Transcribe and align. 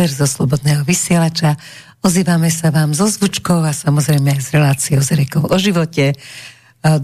večer 0.00 0.16
zo 0.16 0.24
Slobodného 0.24 0.80
vysielača. 0.80 1.60
Ozývame 2.00 2.48
sa 2.48 2.72
vám 2.72 2.96
zo 2.96 3.04
zvučkou 3.04 3.60
a 3.60 3.68
samozrejme 3.68 4.32
aj 4.32 4.40
z 4.40 4.48
reláciou 4.56 5.04
z 5.04 5.12
rekou 5.12 5.44
o 5.44 5.56
živote. 5.60 6.16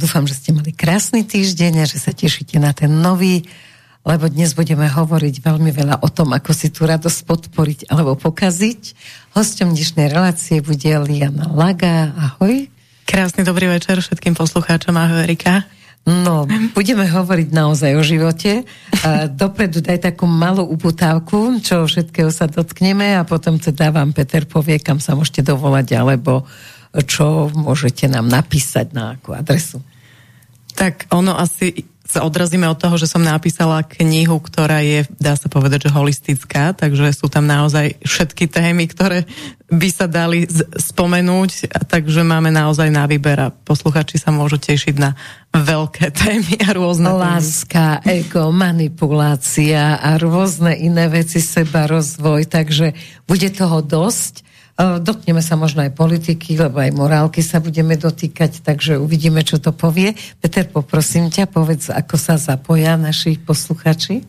Dúfam, 0.01 0.25
že 0.25 0.33
ste 0.33 0.57
mali 0.57 0.73
krásny 0.73 1.21
týždeň 1.21 1.85
a 1.85 1.91
že 1.93 2.01
sa 2.01 2.17
tešíte 2.17 2.57
na 2.57 2.73
ten 2.73 2.89
nový, 2.89 3.45
lebo 4.01 4.33
dnes 4.33 4.57
budeme 4.57 4.89
hovoriť 4.89 5.45
veľmi 5.45 5.77
veľa 5.77 6.01
o 6.01 6.09
tom, 6.09 6.33
ako 6.33 6.57
si 6.57 6.73
tú 6.73 6.89
radosť 6.89 7.21
podporiť 7.29 7.93
alebo 7.93 8.17
pokaziť. 8.17 8.97
Hostom 9.37 9.77
dnešnej 9.77 10.09
relácie 10.09 10.65
bude 10.65 10.89
Liana 10.89 11.53
Laga. 11.53 12.17
Ahoj. 12.17 12.73
Krásny 13.05 13.45
dobrý 13.45 13.69
večer 13.69 14.01
všetkým 14.01 14.33
poslucháčom. 14.33 14.97
Ahoj 14.97 15.21
Erika. 15.21 15.69
No, 16.07 16.47
budeme 16.71 17.03
hovoriť 17.03 17.51
naozaj 17.51 17.99
o 17.99 18.03
živote. 18.07 18.63
Dopredu 19.35 19.83
daj 19.83 20.07
takú 20.07 20.31
malú 20.31 20.63
uputávku, 20.63 21.59
čo 21.59 21.83
všetkého 21.91 22.31
sa 22.31 22.47
dotkneme 22.47 23.19
a 23.19 23.27
potom 23.27 23.59
teda 23.59 23.91
vám 23.91 24.15
Peter 24.15 24.47
povie, 24.47 24.79
kam 24.79 25.03
sa 25.03 25.19
môžete 25.19 25.43
dovolať, 25.51 25.99
alebo 25.99 26.47
čo 27.11 27.51
môžete 27.51 28.07
nám 28.07 28.31
napísať 28.31 28.95
na 28.95 29.19
akú 29.19 29.35
adresu. 29.35 29.83
Tak 30.79 31.11
ono 31.11 31.35
asi 31.35 31.75
sa 32.07 32.23
odrazíme 32.23 32.71
od 32.71 32.79
toho, 32.79 32.95
že 32.95 33.11
som 33.11 33.19
napísala 33.19 33.83
knihu, 33.83 34.39
ktorá 34.39 34.79
je, 34.81 35.03
dá 35.19 35.35
sa 35.35 35.51
povedať, 35.51 35.91
že 35.91 35.95
holistická, 35.95 36.71
takže 36.79 37.11
sú 37.11 37.27
tam 37.27 37.51
naozaj 37.51 37.99
všetky 38.07 38.47
témy, 38.47 38.87
ktoré 38.87 39.27
by 39.67 39.89
sa 39.91 40.07
dali 40.07 40.47
spomenúť, 40.79 41.75
takže 41.91 42.23
máme 42.23 42.55
naozaj 42.55 42.87
na 42.95 43.11
výber 43.11 43.51
a 43.51 43.51
posluchači 43.51 44.23
sa 44.23 44.31
môžu 44.31 44.63
tešiť 44.63 44.95
na 44.95 45.19
veľké 45.51 46.15
témy 46.23 46.63
a 46.63 46.71
rôzne 46.71 47.11
Láska, 47.11 47.99
témy. 48.07 48.23
ego, 48.23 48.55
manipulácia 48.55 49.99
a 49.99 50.15
rôzne 50.15 50.79
iné 50.79 51.11
veci, 51.11 51.43
seba 51.43 51.91
rozvoj, 51.91 52.47
takže 52.47 52.95
bude 53.27 53.51
toho 53.51 53.83
dosť. 53.83 54.46
Dotkneme 54.77 55.41
sa 55.41 55.57
možno 55.57 55.89
aj 55.89 55.97
politiky, 55.97 56.61
lebo 56.61 56.85
aj 56.85 56.93
morálky 56.93 57.41
sa 57.41 57.65
budeme 57.65 57.97
dotýkať, 57.97 58.61
takže 58.61 59.01
uvidíme, 59.01 59.41
čo 59.41 59.57
to 59.57 59.73
povie. 59.73 60.13
Peter, 60.37 60.69
poprosím 60.69 61.33
ťa, 61.33 61.49
povedz, 61.49 61.89
ako 61.89 62.21
sa 62.21 62.37
zapoja 62.37 63.01
naši 63.01 63.41
posluchači. 63.41 64.21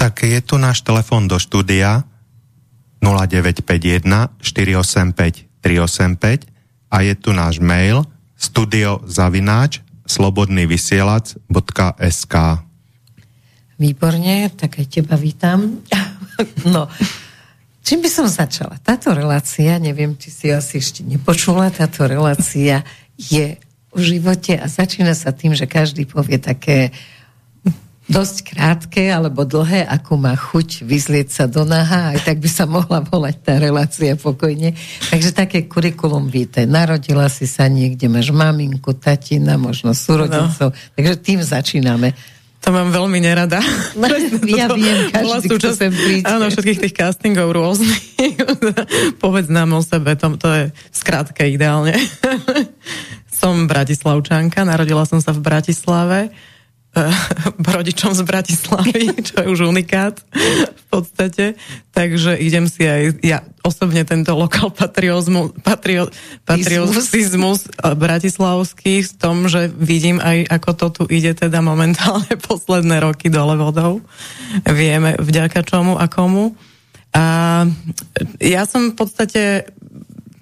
Tak 0.00 0.24
je 0.24 0.40
tu 0.40 0.56
náš 0.56 0.80
telefon 0.80 1.28
do 1.28 1.36
štúdia 1.36 2.08
0951 3.04 4.40
485 4.40 5.44
385 5.60 6.48
a 6.88 7.04
je 7.04 7.12
tu 7.12 7.36
náš 7.36 7.60
mail 7.60 8.08
studiozavináč 8.40 9.84
slobodnývysielac.sk 10.08 12.34
Výborne, 13.78 14.50
tak 14.56 14.80
aj 14.80 14.86
teba 14.90 15.14
vítam. 15.20 15.84
no, 16.74 16.88
Čím 17.82 18.04
by 18.04 18.10
som 18.12 18.26
začala? 18.28 18.76
Táto 18.84 19.14
relácia, 19.16 19.80
neviem, 19.80 20.12
či 20.18 20.28
si 20.28 20.46
asi 20.52 20.78
ešte 20.82 21.00
nepočula, 21.00 21.72
táto 21.72 22.04
relácia 22.04 22.84
je 23.16 23.56
v 23.94 24.00
živote 24.00 24.60
a 24.60 24.68
začína 24.68 25.16
sa 25.16 25.32
tým, 25.32 25.56
že 25.56 25.64
každý 25.64 26.04
povie 26.04 26.36
také 26.36 26.92
dosť 28.08 28.56
krátke 28.56 29.04
alebo 29.12 29.44
dlhé, 29.44 29.84
ako 29.84 30.16
má 30.16 30.32
chuť 30.32 30.82
vyzlieť 30.88 31.28
sa 31.28 31.44
do 31.44 31.68
naha, 31.68 32.16
aj 32.16 32.24
tak 32.24 32.40
by 32.40 32.48
sa 32.48 32.64
mohla 32.64 33.04
volať 33.04 33.36
tá 33.44 33.60
relácia 33.60 34.16
pokojne. 34.16 34.72
Takže 35.12 35.36
také 35.36 35.68
kurikulum 35.68 36.32
víte. 36.32 36.64
Narodila 36.64 37.28
si 37.28 37.44
sa 37.44 37.68
niekde, 37.68 38.08
máš 38.08 38.32
maminku, 38.32 38.96
tatina, 38.96 39.60
možno 39.60 39.92
súrodencov. 39.92 40.72
No. 40.72 40.78
Takže 40.96 41.14
tým 41.20 41.40
začíname. 41.44 42.16
To 42.66 42.74
mám 42.74 42.90
veľmi 42.90 43.22
nerada. 43.22 43.62
ja 44.58 44.66
viem, 44.74 45.14
každý, 45.14 45.56
kto 45.56 45.70
sem 45.72 45.92
príde. 45.94 46.26
Áno, 46.26 46.50
všetkých 46.50 46.80
tých 46.84 46.94
castingov 46.94 47.54
rôznych. 47.54 48.18
Povedz 49.22 49.48
nám 49.48 49.78
o 49.78 49.80
sebe, 49.80 50.18
to, 50.18 50.34
to 50.34 50.48
je 50.50 50.64
skrátke 50.90 51.46
ideálne. 51.46 51.94
som 53.38 53.70
Bratislavčanka, 53.70 54.66
narodila 54.66 55.06
som 55.06 55.22
sa 55.22 55.30
v 55.30 55.40
Bratislave 55.40 56.34
rodičom 57.78 58.12
z 58.14 58.22
Bratislavy, 58.24 59.22
čo 59.22 59.34
je 59.42 59.46
už 59.46 59.70
unikát 59.70 60.18
v 60.74 60.84
podstate. 60.90 61.54
Takže 61.94 62.38
idem 62.38 62.66
si 62.66 62.86
aj 62.86 63.22
ja 63.22 63.44
osobne 63.62 64.02
tento 64.08 64.32
lokal 64.32 64.72
patriozmu, 64.72 65.52
patrio, 65.60 66.08
patriotizmus 66.48 67.68
bratislavský 67.76 69.04
v 69.04 69.12
tom, 69.18 69.46
že 69.46 69.68
vidím 69.68 70.18
aj, 70.22 70.48
ako 70.48 70.70
to 70.74 70.86
tu 70.88 71.02
ide 71.12 71.36
teda 71.36 71.60
momentálne 71.60 72.32
posledné 72.48 73.02
roky 73.04 73.28
dole 73.28 73.54
vodou. 73.60 74.00
Vieme 74.64 75.18
vďaka 75.20 75.60
čomu 75.66 76.00
a 76.00 76.08
komu. 76.08 76.56
A 77.12 77.64
ja 78.38 78.62
som 78.68 78.92
v 78.92 78.96
podstate, 78.96 79.42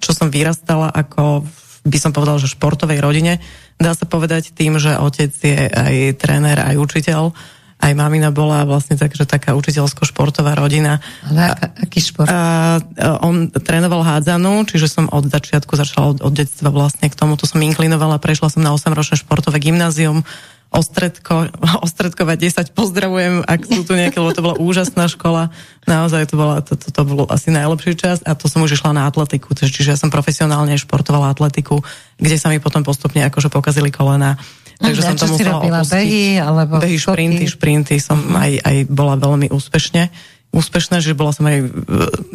čo 0.03 0.11
som 0.11 0.27
vyrastala 0.27 0.91
ako, 0.91 1.47
by 1.87 1.97
som 1.97 2.11
povedala, 2.11 2.37
že 2.37 2.51
športovej 2.51 2.99
rodine, 2.99 3.39
dá 3.77 3.93
sa 3.93 4.05
povedať 4.09 4.53
tým, 4.53 4.81
že 4.81 4.97
otec 4.97 5.31
je 5.31 5.69
aj 5.69 6.17
tréner, 6.17 6.57
aj 6.57 6.75
učiteľ, 6.77 7.33
aj 7.77 7.93
mamina 7.93 8.33
bola 8.33 8.65
vlastne 8.65 8.97
tak, 8.97 9.13
že 9.13 9.29
taká 9.29 9.53
učiteľsko-športová 9.53 10.57
rodina. 10.57 10.97
Ale 11.29 11.53
aký 11.77 12.01
šport? 12.01 12.25
A, 12.25 12.81
on 13.21 13.53
trénoval 13.53 14.01
hádzanú, 14.01 14.65
čiže 14.65 14.89
som 14.89 15.05
od 15.13 15.29
začiatku 15.29 15.77
začala 15.77 16.17
od, 16.17 16.25
od 16.25 16.33
detstva 16.33 16.73
vlastne 16.73 17.05
k 17.05 17.15
tomu, 17.17 17.37
to 17.37 17.45
som 17.45 17.61
inklinovala, 17.61 18.17
prešla 18.17 18.49
som 18.49 18.65
na 18.65 18.73
8-ročné 18.73 19.21
športové 19.21 19.61
gymnázium, 19.61 20.25
Ostredko, 20.67 21.47
Ostredkovať 21.85 22.37
10 22.71 22.77
pozdravujem, 22.77 23.43
ak 23.43 23.61
sú 23.63 23.81
tu 23.87 23.95
nejaké, 23.95 24.19
lebo 24.19 24.35
to 24.35 24.43
bola 24.43 24.55
úžasná 24.59 25.07
škola. 25.07 25.49
Naozaj 25.87 26.27
to, 26.27 26.35
bola, 26.35 26.59
to, 26.59 26.75
to, 26.75 26.91
to 26.91 27.01
bolo 27.07 27.23
asi 27.31 27.49
najlepší 27.49 27.95
čas 27.95 28.19
a 28.27 28.35
to 28.35 28.51
som 28.51 28.63
už 28.63 28.75
išla 28.75 28.91
na 28.91 29.07
atletiku, 29.07 29.55
čiže 29.55 29.95
ja 29.95 29.97
som 29.97 30.11
profesionálne 30.11 30.75
športovala 30.75 31.31
atletiku, 31.31 31.79
kde 32.19 32.35
sa 32.35 32.51
mi 32.51 32.59
potom 32.59 32.83
postupne 32.83 33.23
akože 33.23 33.47
pokazili 33.47 33.89
kolena. 33.89 34.35
Takže 34.77 35.01
mm, 35.01 35.07
som 35.09 35.15
to 35.17 35.25
musela 35.33 35.57
opustiť. 35.57 35.89
Behy, 35.89 36.25
alebo 36.37 36.77
behy, 36.77 37.01
šprinty, 37.01 37.49
šprinty 37.49 37.95
som 37.97 38.21
aj, 38.37 38.61
aj 38.61 38.77
bola 38.85 39.17
veľmi 39.17 39.49
úspešne 39.49 40.13
úspešná, 40.57 40.97
že 40.97 41.13
bola 41.13 41.29
som 41.29 41.45
aj 41.45 41.57
e, 41.61 41.65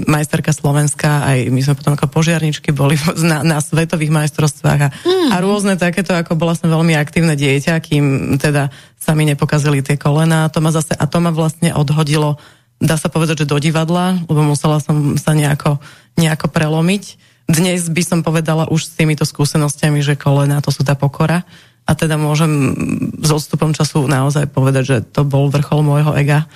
majsterka 0.07 0.55
Slovenska, 0.55 1.27
aj 1.27 1.51
my 1.51 1.61
sme 1.67 1.75
potom 1.75 1.99
ako 1.99 2.07
požiarničky 2.07 2.71
boli 2.71 2.95
na, 3.31 3.43
na 3.43 3.59
svetových 3.59 4.15
majstrovstvách 4.15 4.81
a, 4.87 4.89
mm. 4.95 5.29
a 5.35 5.37
rôzne 5.43 5.75
takéto, 5.75 6.15
ako 6.15 6.39
bola 6.39 6.55
som 6.55 6.71
veľmi 6.71 6.95
aktívne 6.95 7.35
dieťa, 7.35 7.75
kým 7.83 8.39
teda 8.39 8.71
sa 9.03 9.19
mi 9.19 9.27
nepokazili 9.27 9.83
tie 9.83 9.99
kolena. 9.99 10.47
To 10.55 10.63
ma 10.63 10.71
zase, 10.71 10.95
a 10.95 11.05
to 11.11 11.19
ma 11.19 11.35
vlastne 11.35 11.75
odhodilo, 11.75 12.39
dá 12.79 12.95
sa 12.95 13.11
povedať, 13.11 13.43
že 13.43 13.51
do 13.51 13.59
divadla, 13.59 14.23
lebo 14.31 14.43
musela 14.47 14.79
som 14.79 15.19
sa 15.19 15.35
nejako, 15.35 15.83
nejako 16.15 16.47
prelomiť. 16.47 17.19
Dnes 17.51 17.91
by 17.91 18.03
som 18.07 18.19
povedala 18.23 18.71
už 18.71 18.87
s 18.87 18.95
týmito 18.95 19.27
skúsenostiami, 19.27 19.99
že 19.99 20.15
kolena 20.15 20.63
to 20.63 20.71
sú 20.71 20.87
tá 20.87 20.95
pokora. 20.95 21.43
A 21.83 21.99
teda 21.99 22.15
môžem 22.15 22.79
s 23.19 23.31
odstupom 23.35 23.75
času 23.75 24.07
naozaj 24.07 24.55
povedať, 24.55 24.85
že 24.87 24.97
to 25.03 25.27
bol 25.27 25.51
vrchol 25.51 25.83
môjho 25.83 26.15
ega 26.15 26.47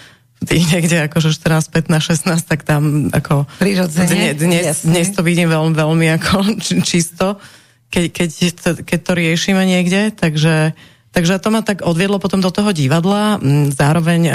tých 0.46 0.64
niekde 0.70 1.10
akože 1.10 1.34
14, 1.34 1.75
15, 1.90 2.31
16, 2.31 2.46
tak 2.46 2.62
tam 2.62 3.10
ako... 3.10 3.50
Prirodzene? 3.58 4.32
Dnes, 4.32 4.87
dnes 4.87 5.08
to 5.10 5.26
vidím 5.26 5.50
veľmi, 5.50 5.75
veľmi 5.75 6.06
ako 6.16 6.37
čisto, 6.88 7.43
keď, 7.90 8.04
keď, 8.14 8.28
to, 8.54 8.70
keď 8.87 8.98
to 9.02 9.12
riešime 9.12 9.62
niekde, 9.66 10.14
takže 10.14 10.72
Takže 11.17 11.41
to 11.41 11.49
ma 11.49 11.65
tak 11.65 11.81
odviedlo 11.81 12.21
potom 12.21 12.45
do 12.45 12.53
toho 12.53 12.77
divadla. 12.77 13.41
Mm, 13.41 13.73
zároveň 13.73 14.21
e, 14.29 14.33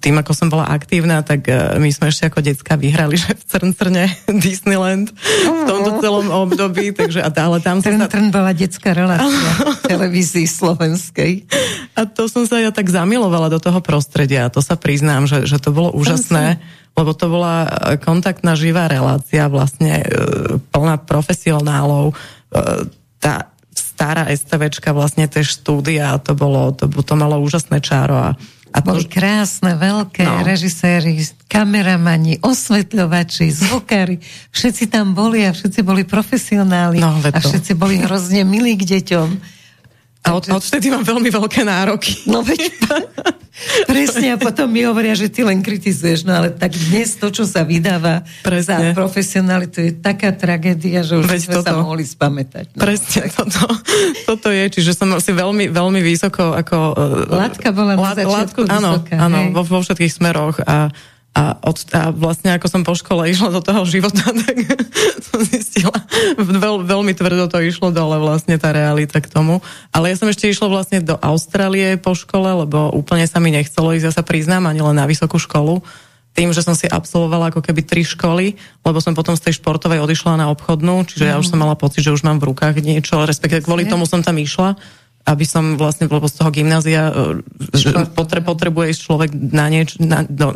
tým, 0.00 0.16
ako 0.16 0.32
som 0.32 0.48
bola 0.48 0.64
aktívna, 0.64 1.20
tak 1.20 1.44
e, 1.44 1.76
my 1.76 1.92
sme 1.92 2.08
ešte 2.08 2.32
ako 2.32 2.40
decka 2.40 2.80
vyhrali, 2.80 3.20
že 3.20 3.36
v 3.36 3.44
Crncrne 3.44 4.08
Disneyland 4.44 5.12
v 5.44 5.62
tomto 5.68 6.00
celom 6.00 6.32
období. 6.32 6.96
Takže, 6.96 7.20
a 7.20 7.28
ale 7.28 7.60
tam 7.60 7.84
Trn, 7.84 8.00
sa... 8.00 8.08
Trn 8.08 8.32
bola 8.32 8.56
detská 8.56 8.96
relácia 8.96 9.28
v 9.84 9.92
televízii 9.92 10.48
slovenskej. 10.48 11.44
A 11.92 12.08
to 12.08 12.32
som 12.32 12.48
sa 12.48 12.64
ja 12.64 12.72
tak 12.72 12.88
zamilovala 12.88 13.52
do 13.52 13.60
toho 13.60 13.84
prostredia. 13.84 14.48
A 14.48 14.52
to 14.52 14.64
sa 14.64 14.80
priznám, 14.80 15.28
že, 15.28 15.44
že 15.44 15.60
to 15.60 15.68
bolo 15.68 15.92
úžasné 15.92 16.64
lebo 16.96 17.12
to 17.12 17.28
bola 17.28 17.68
e, 17.68 18.00
kontaktná 18.00 18.56
živá 18.56 18.88
relácia, 18.88 19.52
vlastne 19.52 20.00
plná 20.72 20.96
profesionálov. 21.04 22.16
Tá, 23.20 23.52
stará 23.96 24.28
STVčka 24.28 24.92
vlastne 24.92 25.24
tie 25.24 25.40
štúdia 25.40 26.12
a 26.12 26.20
to 26.20 26.36
bolo, 26.36 26.76
to, 26.76 26.84
to 26.84 27.14
malo 27.16 27.40
úžasné 27.40 27.80
čáro 27.80 28.20
a 28.20 28.30
a 28.76 28.84
boli 28.84 29.08
krásne, 29.08 29.72
veľké 29.72 30.28
no. 30.28 30.44
režiséri, 30.44 31.16
kameramani, 31.48 32.44
osvetľovači, 32.44 33.48
zvukári. 33.48 34.20
Všetci 34.52 34.92
tam 34.92 35.16
boli 35.16 35.48
a 35.48 35.56
všetci 35.56 35.80
boli 35.80 36.04
profesionáli. 36.04 37.00
No, 37.00 37.16
a 37.24 37.38
všetci 37.40 37.72
boli 37.72 38.04
hrozne 38.04 38.44
milí 38.44 38.76
k 38.76 39.00
deťom. 39.00 39.55
A 40.26 40.34
od, 40.34 40.44
odtedy 40.50 40.90
mám 40.90 41.06
veľmi 41.06 41.30
veľké 41.30 41.62
nároky. 41.62 42.26
No 42.26 42.42
veď, 42.42 42.74
presne, 43.90 44.34
a 44.34 44.36
potom 44.36 44.66
mi 44.66 44.82
hovoria, 44.82 45.14
že 45.14 45.30
ty 45.30 45.46
len 45.46 45.62
kritizuješ, 45.62 46.26
no 46.26 46.34
ale 46.34 46.50
tak 46.50 46.74
dnes 46.74 47.14
to, 47.14 47.30
čo 47.30 47.46
sa 47.46 47.62
vydáva 47.62 48.26
presne. 48.42 48.90
za 48.90 48.98
profesionalitu, 48.98 49.86
je 49.86 49.92
taká 49.94 50.34
tragédia, 50.34 51.06
že 51.06 51.22
už 51.22 51.30
veď 51.30 51.40
sme 51.46 51.54
toto. 51.62 51.66
sa 51.70 51.72
mohli 51.78 52.02
spamätať. 52.02 52.74
No, 52.74 52.80
presne, 52.82 53.30
tak. 53.30 53.38
toto, 53.38 53.62
toto 54.34 54.48
je, 54.50 54.64
čiže 54.66 54.98
som 54.98 55.14
si 55.22 55.30
veľmi, 55.30 55.70
veľmi 55.70 56.00
vysoko 56.02 56.58
ako... 56.58 56.76
E, 56.98 57.30
Látka 57.30 57.70
bola 57.70 57.94
na 57.94 58.02
lat, 58.02 58.18
začiatku 58.18 58.34
látku, 58.34 58.60
áno, 58.66 58.90
vysoká, 58.98 59.14
áno, 59.22 59.38
vo, 59.54 59.62
vo 59.62 59.78
všetkých 59.86 60.12
smeroch 60.12 60.58
a 60.66 60.90
A, 61.36 61.52
od, 61.60 61.76
a 61.92 62.16
vlastne 62.16 62.56
ako 62.56 62.64
som 62.64 62.80
po 62.80 62.96
škole 62.96 63.28
išla 63.28 63.52
do 63.52 63.60
toho 63.60 63.84
života, 63.84 64.24
tak 64.40 64.56
som 65.20 65.44
zistila, 65.44 65.92
veľ, 66.40 66.88
veľmi 66.88 67.12
tvrdo 67.12 67.52
to 67.52 67.60
išlo 67.60 67.92
dole 67.92 68.16
vlastne 68.16 68.56
tá 68.56 68.72
realita 68.72 69.20
k 69.20 69.28
tomu. 69.28 69.60
Ale 69.92 70.08
ja 70.08 70.16
som 70.16 70.32
ešte 70.32 70.48
išla 70.48 70.72
vlastne 70.72 71.04
do 71.04 71.20
Austrálie 71.20 72.00
po 72.00 72.16
škole, 72.16 72.64
lebo 72.64 72.88
úplne 72.96 73.28
sa 73.28 73.36
mi 73.36 73.52
nechcelo 73.52 73.92
ísť, 73.92 74.06
ja 74.08 74.16
sa 74.16 74.24
priznám, 74.24 74.64
ani 74.64 74.80
len 74.80 74.96
na 74.96 75.04
vysokú 75.04 75.36
školu. 75.36 75.84
Tým, 76.32 76.56
že 76.56 76.64
som 76.64 76.72
si 76.72 76.88
absolvovala 76.88 77.52
ako 77.52 77.60
keby 77.60 77.84
tri 77.84 78.00
školy, 78.00 78.56
lebo 78.84 78.96
som 79.04 79.12
potom 79.12 79.36
z 79.36 79.48
tej 79.48 79.60
športovej 79.60 80.00
odišla 80.08 80.40
na 80.40 80.48
obchodnú, 80.48 81.04
čiže 81.04 81.28
mm. 81.28 81.30
ja 81.32 81.36
už 81.36 81.52
som 81.52 81.60
mala 81.60 81.76
pocit, 81.76 82.00
že 82.00 82.16
už 82.16 82.24
mám 82.24 82.40
v 82.40 82.48
rukách 82.48 82.80
niečo, 82.80 83.28
respektíve 83.28 83.60
kvôli 83.60 83.84
tomu 83.84 84.08
som 84.08 84.24
tam 84.24 84.40
išla 84.40 84.72
aby 85.26 85.42
som 85.42 85.74
vlastne, 85.74 86.06
lebo 86.06 86.30
z 86.30 86.38
toho 86.38 86.54
gymnázia 86.54 87.10
e, 87.10 87.42
potre, 88.14 88.38
potrebuje 88.46 88.94
ísť 88.94 89.00
človek 89.02 89.30
na, 89.34 89.66
nieč, 89.66 89.98
na, 89.98 90.22
do, 90.22 90.54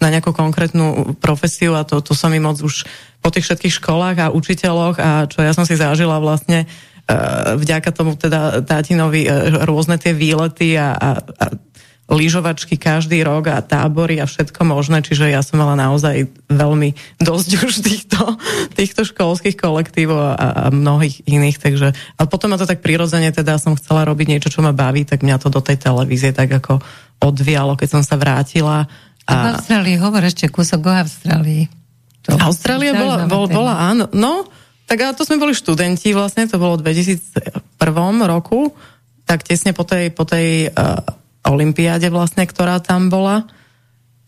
na 0.00 0.08
nejakú 0.08 0.30
konkrétnu 0.32 1.16
profesiu 1.18 1.74
a 1.76 1.82
to, 1.82 2.00
to 2.00 2.16
som 2.16 2.32
mi 2.32 2.38
moc 2.38 2.58
už 2.62 2.86
po 3.22 3.28
tých 3.30 3.46
všetkých 3.46 3.78
školách 3.78 4.16
a 4.18 4.32
učiteľoch 4.34 4.96
a 4.98 5.10
čo 5.30 5.44
ja 5.44 5.52
som 5.54 5.62
si 5.62 5.78
zažila 5.78 6.18
vlastne 6.18 6.64
e, 6.64 6.66
vďaka 7.58 7.90
tomu 7.94 8.18
teda 8.18 8.66
tátinovi 8.66 9.26
e, 9.26 9.30
rôzne 9.62 10.00
tie 10.00 10.10
výlety 10.10 10.74
a, 10.74 10.94
a, 10.96 11.08
a 11.22 11.44
lyžovačky 12.12 12.76
každý 12.76 13.24
rok 13.24 13.48
a 13.48 13.64
tábory 13.64 14.20
a 14.20 14.28
všetko 14.28 14.68
možné, 14.68 15.00
čiže 15.00 15.32
ja 15.32 15.40
som 15.40 15.62
mala 15.62 15.78
naozaj 15.78 16.28
veľmi 16.50 16.92
dosť 17.22 17.50
už 17.66 17.74
týchto, 17.80 18.20
týchto 18.76 19.02
školských 19.08 19.56
kolektívov 19.56 20.20
a, 20.20 20.34
a 20.34 20.48
mnohých 20.68 21.24
iných, 21.24 21.56
takže 21.62 21.88
ale 21.94 22.26
potom 22.28 22.52
ma 22.52 22.60
to 22.60 22.68
tak 22.68 22.84
prirodzene, 22.84 23.32
teda 23.32 23.56
som 23.56 23.78
chcela 23.78 24.04
robiť 24.04 24.26
niečo, 24.28 24.52
čo 24.52 24.60
ma 24.60 24.76
baví, 24.76 25.08
tak 25.08 25.24
mňa 25.24 25.40
to 25.40 25.48
do 25.48 25.64
tej 25.64 25.80
televízie 25.80 26.36
tak 26.36 26.52
ako 26.52 26.82
odvialo, 27.22 27.78
keď 27.78 27.88
som 27.98 28.02
sa 28.02 28.18
vrátila. 28.18 28.90
A, 29.32 29.40
v 29.40 29.46
Austrálii, 29.56 29.96
hovor 29.96 30.22
ešte 30.22 30.52
kúsok 30.52 30.80
o 30.84 30.92
Austrálii. 30.92 31.64
To 32.28 32.38
Austrália 32.38 32.94
bola, 32.94 33.26
bol, 33.26 33.50
bola, 33.50 33.90
áno, 33.90 34.06
no, 34.14 34.46
tak 34.86 35.02
to 35.18 35.26
sme 35.26 35.42
boli 35.42 35.56
študenti 35.56 36.14
vlastne, 36.14 36.46
to 36.46 36.60
bolo 36.60 36.78
v 36.78 36.92
2001 36.92 37.80
roku, 38.28 38.70
tak 39.26 39.42
tesne 39.42 39.74
po 39.74 39.82
tej, 39.82 40.14
po 40.14 40.22
tej 40.22 40.70
uh, 40.70 41.02
olympiáde 41.48 42.12
vlastne, 42.12 42.46
ktorá 42.46 42.78
tam 42.78 43.10
bola. 43.10 43.48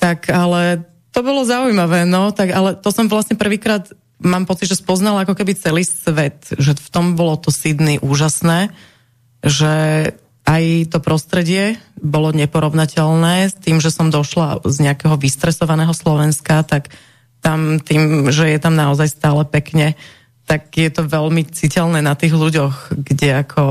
Tak 0.02 0.26
ale 0.32 0.82
to 1.14 1.22
bolo 1.22 1.46
zaujímavé, 1.46 2.02
no, 2.08 2.34
tak 2.34 2.50
ale 2.50 2.74
to 2.74 2.90
som 2.90 3.06
vlastne 3.06 3.38
prvýkrát 3.38 3.86
mám 4.24 4.48
pocit, 4.48 4.66
že 4.72 4.80
spoznala 4.80 5.22
ako 5.22 5.36
keby 5.36 5.54
celý 5.54 5.84
svet, 5.86 6.48
že 6.56 6.74
v 6.74 6.88
tom 6.90 7.14
bolo 7.14 7.36
to 7.38 7.52
Sydney 7.52 8.00
úžasné, 8.00 8.72
že 9.44 9.74
aj 10.44 10.92
to 10.92 11.00
prostredie 11.00 11.80
bolo 11.96 12.28
neporovnateľné 12.36 13.48
s 13.48 13.56
tým, 13.56 13.80
že 13.80 13.88
som 13.88 14.12
došla 14.12 14.60
z 14.68 14.76
nejakého 14.84 15.16
vystresovaného 15.16 15.96
Slovenska, 15.96 16.60
tak 16.68 16.92
tam 17.40 17.80
tým, 17.80 18.28
že 18.28 18.52
je 18.52 18.58
tam 18.60 18.76
naozaj 18.76 19.08
stále 19.08 19.44
pekne, 19.48 19.96
tak 20.44 20.76
je 20.76 20.92
to 20.92 21.08
veľmi 21.08 21.48
citeľné 21.48 22.04
na 22.04 22.12
tých 22.12 22.36
ľuďoch, 22.36 22.92
kde 22.92 23.40
ako 23.40 23.62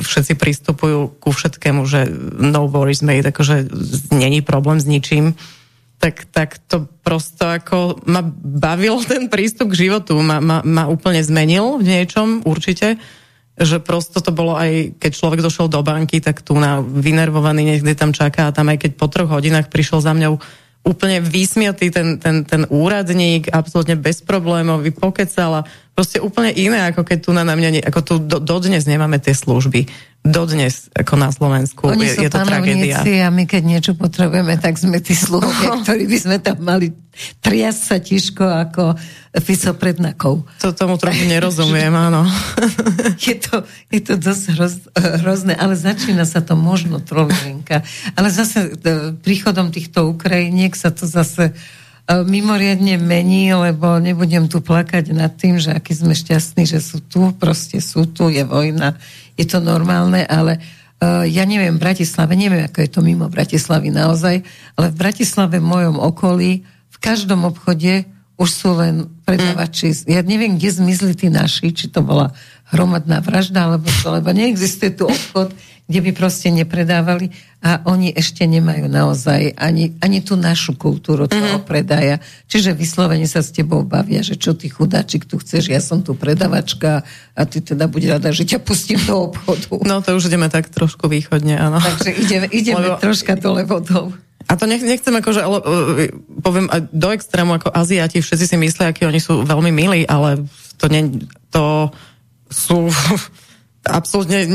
všetci 0.00 0.40
pristupujú 0.40 1.20
ku 1.20 1.28
všetkému, 1.28 1.84
že 1.84 2.08
no 2.40 2.64
worries 2.64 3.04
made, 3.04 3.28
akože 3.28 3.68
není 4.08 4.40
problém 4.40 4.80
s 4.80 4.88
ničím, 4.88 5.36
tak, 6.00 6.24
tak 6.32 6.56
to 6.64 6.88
prosto 7.04 7.44
ako 7.44 8.00
ma 8.08 8.24
bavil 8.40 9.04
ten 9.04 9.28
prístup 9.28 9.76
k 9.76 9.88
životu, 9.88 10.16
ma, 10.24 10.40
ma, 10.40 10.64
ma 10.64 10.88
úplne 10.88 11.20
zmenil 11.20 11.76
v 11.76 11.84
niečom 11.84 12.48
určite, 12.48 12.96
že 13.58 13.82
prosto 13.82 14.22
to 14.22 14.30
bolo 14.30 14.54
aj, 14.54 14.98
keď 15.02 15.10
človek 15.14 15.40
došiel 15.42 15.66
do 15.66 15.82
banky, 15.82 16.22
tak 16.22 16.46
tu 16.46 16.54
na 16.54 16.78
vynervovaný 16.78 17.66
niekde 17.66 17.92
tam 17.98 18.14
čaká 18.14 18.48
a 18.48 18.54
tam 18.54 18.70
aj 18.70 18.86
keď 18.86 18.90
po 18.94 19.10
troch 19.10 19.30
hodinách 19.30 19.68
prišiel 19.68 19.98
za 19.98 20.14
mňou 20.14 20.38
úplne 20.86 21.20
vysmiatý 21.20 21.92
ten, 21.92 22.16
ten, 22.16 22.48
ten 22.48 22.64
úradník, 22.72 23.52
absolútne 23.52 23.98
bezproblémový, 23.98 24.94
pokecal 24.96 25.60
a 25.60 25.66
proste 25.92 26.22
úplne 26.22 26.54
iné, 26.54 26.88
ako 26.88 27.04
keď 27.04 27.18
tu 27.20 27.30
na, 27.36 27.44
na 27.44 27.58
mňa, 27.58 27.84
ako 27.84 28.00
tu 28.00 28.14
do, 28.22 28.38
dodnes 28.40 28.86
nemáme 28.88 29.20
tie 29.20 29.36
služby. 29.36 29.84
Dodnes, 30.18 30.90
ako 30.96 31.14
na 31.14 31.30
Slovensku. 31.30 31.92
Oni 31.92 32.08
je, 32.08 32.26
je 32.26 32.30
to 32.30 32.42
tragédia. 32.42 33.00
a 33.00 33.28
my 33.30 33.44
keď 33.46 33.62
niečo 33.62 33.92
potrebujeme, 33.94 34.58
tak 34.58 34.80
sme 34.80 34.98
tí 35.02 35.12
sluhovia, 35.14 35.78
ktorí 35.84 36.08
by 36.08 36.18
sme 36.18 36.36
tam 36.40 36.58
mali 36.62 36.94
triasť 37.42 37.80
sa 37.82 37.96
tiško 37.98 38.44
ako 38.46 38.82
Fico 39.36 39.76
pred 39.76 40.00
nakou. 40.00 40.40
To 40.64 40.72
tomu 40.72 40.96
trochu 40.96 41.28
nerozumiem, 41.28 41.92
áno. 42.08 42.24
je, 43.20 43.36
to, 43.36 43.68
je 43.92 44.00
to 44.00 44.14
dosť 44.16 44.44
hroz, 44.56 44.74
hrozné, 45.20 45.52
ale 45.52 45.76
začína 45.76 46.24
sa 46.24 46.40
to 46.40 46.56
možno 46.56 47.04
trolinka. 47.04 47.84
Ale 48.16 48.32
zase 48.32 48.72
e, 48.72 49.12
príchodom 49.12 49.68
týchto 49.68 50.08
Ukrajiniek 50.08 50.72
sa 50.72 50.88
to 50.88 51.04
zase 51.04 51.52
e, 51.52 51.54
mimoriadne 52.24 52.96
mení, 52.96 53.52
lebo 53.52 54.00
nebudem 54.00 54.48
tu 54.48 54.64
plakať 54.64 55.12
nad 55.12 55.36
tým, 55.36 55.60
že 55.60 55.76
aký 55.76 55.92
sme 55.92 56.16
šťastní, 56.16 56.64
že 56.64 56.80
sú 56.80 57.04
tu, 57.04 57.28
proste 57.36 57.84
sú 57.84 58.08
tu, 58.08 58.32
je 58.32 58.48
vojna, 58.48 58.96
je 59.36 59.44
to 59.44 59.60
normálne, 59.60 60.24
ale 60.24 60.58
uh, 60.98 61.22
ja 61.22 61.46
neviem, 61.46 61.78
v 61.78 61.82
Bratislave, 61.86 62.34
neviem, 62.34 62.66
ako 62.66 62.78
je 62.82 62.90
to 62.90 63.00
mimo 63.06 63.30
Bratislavy 63.30 63.94
naozaj, 63.94 64.42
ale 64.74 64.86
v 64.90 64.96
Bratislave 64.98 65.62
v 65.62 65.70
mojom 65.70 65.96
okolí, 66.02 66.66
v 66.66 66.96
každom 66.98 67.46
obchode 67.46 68.02
už 68.38 68.48
sú 68.48 68.70
len 68.78 69.10
predávači. 69.26 69.90
Mm. 69.90 70.02
Ja 70.06 70.20
neviem, 70.22 70.52
kde 70.54 70.70
zmizli 70.70 71.12
tí 71.18 71.26
naši, 71.26 71.74
či 71.74 71.90
to 71.90 72.06
bola 72.06 72.30
hromadná 72.70 73.18
vražda, 73.18 73.66
alebo 73.66 73.90
čo, 73.90 74.14
lebo 74.14 74.30
neexistuje 74.30 74.94
tu 74.94 75.10
obchod, 75.10 75.50
kde 75.88 75.98
by 76.04 76.10
proste 76.12 76.52
nepredávali 76.52 77.32
a 77.64 77.82
oni 77.88 78.12
ešte 78.12 78.44
nemajú 78.44 78.86
naozaj 78.86 79.56
ani, 79.56 79.96
ani 80.04 80.20
tú 80.20 80.36
našu 80.36 80.76
kultúru 80.76 81.26
toho 81.26 81.58
mm. 81.58 81.64
predaja. 81.64 82.20
Čiže 82.46 82.76
vyslovene 82.76 83.24
sa 83.24 83.40
s 83.40 83.50
tebou 83.50 83.82
bavia, 83.82 84.20
že 84.20 84.36
čo 84.36 84.52
ty 84.52 84.68
chudáčik 84.68 85.24
tu 85.24 85.40
chceš, 85.40 85.72
ja 85.72 85.80
som 85.80 86.04
tu 86.04 86.12
predavačka 86.12 87.02
a 87.34 87.42
ty 87.48 87.58
teda 87.64 87.88
buď 87.88 88.20
rada, 88.20 88.30
že 88.30 88.46
ťa 88.46 88.60
pustím 88.62 89.00
do 89.02 89.32
obchodu. 89.32 89.80
No 89.82 90.04
to 90.04 90.14
už 90.14 90.28
ideme 90.28 90.52
tak 90.52 90.68
trošku 90.70 91.08
východne, 91.08 91.56
áno. 91.56 91.80
Takže 91.80 92.14
ideme, 92.14 92.46
ideme 92.52 92.84
Lebo... 92.84 93.00
troška 93.00 93.34
dole 93.40 93.64
vodou. 93.64 94.12
A 94.48 94.56
to 94.56 94.64
nech, 94.64 94.80
nechcem 94.80 95.12
akože, 95.12 95.44
ale, 95.44 95.58
uh, 95.60 96.08
poviem 96.40 96.72
do 96.88 97.08
extrému, 97.12 97.60
ako 97.60 97.68
Aziati, 97.68 98.24
všetci 98.24 98.46
si 98.48 98.56
myslia, 98.56 98.90
akí 98.90 99.04
oni 99.04 99.20
sú 99.20 99.44
veľmi 99.44 99.68
milí, 99.68 100.08
ale 100.08 100.48
to, 100.80 100.88
ne, 100.88 101.20
to 101.52 101.92
sú 102.48 102.88
absolútne 103.88 104.38
e, 104.44 104.50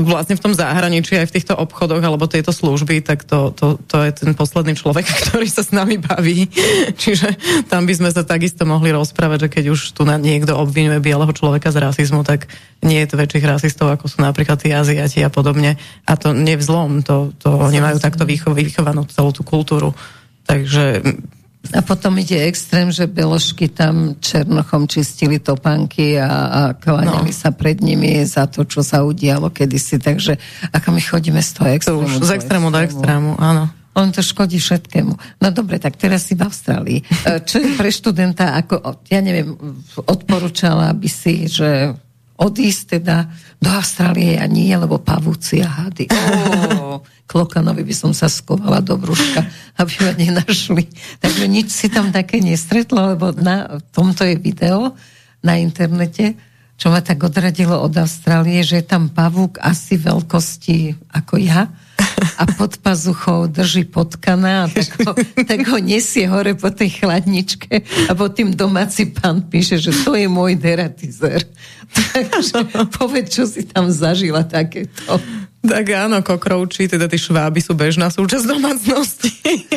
vlastne 0.00 0.38
v 0.38 0.44
tom 0.46 0.54
zahraničí 0.54 1.18
aj 1.18 1.28
v 1.28 1.34
týchto 1.36 1.54
obchodoch 1.58 2.00
alebo 2.00 2.30
tieto 2.30 2.54
služby, 2.54 3.02
tak 3.02 3.26
to, 3.26 3.50
to, 3.52 3.76
to 3.90 3.96
je 4.06 4.10
ten 4.24 4.32
posledný 4.38 4.78
človek, 4.78 5.04
ktorý 5.26 5.50
sa 5.50 5.66
s 5.66 5.74
nami 5.74 5.98
baví. 5.98 6.46
Čiže 6.94 7.36
tam 7.66 7.84
by 7.84 7.94
sme 7.98 8.10
sa 8.14 8.22
takisto 8.22 8.62
mohli 8.64 8.94
rozprávať, 8.94 9.46
že 9.46 9.52
keď 9.52 9.64
už 9.74 9.80
tu 9.98 10.06
na 10.06 10.16
niekto 10.16 10.54
obvinuje 10.54 11.02
bieleho 11.02 11.30
človeka 11.34 11.74
z 11.74 11.82
rasizmu, 11.82 12.22
tak 12.22 12.46
nie 12.86 13.02
je 13.02 13.08
to 13.10 13.20
väčších 13.20 13.44
rasistov, 13.44 13.90
ako 13.92 14.06
sú 14.08 14.22
napríklad 14.22 14.56
tí 14.62 14.72
Aziati 14.72 15.20
a 15.20 15.28
podobne. 15.28 15.76
A 16.06 16.12
to 16.16 16.32
nie 16.32 16.56
v 16.56 16.64
zlom, 16.64 17.02
to, 17.02 17.34
to 17.36 17.50
oni 17.50 17.82
majú 17.82 17.98
takto 17.98 18.24
vychovanú 18.24 19.04
celú 19.10 19.34
tú 19.34 19.42
kultúru. 19.44 19.92
Takže 20.48 21.02
a 21.70 21.84
potom 21.84 22.16
ide 22.16 22.40
extrém, 22.48 22.88
že 22.88 23.04
beložky 23.04 23.68
tam 23.68 24.16
černochom 24.16 24.88
čistili 24.88 25.38
topánky 25.38 26.16
a, 26.16 26.28
a 26.48 26.60
kláňali 26.72 27.30
no. 27.30 27.36
sa 27.36 27.52
pred 27.52 27.84
nimi 27.84 28.24
za 28.24 28.48
to, 28.48 28.64
čo 28.64 28.80
sa 28.80 29.04
udialo 29.04 29.52
kedysi. 29.52 30.00
Takže 30.00 30.40
ako 30.72 30.88
my 30.96 31.00
chodíme 31.04 31.38
z 31.38 31.50
toho 31.52 31.68
extrému. 31.68 32.00
To 32.00 32.04
už 32.08 32.26
z 32.26 32.32
extrému 32.40 32.66
do 32.72 32.80
extrému, 32.80 33.36
áno. 33.36 33.68
On 33.92 34.08
to 34.08 34.22
škodí 34.24 34.56
všetkému. 34.56 35.12
No 35.42 35.46
dobre, 35.50 35.76
tak 35.82 36.00
teraz 36.00 36.30
si 36.30 36.38
v 36.38 36.48
Austrálii. 36.48 36.98
Čo 37.48 37.60
je 37.60 37.70
pre 37.76 37.90
študenta, 37.92 38.56
ako, 38.56 39.04
ja 39.12 39.20
neviem, 39.20 39.52
odporúčala 40.08 40.90
by 40.96 41.08
si, 41.10 41.44
že 41.44 41.92
odísť 42.40 42.98
teda 42.98 43.28
do 43.60 43.68
Austrálie 43.68 44.40
a 44.40 44.48
nie, 44.48 44.72
lebo 44.72 44.96
pavúci 44.96 45.60
a 45.60 45.68
hady. 45.68 46.08
Oh, 46.80 47.04
klokanovi 47.28 47.84
by 47.84 47.94
som 47.94 48.12
sa 48.16 48.32
skovala 48.32 48.80
do 48.80 48.96
brúška, 48.96 49.44
aby 49.80 49.92
ma 50.00 50.12
nenašli. 50.16 50.88
Takže 51.20 51.44
nič 51.44 51.68
si 51.68 51.92
tam 51.92 52.08
také 52.08 52.40
nestretlo, 52.40 53.12
lebo 53.12 53.36
na 53.36 53.78
tomto 53.92 54.24
je 54.24 54.40
video 54.40 54.96
na 55.44 55.60
internete, 55.60 56.34
čo 56.80 56.88
ma 56.88 57.04
tak 57.04 57.20
odradilo 57.20 57.76
od 57.76 57.92
Austrálie, 58.00 58.64
že 58.64 58.80
je 58.80 58.86
tam 58.88 59.12
pavúk 59.12 59.60
asi 59.60 60.00
veľkosti 60.00 61.12
ako 61.12 61.34
ja 61.36 61.68
a 62.20 62.42
pod 62.56 62.76
pazuchou 62.78 63.46
drží 63.46 63.84
potkana 63.84 64.64
a 64.64 64.66
tak 64.68 64.88
ho, 65.06 65.12
tak 65.44 65.60
ho 65.68 65.78
nesie 65.80 66.28
hore 66.28 66.54
po 66.54 66.70
tej 66.70 67.02
chladničke 67.02 67.82
a 68.08 68.12
pod 68.14 68.36
tým 68.36 68.54
domáci 68.54 69.10
pán 69.10 69.48
píše, 69.48 69.80
že 69.80 69.92
to 70.04 70.14
je 70.14 70.28
môj 70.28 70.56
deratizer. 70.56 71.42
Takže 72.14 72.70
povedz, 72.98 73.28
čo 73.34 73.44
si 73.46 73.66
tam 73.66 73.90
zažila 73.90 74.46
takéto. 74.46 75.18
Tak 75.60 75.92
áno, 75.92 76.24
kokrouči, 76.24 76.88
teda 76.88 77.04
tí 77.04 77.20
šváby 77.20 77.60
sú 77.60 77.76
bežná 77.76 78.08
súčasť 78.08 78.48
domácnosti. 78.48 79.28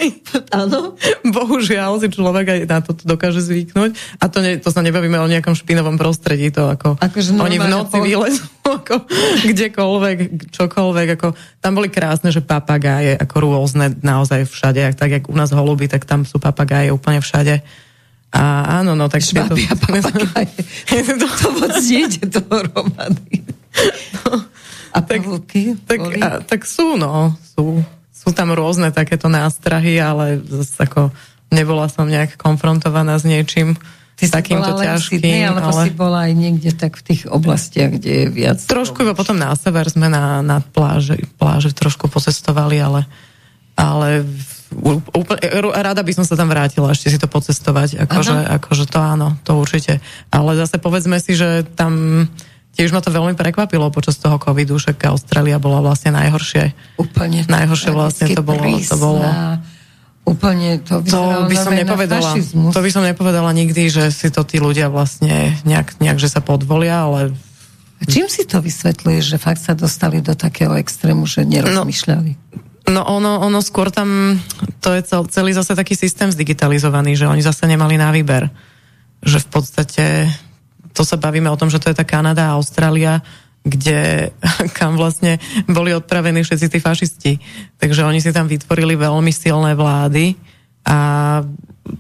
Áno. 0.64 0.96
Bohužiaľ 1.28 2.00
si 2.00 2.08
človek 2.08 2.46
aj 2.48 2.60
na 2.72 2.80
to 2.80 2.96
dokáže 3.04 3.44
zvyknúť. 3.44 3.92
A 4.24 4.32
to, 4.32 4.40
ne, 4.40 4.56
to 4.64 4.72
sa 4.72 4.80
nebavíme 4.80 5.20
o 5.20 5.28
nejakom 5.28 5.52
špinovom 5.52 6.00
prostredí, 6.00 6.56
to 6.56 6.72
ako 6.72 6.96
Akože 7.04 7.36
oni 7.36 7.60
v 7.60 7.68
noci 7.68 8.00
po- 8.00 8.06
vylezú 8.08 8.48
ako 8.80 8.96
kdekoľvek, 9.44 10.18
čokoľvek, 10.56 11.08
ako 11.20 11.28
tam 11.60 11.72
boli 11.76 11.92
krásne, 11.92 12.32
že 12.32 12.40
papagáje, 12.40 13.20
ako 13.20 13.36
rôzne 13.44 13.92
naozaj 14.00 14.48
všade, 14.48 14.88
ak, 14.88 14.96
tak 14.96 15.12
jak 15.20 15.28
u 15.28 15.36
nás 15.36 15.52
holuby, 15.52 15.92
tak 15.92 16.08
tam 16.08 16.24
sú 16.24 16.40
papagáje 16.40 16.96
úplne 16.96 17.20
všade. 17.20 17.60
A 18.32 18.72
áno, 18.80 18.96
no 18.96 19.12
tak 19.12 19.20
Šváby 19.20 19.68
a 19.68 19.76
papagáje. 19.76 20.64
To 21.44 21.48
moc 21.60 21.76
nejde 21.76 22.24
dohromady. 22.32 23.44
A 24.94 25.02
Tak- 25.02 25.26
pavúky? 25.26 25.74
Tak, 25.90 26.00
boli? 26.00 26.22
a, 26.22 26.40
tak 26.46 26.70
sú, 26.70 26.96
no. 26.96 27.34
Sú, 27.42 27.82
sú 28.14 28.30
tam 28.32 28.54
rôzne 28.54 28.94
takéto 28.94 29.26
nástrahy, 29.28 29.98
ale 29.98 30.38
zase 30.46 30.86
ako 30.86 31.10
nebola 31.50 31.90
som 31.90 32.06
nejak 32.06 32.38
konfrontovaná 32.38 33.18
s 33.18 33.26
niečím 33.26 33.74
Ty 34.14 34.30
takýmto 34.30 34.78
bola 34.78 34.94
v 34.94 35.02
Sydney, 35.02 35.42
ťažkým. 35.42 35.50
alebo 35.50 35.70
ale... 35.74 35.84
si 35.84 35.92
bola 35.92 36.20
aj 36.30 36.34
niekde 36.38 36.72
tak 36.78 36.94
v 37.02 37.04
tých 37.04 37.22
oblastiach, 37.26 37.98
kde 37.98 38.12
je 38.14 38.26
viac... 38.30 38.62
Trošku 38.62 39.02
iba 39.02 39.18
potom 39.18 39.34
na 39.34 39.50
sever 39.58 39.90
sme 39.90 40.06
na, 40.06 40.46
na 40.46 40.62
pláže, 40.62 41.18
pláže 41.42 41.74
trošku 41.74 42.08
pocestovali, 42.14 42.78
ale, 42.78 43.10
ale 43.74 44.22
úplne, 45.18 45.42
rada 45.74 46.06
by 46.06 46.14
som 46.14 46.26
sa 46.30 46.38
tam 46.38 46.46
vrátila 46.46 46.94
ešte 46.94 47.10
si 47.10 47.18
to 47.18 47.26
pocestovať, 47.26 48.06
akože, 48.06 48.62
akože 48.62 48.86
to 48.86 49.00
áno, 49.02 49.34
to 49.42 49.58
určite. 49.58 49.98
Ale 50.30 50.54
zase 50.62 50.78
povedzme 50.78 51.18
si, 51.18 51.34
že 51.34 51.66
tam 51.74 52.26
tiež 52.74 52.90
ma 52.90 53.00
to 53.00 53.10
veľmi 53.10 53.34
prekvapilo 53.34 53.90
počas 53.90 54.18
toho 54.18 54.36
covidu, 54.36 54.76
však 54.76 54.98
Austrália 55.08 55.58
bola 55.58 55.80
vlastne 55.80 56.10
najhoršie. 56.12 56.74
Úplne 56.98 57.46
Najhoršie 57.46 57.92
vlastne 57.94 58.26
to 58.34 58.42
bolo- 58.42 58.66
to 58.66 58.98
bolo- 58.98 59.26
Úplne 60.24 60.80
to 60.88 61.04
To 61.04 61.52
by 61.52 61.56
som 61.56 61.76
nepovedala. 61.76 62.32
To 62.72 62.80
by 62.80 62.90
som 62.90 63.04
nepovedala 63.04 63.52
nikdy, 63.52 63.92
že 63.92 64.08
si 64.08 64.32
to 64.32 64.48
tí 64.48 64.56
ľudia 64.56 64.88
vlastne 64.88 65.52
nejak, 65.68 66.00
nejak 66.00 66.16
že 66.16 66.32
sa 66.32 66.40
podvolia, 66.40 67.04
ale 67.04 67.36
A 68.00 68.08
Čím 68.08 68.28
si 68.28 68.44
to 68.44 68.60
vysvetľuješ, 68.60 69.24
že 69.32 69.38
fakt 69.40 69.64
sa 69.64 69.72
dostali 69.76 70.20
do 70.20 70.36
takého 70.36 70.76
extrému, 70.76 71.24
že 71.24 71.48
nerozmýšľali? 71.48 72.36
No 72.92 73.00
ono, 73.00 73.40
ono 73.40 73.64
skôr 73.64 73.96
tam, 73.96 74.40
to 74.84 74.92
je 74.92 75.08
cel, 75.08 75.24
celý 75.32 75.56
zase 75.56 75.72
taký 75.72 75.96
systém 75.96 76.28
zdigitalizovaný, 76.28 77.16
že 77.16 77.32
oni 77.32 77.40
zase 77.40 77.64
nemali 77.64 77.96
na 77.96 78.12
výber. 78.12 78.52
Že 79.24 79.40
v 79.40 79.48
podstate, 79.48 80.06
to 80.94 81.02
sa 81.02 81.18
bavíme 81.18 81.50
o 81.50 81.58
tom, 81.60 81.68
že 81.68 81.82
to 81.82 81.90
je 81.90 81.98
tá 81.98 82.06
Kanada 82.06 82.54
a 82.54 82.56
Austrália, 82.56 83.20
kde, 83.66 84.32
kam 84.78 84.96
vlastne 84.96 85.42
boli 85.66 85.92
odpravení 85.92 86.46
všetci 86.46 86.68
tí 86.70 86.78
fašisti. 86.80 87.32
Takže 87.82 88.06
oni 88.06 88.22
si 88.22 88.30
tam 88.30 88.46
vytvorili 88.46 88.94
veľmi 88.96 89.34
silné 89.34 89.74
vlády 89.74 90.38
a 90.86 90.98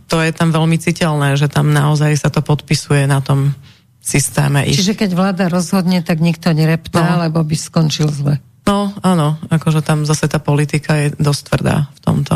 to 0.07 0.17
je 0.23 0.31
tam 0.31 0.51
veľmi 0.51 0.79
citeľné, 0.79 1.35
že 1.35 1.51
tam 1.51 1.71
naozaj 1.75 2.15
sa 2.15 2.29
to 2.31 2.39
podpisuje 2.39 3.03
na 3.03 3.19
tom 3.19 3.51
systéme. 3.99 4.63
Čiže 4.67 4.99
keď 4.99 5.11
vláda 5.15 5.45
rozhodne, 5.47 6.03
tak 6.03 6.19
nikto 6.19 6.51
nereptá, 6.51 7.15
No. 7.15 7.23
lebo 7.23 7.39
by 7.43 7.55
skončil 7.55 8.11
zle. 8.11 8.39
No, 8.63 8.95
áno, 9.03 9.39
akože 9.51 9.83
tam 9.83 10.07
zase 10.07 10.27
tá 10.31 10.39
politika 10.39 10.95
je 10.95 11.11
dosť 11.19 11.41
tvrdá 11.51 11.91
v 11.91 11.99
tomto. 11.99 12.35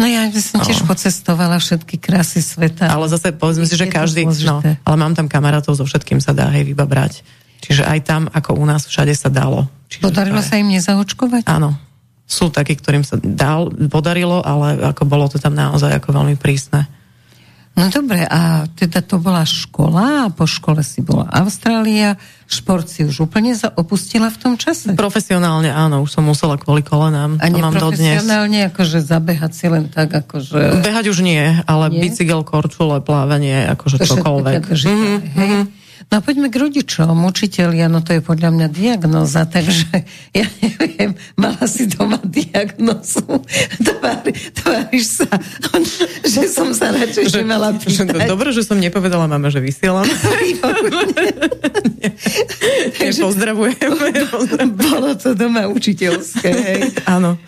No 0.00 0.08
ja 0.08 0.24
som 0.40 0.64
tiež 0.64 0.88
pocestovala 0.88 1.60
všetky 1.60 2.00
krásy 2.00 2.40
sveta. 2.40 2.88
Ale 2.88 3.04
zase 3.12 3.36
povedzme 3.36 3.68
si, 3.68 3.76
že 3.76 3.84
každý, 3.84 4.24
no, 4.48 4.64
ale 4.64 4.96
mám 4.96 5.12
tam 5.12 5.28
kamarátov, 5.28 5.76
so 5.76 5.84
všetkým 5.84 6.24
sa 6.24 6.32
dá 6.32 6.48
hej 6.48 6.64
vybabrať. 6.64 7.20
Čiže 7.60 7.84
aj 7.84 7.98
tam, 8.08 8.22
ako 8.32 8.56
u 8.56 8.64
nás, 8.64 8.88
všade 8.88 9.12
sa 9.12 9.28
dalo. 9.28 9.68
Čiže 9.92 10.00
Podarilo 10.00 10.40
je- 10.40 10.48
sa 10.48 10.56
im 10.56 10.72
nezaočkovať? 10.72 11.44
Áno. 11.44 11.76
Sú 12.24 12.48
takí, 12.48 12.78
ktorým 12.78 13.04
sa 13.04 13.20
dal, 13.20 13.68
podarilo, 13.92 14.40
ale 14.40 14.80
ako 14.96 15.02
bolo 15.04 15.28
to 15.28 15.36
tam 15.36 15.52
naozaj 15.52 15.92
ako 15.92 16.16
veľmi 16.16 16.40
prísne. 16.40 16.88
No 17.78 17.86
dobre, 17.88 18.26
a 18.26 18.66
teda 18.76 19.00
to 19.00 19.22
bola 19.22 19.46
škola 19.46 20.26
a 20.26 20.32
po 20.34 20.44
škole 20.44 20.82
si 20.82 21.00
bola 21.00 21.30
Austrália, 21.32 22.18
šport 22.50 22.84
si 22.90 23.06
už 23.06 23.30
úplne 23.30 23.54
opustila 23.78 24.26
v 24.28 24.36
tom 24.36 24.52
čase? 24.58 24.92
Profesionálne 24.98 25.70
áno, 25.70 26.02
už 26.02 26.18
som 26.18 26.26
musela 26.26 26.58
kvôli 26.58 26.82
kolenám. 26.82 27.38
A 27.38 27.46
to 27.48 27.56
mám 27.62 27.72
dodnes. 27.78 28.20
akože 28.68 29.00
zabehať 29.00 29.52
si 29.54 29.66
len 29.70 29.86
tak, 29.86 30.12
akože... 30.12 30.82
Behať 30.82 31.14
už 31.14 31.22
nie, 31.22 31.40
ale 31.64 31.94
Nie? 31.94 32.10
bicykel, 32.10 32.42
korčule, 32.42 33.00
plávanie, 33.00 33.64
akože 33.70 34.02
To 34.02 34.18
čokoľvek. 34.18 34.54
ťa 34.60 34.66
drží, 34.66 34.96
hej? 35.40 35.52
No 36.10 36.18
poďme 36.18 36.50
k 36.50 36.58
rodičom, 36.58 37.22
učiteľia, 37.22 37.86
no 37.86 38.02
to 38.02 38.18
je 38.18 38.22
podľa 38.22 38.50
mňa 38.50 38.66
diagnoza, 38.74 39.46
takže 39.46 40.02
ja 40.42 40.46
neviem, 40.58 41.14
mala 41.38 41.62
si 41.70 41.86
doma 41.86 42.18
diagnozu, 42.26 43.22
Tvári, 43.86 44.34
tváriš 44.34 45.22
sa, 45.22 45.30
že 46.34 46.50
som 46.50 46.74
sa 46.74 46.90
radšej 46.90 47.30
že, 47.30 47.46
mala 47.46 47.70
Že- 47.78 48.10
pýtať. 48.10 48.26
Dobre, 48.26 48.50
že 48.50 48.66
som 48.66 48.82
nepovedala 48.82 49.30
mame, 49.30 49.54
že 49.54 49.62
vysielam. 49.62 50.02
Pozdravujem. 52.98 53.92
Bolo 54.74 55.14
to 55.14 55.38
doma 55.38 55.70
učiteľské? 55.70 56.50
Áno. 57.06 57.38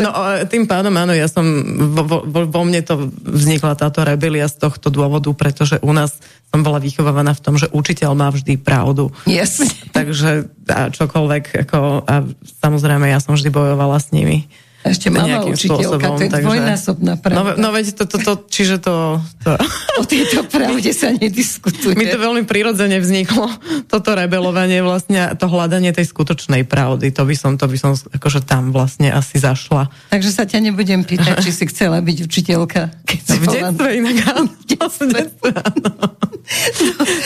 No 0.00 0.08
a 0.14 0.46
tým 0.48 0.64
pádom 0.64 0.94
áno, 0.96 1.12
ja 1.12 1.28
som, 1.28 1.44
vo, 1.92 2.24
vo, 2.24 2.40
vo 2.48 2.62
mne 2.64 2.80
to 2.80 3.10
vznikla 3.12 3.76
táto 3.76 4.06
rebelia 4.06 4.48
z 4.48 4.56
tohto 4.62 4.88
dôvodu, 4.88 5.28
pretože 5.34 5.82
u 5.82 5.90
nás 5.90 6.16
som 6.54 6.62
bola 6.62 6.78
vychovávaná 6.78 7.34
v 7.34 7.42
tom, 7.42 7.54
že 7.58 7.66
učiteľ 7.74 8.05
má 8.12 8.28
vždy 8.30 8.60
pravdu. 8.60 9.10
Jasne. 9.26 9.72
Takže 9.90 10.52
a 10.70 10.92
čokoľvek, 10.92 11.66
ako, 11.66 12.04
a 12.04 12.14
samozrejme 12.62 13.08
ja 13.08 13.18
som 13.18 13.34
vždy 13.34 13.48
bojovala 13.50 13.96
s 13.96 14.12
nimi. 14.12 14.46
Ešte 14.86 15.08
mama 15.08 15.42
učiteľka, 15.42 15.98
spôsobom, 15.98 16.14
to 16.16 16.22
je 16.22 16.30
takže- 16.30 16.46
dvojnásobná 16.46 17.12
No, 17.16 17.22
pravda. 17.22 17.58
no 17.58 17.68
veď 17.70 17.86
to, 17.92 18.04
to, 18.06 18.16
to, 18.18 18.32
čiže 18.46 18.76
to, 18.78 19.18
to 19.42 19.50
O 19.96 20.04
tejto 20.04 20.44
pravde 20.46 20.90
sa 20.92 21.10
nediskutuje. 21.10 21.96
mi 21.96 22.06
to 22.06 22.16
veľmi 22.16 22.44
prirodzene 22.44 23.00
vzniklo, 23.00 23.48
toto 23.86 24.12
rebelovanie 24.12 24.80
vlastne, 24.80 25.32
to 25.34 25.46
hľadanie 25.46 25.90
tej 25.90 26.06
skutočnej 26.06 26.62
pravdy, 26.64 27.10
to 27.10 27.22
by 27.22 27.34
som, 27.34 27.56
to 27.56 27.66
by 27.66 27.76
som 27.76 27.92
akože 27.94 28.44
tam 28.44 28.70
vlastne 28.70 29.08
asi 29.08 29.38
zašla. 29.38 29.88
Takže 30.08 30.30
sa 30.30 30.44
ťa 30.44 30.60
nebudem 30.62 31.02
pýtať, 31.02 31.42
či 31.42 31.50
si 31.50 31.64
chcela 31.66 31.98
byť 31.98 32.16
učiteľka. 32.22 32.80
Keď 33.04 33.20
si 33.20 33.36
V 33.36 33.44
detstve 33.48 33.88
inak 33.92 34.16
áno. 34.30 34.50
V 34.66 35.04
detstve, 35.08 35.50
áno. 35.56 35.90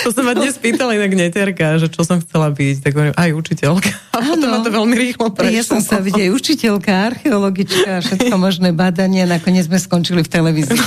To 0.00 0.09
sa 0.11 0.25
ma 0.25 0.33
dnes 0.33 0.57
pýtala 0.57 0.97
inak 0.97 1.12
neterka, 1.12 1.76
že 1.76 1.93
čo 1.93 2.00
som 2.09 2.25
chcela 2.25 2.49
byť, 2.49 2.76
tak 2.81 2.93
hovorím, 2.97 3.12
aj 3.12 3.31
učiteľka. 3.37 3.90
A 4.11 4.19
potom 4.25 4.49
ma 4.49 4.59
to 4.64 4.71
veľmi 4.73 4.97
rýchlo 4.97 5.29
prešlo. 5.29 5.52
Ja 5.52 5.62
som 5.62 5.81
sa 5.85 6.00
vidieť 6.00 6.33
učiteľka, 6.33 6.93
archeologička 7.50 7.90
a 7.99 8.00
všetko 8.00 8.35
možné 8.38 8.71
badanie, 8.71 9.26
nakoniec 9.26 9.66
sme 9.66 9.78
skončili 9.83 10.23
v 10.23 10.30
televízii. 10.30 10.78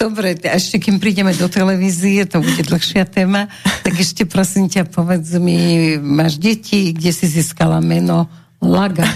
Dobre, 0.00 0.34
a 0.48 0.56
ešte 0.58 0.82
kým 0.82 0.98
prídeme 0.98 1.30
do 1.36 1.46
televízie, 1.46 2.26
to 2.26 2.42
bude 2.42 2.58
dlhšia 2.66 3.06
téma, 3.06 3.46
tak 3.86 3.94
ešte 4.00 4.26
prosím 4.26 4.66
ťa 4.66 4.88
povedz 4.88 5.36
mi, 5.38 5.94
máš 6.00 6.40
deti, 6.40 6.90
kde 6.96 7.12
si 7.14 7.28
získala 7.28 7.78
meno 7.78 8.26
Laga? 8.58 9.06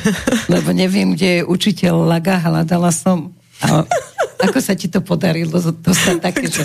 Lebo 0.53 0.71
neviem, 0.71 1.17
kde 1.17 1.43
je 1.43 1.47
učiteľ 1.49 2.07
Laga, 2.07 2.39
hľadala 2.39 2.93
som. 2.95 3.35
A 3.65 3.89
ako 4.37 4.61
sa 4.61 4.77
ti 4.77 4.93
to 4.93 5.01
podarilo 5.01 5.57
dostať 5.57 6.17
také, 6.21 6.45
že... 6.53 6.61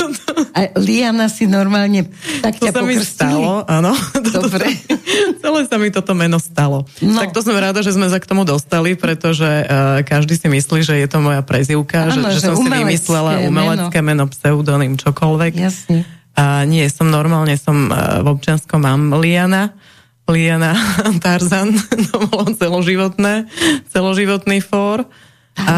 A 0.51 0.75
Liana 0.75 1.31
si 1.31 1.47
normálne 1.47 2.11
tak 2.43 2.59
To 2.59 2.67
ťa 2.67 2.71
sa 2.75 2.81
mi 2.83 2.99
stalo, 2.99 3.63
áno. 3.63 3.95
Dobre. 4.35 4.75
Celé 5.39 5.59
sa 5.71 5.75
mi 5.79 5.87
toto 5.87 6.11
meno 6.11 6.35
stalo. 6.35 6.83
No. 6.99 7.23
Tak 7.23 7.31
to 7.31 7.39
som 7.39 7.55
rada, 7.55 7.79
že 7.79 7.95
sme 7.95 8.11
sa 8.11 8.19
k 8.19 8.27
tomu 8.27 8.43
dostali, 8.43 8.99
pretože 8.99 9.47
uh, 9.47 10.03
každý 10.03 10.35
si 10.35 10.51
myslí, 10.51 10.83
že 10.83 10.99
je 10.99 11.07
to 11.07 11.23
moja 11.23 11.39
prezivka, 11.47 12.11
Áno, 12.11 12.27
že, 12.27 12.35
že 12.35 12.43
že 12.43 12.47
som 12.51 12.59
si 12.59 12.67
umelecké 12.67 12.83
vymyslela 12.83 13.31
meno. 13.39 13.47
umelecké 13.47 13.99
meno, 14.03 14.23
pseudonym, 14.27 14.93
čokoľvek. 14.99 15.51
Jasne. 15.55 15.99
A 16.35 16.67
nie, 16.67 16.83
som 16.91 17.07
normálne, 17.07 17.55
som 17.55 17.87
uh, 17.87 18.19
v 18.19 18.35
občianskom 18.35 18.83
mám 18.83 19.15
Liana, 19.15 19.71
Liana 20.27 20.75
Tarzan, 21.23 21.71
to 22.11 22.15
bolo 22.27 22.51
celoživotné, 22.51 23.47
celoživotný 23.91 24.59
fór. 24.59 25.07
A 25.59 25.75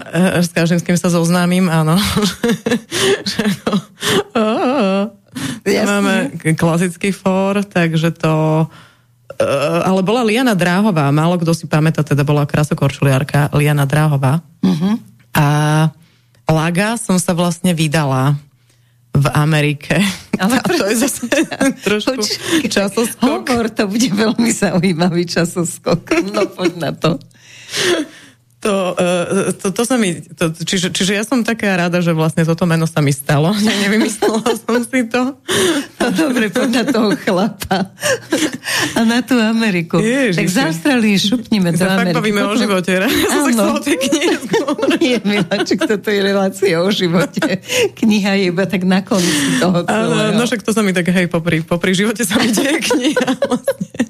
uh, 0.00 0.42
s 0.42 0.54
každým, 0.54 0.78
s 0.78 0.86
kým 0.86 0.98
sa 0.98 1.10
zoznámim, 1.10 1.66
áno. 1.66 1.98
Jasne. 5.66 5.90
Máme 5.90 6.14
klasický 6.54 7.10
fór, 7.10 7.66
takže 7.66 8.14
to... 8.14 8.66
Uh, 9.36 9.80
ale 9.84 10.00
bola 10.00 10.24
Liana 10.24 10.56
Dráhová, 10.56 11.12
málo 11.12 11.36
kto 11.36 11.52
si 11.52 11.68
pamätá, 11.68 12.00
teda 12.00 12.24
bola 12.24 12.48
krasokorčuliarka 12.48 13.52
Liana 13.52 13.84
Dráhová. 13.84 14.40
Uh-huh. 14.64 14.96
A 15.36 15.46
Laga 16.46 16.96
som 16.96 17.18
sa 17.20 17.34
vlastne 17.36 17.74
vydala 17.76 18.38
v 19.16 19.26
Amerike. 19.32 19.98
Ale 20.36 20.60
A 20.64 20.68
to 20.68 20.84
je 20.86 20.96
zase 21.00 21.26
trošku 21.86 22.20
Počkaj, 22.20 22.68
časoskok. 22.68 23.44
Hovor, 23.48 23.66
to 23.72 23.88
bude 23.88 24.08
veľmi 24.12 24.50
zaujímavý 24.52 25.24
časoskok. 25.24 26.00
No 26.30 26.46
poď 26.52 26.72
na 26.76 26.90
to. 26.92 27.16
To, 28.66 28.98
uh, 28.98 29.54
to, 29.54 29.70
to 29.70 29.82
sa 29.86 29.94
mi, 29.94 30.18
to, 30.34 30.50
čiže, 30.50 30.90
čiže 30.90 31.14
ja 31.14 31.22
som 31.22 31.46
taká 31.46 31.78
rada, 31.78 32.02
že 32.02 32.10
vlastne 32.10 32.42
toto 32.42 32.66
meno 32.66 32.82
sa 32.90 32.98
mi 32.98 33.14
stalo. 33.14 33.54
Ne, 33.66 33.74
nevymyslela 33.86 34.42
som 34.58 34.82
si 34.82 35.06
to. 35.06 35.38
No 36.02 36.06
dobre, 36.10 36.50
poď 36.50 36.82
na 36.82 36.84
toho 36.86 37.14
chlapa. 37.18 37.94
A 38.94 39.00
na 39.06 39.22
tú 39.22 39.38
Ameriku. 39.38 39.98
Ježiši. 39.98 40.38
Tak 40.38 40.46
z 40.50 40.58
Austrálii 40.66 41.14
šupnime 41.18 41.74
do 41.74 41.82
Ameriky. 41.82 42.18
Fakt 42.18 42.46
o 42.46 42.54
živote. 42.58 42.90
Ja 42.94 43.06
som 43.06 43.40
sa 43.46 43.50
chcela 43.54 43.72
o 43.74 43.82
tej 43.82 43.96
knihe 44.02 44.34
Nie, 45.02 45.18
Miláček, 45.22 45.86
toto 45.86 46.08
je 46.10 46.20
relácia 46.22 46.74
o 46.82 46.88
živote. 46.90 47.62
Kniha 47.94 48.34
je 48.38 48.44
iba 48.50 48.64
tak 48.66 48.82
na 48.82 49.02
konci 49.02 49.62
toho 49.62 49.86
celého. 49.86 50.34
no 50.34 50.42
však 50.42 50.62
to 50.66 50.70
sa 50.74 50.82
mi 50.82 50.90
tak, 50.90 51.06
hej, 51.10 51.30
popri, 51.30 51.62
popri 51.62 51.94
živote 51.94 52.26
sa 52.26 52.38
mi 52.42 52.50
deje 52.50 52.82
kniha 52.82 53.30
vlastne. 53.46 54.00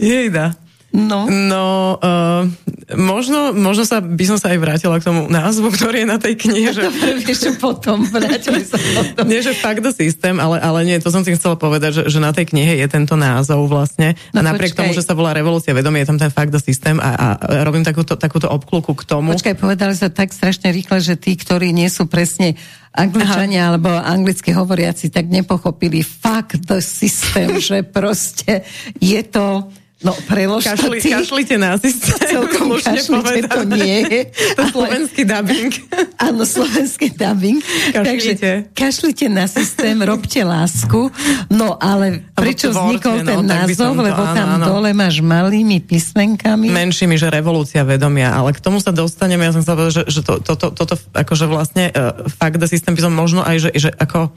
Jejda. 0.00 0.56
No, 0.96 1.28
no 1.28 2.00
uh, 2.00 2.48
možno, 2.96 3.52
možno 3.52 3.84
sa, 3.84 4.00
by 4.00 4.24
som 4.24 4.40
sa 4.40 4.56
aj 4.56 4.58
vrátila 4.64 4.96
k 4.96 5.04
tomu 5.04 5.28
názvu, 5.28 5.68
ktorý 5.68 6.02
je 6.02 6.08
na 6.08 6.16
tej 6.16 6.40
knihe. 6.40 6.72
Že... 6.72 6.88
Dobre, 6.88 7.08
vieš, 7.28 7.52
potom, 7.60 8.08
vrátili 8.08 8.64
sa 8.64 8.80
potom. 8.96 9.28
Nie, 9.28 9.44
že 9.44 9.52
fakt 9.52 9.84
the 9.84 9.92
system, 9.92 10.40
ale, 10.40 10.56
ale 10.56 10.88
nie, 10.88 10.96
to 10.96 11.12
som 11.12 11.20
si 11.20 11.36
chcela 11.36 11.60
povedať, 11.60 12.00
že, 12.00 12.02
že 12.08 12.16
na 12.16 12.32
tej 12.32 12.48
knihe 12.48 12.80
je 12.80 12.88
tento 12.88 13.12
názov 13.12 13.68
vlastne. 13.68 14.16
No, 14.32 14.40
a 14.40 14.48
napriek 14.56 14.72
počkaj. 14.72 14.88
tomu, 14.88 14.96
že 14.96 15.04
sa 15.04 15.12
volá 15.12 15.36
Revolúcia 15.36 15.76
vedomie, 15.76 16.00
je 16.00 16.08
tam 16.08 16.16
ten 16.16 16.32
fakt 16.32 16.48
the 16.48 16.62
system 16.64 16.96
a, 16.96 17.12
a 17.12 17.26
robím 17.60 17.84
takúto, 17.84 18.16
takúto 18.16 18.48
obkluku 18.48 18.96
k 18.96 19.04
tomu. 19.04 19.36
Počkaj, 19.36 19.60
povedali 19.60 19.92
sa 19.92 20.08
tak 20.08 20.32
strašne 20.32 20.72
rýchle, 20.72 21.04
že 21.04 21.20
tí, 21.20 21.36
ktorí 21.36 21.76
nie 21.76 21.92
sú 21.92 22.08
presne 22.08 22.56
Angličania 22.96 23.68
Aha. 23.68 23.70
alebo 23.76 23.92
anglicky 23.92 24.56
hovoriaci, 24.56 25.12
tak 25.12 25.28
nepochopili 25.28 26.00
fakt 26.00 26.64
the 26.64 26.80
system, 26.80 27.60
že 27.68 27.84
proste 27.84 28.64
je 28.96 29.20
to 29.28 29.68
No, 30.04 30.12
prelož 30.28 30.60
Kašli, 30.68 31.00
ty. 31.00 31.08
Kašlite 31.08 31.56
na 31.56 31.80
systém. 31.80 32.20
Celkom 32.36 32.76
kašlite, 32.84 33.48
to 33.48 33.62
nie 33.64 34.04
je. 34.04 34.20
To 34.56 34.68
ale... 34.68 34.72
slovenský 34.72 35.22
dubbing. 35.24 35.72
Áno, 36.20 36.42
slovenský 36.44 37.06
dubbing. 37.16 37.64
Kašlite. 37.64 38.04
Takže 38.04 38.40
kašlite 38.76 39.26
na 39.32 39.48
systém, 39.48 39.96
robte 40.04 40.44
lásku. 40.44 41.08
No, 41.48 41.80
ale 41.80 42.28
prečo 42.36 42.76
vznikol 42.76 43.24
ten 43.24 43.40
no, 43.40 43.48
názov? 43.48 43.96
Lebo 43.96 44.20
áno, 44.20 44.36
tam 44.36 44.48
áno. 44.60 44.64
dole 44.68 44.92
máš 44.92 45.24
malými 45.24 45.80
písmenkami. 45.80 46.68
Menšími, 46.68 47.16
že 47.16 47.32
revolúcia 47.32 47.80
vedomia. 47.80 48.36
Ale 48.36 48.52
k 48.52 48.60
tomu 48.60 48.84
sa 48.84 48.92
dostaneme. 48.92 49.48
Ja 49.48 49.56
som 49.56 49.64
sa 49.64 49.72
povedal, 49.72 50.04
že, 50.04 50.04
že 50.12 50.20
to, 50.20 50.44
to, 50.44 50.60
to, 50.60 50.76
toto 50.76 50.94
akože 51.16 51.48
vlastne 51.48 51.88
uh, 51.96 52.20
fakt, 52.36 52.60
systém 52.68 52.92
by 52.92 53.00
som 53.00 53.12
možno 53.16 53.40
aj, 53.40 53.64
že, 53.64 53.70
že 53.72 53.90
ako 53.96 54.28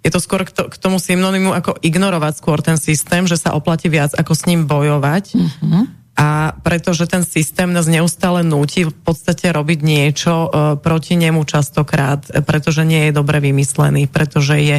je 0.00 0.10
to 0.10 0.20
skôr 0.20 0.48
k, 0.48 0.52
to, 0.52 0.72
k 0.72 0.76
tomu 0.80 0.96
synonymu 0.96 1.52
ako 1.52 1.76
ignorovať 1.84 2.32
skôr 2.40 2.58
ten 2.64 2.80
systém, 2.80 3.28
že 3.28 3.36
sa 3.36 3.52
oplatí 3.52 3.92
viac 3.92 4.16
ako 4.16 4.32
s 4.32 4.48
ním 4.48 4.64
bojovať. 4.64 5.24
Mm-hmm. 5.36 5.82
A 6.20 6.52
pretože 6.60 7.08
ten 7.08 7.24
systém 7.24 7.72
nás 7.72 7.88
neustále 7.88 8.44
núti 8.44 8.84
v 8.84 8.92
podstate 8.92 9.48
robiť 9.52 9.80
niečo 9.80 10.32
uh, 10.32 10.76
proti 10.76 11.16
nemu 11.16 11.40
častokrát, 11.48 12.28
pretože 12.44 12.84
nie 12.84 13.08
je 13.08 13.16
dobre 13.16 13.40
vymyslený, 13.40 14.08
pretože 14.08 14.56
je 14.60 14.78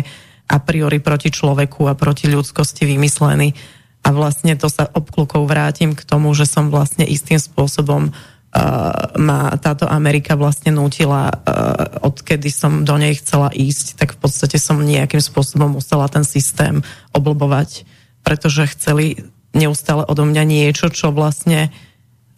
a 0.51 0.57
priori 0.59 0.99
proti 0.99 1.31
človeku 1.31 1.87
a 1.87 1.97
proti 1.97 2.29
ľudskosti 2.29 2.85
vymyslený. 2.85 3.55
A 4.01 4.09
vlastne 4.09 4.57
to 4.57 4.69
sa 4.69 4.89
obklukou 4.89 5.45
vrátim 5.45 5.93
k 5.93 6.01
tomu, 6.01 6.33
že 6.33 6.49
som 6.49 6.73
vlastne 6.73 7.05
istým 7.05 7.37
spôsobom 7.37 8.09
uh, 8.51 9.15
ma 9.15 9.55
táto 9.57 9.87
Amerika 9.87 10.35
vlastne 10.35 10.75
nútila, 10.75 11.31
uh, 11.31 12.03
odkedy 12.03 12.51
som 12.51 12.83
do 12.83 12.95
nej 12.99 13.15
chcela 13.17 13.51
ísť, 13.51 13.99
tak 13.99 14.15
v 14.15 14.19
podstate 14.27 14.59
som 14.59 14.79
nejakým 14.79 15.23
spôsobom 15.23 15.79
musela 15.79 16.07
ten 16.11 16.27
systém 16.27 16.83
oblbovať, 17.15 17.87
pretože 18.21 18.71
chceli 18.75 19.31
neustále 19.51 20.07
odo 20.07 20.23
mňa 20.23 20.43
niečo, 20.47 20.87
čo 20.91 21.11
vlastne 21.11 21.71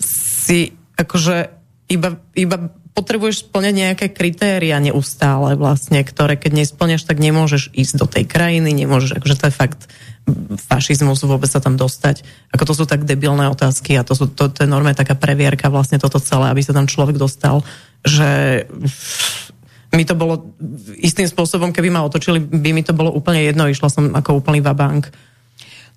si 0.02 0.74
akože 0.98 1.50
iba, 1.90 2.18
iba 2.34 2.58
potrebuješ 2.94 3.50
splňať 3.50 3.74
nejaké 3.74 4.06
kritéria 4.14 4.78
neustále 4.78 5.58
vlastne, 5.58 6.06
ktoré 6.06 6.38
keď 6.38 6.64
nesplňaš, 6.64 7.10
tak 7.10 7.18
nemôžeš 7.18 7.74
ísť 7.74 7.96
do 7.98 8.06
tej 8.06 8.30
krajiny, 8.30 8.70
nemôžeš, 8.70 9.18
akože 9.18 9.36
to 9.38 9.46
je 9.50 9.54
fakt 9.54 9.82
fašizmus 10.56 11.24
vôbec 11.28 11.52
sa 11.52 11.60
tam 11.60 11.76
dostať. 11.76 12.24
Ako 12.56 12.64
to 12.64 12.74
sú 12.74 12.84
tak 12.88 13.04
debilné 13.04 13.48
otázky 13.52 14.00
a 14.00 14.08
to, 14.08 14.16
sú, 14.16 14.32
to, 14.32 14.48
to 14.48 14.64
je 14.64 14.70
normálne 14.72 14.96
taká 14.96 15.20
previerka 15.20 15.68
vlastne 15.68 16.00
toto 16.00 16.20
celé, 16.24 16.48
aby 16.48 16.64
sa 16.64 16.72
tam 16.72 16.88
človek 16.88 17.20
dostal, 17.20 17.60
že 18.08 18.64
mi 19.94 20.04
to 20.08 20.18
bolo 20.18 20.56
istým 20.98 21.30
spôsobom, 21.30 21.70
keby 21.70 21.94
ma 21.94 22.02
otočili, 22.02 22.42
by 22.42 22.72
mi 22.74 22.82
to 22.82 22.98
bolo 22.98 23.14
úplne 23.14 23.46
jedno, 23.46 23.70
išla 23.70 23.90
som 23.92 24.10
ako 24.16 24.42
úplný 24.42 24.64
vabank. 24.64 25.12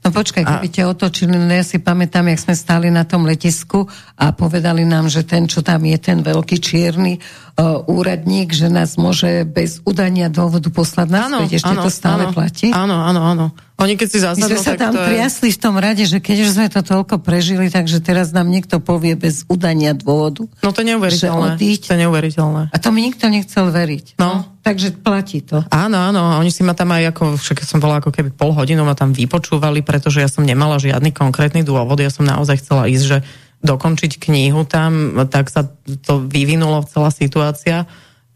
No 0.05 0.15
počkaj, 0.15 0.47
keby 0.47 0.69
a... 0.71 0.75
ťa 0.79 0.85
otočili, 0.87 1.35
no 1.35 1.51
ja 1.51 1.67
si 1.67 1.83
pamätám, 1.83 2.31
jak 2.31 2.39
sme 2.39 2.55
stáli 2.55 2.89
na 2.95 3.03
tom 3.03 3.27
letisku 3.27 3.91
a 4.15 4.31
povedali 4.31 4.87
nám, 4.87 5.11
že 5.11 5.27
ten, 5.27 5.51
čo 5.51 5.67
tam 5.67 5.83
je, 5.83 5.99
ten 5.99 6.23
veľký 6.23 6.63
čierny 6.63 7.19
uh, 7.19 7.83
úradník, 7.91 8.55
že 8.55 8.71
nás 8.71 8.95
môže 9.01 9.43
bez 9.49 9.83
udania 9.83 10.31
dôvodu 10.31 10.71
poslať 10.71 11.09
naspäť. 11.11 11.51
Ešte 11.59 11.75
áno, 11.75 11.83
to 11.83 11.91
stále 11.91 12.23
áno, 12.29 12.35
platí? 12.37 12.69
Áno, 12.71 12.97
áno, 13.03 13.21
áno. 13.25 13.47
Oni 13.77 13.93
keď 13.93 14.09
si 14.09 14.19
zasadnú, 14.25 14.49
My 14.49 14.57
sme 14.57 14.65
sa 14.65 14.81
tam 14.81 14.97
to 14.97 15.05
triasli 15.05 15.53
v 15.53 15.61
tom 15.61 15.77
rade, 15.77 16.01
že 16.09 16.17
keď 16.17 16.37
už 16.49 16.51
sme 16.57 16.67
to 16.73 16.81
toľko 16.81 17.21
prežili, 17.21 17.69
takže 17.69 18.01
teraz 18.01 18.33
nám 18.33 18.49
niekto 18.49 18.81
povie 18.81 19.13
bez 19.21 19.45
udania 19.53 19.93
dôvodu. 19.93 20.49
No 20.65 20.73
to 20.73 20.81
je 20.81 20.97
neuveriteľné. 20.97 21.61
To 21.61 21.91
je 21.93 22.01
neuveriteľné. 22.09 22.63
A 22.73 22.77
to 22.81 22.89
mi 22.89 23.05
nikto 23.05 23.29
nechcel 23.29 23.69
veriť. 23.69 24.17
No. 24.17 24.25
no. 24.25 24.39
Takže 24.65 24.97
platí 24.97 25.45
to. 25.45 25.61
Áno, 25.69 26.01
áno. 26.01 26.41
Oni 26.41 26.49
si 26.49 26.65
ma 26.65 26.73
tam 26.73 26.91
aj 26.97 27.13
ako, 27.13 27.25
však 27.37 27.69
som 27.69 27.79
bola 27.79 28.01
ako 28.01 28.11
keby 28.11 28.33
pol 28.33 28.57
hodinu, 28.57 28.81
ma 28.83 28.97
tam 28.97 29.13
vypočúvali, 29.13 29.85
pretože 29.85 30.25
ja 30.25 30.29
som 30.33 30.43
nemala 30.43 30.81
žiadny 30.81 31.13
konkrétny 31.13 31.61
dôvod. 31.61 32.01
Ja 32.01 32.11
som 32.11 32.25
naozaj 32.25 32.65
chcela 32.65 32.89
ísť, 32.89 33.05
že 33.05 33.19
dokončiť 33.61 34.19
knihu 34.25 34.65
tam, 34.65 35.21
tak 35.29 35.53
sa 35.53 35.69
to 36.05 36.25
vyvinulo 36.25 36.81
celá 36.89 37.13
situácia 37.13 37.85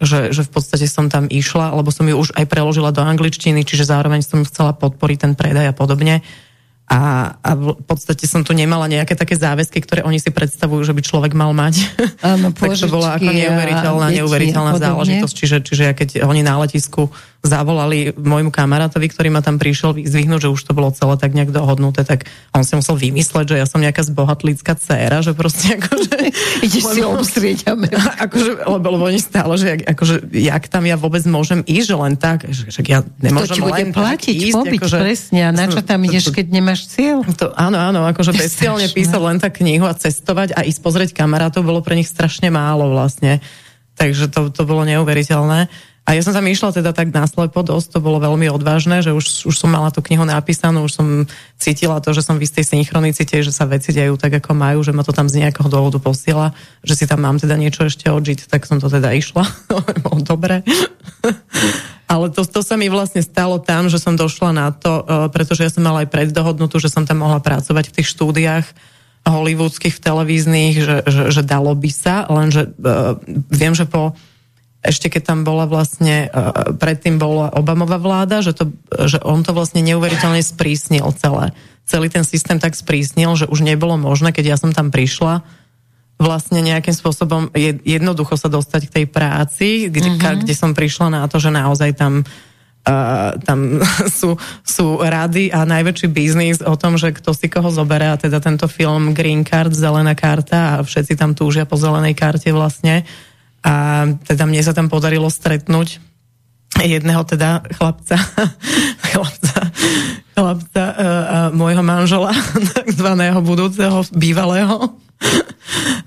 že, 0.01 0.33
že 0.33 0.43
v 0.43 0.51
podstate 0.51 0.89
som 0.89 1.13
tam 1.13 1.29
išla, 1.29 1.77
lebo 1.77 1.93
som 1.93 2.09
ju 2.09 2.17
už 2.17 2.33
aj 2.33 2.49
preložila 2.49 2.91
do 2.91 3.05
angličtiny, 3.05 3.63
čiže 3.69 3.85
zároveň 3.85 4.25
som 4.25 4.43
chcela 4.49 4.73
podporiť 4.73 5.19
ten 5.29 5.33
predaj 5.37 5.71
a 5.71 5.77
podobne. 5.77 6.25
A, 6.91 7.33
a 7.39 7.51
v 7.55 7.79
podstate 7.87 8.27
som 8.27 8.43
tu 8.43 8.51
nemala 8.51 8.91
nejaké 8.91 9.15
také 9.15 9.39
záväzky, 9.39 9.79
ktoré 9.79 10.03
oni 10.03 10.19
si 10.19 10.35
predstavujú, 10.35 10.83
že 10.83 10.91
by 10.91 11.03
človek 11.07 11.33
mal 11.39 11.55
mať. 11.55 11.87
Áno, 12.19 12.51
tak 12.59 12.75
to 12.75 12.91
bola 12.91 13.15
ako 13.15 13.31
neuveriteľná, 13.31 14.07
neuveriteľná 14.11 14.75
záležitosť. 14.75 15.35
Čiže, 15.39 15.57
čiže 15.63 15.83
ja 15.87 15.95
keď 15.95 16.27
oni 16.27 16.43
na 16.43 16.59
letisku 16.59 17.15
zavolali 17.41 18.13
môjmu 18.21 18.53
kamarátovi, 18.53 19.09
ktorý 19.09 19.33
ma 19.33 19.41
tam 19.41 19.57
prišiel 19.57 19.97
vyzvihnúť, 19.97 20.45
že 20.45 20.53
už 20.53 20.61
to 20.61 20.77
bolo 20.77 20.93
celé 20.93 21.17
tak 21.17 21.33
nejak 21.33 21.57
dohodnuté, 21.57 22.05
tak 22.05 22.29
on 22.53 22.69
si 22.69 22.77
musel 22.77 23.01
vymysleť, 23.01 23.47
že 23.49 23.57
ja 23.57 23.65
som 23.65 23.81
nejaká 23.81 24.05
zbohatlícka 24.05 24.77
dcéra, 24.77 25.25
že 25.25 25.33
proste 25.33 25.73
akože... 25.81 26.17
Ideš 26.69 26.85
si 26.85 27.01
obstrieť 27.01 27.59
akože, 27.71 28.69
lebo, 28.69 28.87
lebo 28.93 29.05
oni 29.09 29.21
stále, 29.23 29.57
že 29.57 29.81
akože, 29.89 30.29
jak 30.37 30.69
tam 30.69 30.85
ja 30.85 31.01
vôbec 31.01 31.25
môžem 31.25 31.65
ísť, 31.65 31.87
že 31.89 31.97
len 31.97 32.15
tak, 32.21 32.45
že, 32.45 32.69
že 32.69 32.81
ja 32.85 33.01
nemôžem 33.25 33.57
to 33.57 33.73
len 33.73 33.89
platiť, 33.97 34.37
ísť, 34.37 34.57
pobyť, 34.61 34.81
akože, 34.85 34.99
presne, 35.01 35.41
a 35.49 35.51
na 35.57 35.65
čo 35.73 35.81
tam 35.81 36.05
ideš, 36.05 36.29
keď 36.37 36.47
nemáš 36.53 36.80
cieľ? 36.87 37.25
To, 37.37 37.53
áno, 37.53 37.77
áno, 37.77 38.01
akože 38.09 38.33
bezcielne 38.33 38.89
písať 38.89 39.21
len 39.21 39.37
tak 39.37 39.61
knihu 39.61 39.85
a 39.85 39.97
cestovať 39.97 40.57
a 40.57 40.65
ísť 40.65 40.81
pozrieť 40.81 41.11
kamarátov 41.13 41.67
bolo 41.67 41.85
pre 41.85 41.99
nich 41.99 42.09
strašne 42.09 42.49
málo 42.49 42.89
vlastne. 42.89 43.43
Takže 43.99 44.33
to, 44.33 44.49
to 44.49 44.63
bolo 44.65 44.89
neuveriteľné. 44.89 45.69
A 46.09 46.19
ja 46.19 46.27
som 46.27 46.35
tam 46.35 46.49
išla 46.49 46.75
teda 46.75 46.91
tak 46.91 47.13
náslepo 47.13 47.63
dosť, 47.63 47.95
to 47.95 47.99
bolo 48.03 48.19
veľmi 48.19 48.51
odvážne, 48.51 48.99
že 48.99 49.15
už, 49.15 49.47
už 49.47 49.55
som 49.55 49.71
mala 49.71 49.93
tú 49.93 50.03
knihu 50.03 50.27
napísanú, 50.27 50.89
už 50.89 50.99
som 50.99 51.07
cítila 51.55 52.03
to, 52.03 52.11
že 52.11 52.25
som 52.25 52.35
v 52.41 52.49
istej 52.49 52.67
synchronicite, 52.67 53.45
že 53.45 53.53
sa 53.55 53.69
veci 53.69 53.95
dejú 53.95 54.19
tak, 54.19 54.43
ako 54.43 54.57
majú, 54.57 54.83
že 54.83 54.91
ma 54.91 55.07
to 55.07 55.15
tam 55.15 55.31
z 55.31 55.45
nejakého 55.45 55.71
dôvodu 55.71 56.03
posiela, 56.03 56.51
že 56.83 56.99
si 56.99 57.05
tam 57.07 57.23
mám 57.23 57.39
teda 57.39 57.55
niečo 57.55 57.87
ešte 57.87 58.11
odžiť, 58.11 58.51
tak 58.51 58.67
som 58.67 58.83
to 58.83 58.91
teda 58.91 59.13
išla. 59.15 59.45
Dobre. 60.31 60.67
Ale 62.11 62.27
to, 62.35 62.43
to 62.43 62.67
sa 62.67 62.75
mi 62.75 62.91
vlastne 62.91 63.23
stalo 63.23 63.63
tam, 63.63 63.87
že 63.87 64.03
som 64.03 64.19
došla 64.19 64.51
na 64.51 64.75
to, 64.75 65.07
e, 65.07 65.31
pretože 65.31 65.63
ja 65.63 65.71
som 65.71 65.87
mala 65.87 66.03
aj 66.03 66.11
preddohodnutú, 66.11 66.83
že 66.83 66.91
som 66.91 67.07
tam 67.07 67.23
mohla 67.23 67.39
pracovať 67.39 67.87
v 67.87 67.95
tých 68.03 68.11
štúdiách 68.11 68.67
hollywoodských, 69.23 70.01
televíznych, 70.01 70.75
že, 70.81 70.97
že, 71.07 71.23
že 71.31 71.43
dalo 71.45 71.77
by 71.77 71.91
sa, 71.93 72.25
lenže 72.33 72.73
uh, 72.81 73.21
viem, 73.53 73.77
že 73.77 73.85
po 73.85 74.17
ešte 74.81 75.13
keď 75.13 75.23
tam 75.29 75.41
bola 75.45 75.69
vlastne, 75.69 76.33
uh, 76.33 76.73
predtým 76.73 77.21
bola 77.21 77.53
Obamová 77.53 78.01
vláda, 78.01 78.41
že, 78.41 78.57
to, 78.57 78.73
že 79.05 79.21
on 79.21 79.45
to 79.45 79.53
vlastne 79.53 79.85
neuveriteľne 79.85 80.41
sprísnil 80.41 81.05
celé. 81.21 81.53
Celý 81.85 82.09
ten 82.09 82.25
systém 82.25 82.57
tak 82.57 82.73
sprísnil, 82.73 83.37
že 83.37 83.45
už 83.45 83.61
nebolo 83.61 84.01
možné, 84.01 84.33
keď 84.33 84.45
ja 84.47 84.57
som 84.57 84.73
tam 84.73 84.89
prišla, 84.89 85.45
vlastne 86.21 86.61
nejakým 86.61 86.93
spôsobom 86.93 87.49
jednoducho 87.83 88.37
sa 88.37 88.53
dostať 88.53 88.93
k 88.93 88.95
tej 89.01 89.07
práci, 89.09 89.69
kde, 89.89 90.21
mm-hmm. 90.21 90.45
kde 90.45 90.55
som 90.55 90.77
prišla 90.77 91.09
na 91.09 91.25
to, 91.25 91.41
že 91.41 91.49
naozaj 91.49 91.97
tam 91.97 92.23
Uh, 92.81 93.37
tam 93.45 93.77
sú, 94.19 94.41
sú 94.65 95.05
rady 95.05 95.53
a 95.53 95.69
najväčší 95.69 96.09
biznis 96.09 96.65
o 96.65 96.73
tom, 96.81 96.97
že 96.97 97.13
kto 97.13 97.37
si 97.37 97.53
koho 97.53 97.69
zoberie 97.69 98.09
a 98.09 98.17
teda 98.17 98.41
tento 98.41 98.65
film 98.73 99.13
Green 99.13 99.45
Card, 99.45 99.77
zelená 99.77 100.17
karta 100.17 100.81
a 100.81 100.81
všetci 100.81 101.13
tam 101.13 101.37
túžia 101.37 101.69
po 101.69 101.77
zelenej 101.77 102.17
karte 102.17 102.49
vlastne. 102.57 103.05
A 103.61 104.09
teda 104.25 104.49
mne 104.49 104.65
sa 104.65 104.73
tam 104.73 104.89
podarilo 104.89 105.29
stretnúť 105.29 106.01
jedného 106.81 107.21
teda 107.29 107.69
chlapca, 107.69 108.17
chlapca, 109.13 109.61
chlapca 110.41 110.85
uh, 110.89 110.95
uh, 110.97 111.49
môjho 111.53 111.85
manžela, 111.85 112.33
takzvaného 112.81 113.45
budúceho, 113.45 114.01
bývalého. 114.17 114.97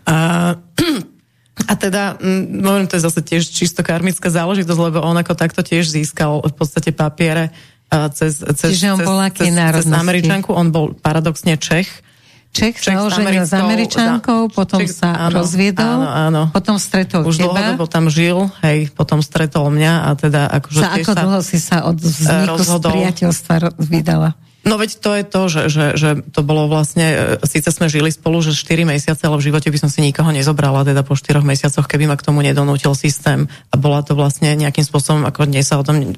A, 0.03 0.59
a 1.71 1.73
teda, 1.79 2.17
môžem, 2.49 2.89
to 2.89 2.97
je 2.99 3.05
zase 3.07 3.21
tiež 3.23 3.43
čisto 3.45 3.85
karmická 3.85 4.27
záležitosť, 4.27 4.79
lebo 4.89 4.99
on 4.99 5.15
ako 5.15 5.37
takto 5.37 5.61
tiež 5.63 5.87
získal 5.87 6.43
v 6.43 6.51
podstate 6.51 6.91
papiere 6.91 7.53
cez, 8.11 8.41
cez, 8.41 8.69
Čiže 8.75 8.97
on 8.97 8.99
cez, 8.99 9.07
aký 9.07 9.47
cez, 9.53 9.85
cez 9.85 9.93
Američanku, 9.93 10.49
on 10.51 10.73
bol 10.73 10.97
paradoxne 10.97 11.55
Čech. 11.61 11.87
Čech, 12.53 12.77
Čech 12.77 12.93
sa 12.93 13.09
oženil 13.09 13.49
s 13.49 13.53
Američankou, 13.57 14.53
potom 14.53 14.85
Čech, 14.85 14.93
sa 14.93 15.17
áno, 15.17 15.41
rozviedol, 15.41 16.05
áno, 16.05 16.05
áno. 16.05 16.43
potom 16.53 16.77
stretol 16.77 17.25
Už 17.25 17.41
teba. 17.41 17.49
dlhodobo 17.49 17.89
tam 17.89 18.13
žil, 18.13 18.45
hej, 18.61 18.93
potom 18.93 19.25
stretol 19.25 19.73
mňa 19.73 19.93
a 20.05 20.09
teda 20.13 20.53
akože 20.61 20.81
sa 20.85 20.89
ako 20.93 21.11
dlho 21.17 21.41
si 21.41 21.57
sa 21.57 21.81
od 21.89 21.97
vzniku 21.97 22.53
rozhodol, 22.53 22.93
z 22.93 22.95
priateľstva 23.01 23.55
vydala? 23.81 24.37
No 24.63 24.79
veď 24.79 24.95
to 25.03 25.11
je 25.11 25.23
to, 25.27 25.41
že, 25.51 25.61
že, 25.67 25.85
že 25.99 26.09
to 26.31 26.39
bolo 26.39 26.71
vlastne, 26.71 27.03
e, 27.03 27.43
síce 27.43 27.67
sme 27.67 27.91
žili 27.91 28.07
spolu, 28.15 28.39
že 28.39 28.55
4 28.55 28.87
mesiace, 28.87 29.27
ale 29.27 29.35
v 29.35 29.51
živote 29.51 29.67
by 29.67 29.75
som 29.75 29.91
si 29.91 29.99
nikoho 29.99 30.31
nezobrala, 30.31 30.87
teda 30.87 31.03
po 31.03 31.19
4 31.19 31.43
mesiacoch, 31.43 31.83
keby 31.83 32.07
ma 32.07 32.15
k 32.15 32.23
tomu 32.23 32.39
nedonútil 32.39 32.95
systém. 32.95 33.51
A 33.73 33.75
bola 33.75 33.99
to 34.07 34.15
vlastne 34.15 34.55
nejakým 34.55 34.87
spôsobom, 34.87 35.27
ako 35.27 35.51
dnes 35.51 35.67
sa 35.67 35.75
o 35.75 35.83
tom 35.83 36.15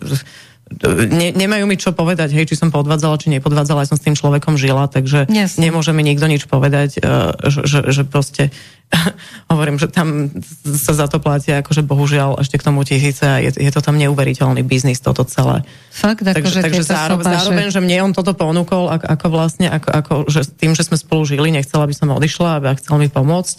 ne, 0.66 1.30
nemajú 1.30 1.70
mi 1.70 1.78
čo 1.78 1.94
povedať, 1.94 2.34
hej, 2.34 2.50
či 2.50 2.58
som 2.58 2.74
podvádzala, 2.74 3.22
či 3.22 3.30
nepodvádzala, 3.30 3.86
ja 3.86 3.90
som 3.94 4.02
s 4.02 4.06
tým 4.06 4.18
človekom 4.18 4.58
žila, 4.58 4.90
takže 4.90 5.30
yes. 5.30 5.62
nemôže 5.62 5.94
mi 5.94 6.02
nikto 6.02 6.26
nič 6.26 6.50
povedať, 6.50 6.98
e, 6.98 7.10
že, 7.54 7.62
že, 7.70 7.80
že 7.94 8.02
proste 8.02 8.50
hovorím, 9.54 9.78
že 9.78 9.94
tam 9.94 10.34
sa 10.66 10.98
za 10.98 11.06
to 11.06 11.22
platia 11.22 11.62
akože 11.62 11.86
bohužiaľ 11.86 12.42
ešte 12.42 12.58
k 12.58 12.66
tomu 12.66 12.82
tisíce 12.82 13.22
a 13.22 13.38
je, 13.38 13.54
je 13.54 13.72
to 13.72 13.82
tam 13.82 13.94
neuveriteľný 14.02 14.66
biznis 14.66 14.98
toto 15.06 15.22
celé. 15.30 15.62
Fakt, 15.94 16.26
takže, 16.26 16.50
že 16.50 16.62
takže 16.66 16.82
zároveň, 16.82 17.26
zároveň, 17.30 17.68
že 17.70 17.82
mne 17.86 18.10
on 18.10 18.14
toto 18.18 18.34
ponúkol, 18.34 18.90
ako, 18.90 19.06
ako 19.06 19.28
vlastne, 19.30 19.70
ako, 19.70 19.90
ako, 19.94 20.14
že 20.34 20.50
tým, 20.50 20.74
že 20.74 20.82
sme 20.82 20.98
spolu 20.98 21.30
žili, 21.30 21.54
nechcela, 21.54 21.86
aby 21.86 21.94
som 21.94 22.10
odišla, 22.10 22.58
aby 22.58 22.74
chcel 22.82 22.98
mi 22.98 23.10
pomôcť, 23.10 23.58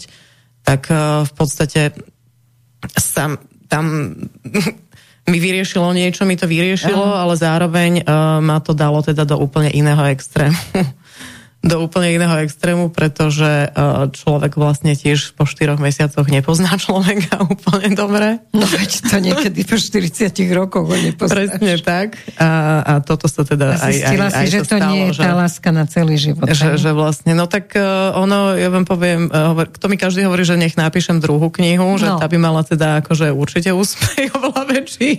tak 0.67 0.91
uh, 0.91 1.23
v 1.23 1.33
podstate 1.39 1.95
sam, 2.99 3.39
tam 3.71 4.15
mi 5.27 5.37
vyriešilo 5.43 5.91
niečo, 5.91 6.23
mi 6.23 6.39
to 6.39 6.47
vyriešilo, 6.47 7.03
uh-huh. 7.03 7.23
ale 7.27 7.33
zároveň 7.35 7.91
uh, 8.03 8.39
ma 8.39 8.63
to 8.63 8.71
dalo 8.71 9.03
teda 9.03 9.27
do 9.27 9.35
úplne 9.35 9.67
iného 9.75 10.07
extrému 10.07 10.55
do 11.67 11.83
úplne 11.83 12.15
iného 12.15 12.39
extrému, 12.41 12.89
pretože 12.89 13.45
e, 13.45 13.69
človek 14.15 14.55
vlastne 14.55 14.95
tiež 14.95 15.35
po 15.35 15.43
4 15.43 15.75
mesiacoch 15.77 16.25
nepozná 16.31 16.71
človeka 16.79 17.43
úplne 17.53 17.93
dobre. 17.93 18.39
No 18.55 18.63
veď 18.63 18.91
to 19.11 19.19
niekedy 19.19 19.67
po 19.67 19.75
40 19.75 20.31
rokoch 20.55 20.87
ho 20.87 20.97
nepoznáš. 20.97 21.51
Presne 21.53 21.73
tak. 21.83 22.15
A, 22.39 22.81
a 22.81 22.93
toto 23.03 23.27
sa 23.27 23.43
teda 23.43 23.75
a 23.75 23.91
aj, 23.91 23.95
aj, 23.99 24.17
aj 24.17 24.45
si, 24.47 24.47
že 24.55 24.59
to 24.63 24.79
stalo, 24.79 24.91
nie 24.95 25.01
je 25.11 25.19
tá 25.19 25.31
láska 25.35 25.69
na 25.75 25.83
celý 25.85 26.15
život. 26.15 26.47
Že, 26.47 26.79
že 26.79 26.91
vlastne, 26.95 27.35
no 27.35 27.45
tak 27.45 27.75
uh, 27.75 28.15
ono, 28.15 28.55
ja 28.55 28.71
vám 28.71 28.87
poviem, 28.87 29.27
hovor, 29.27 29.67
kto 29.69 29.85
mi 29.91 29.99
každý 29.99 30.23
hovorí, 30.23 30.47
že 30.47 30.55
nech 30.55 30.79
napíšem 30.79 31.19
druhú 31.19 31.51
knihu, 31.51 31.99
že 31.99 32.07
no. 32.07 32.17
tá 32.17 32.25
by 32.31 32.37
mala 32.39 32.63
teda 32.63 33.03
akože 33.03 33.35
určite 33.35 33.75
úspech 33.75 34.31
oveľa 34.39 34.63
väčší, 34.71 35.09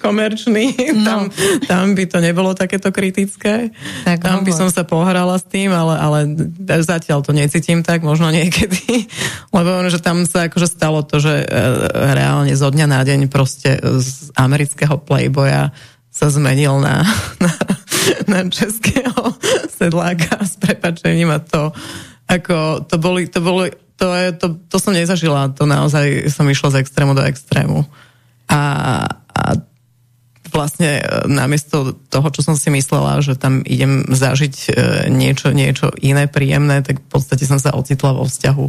komerčný. 0.00 0.96
No. 0.96 1.04
Tam, 1.04 1.20
tam 1.68 1.84
by 1.92 2.04
to 2.08 2.18
nebolo 2.24 2.56
takéto 2.56 2.88
kritické. 2.88 3.68
Tak 4.08 4.24
tam 4.24 4.40
hovor. 4.40 4.46
by 4.48 4.52
som 4.56 4.68
sa 4.72 4.82
pohrala 4.86 5.36
s 5.36 5.44
tým, 5.44 5.70
ale 5.74 5.89
ale, 5.94 6.34
ale 6.36 6.82
zatiaľ 6.82 7.22
to 7.22 7.34
necítim 7.34 7.82
tak, 7.82 8.02
možno 8.02 8.30
niekedy, 8.30 9.06
lebo 9.56 9.86
že 9.90 9.98
tam 10.02 10.24
sa 10.24 10.46
akože 10.46 10.68
stalo 10.70 11.02
to, 11.02 11.18
že 11.18 11.42
e, 11.42 11.46
reálne 12.14 12.54
zo 12.54 12.70
dňa 12.70 12.86
na 12.86 13.00
deň 13.02 13.26
proste 13.30 13.78
z 13.78 14.30
amerického 14.38 14.98
playboya 15.02 15.74
sa 16.10 16.26
zmenil 16.28 16.82
na, 16.82 17.06
na, 17.44 17.52
na 18.26 18.38
českého 18.50 19.34
sedláka 19.78 20.42
s 20.42 20.58
prepačením 20.58 21.30
a 21.30 21.38
to 21.38 21.70
ako, 22.30 22.86
to 22.86 22.94
boli, 23.02 23.26
to 23.26 23.42
boli, 23.42 23.74
to, 23.98 24.06
je, 24.14 24.28
to, 24.38 24.46
to 24.70 24.76
som 24.78 24.94
nezažila, 24.94 25.50
to 25.50 25.66
naozaj 25.66 26.30
som 26.30 26.46
išla 26.46 26.78
z 26.78 26.86
extrému 26.86 27.12
do 27.18 27.26
extrému. 27.26 27.82
A, 28.46 28.62
a 29.34 29.42
vlastne 30.52 31.00
e, 31.00 31.02
namiesto 31.30 31.96
toho, 32.12 32.28
čo 32.30 32.44
som 32.44 32.54
si 32.58 32.68
myslela, 32.70 33.22
že 33.22 33.38
tam 33.38 33.62
idem 33.66 34.06
zažiť 34.10 34.54
e, 34.66 34.70
niečo, 35.10 35.54
niečo 35.54 35.94
iné, 35.98 36.26
príjemné, 36.26 36.82
tak 36.84 37.00
v 37.00 37.08
podstate 37.08 37.46
som 37.48 37.58
sa 37.58 37.74
ocitla 37.74 38.14
vo 38.14 38.28
vzťahu, 38.28 38.66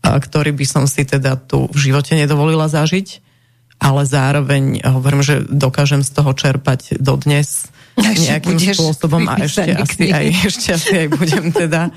ktorý 0.00 0.56
by 0.56 0.66
som 0.66 0.84
si 0.88 1.04
teda 1.04 1.36
tu 1.36 1.68
v 1.68 1.78
živote 1.78 2.16
nedovolila 2.16 2.72
zažiť, 2.72 3.20
ale 3.80 4.04
zároveň 4.04 4.84
hovorím, 4.84 5.24
že 5.24 5.44
dokážem 5.44 6.04
z 6.04 6.10
toho 6.12 6.32
čerpať 6.36 7.00
dodnes 7.00 7.68
nejakým 8.00 8.56
spôsobom 8.56 9.28
a 9.28 9.44
ešte 9.44 9.72
asi, 9.76 10.08
aj, 10.08 10.26
ešte 10.48 10.66
asi 10.72 10.92
aj 11.04 11.08
budem 11.16 11.52
teda 11.52 11.92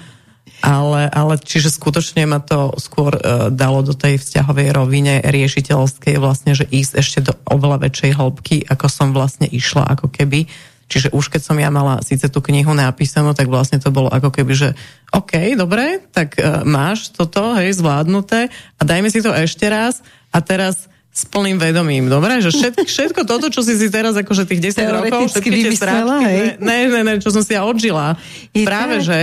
ale, 0.63 1.12
ale 1.12 1.36
čiže 1.36 1.67
skutočne 1.67 2.23
ma 2.23 2.39
to 2.39 2.71
skôr 2.80 3.12
uh, 3.19 3.52
dalo 3.52 3.84
do 3.84 3.91
tej 3.91 4.15
vzťahovej 4.15 4.71
rovine 4.71 5.19
riešiteľskej 5.19 6.15
vlastne, 6.23 6.56
že 6.56 6.63
ísť 6.63 6.93
ešte 7.04 7.19
do 7.28 7.36
oveľa 7.52 7.84
väčšej 7.84 8.12
hĺbky, 8.15 8.58
ako 8.71 8.88
som 8.88 9.12
vlastne 9.12 9.43
išla, 9.52 9.84
ako 9.91 10.08
keby. 10.08 10.47
Čiže 10.88 11.12
už 11.12 11.36
keď 11.36 11.41
som 11.43 11.60
ja 11.60 11.67
mala 11.67 11.99
síce 11.99 12.32
tú 12.32 12.39
knihu 12.39 12.71
napísanú, 12.71 13.36
tak 13.36 13.52
vlastne 13.52 13.84
to 13.84 13.91
bolo 13.91 14.08
ako 14.08 14.32
keby, 14.32 14.56
že 14.56 14.69
OK, 15.12 15.52
dobre, 15.60 15.99
tak 16.15 16.39
uh, 16.39 16.63
máš 16.63 17.12
toto, 17.12 17.60
hej, 17.60 17.76
zvládnuté 17.76 18.47
a 18.80 18.82
dajme 18.88 19.12
si 19.12 19.19
to 19.19 19.36
ešte 19.36 19.67
raz 19.67 19.99
a 20.32 20.39
teraz 20.39 20.88
s 21.13 21.30
plným 21.30 21.62
vedomím, 21.62 22.10
dobre? 22.10 22.41
Že 22.41 22.49
všetko, 22.49 22.84
všetko 22.97 23.21
toto, 23.30 23.54
čo 23.54 23.62
si 23.62 23.78
si 23.78 23.93
teraz 23.93 24.17
akože 24.17 24.49
tých 24.49 24.73
10 24.73 24.97
rokov, 24.97 25.30
všetky 25.30 25.49
tie 25.54 25.71
stráčky, 25.78 26.58
ne, 26.58 26.78
ne, 26.89 27.02
ne, 27.06 27.13
čo 27.21 27.30
som 27.30 27.45
si 27.45 27.54
ja 27.54 27.62
odžila. 27.62 28.17
Je 28.49 28.65
Práve, 28.65 28.97
tak? 28.97 29.06
že 29.06 29.17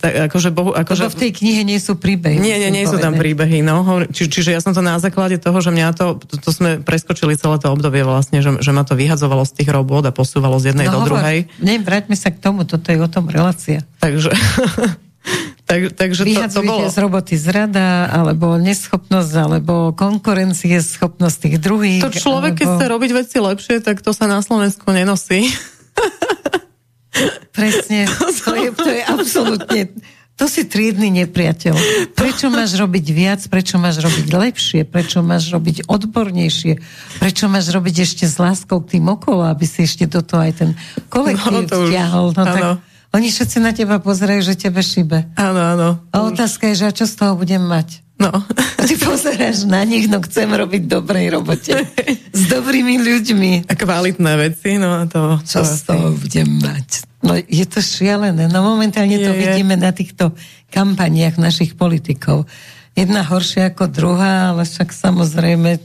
tak, 0.00 0.32
akože, 0.32 0.48
bohu, 0.48 0.72
akože... 0.72 1.04
Lebo 1.04 1.12
v 1.12 1.20
tej 1.28 1.32
knihe 1.36 1.62
nie 1.68 1.76
sú 1.76 2.00
príbehy. 2.00 2.40
Nie, 2.40 2.56
nie, 2.56 2.72
nie 2.72 2.88
sú 2.88 2.96
tam 2.96 3.20
príbehy, 3.20 3.60
no. 3.60 3.84
Či, 4.08 4.32
čiže 4.32 4.56
ja 4.56 4.60
som 4.64 4.72
to 4.72 4.80
na 4.80 4.96
základe 4.96 5.36
toho, 5.36 5.60
že 5.60 5.68
mňa 5.68 5.92
to, 5.92 6.16
to, 6.16 6.34
to 6.40 6.50
sme 6.50 6.80
preskočili 6.80 7.36
celé 7.36 7.60
to 7.60 7.68
obdobie 7.68 8.00
vlastne, 8.08 8.40
že, 8.40 8.64
že 8.64 8.72
ma 8.72 8.88
to 8.88 8.96
vyhadzovalo 8.96 9.44
z 9.44 9.52
tých 9.60 9.68
robot 9.68 10.08
a 10.08 10.12
posúvalo 10.16 10.56
z 10.56 10.72
jednej 10.72 10.88
no, 10.88 10.96
do 10.96 10.98
hovor, 11.04 11.20
druhej. 11.20 11.44
Nie, 11.60 11.76
vráťme 11.76 12.16
sa 12.16 12.32
k 12.32 12.40
tomu, 12.40 12.64
toto 12.64 12.88
je 12.88 12.96
o 12.96 13.08
tom 13.12 13.28
relácia. 13.28 13.84
Takže... 14.00 14.32
Tak, 15.68 15.92
takže 16.00 16.24
to, 16.24 16.48
to 16.48 16.62
bolo... 16.64 16.88
z 16.88 16.96
roboty 16.96 17.36
zrada, 17.36 18.08
alebo 18.08 18.56
neschopnosť, 18.56 19.32
alebo 19.36 19.92
konkurencie, 19.92 20.80
schopnosť 20.80 21.36
tých 21.44 21.56
druhých. 21.60 22.00
To 22.00 22.08
človek, 22.08 22.56
alebo... 22.56 22.60
keď 22.64 22.66
chce 22.72 22.86
robiť 22.88 23.10
veci 23.12 23.36
lepšie, 23.36 23.76
tak 23.84 24.00
to 24.00 24.16
sa 24.16 24.24
na 24.24 24.40
Slovensku 24.40 24.88
nenosí. 24.96 25.44
Presne. 27.56 28.08
To 28.08 28.56
je, 28.56 28.68
to 28.72 28.88
je 28.88 29.02
absolútne... 29.04 29.80
To 30.38 30.46
si 30.46 30.70
triedny 30.70 31.10
nepriateľ. 31.10 31.74
Prečo 32.14 32.46
máš 32.46 32.78
robiť 32.78 33.06
viac, 33.10 33.42
prečo 33.50 33.74
máš 33.74 33.98
robiť 33.98 34.26
lepšie, 34.30 34.80
prečo 34.86 35.18
máš 35.18 35.50
robiť 35.50 35.90
odbornejšie, 35.90 36.78
prečo 37.18 37.50
máš 37.50 37.74
robiť 37.74 38.06
ešte 38.06 38.24
s 38.24 38.38
láskou 38.38 38.78
k 38.86 38.96
tým 38.96 39.10
okolo, 39.10 39.50
aby 39.50 39.66
si 39.66 39.82
ešte 39.82 40.06
do 40.06 40.22
toho 40.22 40.46
aj 40.46 40.52
ten 40.62 40.70
kolektív 41.10 41.66
no, 41.66 41.90
vtiahol. 41.90 42.30
No, 42.38 42.44
tak 42.46 42.62
oni 43.08 43.28
všetci 43.32 43.58
na 43.64 43.72
teba 43.72 43.96
pozerajú, 43.98 44.44
že 44.44 44.54
tebe 44.58 44.84
šibe. 44.84 45.32
Áno, 45.34 45.60
áno. 45.60 45.88
A 46.12 46.16
otázka 46.28 46.68
je, 46.72 46.84
že 46.84 46.88
a 46.88 46.92
čo 46.92 47.08
z 47.08 47.14
toho 47.16 47.32
budem 47.40 47.64
mať? 47.64 48.04
No. 48.18 48.34
A 48.34 48.80
ty 48.82 48.98
pozeráš 48.98 49.62
na 49.64 49.86
nich, 49.86 50.10
no 50.10 50.18
chcem 50.18 50.50
robiť 50.50 50.90
dobrej 50.90 51.38
robote. 51.38 51.86
S 52.34 52.42
dobrými 52.50 52.98
ľuďmi. 52.98 53.70
A 53.70 53.72
kvalitné 53.78 54.32
veci, 54.36 54.74
no 54.76 54.90
a 54.98 55.06
to... 55.06 55.38
Čo 55.46 55.62
to 55.62 55.70
z 55.70 55.80
toho 55.86 56.06
budem 56.18 56.50
mať? 56.58 57.06
No 57.22 57.38
je 57.38 57.66
to 57.66 57.78
šialené. 57.78 58.50
No 58.50 58.66
momentálne 58.66 59.14
je, 59.14 59.22
to 59.22 59.32
je. 59.32 59.38
vidíme 59.38 59.78
na 59.78 59.94
týchto 59.94 60.34
kampaniach 60.74 61.38
našich 61.38 61.78
politikov. 61.78 62.50
Jedna 62.98 63.22
horšia 63.22 63.70
ako 63.70 63.86
druhá, 63.86 64.50
ale 64.50 64.66
však 64.66 64.90
samozrejme 64.90 65.78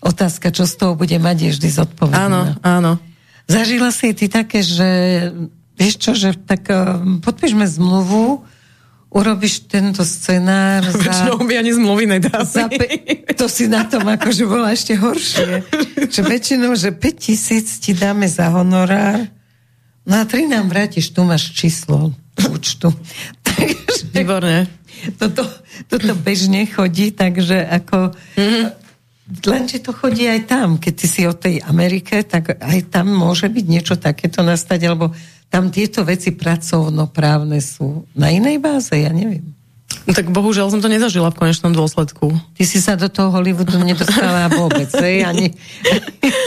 otázka, 0.00 0.48
čo 0.56 0.64
z 0.64 0.74
toho 0.80 0.92
bude 0.96 1.16
mať, 1.20 1.36
je 1.44 1.50
vždy 1.60 1.68
zodpovedná. 1.76 2.24
Áno, 2.24 2.40
áno. 2.64 2.92
Zažila 3.44 3.92
si 3.92 4.16
ty 4.16 4.32
také, 4.32 4.64
že 4.64 4.88
vieš 5.80 5.96
čo, 5.96 6.12
že 6.12 6.36
tak 6.36 6.68
uh, 6.68 7.00
podpíšme 7.24 7.64
zmluvu, 7.64 8.44
urobíš 9.10 9.66
tento 9.66 10.06
scenár 10.06 10.86
za... 10.86 11.00
Väčšinou 11.00 11.42
mi 11.42 11.54
ani 11.58 11.72
zmluvy 11.74 12.04
nedá. 12.06 12.46
Za 12.46 12.70
pe- 12.70 13.26
to 13.34 13.50
si 13.50 13.66
na 13.66 13.82
tom 13.88 14.06
akože 14.06 14.44
bola 14.46 14.70
ešte 14.70 14.94
horšie. 14.94 15.66
že 16.14 16.20
väčšinou, 16.22 16.76
že 16.78 16.94
5 16.94 17.24
tisíc 17.26 17.82
ti 17.82 17.96
dáme 17.96 18.30
za 18.30 18.52
honorár, 18.54 19.26
no 20.06 20.14
a 20.14 20.24
3 20.28 20.52
nám 20.52 20.70
vrátiš, 20.70 21.10
tu 21.10 21.26
máš 21.26 21.50
číslo 21.50 22.14
účtu. 22.38 22.94
takže, 23.46 24.14
Výborne. 24.14 24.70
Toto, 25.18 25.42
toto 25.90 26.12
bežne 26.14 26.68
chodí, 26.70 27.10
takže 27.10 27.66
ako... 27.66 28.14
Mm-hmm. 28.38 28.78
Lenže 29.30 29.78
to 29.78 29.94
chodí 29.94 30.26
aj 30.26 30.50
tam. 30.50 30.82
Keď 30.82 30.92
ty 30.98 31.06
si 31.06 31.22
o 31.22 31.30
tej 31.30 31.62
Amerike, 31.62 32.26
tak 32.26 32.58
aj 32.58 32.90
tam 32.90 33.14
môže 33.14 33.46
byť 33.46 33.62
niečo 33.62 33.94
takéto 33.94 34.42
nastať, 34.42 34.90
alebo 34.90 35.14
tam 35.50 35.68
tieto 35.68 36.06
veci 36.06 36.30
pracovnoprávne 36.32 37.58
sú 37.58 38.06
na 38.14 38.30
inej 38.30 38.62
báze, 38.62 38.94
ja 38.94 39.10
neviem. 39.10 39.59
No 40.08 40.16
tak 40.16 40.32
bohužiaľ 40.32 40.72
som 40.72 40.80
to 40.80 40.88
nezažila 40.88 41.28
v 41.28 41.36
konečnom 41.36 41.76
dôsledku. 41.76 42.32
Ty 42.56 42.64
si 42.64 42.80
sa 42.80 42.96
do 42.96 43.12
toho 43.12 43.28
Hollywoodu 43.30 43.76
nedostala 43.84 44.48
vôbec, 44.48 44.88
hej? 44.96 45.22
Ani, 45.28 45.52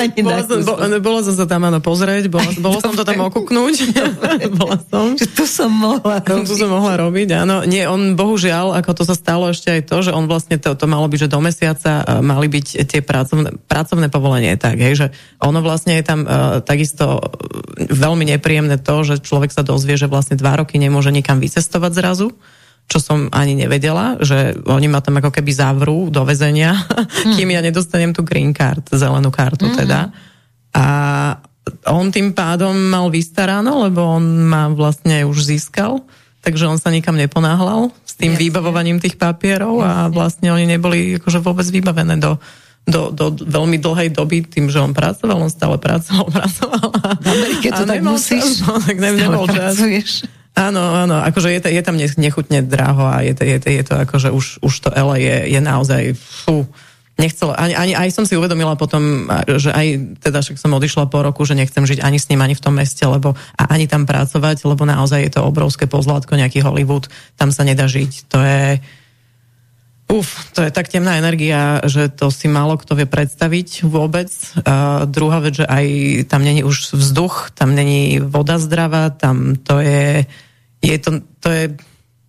ani 0.02 0.20
bola, 0.26 0.42
som, 0.42 0.58
bo, 0.66 0.74
bola 1.00 1.22
som 1.22 1.36
sa 1.38 1.46
tam 1.46 1.70
áno 1.70 1.78
pozrieť, 1.78 2.34
bola, 2.34 2.50
bolo 2.58 2.82
som 2.82 2.98
to 2.98 3.06
tam 3.06 3.22
okúknúť. 3.30 3.76
bola 4.60 4.82
som. 4.90 5.14
Že 5.14 5.28
tu 5.38 5.46
som 5.46 5.70
mohla 5.70 6.18
robiť. 6.26 6.50
Tu 6.50 6.56
som 6.58 6.70
mohla 6.74 6.98
robiť, 6.98 7.46
áno. 7.46 7.62
Nie, 7.64 7.86
on 7.86 8.18
bohužiaľ, 8.18 8.74
ako 8.82 8.92
to 8.98 9.04
sa 9.06 9.14
stalo 9.14 9.54
ešte 9.54 9.70
aj 9.70 9.82
to, 9.86 9.98
že 10.02 10.12
on 10.12 10.26
vlastne 10.26 10.58
to, 10.58 10.74
to 10.74 10.86
malo 10.90 11.06
byť, 11.06 11.30
že 11.30 11.34
do 11.34 11.40
mesiaca 11.40 11.92
uh, 12.02 12.20
mali 12.26 12.50
byť 12.50 12.90
tie 12.90 13.02
pracovné, 13.06 13.62
pracovné 13.70 14.10
povolenie 14.10 14.58
tak, 14.58 14.82
hej, 14.82 14.94
že 14.98 15.08
ono 15.38 15.62
vlastne 15.62 15.96
je 16.02 16.04
tam 16.04 16.26
uh, 16.26 16.60
takisto 16.66 17.22
veľmi 17.78 18.26
nepríjemné 18.34 18.82
to, 18.82 19.06
že 19.06 19.22
človek 19.22 19.54
sa 19.54 19.62
dozvie, 19.62 19.94
že 19.94 20.10
vlastne 20.10 20.36
dva 20.36 20.58
roky 20.58 20.82
nemôže 20.82 21.14
nikam 21.14 21.38
vycestovať 21.38 21.92
zrazu 21.94 22.28
čo 22.88 23.02
som 23.02 23.32
ani 23.34 23.58
nevedela, 23.58 24.22
že 24.22 24.54
oni 24.70 24.88
ma 24.92 25.02
tam 25.02 25.18
ako 25.18 25.34
keby 25.34 25.52
zavrú 25.56 26.14
do 26.14 26.22
väzenia, 26.28 26.78
mm. 26.78 27.34
kým 27.36 27.50
ja 27.50 27.62
nedostanem 27.64 28.14
tú 28.14 28.22
green 28.22 28.54
card, 28.54 28.86
zelenú 28.94 29.34
kartu 29.34 29.66
mm. 29.66 29.76
teda. 29.76 30.14
A 30.74 30.86
on 31.88 32.12
tým 32.12 32.36
pádom 32.36 32.76
mal 32.76 33.08
vystaráno, 33.08 33.88
lebo 33.88 34.04
on 34.04 34.24
ma 34.46 34.68
vlastne 34.70 35.24
už 35.24 35.48
získal, 35.48 36.04
takže 36.44 36.68
on 36.68 36.78
sa 36.78 36.92
nikam 36.92 37.16
neponáhľal 37.16 37.96
s 38.04 38.20
tým 38.20 38.36
Jasne. 38.36 38.44
vybavovaním 38.46 39.00
tých 39.00 39.16
papierov 39.16 39.80
Jasne. 39.80 39.88
a 39.88 40.12
vlastne 40.12 40.48
oni 40.52 40.66
neboli 40.68 41.18
akože 41.18 41.40
vôbec 41.40 41.64
vybavené 41.66 42.20
do, 42.20 42.36
do, 42.84 43.16
do 43.16 43.32
veľmi 43.32 43.80
dlhej 43.80 44.12
doby 44.12 44.44
tým, 44.44 44.68
že 44.68 44.84
on 44.84 44.92
pracoval, 44.92 45.40
on 45.40 45.52
stále 45.52 45.80
pracoval, 45.80 46.28
pracoval. 46.38 46.88
A, 47.00 47.08
v 47.16 47.28
Amerike 47.32 47.68
to 47.72 47.84
tak 47.88 48.02
musíš. 48.04 48.60
No, 48.68 48.78
tak 48.84 49.00
nemal 49.00 49.48
čas. 49.56 49.80
Pracuješ. 49.80 50.43
Áno, 50.54 50.82
áno, 50.94 51.18
akože 51.18 51.50
je, 51.50 51.60
je 51.74 51.82
tam 51.82 51.98
nechutne 51.98 52.62
draho 52.62 53.10
a 53.10 53.26
je 53.26 53.34
je 53.34 53.58
je 53.58 53.84
to 53.84 53.98
akože 53.98 54.30
už, 54.30 54.62
už 54.62 54.74
to 54.86 54.90
LA 54.94 55.18
je, 55.18 55.38
je 55.58 55.60
naozaj 55.60 56.14
fú, 56.14 56.70
nechcelo, 57.18 57.58
ani, 57.58 57.74
ani, 57.74 57.94
aj 57.98 58.10
som 58.14 58.26
si 58.26 58.38
uvedomila 58.38 58.78
potom, 58.78 59.30
že 59.50 59.74
aj 59.74 60.18
teda 60.22 60.46
však 60.46 60.58
som 60.62 60.74
odišla 60.78 61.10
po 61.10 61.26
roku, 61.26 61.46
že 61.46 61.58
nechcem 61.58 61.86
žiť 61.86 62.06
ani 62.06 62.22
s 62.22 62.30
ním, 62.30 62.42
ani 62.42 62.54
v 62.58 62.64
tom 62.64 62.78
meste, 62.78 63.02
lebo 63.06 63.34
a 63.34 63.64
ani 63.70 63.86
tam 63.86 64.06
pracovať, 64.06 64.66
lebo 64.66 64.86
naozaj 64.86 65.26
je 65.26 65.32
to 65.38 65.46
obrovské 65.46 65.90
pozlátko, 65.90 66.38
nejaký 66.38 66.62
Hollywood, 66.62 67.10
tam 67.34 67.50
sa 67.50 67.66
nedá 67.66 67.90
žiť. 67.90 68.12
To 68.34 68.38
je, 68.42 68.78
Uf, 70.12 70.52
to 70.52 70.62
je 70.68 70.70
tak 70.70 70.92
temná 70.92 71.16
energia, 71.18 71.80
že 71.88 72.12
to 72.12 72.28
si 72.28 72.52
málo 72.52 72.76
kto 72.76 72.94
vie 72.94 73.08
predstaviť 73.08 73.88
vôbec. 73.88 74.30
A 74.68 75.08
druhá 75.08 75.40
vec, 75.40 75.64
že 75.64 75.66
aj 75.66 75.86
tam 76.28 76.44
není 76.44 76.62
už 76.62 76.94
vzduch, 76.94 77.56
tam 77.56 77.72
není 77.74 78.20
voda 78.20 78.60
zdravá, 78.60 79.10
tam 79.16 79.56
to 79.56 79.80
je, 79.80 80.28
je 80.84 80.98
to, 81.00 81.10
to 81.40 81.48
je, 81.48 81.66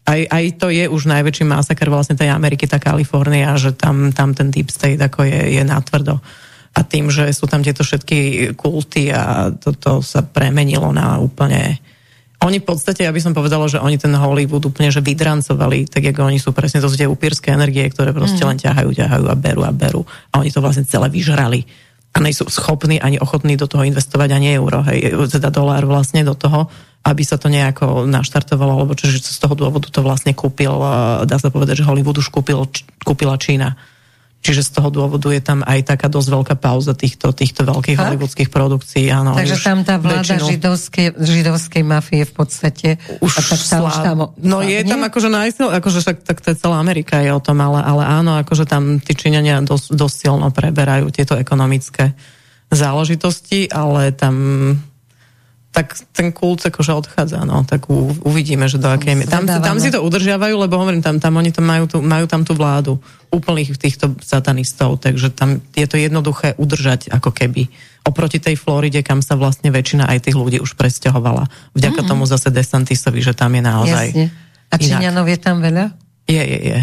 aj, 0.06 0.20
aj 0.30 0.44
to 0.62 0.70
je 0.70 0.86
už 0.86 1.10
najväčší 1.10 1.42
masaker 1.42 1.90
vlastne 1.90 2.14
tej 2.14 2.30
Ameriky, 2.30 2.70
tá 2.70 2.78
Kalifornia, 2.78 3.58
že 3.58 3.74
tam, 3.74 4.14
tam 4.14 4.30
ten 4.30 4.54
deep 4.54 4.70
state 4.70 5.02
ako 5.02 5.26
je, 5.26 5.58
je 5.58 5.62
natvrdo. 5.66 6.22
A 6.74 6.80
tým, 6.82 7.10
že 7.10 7.30
sú 7.34 7.50
tam 7.50 7.62
tieto 7.62 7.86
všetky 7.86 8.50
kulty 8.58 9.10
a 9.10 9.50
toto 9.54 10.02
sa 10.02 10.22
premenilo 10.22 10.90
na 10.90 11.18
úplne 11.18 11.82
oni 12.44 12.60
v 12.60 12.66
podstate, 12.68 13.08
ja 13.08 13.14
by 13.14 13.20
som 13.24 13.32
povedala, 13.32 13.64
že 13.72 13.80
oni 13.80 13.96
ten 13.96 14.12
Hollywood 14.12 14.68
úplne 14.68 14.92
že 14.92 15.00
vydrancovali, 15.00 15.88
tak 15.88 16.12
ako 16.12 16.28
oni 16.28 16.36
sú 16.36 16.52
presne 16.52 16.84
to 16.84 16.92
sú 16.92 17.00
tie 17.00 17.08
upírske 17.08 17.48
energie, 17.48 17.88
ktoré 17.88 18.12
proste 18.12 18.44
mm. 18.44 18.48
len 18.52 18.58
ťahajú, 18.60 18.90
ťahajú 18.92 19.24
a 19.32 19.36
berú 19.38 19.62
a 19.64 19.72
berú. 19.72 20.04
A 20.28 20.44
oni 20.44 20.52
to 20.52 20.60
vlastne 20.60 20.84
celé 20.84 21.08
vyžrali. 21.08 21.64
A 22.14 22.20
nejsú 22.20 22.46
schopní 22.52 23.00
ani 23.00 23.16
ochotní 23.16 23.56
do 23.56 23.64
toho 23.64 23.82
investovať 23.82 24.36
ani 24.36 24.54
euro, 24.54 24.84
hej, 24.86 25.16
teda 25.34 25.50
dolár 25.50 25.88
vlastne 25.88 26.22
do 26.22 26.36
toho, 26.36 26.68
aby 27.04 27.22
sa 27.22 27.36
to 27.36 27.52
nejako 27.52 28.08
naštartovalo, 28.08 28.80
alebo 28.80 28.96
čiže 28.96 29.20
z 29.20 29.38
toho 29.44 29.52
dôvodu 29.52 29.92
to 29.92 30.00
vlastne 30.00 30.32
kúpil, 30.32 30.72
dá 31.28 31.36
sa 31.36 31.52
povedať, 31.52 31.84
že 31.84 31.88
Hollywood 31.88 32.16
už 32.16 32.32
kúpil, 32.32 32.64
kúpila 33.04 33.36
Čína. 33.36 33.76
Čiže 34.44 34.60
z 34.60 34.70
toho 34.76 34.92
dôvodu 34.92 35.32
je 35.32 35.40
tam 35.40 35.64
aj 35.64 35.88
taká 35.88 36.12
dosť 36.12 36.28
veľká 36.28 36.54
pauza 36.60 36.92
týchto, 36.92 37.32
týchto 37.32 37.64
veľkých 37.64 37.96
tak? 37.96 38.04
hollywoodských 38.04 38.52
produkcií. 38.52 39.08
Áno, 39.08 39.32
Takže 39.32 39.56
tam 39.56 39.80
tá 39.88 39.96
vláda 39.96 40.36
väčšinu... 40.36 40.44
židovskej, 40.52 41.06
židovskej 41.16 41.80
mafie 41.80 42.28
v 42.28 42.32
podstate 42.36 42.88
už, 43.24 43.32
a 43.32 43.40
tak 43.40 43.60
tá 43.64 43.78
slá... 43.80 43.88
už 43.88 43.96
tam 44.04 44.18
No 44.36 44.60
je 44.60 44.84
tam 44.84 45.00
akože 45.00 45.32
najsil, 45.32 45.72
akože 45.80 45.98
však 46.04 46.16
tak 46.28 46.44
je 46.44 46.60
celá 46.60 46.76
Amerika 46.76 47.24
je 47.24 47.32
o 47.32 47.40
tom, 47.40 47.56
ale, 47.56 47.80
ale 47.80 48.04
áno, 48.04 48.36
akože 48.44 48.68
tam 48.68 49.00
tí 49.00 49.16
Číňania 49.16 49.64
dosť, 49.64 49.96
dosť 49.96 50.16
silno 50.28 50.52
preberajú 50.52 51.08
tieto 51.08 51.40
ekonomické 51.40 52.12
záležitosti, 52.68 53.72
ale 53.72 54.12
tam 54.12 54.36
tak 55.74 55.98
ten 56.14 56.30
kult 56.30 56.62
akože 56.62 56.94
odchádza, 56.94 57.42
no, 57.42 57.66
tak 57.66 57.90
u, 57.90 58.14
uvidíme, 58.22 58.70
že 58.70 58.78
do 58.78 58.86
akej 58.86 59.18
miery. 59.18 59.26
Tam, 59.26 59.42
tam 59.42 59.82
si 59.82 59.90
to 59.90 60.06
udržiavajú, 60.06 60.54
lebo 60.54 60.78
hovorím, 60.78 61.02
tam, 61.02 61.18
tam 61.18 61.34
oni 61.34 61.50
tam 61.50 61.66
majú, 61.66 61.90
tú, 61.90 61.98
majú 61.98 62.30
tam 62.30 62.46
tú 62.46 62.54
vládu 62.54 63.02
úplných 63.34 63.74
týchto 63.74 64.14
satanistov, 64.22 65.02
takže 65.02 65.34
tam 65.34 65.58
je 65.74 65.86
to 65.90 65.98
jednoduché 65.98 66.54
udržať 66.62 67.10
ako 67.10 67.34
keby 67.34 67.66
oproti 68.06 68.38
tej 68.38 68.54
Floride, 68.54 69.02
kam 69.02 69.18
sa 69.18 69.34
vlastne 69.34 69.74
väčšina 69.74 70.06
aj 70.06 70.30
tých 70.30 70.38
ľudí 70.38 70.62
už 70.62 70.78
presťahovala. 70.78 71.50
Vďaka 71.74 72.06
mm-hmm. 72.06 72.10
tomu 72.14 72.22
zase 72.30 72.54
Desantisovi, 72.54 73.18
že 73.18 73.34
tam 73.34 73.50
je 73.58 73.62
naozaj 73.66 74.06
Jasne. 74.14 74.26
A 74.70 74.74
Číňanov 74.78 75.26
je 75.26 75.38
tam 75.42 75.58
veľa? 75.58 75.90
Je, 76.30 76.38
je, 76.38 76.58
je. 76.70 76.80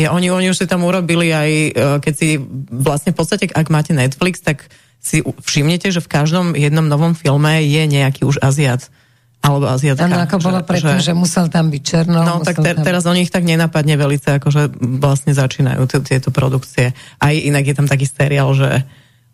je 0.00 0.06
oni, 0.08 0.32
oni 0.32 0.48
už 0.48 0.64
si 0.64 0.66
tam 0.68 0.84
urobili 0.84 1.28
aj, 1.28 1.50
e, 1.50 1.70
keď 2.00 2.14
si 2.16 2.40
vlastne 2.72 3.12
v 3.12 3.16
podstate, 3.20 3.44
ak 3.52 3.68
máte 3.68 3.92
Netflix, 3.92 4.40
tak 4.40 4.64
si 5.04 5.20
všimnete, 5.20 5.92
že 5.92 6.00
v 6.00 6.08
každom 6.08 6.56
jednom 6.56 6.88
novom 6.88 7.12
filme 7.12 7.60
je 7.60 7.84
nejaký 7.84 8.24
už 8.24 8.40
Aziat 8.40 8.88
alebo 9.44 9.68
Aziatka. 9.68 10.08
Áno, 10.08 10.24
ako 10.24 10.40
bolo 10.40 10.64
predtým, 10.64 11.04
že, 11.04 11.12
že 11.12 11.14
musel 11.14 11.52
tam 11.52 11.68
byť 11.68 11.82
černo. 11.84 12.24
No, 12.24 12.40
tak 12.40 12.64
tam... 12.64 12.80
teraz 12.80 13.04
oni 13.04 13.28
ich 13.28 13.32
tak 13.34 13.44
nenapadne 13.44 14.00
velice, 14.00 14.40
akože 14.40 14.80
vlastne 14.80 15.36
začínajú 15.36 15.84
tieto 16.00 16.32
produkcie. 16.32 16.96
Aj 17.20 17.34
inak 17.36 17.68
je 17.68 17.76
tam 17.76 17.84
taký 17.84 18.08
seriál, 18.08 18.56
že 18.56 18.80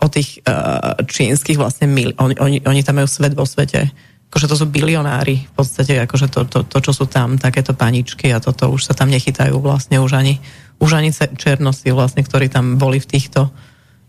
o 0.03 0.11
tých 0.11 0.43
uh, 0.43 0.99
čínskych 1.07 1.55
vlastne 1.55 1.87
mil, 1.87 2.11
oni, 2.19 2.35
oni, 2.43 2.59
oni 2.67 2.81
tam 2.83 2.99
majú 2.99 3.07
svet 3.07 3.39
vo 3.39 3.47
svete. 3.47 3.87
Akože 4.35 4.51
to 4.51 4.57
sú 4.59 4.67
bilionári 4.67 5.47
v 5.47 5.53
podstate, 5.55 6.03
akože 6.03 6.27
to, 6.27 6.41
to, 6.51 6.59
to, 6.67 6.79
čo 6.83 6.91
sú 6.91 7.05
tam, 7.07 7.39
takéto 7.39 7.79
paničky 7.79 8.35
a 8.35 8.43
toto 8.43 8.67
už 8.67 8.91
sa 8.91 8.95
tam 8.99 9.15
nechytajú 9.15 9.63
vlastne 9.63 10.03
už 10.03 10.19
ani, 10.19 10.43
už 10.83 10.91
ani 10.99 11.15
černosti 11.39 11.95
vlastne, 11.95 12.27
ktorí 12.27 12.51
tam 12.51 12.81
boli 12.83 12.99
v 12.99 13.07
týchto 13.07 13.55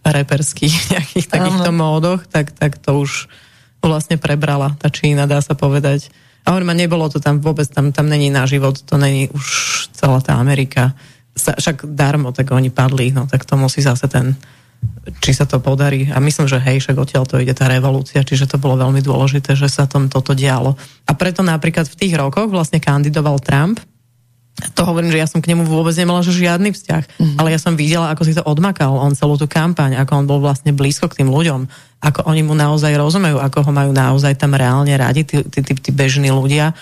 reperských 0.05 0.75
nejakých 0.97 1.27
takýchto 1.29 1.71
Aha. 1.71 1.77
módoch, 1.77 2.25
tak, 2.25 2.49
tak 2.53 2.81
to 2.81 3.05
už 3.05 3.29
vlastne 3.81 4.17
prebrala 4.17 4.73
tá 4.77 4.89
Čína, 4.89 5.25
dá 5.25 5.41
sa 5.41 5.57
povedať. 5.57 6.09
A 6.45 6.53
hovorím, 6.53 6.73
nebolo 6.73 7.05
to 7.09 7.21
tam 7.21 7.37
vôbec, 7.37 7.69
tam, 7.69 7.93
tam 7.93 8.09
není 8.09 8.33
na 8.33 8.49
život, 8.49 8.81
to 8.81 8.97
není 8.97 9.29
už 9.29 9.45
celá 9.93 10.21
tá 10.21 10.37
Amerika. 10.41 10.93
Sa, 11.37 11.53
však 11.53 11.85
darmo, 11.85 12.33
tak 12.33 12.49
oni 12.49 12.73
padli, 12.73 13.13
no 13.13 13.29
tak 13.29 13.45
to 13.45 13.57
musí 13.57 13.81
zase 13.81 14.09
ten, 14.09 14.33
či 15.21 15.37
sa 15.37 15.45
to 15.45 15.61
podarí. 15.61 16.09
A 16.09 16.17
myslím, 16.17 16.49
že 16.49 16.57
hej, 16.57 16.81
však 16.81 16.97
odtiaľ 16.97 17.29
to 17.29 17.37
ide 17.37 17.53
tá 17.53 17.69
revolúcia, 17.69 18.25
čiže 18.25 18.49
to 18.49 18.57
bolo 18.57 18.77
veľmi 18.81 19.05
dôležité, 19.05 19.53
že 19.53 19.69
sa 19.69 19.85
tom 19.85 20.09
toto 20.09 20.33
dialo. 20.33 20.73
A 21.05 21.11
preto 21.13 21.45
napríklad 21.45 21.85
v 21.89 21.99
tých 22.05 22.13
rokoch 22.17 22.49
vlastne 22.49 22.81
kandidoval 22.81 23.37
Trump, 23.41 23.77
to 24.73 24.81
hovorím, 24.85 25.09
že 25.09 25.21
ja 25.21 25.27
som 25.27 25.41
k 25.41 25.49
nemu 25.51 25.65
vôbec 25.65 25.93
nemala 25.97 26.21
že 26.21 26.33
žiadny 26.35 26.71
vzťah, 26.71 27.03
mm-hmm. 27.17 27.37
ale 27.41 27.51
ja 27.53 27.59
som 27.59 27.73
videla, 27.73 28.13
ako 28.13 28.23
si 28.23 28.37
to 28.37 28.43
odmakal, 28.45 28.93
on 28.95 29.17
celú 29.17 29.35
tú 29.35 29.49
kampaň, 29.49 29.97
ako 29.97 30.11
on 30.21 30.25
bol 30.29 30.39
vlastne 30.39 30.71
blízko 30.71 31.09
k 31.09 31.23
tým 31.23 31.29
ľuďom, 31.33 31.65
ako 32.01 32.29
oni 32.29 32.41
mu 32.45 32.53
naozaj 32.53 32.93
rozumejú, 32.97 33.41
ako 33.41 33.65
ho 33.65 33.71
majú 33.73 33.91
naozaj 33.93 34.37
tam 34.37 34.53
reálne 34.53 34.93
radi, 34.93 35.25
tí, 35.25 35.41
tí, 35.41 35.59
tí, 35.65 35.73
tí 35.73 35.91
bežní 35.93 36.29
ľudia 36.29 36.73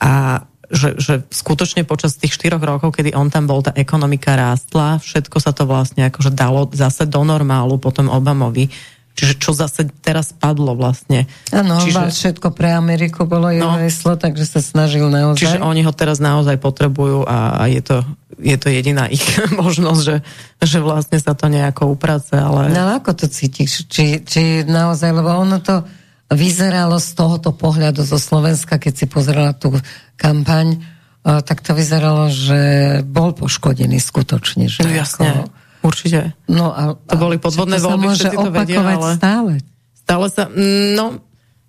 a 0.00 0.44
že, 0.74 0.96
že 0.96 1.14
skutočne 1.28 1.84
počas 1.84 2.16
tých 2.16 2.34
štyroch 2.34 2.60
rokov, 2.60 2.96
kedy 2.96 3.12
on 3.12 3.28
tam 3.28 3.44
bol, 3.44 3.60
tá 3.60 3.70
ekonomika 3.76 4.34
rástla, 4.34 4.98
všetko 4.98 5.36
sa 5.38 5.52
to 5.52 5.68
vlastne 5.68 6.08
akože 6.08 6.32
dalo 6.32 6.66
zase 6.72 7.04
do 7.06 7.22
normálu 7.22 7.76
potom 7.76 8.08
Obamovi 8.08 8.72
Čiže 9.14 9.34
čo 9.38 9.54
zase 9.54 9.86
teraz 10.02 10.34
padlo 10.34 10.74
vlastne. 10.74 11.30
Áno, 11.54 11.78
Čiže, 11.78 12.10
všetko 12.10 12.50
pre 12.50 12.74
Ameriku 12.74 13.30
bolo 13.30 13.46
jeho 13.46 13.78
no, 13.78 13.78
heslo, 13.78 14.18
takže 14.18 14.42
sa 14.42 14.58
snažil 14.58 15.06
naozaj. 15.06 15.38
Čiže 15.38 15.58
oni 15.62 15.86
ho 15.86 15.94
teraz 15.94 16.18
naozaj 16.18 16.58
potrebujú 16.58 17.22
a, 17.22 17.62
a 17.62 17.70
je, 17.70 17.78
to, 17.78 18.02
je 18.42 18.58
to 18.58 18.74
jediná 18.74 19.06
ich 19.14 19.22
možnosť, 19.54 20.00
že, 20.02 20.16
že 20.58 20.78
vlastne 20.82 21.22
sa 21.22 21.38
to 21.38 21.46
nejako 21.46 21.94
uprace. 21.94 22.34
Ale... 22.34 22.74
No 22.74 22.90
ako 22.90 23.14
to 23.14 23.26
cítiš? 23.30 23.86
Či, 23.86 24.26
či 24.26 24.66
naozaj, 24.66 25.14
lebo 25.14 25.30
ono 25.30 25.62
to 25.62 25.86
vyzeralo 26.34 26.98
z 26.98 27.14
tohoto 27.14 27.54
pohľadu 27.54 28.02
zo 28.02 28.18
Slovenska, 28.18 28.82
keď 28.82 28.92
si 28.98 29.06
pozrela 29.06 29.54
tú 29.54 29.78
kampaň, 30.18 30.82
tak 31.22 31.62
to 31.62 31.72
vyzeralo, 31.72 32.28
že 32.28 32.60
bol 33.06 33.32
poškodený 33.32 33.96
skutočne. 34.02 34.66
Že 34.68 34.82
no, 34.84 34.90
jasne. 34.90 35.28
Ako, 35.30 35.63
Určite. 35.84 36.32
No 36.48 36.72
a, 36.72 36.96
to 36.96 37.16
boli 37.20 37.36
podvodné 37.36 37.76
voľby, 37.76 38.16
všetci 38.16 38.36
to 38.40 38.50
vedia, 38.50 38.80
ale... 38.80 39.20
stále. 39.20 39.52
Stále 39.92 40.26
sa, 40.32 40.48
no, 40.96 41.20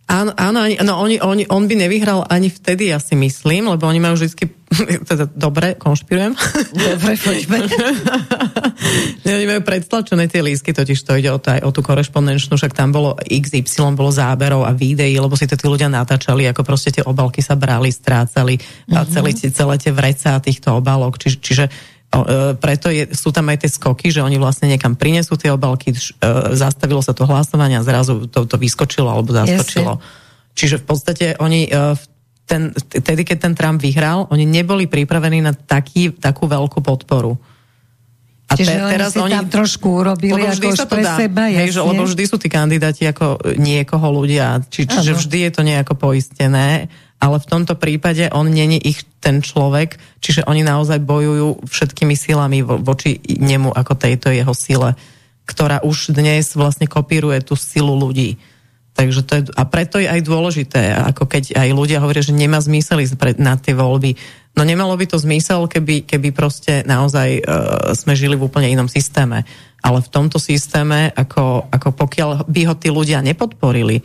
áno, 0.07 0.31
áno 0.39 0.59
no, 0.87 0.93
oni, 1.03 1.19
oni, 1.19 1.43
on 1.51 1.67
by 1.67 1.75
nevyhral 1.75 2.23
ani 2.31 2.47
vtedy, 2.47 2.95
ja 2.95 2.99
si 3.03 3.19
myslím, 3.19 3.67
lebo 3.67 3.83
oni 3.83 3.99
majú 3.99 4.15
vždy 4.15 4.47
teda 5.09 5.29
dobre, 5.31 5.75
konšpirujem. 5.77 6.33
Dobre, 6.75 7.13
poďme. 7.15 7.57
Oni 9.35 9.45
majú 9.47 9.61
predstlačené 9.63 10.27
tie 10.27 10.41
lísky, 10.41 10.73
totiž 10.73 10.99
to 11.05 11.17
ide 11.17 11.29
o, 11.31 11.39
taj, 11.39 11.63
o 11.63 11.69
tú 11.71 11.85
korešpondenčnú, 11.85 12.57
však 12.57 12.73
tam 12.73 12.91
bolo 12.91 13.15
XY, 13.23 13.95
bolo 13.95 14.11
záberov 14.11 14.65
a 14.65 14.71
videí, 14.75 15.15
lebo 15.17 15.33
si 15.37 15.47
to 15.47 15.57
tí 15.57 15.65
ľudia 15.69 15.89
natáčali, 15.89 16.49
ako 16.49 16.61
proste 16.65 16.91
tie 16.91 17.03
obalky 17.05 17.39
sa 17.45 17.55
brali, 17.55 17.89
strácali 17.93 18.57
mm-hmm. 18.57 18.95
a 18.95 18.99
mhm. 19.05 19.09
celé, 19.11 19.29
celé 19.37 19.75
tie 19.79 19.91
vreca 19.93 20.31
týchto 20.41 20.77
obalok. 20.77 21.17
Čiže, 21.21 21.37
čiže 21.39 21.65
preto 22.55 22.87
je, 22.87 23.11
sú 23.11 23.35
tam 23.35 23.51
aj 23.51 23.65
tie 23.65 23.71
skoky, 23.71 24.07
že 24.13 24.23
oni 24.23 24.39
vlastne 24.39 24.71
niekam 24.71 24.95
prinesú 24.95 25.35
tie 25.35 25.51
obalky, 25.51 25.91
e, 25.91 25.99
zastavilo 26.55 27.03
sa 27.03 27.11
to 27.11 27.27
hlasovanie 27.27 27.75
a 27.75 27.83
zrazu 27.83 28.29
to, 28.31 28.47
to 28.47 28.55
vyskočilo 28.55 29.11
alebo 29.11 29.35
zaskočilo. 29.35 29.99
Yes, 29.99 30.23
Čiže 30.55 30.75
v 30.79 30.85
podstate 30.87 31.25
oni 31.43 31.67
e, 31.67 31.99
ten, 32.47 32.71
tedy, 32.77 33.27
keď 33.27 33.37
ten 33.49 33.53
Trump 33.57 33.83
vyhral, 33.83 34.29
oni 34.31 34.47
neboli 34.47 34.87
pripravení 34.87 35.43
na 35.43 35.51
taký, 35.51 36.15
takú 36.15 36.47
veľkú 36.47 36.79
podporu. 36.79 37.35
A 38.45 38.53
te, 38.53 38.61
Čiže 38.61 38.77
teraz 38.77 39.11
oni, 39.17 39.33
oni 39.33 39.35
tam 39.41 39.47
trošku 39.49 39.87
urobili 39.89 40.45
ako 40.45 40.77
už 40.77 40.85
pre 40.85 41.01
dá, 41.01 41.17
seba, 41.17 41.49
hej, 41.49 41.73
že, 41.73 41.81
lebo 41.81 42.05
vždy 42.05 42.23
sú 42.29 42.37
tí 42.37 42.45
kandidáti 42.45 43.09
ako 43.09 43.57
niekoho 43.57 44.07
ľudia, 44.13 44.61
či, 44.69 44.85
čiže 44.85 45.17
ano. 45.17 45.19
vždy 45.19 45.37
je 45.49 45.51
to 45.51 45.61
nejako 45.65 45.93
poistené 45.97 46.93
ale 47.19 47.37
v 47.39 47.49
tomto 47.49 47.79
prípade 47.79 48.27
on 48.35 48.51
není 48.51 48.77
ich 48.77 49.07
ten 49.23 49.39
človek, 49.39 49.97
čiže 50.19 50.45
oni 50.45 50.61
naozaj 50.61 50.99
bojujú 51.01 51.65
všetkými 51.65 52.13
silami 52.13 52.61
vo, 52.61 52.77
voči 52.77 53.17
nemu 53.23 53.71
ako 53.71 53.93
tejto 53.95 54.29
jeho 54.29 54.53
sile, 54.53 54.93
ktorá 55.47 55.81
už 55.81 56.11
dnes 56.13 56.53
vlastne 56.53 56.85
kopíruje 56.85 57.41
tú 57.41 57.55
silu 57.55 57.95
ľudí. 57.95 58.37
Takže 58.95 59.21
to 59.27 59.31
je, 59.35 59.41
a 59.59 59.63
preto 59.67 59.99
je 59.99 60.07
aj 60.07 60.23
dôležité, 60.23 60.95
ako 61.11 61.27
keď 61.27 61.59
aj 61.59 61.69
ľudia 61.75 61.99
hovoria, 61.99 62.23
že 62.23 62.31
nemá 62.31 62.63
zmysel 62.63 63.03
ísť 63.03 63.15
pred, 63.19 63.35
na 63.35 63.59
tie 63.59 63.75
voľby. 63.75 64.15
No 64.55 64.63
nemalo 64.63 64.95
by 64.95 65.03
to 65.03 65.19
zmysel, 65.19 65.67
keby, 65.67 66.07
keby 66.07 66.31
proste 66.31 66.79
naozaj 66.87 67.43
uh, 67.43 67.91
sme 67.91 68.15
žili 68.15 68.39
v 68.39 68.47
úplne 68.47 68.71
inom 68.71 68.87
systéme. 68.87 69.43
Ale 69.83 69.99
v 69.99 70.09
tomto 70.09 70.39
systéme, 70.39 71.11
ako, 71.11 71.67
ako 71.67 71.89
pokiaľ 71.91 72.47
by 72.47 72.61
ho 72.71 72.75
tí 72.79 72.87
ľudia 72.87 73.19
nepodporili, 73.19 73.99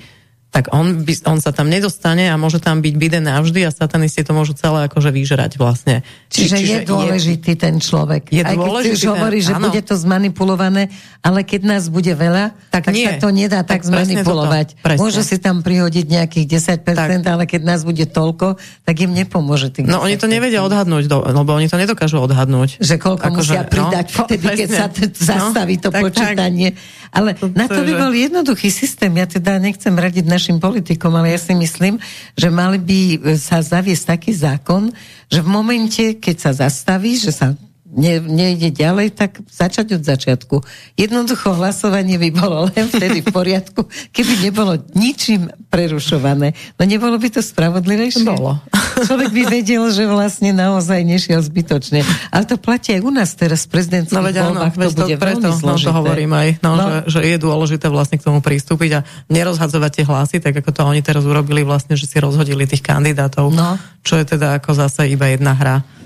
tak 0.50 0.74
on, 0.74 1.06
by, 1.06 1.14
on 1.30 1.38
sa 1.38 1.54
tam 1.54 1.70
nedostane 1.70 2.26
a 2.26 2.34
môže 2.34 2.58
tam 2.58 2.82
byť 2.82 2.94
bide 2.98 3.22
navždy 3.22 3.62
a 3.62 3.70
satanisti 3.70 4.26
to 4.26 4.34
môžu 4.34 4.58
celé 4.58 4.90
akože 4.90 5.14
vyžerať 5.14 5.54
vlastne. 5.54 6.02
Čiže, 6.26 6.58
Čiže 6.58 6.66
je 6.66 6.78
dôležitý 6.90 7.52
je, 7.54 7.58
ten 7.58 7.74
človek. 7.78 8.34
Je 8.34 8.42
Aj 8.42 8.58
keď 8.58 8.98
si 8.98 9.06
hovorí, 9.06 9.38
že 9.38 9.54
áno. 9.54 9.70
bude 9.70 9.78
to 9.78 9.94
zmanipulované, 9.94 10.90
ale 11.22 11.46
keď 11.46 11.60
nás 11.70 11.86
bude 11.86 12.10
veľa, 12.10 12.50
tak, 12.74 12.90
tak 12.90 12.94
nie. 12.98 13.06
sa 13.06 13.22
to 13.22 13.28
nedá 13.30 13.62
tak, 13.62 13.86
tak 13.86 13.94
zmanipulovať. 13.94 14.74
Môže 14.98 15.22
si 15.22 15.38
tam 15.38 15.62
prihodiť 15.62 16.04
nejakých 16.10 16.46
10%, 16.82 16.82
tak. 16.98 17.22
ale 17.30 17.46
keď 17.46 17.60
nás 17.62 17.86
bude 17.86 18.02
toľko, 18.10 18.58
tak 18.82 18.94
im 19.06 19.14
nepomôže 19.14 19.70
tým. 19.70 19.86
No 19.86 20.02
oni 20.02 20.18
to 20.18 20.26
nevedia 20.26 20.66
odhadnúť, 20.66 21.06
lebo 21.06 21.50
oni 21.54 21.70
to 21.70 21.78
nedokážu 21.78 22.18
odhadnúť. 22.18 22.82
Že 22.82 22.96
koľko 22.98 23.26
Ako 23.30 23.38
musia 23.38 23.62
že, 23.62 23.70
pridať 23.70 24.06
no, 24.10 24.18
vtedy, 24.26 24.46
keď 24.66 24.68
sa 24.68 24.86
t- 24.90 25.14
zastaví 25.14 25.78
no, 25.78 25.82
to 25.86 25.88
tak, 25.94 26.02
počítanie. 26.10 26.74
Tak. 26.74 26.99
Ale 27.10 27.34
to, 27.34 27.50
na 27.50 27.66
to 27.66 27.82
by 27.82 27.92
bol 27.98 28.12
jednoduchý 28.14 28.70
systém. 28.70 29.10
Ja 29.18 29.26
teda 29.26 29.58
nechcem 29.58 29.90
radiť 29.90 30.24
na 30.26 30.38
našim 30.38 30.62
politikom, 30.62 31.10
ale 31.14 31.34
ja 31.34 31.40
si 31.42 31.54
myslím, 31.58 31.98
že 32.38 32.48
mali 32.50 32.78
by 32.78 33.00
sa 33.34 33.58
zaviesť 33.58 34.14
taký 34.14 34.30
zákon, 34.30 34.94
že 35.26 35.42
v 35.42 35.48
momente, 35.50 36.04
keď 36.18 36.36
sa 36.38 36.50
zastaví, 36.66 37.18
že 37.18 37.34
sa 37.34 37.54
ne, 37.90 38.22
nejde 38.22 38.70
ďalej, 38.70 39.18
tak 39.18 39.42
začať 39.50 39.98
od 39.98 40.02
začiatku. 40.06 40.56
Jednoducho 40.94 41.54
hlasovanie 41.54 42.16
by 42.16 42.30
bolo 42.30 42.70
len 42.70 42.86
vtedy 42.86 43.20
v 43.22 43.28
poriadku, 43.34 43.86
keby 44.14 44.50
nebolo 44.50 44.78
ničím 44.94 45.50
prerušované. 45.68 46.54
No 46.78 46.82
nebolo 46.86 47.18
by 47.18 47.28
to 47.30 47.40
spravodlivejšie? 47.42 48.26
Bolo. 48.26 48.62
Človek 49.06 49.30
by 49.32 49.42
vedel, 49.48 49.90
že 49.90 50.04
vlastne 50.06 50.54
naozaj 50.54 51.02
nešiel 51.02 51.40
zbytočne. 51.40 52.04
Ale 52.30 52.44
to 52.46 52.60
platí 52.60 52.94
aj 52.94 53.02
u 53.02 53.10
nás 53.10 53.30
teraz 53.34 53.66
v 53.66 53.78
prezidentských 53.78 54.18
no, 54.18 54.50
voľbách. 54.50 54.74
to, 54.76 54.90
to 54.90 55.04
bude 55.06 55.18
preto, 55.18 55.48
veľmi 55.48 55.58
zložité. 55.58 55.88
No, 55.88 55.94
to 55.94 55.98
hovorím 55.98 56.32
aj, 56.36 56.48
no, 56.60 56.70
no. 56.76 56.84
Že, 56.84 56.98
že 57.08 57.20
je 57.26 57.36
dôležité 57.40 57.86
vlastne 57.88 58.16
k 58.20 58.26
tomu 58.26 58.38
pristúpiť 58.44 58.90
a 58.98 59.04
nerozhadzovať 59.30 59.90
tie 59.90 60.04
hlasy, 60.04 60.36
tak 60.42 60.58
ako 60.60 60.70
to 60.70 60.82
oni 60.84 61.00
teraz 61.00 61.24
urobili 61.24 61.64
vlastne, 61.64 61.94
že 61.94 62.06
si 62.06 62.16
rozhodili 62.20 62.68
tých 62.68 62.84
kandidátov, 62.84 63.50
no. 63.54 63.78
čo 64.04 64.20
je 64.20 64.36
teda 64.36 64.60
ako 64.60 64.76
zase 64.76 65.08
iba 65.10 65.30
jedna 65.30 65.56
hra. 65.56 65.99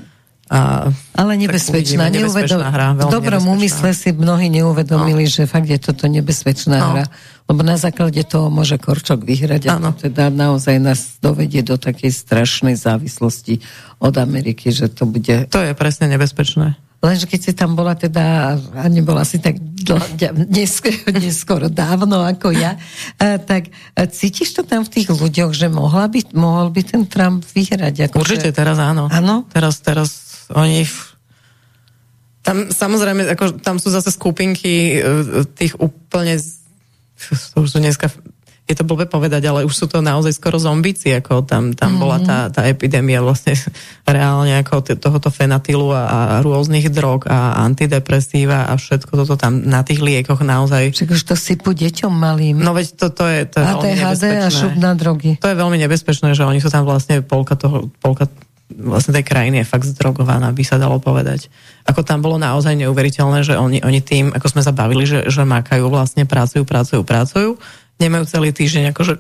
A, 0.53 0.93
ale 1.17 1.41
nebezpečná. 1.41 2.05
Uvidíme, 2.05 2.05
nebezpečná 2.13 2.69
hra, 2.69 2.93
v 3.01 3.09
dobrom 3.09 3.49
úmysle 3.49 3.97
si 3.97 4.13
mnohí 4.13 4.53
neuvedomili, 4.53 5.25
no. 5.25 5.33
že 5.33 5.49
fakt 5.49 5.73
je 5.73 5.81
toto 5.81 6.05
nebezpečná 6.05 6.77
no. 6.77 6.89
hra. 6.93 7.05
Lebo 7.49 7.61
na 7.65 7.81
základe 7.81 8.21
toho 8.29 8.53
môže 8.53 8.77
Korčok 8.77 9.25
vyhrať 9.25 9.69
a 9.69 9.77
to 9.81 10.09
teda 10.09 10.29
naozaj 10.29 10.81
nás 10.81 11.17
dovedie 11.21 11.65
do 11.65 11.77
takej 11.81 12.13
strašnej 12.13 12.77
závislosti 12.77 13.61
od 14.01 14.17
Ameriky, 14.17 14.73
že 14.73 14.93
to 14.93 15.09
bude... 15.09 15.49
To 15.49 15.61
je 15.61 15.73
presne 15.77 16.13
nebezpečné. 16.13 16.77
Lenže 17.05 17.29
keď 17.29 17.41
si 17.45 17.53
tam 17.53 17.77
bola 17.77 17.93
teda, 17.93 18.57
a 18.57 18.85
nebola 18.89 19.29
si 19.29 19.37
tak 19.37 19.61
neskoro, 20.49 20.97
neskoro 21.21 21.67
dávno 21.69 22.25
ako 22.25 22.49
ja, 22.57 22.81
a, 23.21 23.37
tak 23.37 23.69
a 23.93 24.09
cítiš 24.09 24.57
to 24.57 24.65
tam 24.65 24.89
v 24.89 24.93
tých 25.01 25.13
ľuďoch, 25.13 25.53
že 25.53 25.69
mohla 25.69 26.09
by, 26.09 26.33
mohol 26.33 26.73
by 26.73 26.81
ten 26.81 27.05
Trump 27.05 27.45
vyhrať? 27.45 28.09
Ako 28.09 28.25
Určite, 28.25 28.49
že... 28.53 28.57
teraz 28.57 28.81
áno. 28.81 29.13
Áno? 29.13 29.45
Teraz, 29.53 29.85
teraz 29.85 30.24
oni 30.53 30.85
tam 32.45 32.69
samozrejme, 32.69 33.25
ako, 33.33 33.57
tam 33.65 33.81
sú 33.81 33.89
zase 33.89 34.13
skupinky 34.13 35.01
e, 35.01 35.49
tých 35.57 35.81
úplne 35.81 36.37
to 37.57 37.65
už 37.65 37.73
sú 37.73 37.79
dneska 37.81 38.13
je 38.65 38.73
to 38.73 38.89
blbé 38.89 39.05
povedať, 39.05 39.45
ale 39.45 39.69
už 39.69 39.77
sú 39.77 39.85
to 39.85 40.01
naozaj 40.01 40.33
skoro 40.41 40.57
zombici, 40.57 41.13
ako 41.13 41.45
tam, 41.45 41.77
tam 41.77 41.95
mm-hmm. 41.95 42.01
bola 42.01 42.19
tá, 42.25 42.39
tá 42.49 42.65
epidémia 42.65 43.21
vlastne 43.21 43.53
reálne 44.09 44.57
ako 44.57 44.81
t- 44.81 44.97
tohoto 44.97 45.29
fenatilu 45.29 45.93
a, 45.93 46.03
a 46.09 46.19
rôznych 46.41 46.89
drog 46.89 47.29
a 47.29 47.61
antidepresíva 47.61 48.73
a 48.73 48.81
všetko 48.81 49.21
toto 49.21 49.37
tam 49.37 49.61
na 49.69 49.85
tých 49.85 50.01
liekoch 50.01 50.41
naozaj. 50.41 50.97
Čiže 50.97 51.13
už 51.13 51.23
to 51.29 51.37
sypu 51.37 51.77
deťom 51.77 52.09
malým. 52.09 52.57
No 52.57 52.73
veď 52.73 52.97
to, 52.97 53.13
to 53.13 53.25
je, 53.29 53.45
to 53.53 53.61
je 53.61 53.65
veľmi 53.69 54.01
nebezpečné. 54.01 54.41
a 54.41 54.49
šup 54.49 54.75
na 54.81 54.93
drogy. 54.97 55.31
To 55.45 55.49
je 55.53 55.57
veľmi 55.61 55.79
nebezpečné, 55.85 56.33
že 56.33 56.49
oni 56.49 56.65
sú 56.65 56.73
tam 56.73 56.89
vlastne 56.89 57.21
polka 57.21 57.61
toho, 57.61 57.93
polka 58.01 58.33
vlastne 58.73 59.13
tej 59.13 59.25
krajiny 59.29 59.61
je 59.61 59.69
fakt 59.69 59.85
zdrogovaná, 59.85 60.49
by 60.51 60.65
sa 60.65 60.81
dalo 60.81 60.97
povedať. 60.97 61.53
Ako 61.85 62.01
tam 62.01 62.25
bolo 62.25 62.41
naozaj 62.41 62.73
neuveriteľné, 62.81 63.45
že 63.45 63.55
oni, 63.61 63.85
oni 63.85 64.01
tým, 64.01 64.33
ako 64.33 64.47
sme 64.49 64.63
sa 64.65 64.73
bavili, 64.73 65.05
že, 65.05 65.29
že 65.29 65.45
makajú 65.45 65.87
vlastne, 65.93 66.25
pracujú, 66.25 66.65
pracujú, 66.65 67.05
pracujú, 67.05 67.51
nemajú 68.01 68.25
celý 68.25 68.51
týždeň 68.57 68.97
akože 68.97 69.15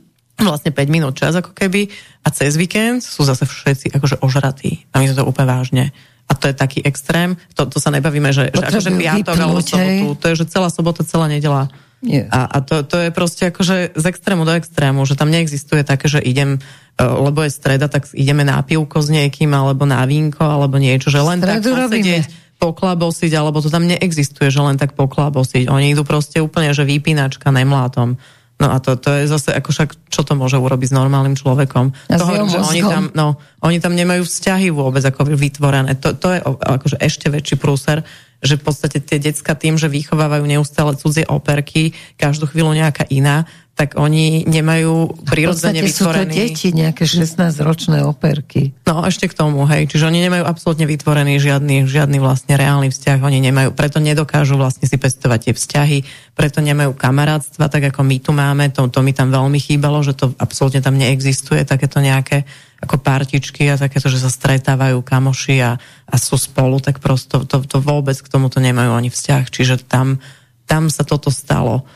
vlastne 0.48 0.70
5 0.72 0.94
minút 0.94 1.16
čas 1.16 1.32
ako 1.32 1.56
keby 1.56 1.88
a 2.24 2.28
cez 2.32 2.60
víkend 2.60 3.00
sú 3.00 3.24
zase 3.24 3.48
všetci 3.48 3.96
akože 3.96 4.20
ožratí. 4.20 4.84
A 4.92 5.00
my 5.00 5.08
sme 5.08 5.18
to 5.20 5.28
úplne 5.28 5.48
vážne. 5.48 5.84
A 6.30 6.38
to 6.38 6.46
je 6.46 6.54
taký 6.54 6.78
extrém. 6.86 7.34
To, 7.58 7.66
to 7.66 7.82
sa 7.82 7.90
nebavíme, 7.90 8.30
že, 8.30 8.54
že 8.54 8.62
akože 8.62 8.90
piatok 8.94 9.34
alebo 9.34 9.60
sobotu. 9.64 10.06
To 10.22 10.26
je, 10.30 10.34
že 10.38 10.46
celá 10.46 10.70
sobota, 10.70 11.02
celá 11.02 11.26
nedela 11.26 11.66
nie. 12.00 12.24
A, 12.32 12.48
a 12.48 12.58
to, 12.64 12.80
to 12.80 12.96
je 12.96 13.10
proste 13.12 13.52
akože 13.52 13.92
z 13.92 14.04
extrému 14.08 14.48
do 14.48 14.56
extrému, 14.56 15.04
že 15.04 15.20
tam 15.20 15.28
neexistuje 15.28 15.84
také, 15.84 16.08
že 16.08 16.24
idem, 16.24 16.56
e, 16.56 16.60
lebo 17.04 17.44
je 17.44 17.52
streda, 17.52 17.92
tak 17.92 18.08
ideme 18.16 18.40
na 18.40 18.56
pivko 18.64 19.04
s 19.04 19.12
niekým, 19.12 19.52
alebo 19.52 19.84
na 19.84 20.00
vínko, 20.08 20.40
alebo 20.40 20.80
niečo, 20.80 21.12
že 21.12 21.20
len 21.20 21.44
Stredu 21.44 21.76
tak 21.76 21.92
sedieť, 21.92 22.24
poklabosiť, 22.56 23.32
alebo 23.36 23.60
to 23.60 23.68
tam 23.68 23.84
neexistuje, 23.84 24.48
že 24.48 24.60
len 24.64 24.80
tak 24.80 24.96
poklabosiť. 24.96 25.68
Oni 25.68 25.92
idú 25.92 26.04
proste 26.08 26.40
úplne, 26.40 26.72
že 26.72 26.88
vypínačka 26.88 27.52
nemlátom. 27.52 28.16
No 28.60 28.68
a 28.68 28.76
to, 28.76 28.92
to 29.00 29.08
je 29.16 29.24
zase, 29.24 29.56
ako 29.56 29.72
však, 29.72 30.12
čo 30.12 30.20
to 30.20 30.36
môže 30.36 30.60
urobiť 30.60 30.92
s 30.92 30.94
normálnym 30.94 31.32
človekom? 31.32 31.96
to 32.12 32.24
hovorím, 32.28 32.52
že 32.52 32.60
oni 32.60 32.82
tam, 32.84 33.04
no, 33.16 33.40
oni 33.64 33.80
tam 33.80 33.96
nemajú 33.96 34.28
vzťahy 34.28 34.68
vôbec 34.68 35.00
ako 35.00 35.32
vytvorené. 35.32 35.96
To, 35.96 36.12
to 36.12 36.28
je 36.36 36.38
akože 36.44 37.00
ešte 37.00 37.32
väčší 37.32 37.56
prúser, 37.56 38.04
že 38.44 38.60
v 38.60 38.62
podstate 38.68 39.00
tie 39.00 39.16
decka 39.16 39.56
tým, 39.56 39.80
že 39.80 39.88
vychovávajú 39.88 40.44
neustále 40.44 40.92
cudzie 41.00 41.24
operky, 41.24 41.96
každú 42.20 42.52
chvíľu 42.52 42.76
nejaká 42.76 43.08
iná, 43.08 43.48
tak 43.80 43.96
oni 43.96 44.44
nemajú 44.44 45.24
prirodzene 45.24 45.80
vytvorený... 45.80 46.28
sú 46.28 46.36
to 46.36 46.36
deti, 46.36 46.68
nejaké 46.76 47.08
16-ročné 47.08 48.04
operky. 48.04 48.76
No, 48.84 49.08
ešte 49.08 49.24
k 49.24 49.32
tomu, 49.32 49.64
hej. 49.64 49.88
Čiže 49.88 50.04
oni 50.04 50.20
nemajú 50.20 50.44
absolútne 50.44 50.84
vytvorený 50.84 51.40
žiadny, 51.40 51.88
žiadny 51.88 52.20
vlastne 52.20 52.60
reálny 52.60 52.92
vzťah. 52.92 53.24
Oni 53.24 53.40
nemajú, 53.40 53.72
preto 53.72 53.96
nedokážu 53.96 54.60
vlastne 54.60 54.84
si 54.84 55.00
pestovať 55.00 55.48
tie 55.48 55.54
vzťahy, 55.56 55.98
preto 56.36 56.60
nemajú 56.60 56.92
kamarátstva, 56.92 57.72
tak 57.72 57.88
ako 57.88 58.04
my 58.04 58.16
tu 58.20 58.36
máme. 58.36 58.68
To, 58.76 58.92
to 58.92 59.00
mi 59.00 59.16
tam 59.16 59.32
veľmi 59.32 59.56
chýbalo, 59.56 60.04
že 60.04 60.12
to 60.12 60.36
absolútne 60.36 60.84
tam 60.84 61.00
neexistuje, 61.00 61.64
takéto 61.64 62.04
nejaké 62.04 62.44
ako 62.84 63.00
partičky 63.00 63.64
a 63.72 63.80
takéto, 63.80 64.12
že 64.12 64.20
sa 64.20 64.28
stretávajú 64.28 65.00
kamoši 65.00 65.56
a, 65.64 65.80
a 66.04 66.14
sú 66.20 66.36
spolu, 66.36 66.84
tak 66.84 67.00
prosto 67.00 67.48
to, 67.48 67.64
to 67.64 67.80
vôbec 67.80 68.20
k 68.20 68.28
tomuto 68.28 68.60
nemajú 68.60 68.92
ani 68.92 69.08
vzťah. 69.08 69.44
Čiže 69.48 69.88
tam, 69.88 70.20
tam 70.68 70.92
sa 70.92 71.00
toto 71.00 71.32
stalo. 71.32 71.88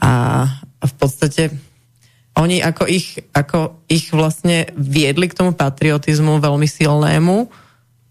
A, 0.00 0.44
a 0.48 0.65
v 0.86 0.94
podstate 0.96 1.42
oni 2.36 2.60
ako 2.60 2.84
ich, 2.84 3.16
ako 3.32 3.80
ich 3.88 4.12
vlastne 4.12 4.68
viedli 4.76 5.26
k 5.26 5.36
tomu 5.36 5.56
patriotizmu 5.56 6.36
veľmi 6.36 6.68
silnému, 6.68 7.48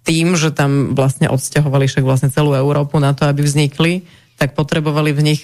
tým, 0.06 0.38
že 0.38 0.54
tam 0.54 0.94
vlastne 0.98 1.30
odsťahovali 1.30 1.86
však 1.90 2.06
vlastne 2.06 2.30
celú 2.34 2.54
Európu 2.54 2.98
na 3.02 3.14
to, 3.14 3.26
aby 3.26 3.42
vznikli, 3.42 4.06
tak 4.36 4.52
potrebovali 4.52 5.16
v 5.16 5.22
nich 5.24 5.42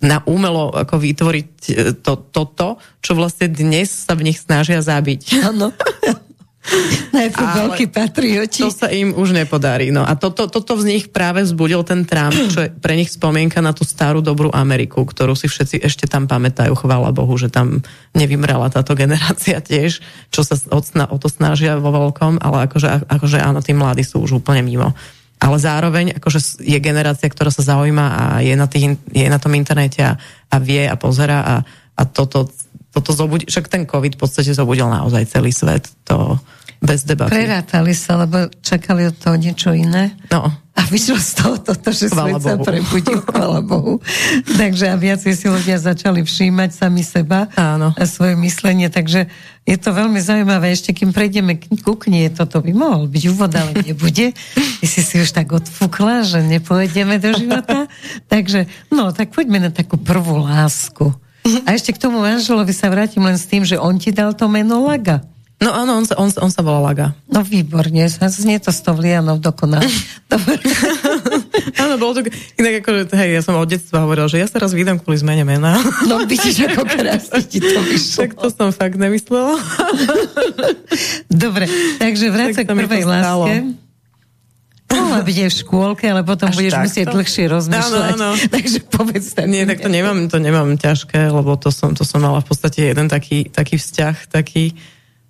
na 0.00 0.24
umelo 0.24 0.72
ako 0.72 0.96
vytvoriť 0.96 1.48
e, 1.68 1.72
to, 2.00 2.16
toto, 2.32 2.80
čo 3.04 3.12
vlastne 3.12 3.52
dnes 3.52 3.92
sa 3.92 4.16
v 4.16 4.32
nich 4.32 4.40
snažia 4.40 4.80
zabiť. 4.80 5.44
Áno. 5.44 5.70
Najprv 7.18 7.46
veľký 7.66 7.86
patrioti. 7.90 8.62
To 8.62 8.70
sa 8.70 8.86
im 8.94 9.10
už 9.18 9.34
nepodarí. 9.34 9.90
No 9.90 10.06
a 10.06 10.14
toto, 10.14 10.46
toto 10.46 10.78
z 10.78 10.84
nich 10.86 11.04
práve 11.10 11.42
vzbudil 11.42 11.82
ten 11.82 12.06
Trump, 12.06 12.34
čo 12.34 12.62
je 12.62 12.68
pre 12.70 12.94
nich 12.94 13.10
spomienka 13.10 13.58
na 13.58 13.74
tú 13.74 13.82
starú 13.82 14.22
dobrú 14.22 14.48
Ameriku, 14.54 15.02
ktorú 15.02 15.34
si 15.34 15.50
všetci 15.50 15.82
ešte 15.82 16.06
tam 16.06 16.30
pamätajú, 16.30 16.70
chvála 16.78 17.10
Bohu, 17.10 17.34
že 17.34 17.50
tam 17.50 17.82
nevymrela 18.14 18.70
táto 18.70 18.94
generácia 18.94 19.58
tiež, 19.58 19.98
čo 20.30 20.46
sa 20.46 20.54
o, 20.70 20.78
o 20.82 21.16
to 21.18 21.28
snažia 21.28 21.82
vo 21.82 21.90
veľkom, 21.90 22.38
ale 22.38 22.70
akože, 22.70 23.10
akože 23.10 23.38
áno, 23.42 23.58
tí 23.58 23.74
mladí 23.74 24.06
sú 24.06 24.22
už 24.22 24.38
úplne 24.38 24.62
mimo. 24.62 24.94
Ale 25.42 25.58
zároveň 25.58 26.22
akože 26.22 26.62
je 26.62 26.78
generácia, 26.78 27.26
ktorá 27.26 27.50
sa 27.50 27.66
zaujíma 27.66 28.06
a 28.14 28.24
je 28.46 28.54
na, 28.54 28.70
tých, 28.70 28.94
je 29.10 29.26
na 29.26 29.42
tom 29.42 29.50
internete 29.58 29.98
a, 29.98 30.14
a 30.46 30.56
vie 30.62 30.86
a 30.86 30.94
pozera 30.94 31.42
a, 31.42 31.54
a 31.98 32.02
toto 32.06 32.46
toto 32.92 33.16
zobudil, 33.16 33.48
však 33.48 33.72
ten 33.72 33.88
COVID 33.88 34.14
v 34.16 34.20
podstate 34.20 34.52
zobudil 34.52 34.86
naozaj 34.86 35.24
celý 35.32 35.50
svet, 35.50 35.88
to 36.04 36.36
bez 36.82 37.06
debaty. 37.06 37.30
Prerátali 37.30 37.94
sa, 37.94 38.18
lebo 38.18 38.50
čakali 38.58 39.06
od 39.06 39.14
toho 39.14 39.38
niečo 39.38 39.70
iné. 39.70 40.18
No. 40.34 40.50
A 40.72 40.80
vyšlo 40.88 41.20
z 41.20 41.32
toho 41.36 41.56
toto, 41.62 41.94
že 41.94 42.10
chvala 42.10 42.42
svet 42.42 42.58
Bohu. 42.58 42.64
sa 42.64 42.68
prebudil, 42.74 43.18
chvala 43.30 43.60
Bohu. 43.62 43.94
Takže 44.58 44.90
a 44.90 44.96
viac 44.98 45.22
si 45.22 45.46
ľudia 45.46 45.78
začali 45.78 46.26
všímať 46.26 46.70
sami 46.74 47.06
seba 47.06 47.46
Áno. 47.54 47.94
a 47.94 48.02
svoje 48.02 48.34
myslenie, 48.34 48.90
takže 48.90 49.30
je 49.62 49.76
to 49.78 49.94
veľmi 49.94 50.18
zaujímavé. 50.18 50.74
Ešte 50.74 50.90
kým 50.90 51.14
prejdeme 51.14 51.60
ku 51.86 51.94
knie, 51.94 52.26
toto 52.34 52.58
by 52.58 52.72
mohol 52.74 53.06
byť 53.06 53.22
úvod, 53.30 53.52
ale 53.54 53.78
nebude. 53.84 54.34
Ty 54.82 54.86
si 54.88 55.00
si 55.06 55.22
už 55.22 55.30
tak 55.30 55.54
odfúkla, 55.54 56.26
že 56.26 56.42
nepôjdeme 56.42 57.22
do 57.22 57.30
života. 57.30 57.86
Takže, 58.32 58.66
no, 58.90 59.14
tak 59.14 59.30
poďme 59.30 59.68
na 59.68 59.70
takú 59.70 60.02
prvú 60.02 60.42
lásku. 60.42 61.14
A 61.42 61.68
ešte 61.74 61.90
k 61.94 61.98
tomu 61.98 62.22
manželovi 62.22 62.70
sa 62.70 62.86
vrátim 62.86 63.22
len 63.22 63.34
s 63.34 63.50
tým, 63.50 63.66
že 63.66 63.74
on 63.74 63.98
ti 63.98 64.14
dal 64.14 64.30
to 64.34 64.46
meno 64.46 64.86
Laga. 64.86 65.26
No 65.62 65.70
áno, 65.70 66.02
on 66.02 66.04
on, 66.18 66.30
on 66.42 66.50
sa 66.50 66.58
volá 66.66 66.90
Laga. 66.90 67.14
No 67.30 67.46
výborne, 67.46 68.10
znie 68.10 68.58
to 68.58 68.74
s 68.74 68.82
tou 68.82 68.98
Lianou 68.98 69.38
dokonale. 69.38 69.86
áno, 71.82 71.94
bolo 72.02 72.18
to, 72.18 72.26
inak 72.58 72.82
akože, 72.82 73.14
hej, 73.14 73.38
ja 73.38 73.42
som 73.46 73.54
od 73.54 73.70
detstva 73.70 74.02
hovoril, 74.02 74.26
že 74.26 74.42
ja 74.42 74.50
sa 74.50 74.58
raz 74.58 74.74
vydám 74.74 74.98
kvôli 74.98 75.22
zmene 75.22 75.46
mena. 75.46 75.78
no 76.10 76.26
vidíš, 76.26 76.66
ako 76.66 76.82
krásne 76.82 77.46
ti 77.46 77.62
to 77.62 77.78
vyšlo. 77.78 78.18
Tak 78.26 78.30
to 78.42 78.48
som 78.50 78.74
fakt 78.74 78.98
nemyslela. 78.98 79.54
Dobre, 81.46 81.70
takže 82.02 82.26
vráť 82.34 82.58
sa 82.58 82.62
k 82.66 82.68
prvej 82.74 83.06
láske. 83.06 83.54
Mohla 85.02 85.22
byť 85.26 85.36
aj 85.42 85.50
v 85.50 85.56
škôlke, 85.66 86.04
ale 86.06 86.22
potom 86.22 86.48
Až 86.48 86.56
budeš 86.56 86.72
takto? 86.72 86.86
musieť 86.86 87.06
dlhšie 87.10 87.44
rozmýšľať. 87.50 88.12
Áno, 88.14 88.26
áno. 88.30 88.30
Takže 88.54 88.78
povedz 88.86 89.26
tak. 89.34 89.46
Nie, 89.50 89.66
tak 89.66 89.82
to 89.82 89.90
nemám, 89.90 90.30
to 90.30 90.38
nemám 90.38 90.70
ťažké, 90.78 91.28
lebo 91.28 91.58
to 91.58 91.74
som, 91.74 91.92
to 91.92 92.06
som 92.06 92.22
mala 92.22 92.38
v 92.40 92.46
podstate 92.46 92.94
jeden 92.94 93.10
taký, 93.10 93.50
taký 93.50 93.76
vzťah, 93.76 94.30
taký, 94.30 94.78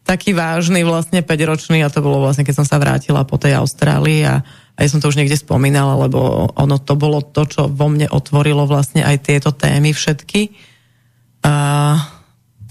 taký 0.05 0.31
vážny, 0.37 0.85
vlastne 0.85 1.25
5-ročný 1.25 1.81
a 1.81 1.89
to 1.89 2.05
bolo 2.05 2.23
vlastne, 2.23 2.45
keď 2.45 2.63
som 2.63 2.67
sa 2.69 2.77
vrátila 2.77 3.25
po 3.25 3.41
tej 3.41 3.57
Austrálii 3.57 4.29
a, 4.29 4.45
a 4.75 4.79
ja 4.79 4.89
som 4.89 5.01
to 5.01 5.09
už 5.09 5.17
niekde 5.17 5.41
spomínala, 5.41 5.97
lebo 5.97 6.53
ono 6.53 6.77
to 6.77 6.95
bolo 6.95 7.25
to, 7.25 7.49
čo 7.49 7.71
vo 7.73 7.89
mne 7.89 8.13
otvorilo 8.13 8.69
vlastne 8.69 9.03
aj 9.03 9.17
tieto 9.25 9.51
témy 9.55 9.97
všetky. 9.97 10.53
A 11.43 11.55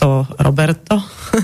to 0.02 0.26
Roberto. 0.42 0.98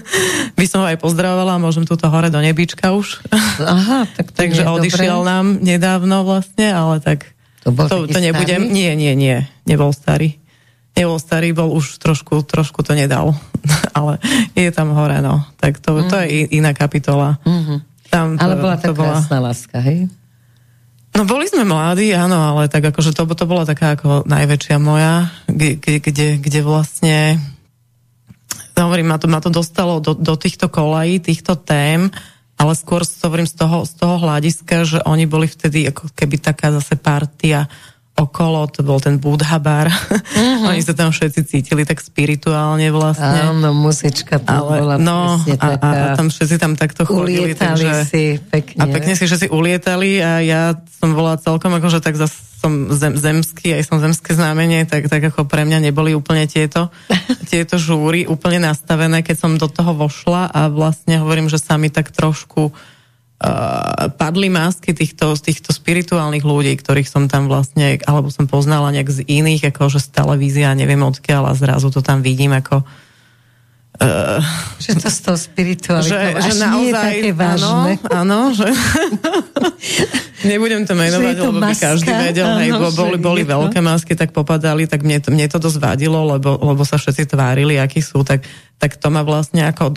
By 0.58 0.66
som 0.66 0.82
ho 0.82 0.90
aj 0.90 0.98
pozdravovala, 0.98 1.62
môžem 1.62 1.86
túto 1.86 2.10
hore 2.10 2.34
do 2.34 2.42
nebička 2.42 2.90
už. 2.98 3.22
Aha, 3.62 4.10
tak 4.18 4.34
to 4.34 4.38
Takže 4.42 4.66
odišiel 4.66 5.22
dobré. 5.22 5.30
nám 5.30 5.46
nedávno 5.62 6.26
vlastne, 6.26 6.74
ale 6.74 6.98
tak 6.98 7.38
to, 7.62 7.70
bol 7.70 7.86
to, 7.86 8.10
to 8.10 8.18
nebudem. 8.18 8.66
Starý? 8.66 8.74
Nie, 8.74 8.92
nie, 8.98 9.14
nie, 9.14 9.46
nebol 9.70 9.94
starý. 9.94 10.42
Nebol 10.98 11.22
starý, 11.22 11.54
bol 11.54 11.70
už 11.70 12.02
trošku, 12.02 12.42
trošku 12.42 12.82
to 12.82 12.98
nedal. 12.98 13.38
ale 13.98 14.18
je 14.58 14.74
tam 14.74 14.98
hore, 14.98 15.22
no. 15.22 15.46
Tak 15.62 15.78
to, 15.78 16.02
mm. 16.02 16.10
to 16.10 16.16
je 16.18 16.26
mhm. 16.26 16.50
iná 16.58 16.72
kapitola. 16.74 17.38
Mm-hmm. 17.46 17.78
Tam 18.10 18.40
to, 18.40 18.42
ale 18.42 18.56
bola 18.58 18.76
to 18.82 18.98
krásna 18.98 19.38
bola... 19.38 19.54
láska, 19.54 19.78
hej? 19.86 20.10
No 21.14 21.26
boli 21.26 21.50
sme 21.50 21.66
mladí, 21.66 22.14
áno, 22.14 22.38
ale 22.38 22.70
tak 22.70 22.94
akože 22.94 23.10
to, 23.14 23.26
to 23.26 23.46
bola 23.50 23.66
taká 23.66 23.98
ako 23.98 24.22
najväčšia 24.30 24.78
moja, 24.78 25.34
kde, 25.50 25.98
kde, 25.98 26.38
kde 26.38 26.60
vlastne 26.62 27.42
hovorím, 28.86 29.08
ma 29.10 29.18
to, 29.18 29.28
ma 29.32 29.40
to 29.42 29.50
dostalo 29.50 29.98
do, 29.98 30.14
do 30.14 30.36
týchto 30.38 30.70
kolají, 30.70 31.20
týchto 31.20 31.58
tém, 31.58 32.12
ale 32.58 32.74
skôr 32.74 33.06
hovorím 33.06 33.46
z 33.46 33.56
toho, 33.58 33.86
z 33.86 33.94
toho 33.98 34.16
hľadiska, 34.18 34.76
že 34.86 35.00
oni 35.06 35.30
boli 35.30 35.46
vtedy 35.46 35.86
ako 35.90 36.10
keby 36.14 36.42
taká 36.42 36.74
zase 36.74 36.98
partia 36.98 37.70
okolo, 38.18 38.66
to 38.74 38.82
bol 38.82 38.98
ten 38.98 39.22
Budha 39.22 39.62
bar. 39.62 39.88
Uh-huh. 39.88 40.68
Oni 40.74 40.82
sa 40.82 40.98
tam 40.98 41.14
všetci 41.14 41.46
cítili 41.46 41.86
tak 41.86 42.02
spirituálne 42.02 42.90
vlastne. 42.90 43.54
Áno, 43.54 43.72
muzička 43.78 44.42
tam 44.42 44.66
Ale, 44.66 44.82
bola 44.82 44.96
no, 44.98 45.38
a, 45.38 45.68
a, 45.78 45.90
a 45.94 46.06
tam 46.18 46.34
všetci 46.34 46.58
tam 46.58 46.74
takto 46.74 47.06
chodili. 47.06 47.54
Ulietali 47.54 47.86
takže, 47.86 47.94
si 48.10 48.24
pekne. 48.42 48.80
A 48.82 48.84
pekne 48.90 49.14
si 49.14 49.30
všetci 49.30 49.54
ulietali 49.54 50.18
a 50.20 50.42
ja 50.42 50.74
som 50.98 51.14
bola 51.14 51.38
celkom 51.38 51.78
akože 51.78 52.02
tak 52.02 52.18
zase 52.18 52.48
som 52.58 52.90
zem, 52.90 53.14
zemský, 53.14 53.78
aj 53.78 53.86
som 53.86 54.02
zemské 54.02 54.34
znamenie, 54.34 54.90
tak, 54.90 55.06
tak 55.06 55.30
ako 55.30 55.46
pre 55.46 55.62
mňa 55.62 55.78
neboli 55.78 56.18
úplne 56.18 56.50
tieto, 56.50 56.90
tieto 57.54 57.78
žúry 57.78 58.26
úplne 58.26 58.66
nastavené, 58.66 59.22
keď 59.22 59.36
som 59.38 59.62
do 59.62 59.70
toho 59.70 59.94
vošla 59.94 60.50
a 60.50 60.66
vlastne 60.74 61.22
hovorím, 61.22 61.54
že 61.54 61.62
sa 61.62 61.78
mi 61.78 61.94
tak 61.94 62.10
trošku 62.10 62.74
padli 64.18 64.50
masky 64.50 64.98
týchto, 64.98 65.38
týchto 65.38 65.70
spirituálnych 65.70 66.42
ľudí, 66.42 66.74
ktorých 66.74 67.06
som 67.06 67.30
tam 67.30 67.46
vlastne, 67.46 68.02
alebo 68.10 68.34
som 68.34 68.50
poznala 68.50 68.90
nejak 68.90 69.14
z 69.14 69.20
iných, 69.30 69.70
akože 69.70 70.02
z 70.02 70.10
televízia, 70.10 70.74
neviem 70.74 71.06
odkiaľ 71.06 71.54
a 71.54 71.54
zrazu 71.54 71.94
to 71.94 72.02
tam 72.02 72.26
vidím 72.26 72.58
ako 72.58 72.82
Uh, 73.98 74.38
že 74.78 74.94
to 74.94 75.10
z 75.10 75.20
toho 75.26 75.38
spiritualitou 75.42 76.14
že, 76.14 76.38
že 76.38 76.54
naozaj, 76.62 76.70
nie 76.70 76.86
je 76.86 76.94
také 76.94 77.30
vážne. 77.34 77.92
Áno, 78.14 78.54
že 78.54 78.70
nebudem 80.46 80.86
to 80.86 80.94
menovať, 80.94 81.34
to 81.34 81.50
lebo 81.50 81.60
by 81.66 81.74
každý 81.74 82.12
vedel, 82.14 82.46
áno, 82.46 82.62
hej, 82.62 82.72
bo 82.78 82.94
boli, 82.94 83.18
boli 83.18 83.42
veľké 83.42 83.82
masky, 83.82 84.14
tak 84.14 84.38
popadali, 84.38 84.86
tak 84.86 85.02
mne 85.02 85.18
to, 85.18 85.34
mne 85.34 85.50
to 85.50 85.58
dosť 85.58 85.82
vadilo, 85.82 86.30
lebo, 86.30 86.62
lebo 86.62 86.86
sa 86.86 87.02
všetci 87.02 87.34
tvárili, 87.34 87.82
akí 87.82 88.06
sú, 88.06 88.22
tak, 88.22 88.46
tak 88.78 89.02
to 89.02 89.10
ma 89.10 89.26
vlastne 89.26 89.66
ako, 89.66 89.90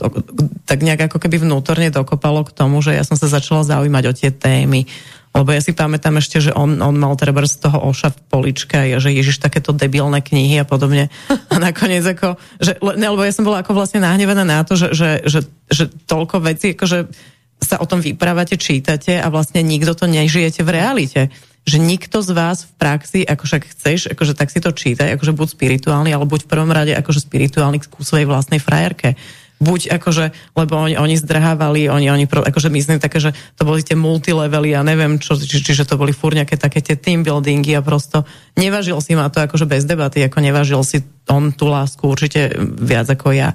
tak 0.65 0.81
nejak 0.81 1.13
ako 1.13 1.21
keby 1.21 1.45
vnútorne 1.45 1.93
dokopalo 1.93 2.49
k 2.49 2.57
tomu, 2.57 2.81
že 2.81 2.97
ja 2.97 3.05
som 3.05 3.21
sa 3.21 3.29
začala 3.29 3.69
zaujímať 3.69 4.05
o 4.09 4.13
tie 4.17 4.33
témy, 4.33 4.89
lebo 5.31 5.55
ja 5.55 5.63
si 5.63 5.71
pamätám 5.71 6.19
ešte, 6.19 6.43
že 6.43 6.51
on, 6.51 6.83
on 6.83 6.99
mal 6.99 7.15
treba 7.15 7.47
z 7.47 7.63
toho 7.63 7.79
oša 7.87 8.11
v 8.11 8.19
poličke 8.27 8.75
a 8.75 8.99
že 8.99 9.15
Ježiš 9.15 9.39
takéto 9.39 9.71
debilné 9.71 10.27
knihy 10.27 10.59
a 10.59 10.67
podobne. 10.67 11.07
A 11.31 11.57
nakoniec 11.63 12.03
ako, 12.03 12.35
že, 12.59 12.83
ne, 12.99 13.07
lebo 13.07 13.23
ja 13.23 13.31
som 13.31 13.47
bola 13.47 13.63
ako 13.63 13.79
vlastne 13.79 14.03
nahnevaná 14.03 14.43
na 14.43 14.67
to, 14.67 14.75
že, 14.75 14.91
že, 14.91 15.11
že, 15.23 15.41
že 15.71 15.85
toľko 16.11 16.43
vecí, 16.43 16.75
akože 16.75 16.99
sa 17.63 17.79
o 17.79 17.87
tom 17.87 18.03
vyprávate, 18.03 18.59
čítate 18.59 19.23
a 19.23 19.31
vlastne 19.31 19.63
nikto 19.63 19.95
to 19.95 20.11
nežijete 20.11 20.67
v 20.67 20.71
realite. 20.75 21.23
Že 21.69 21.79
nikto 21.79 22.25
z 22.25 22.33
vás 22.33 22.65
v 22.67 22.73
praxi, 22.81 23.21
ako 23.23 23.45
však 23.45 23.63
chceš, 23.69 24.01
akože 24.11 24.33
tak 24.33 24.49
si 24.49 24.65
to 24.65 24.73
čítaj, 24.73 25.15
akože 25.15 25.37
buď 25.37 25.49
spirituálny, 25.55 26.11
alebo 26.11 26.35
buď 26.35 26.49
v 26.49 26.51
prvom 26.51 26.73
rade 26.73 26.97
akože 26.97 27.21
spirituálny 27.21 27.85
ku 27.87 28.01
svojej 28.01 28.25
vlastnej 28.25 28.59
frajerke 28.59 29.15
buď 29.61 30.01
akože, 30.01 30.57
lebo 30.57 30.73
oni, 30.81 30.97
oni 30.97 31.21
zdrhávali, 31.21 31.93
oni, 31.93 32.09
oni 32.09 32.25
akože 32.25 32.73
myslím 32.73 32.97
také, 32.97 33.21
že 33.21 33.37
to 33.61 33.69
boli 33.69 33.85
tie 33.85 33.93
multilevely 33.93 34.73
a 34.73 34.81
neviem 34.81 35.21
čo, 35.21 35.37
či, 35.37 35.61
čiže 35.61 35.85
to 35.85 36.01
boli 36.01 36.17
fúr 36.17 36.33
nejaké 36.33 36.57
také 36.57 36.81
tie 36.81 36.97
team 36.97 37.21
buildingy 37.21 37.77
a 37.77 37.85
prosto 37.85 38.25
nevažil 38.57 38.97
si 39.05 39.13
ma 39.13 39.29
to 39.29 39.45
akože 39.45 39.69
bez 39.69 39.85
debaty, 39.85 40.25
ako 40.25 40.41
nevažil 40.41 40.81
si 40.81 41.05
on 41.29 41.53
tú 41.53 41.69
lásku 41.69 42.01
určite 42.01 42.57
viac 42.81 43.13
ako 43.13 43.37
ja 43.37 43.53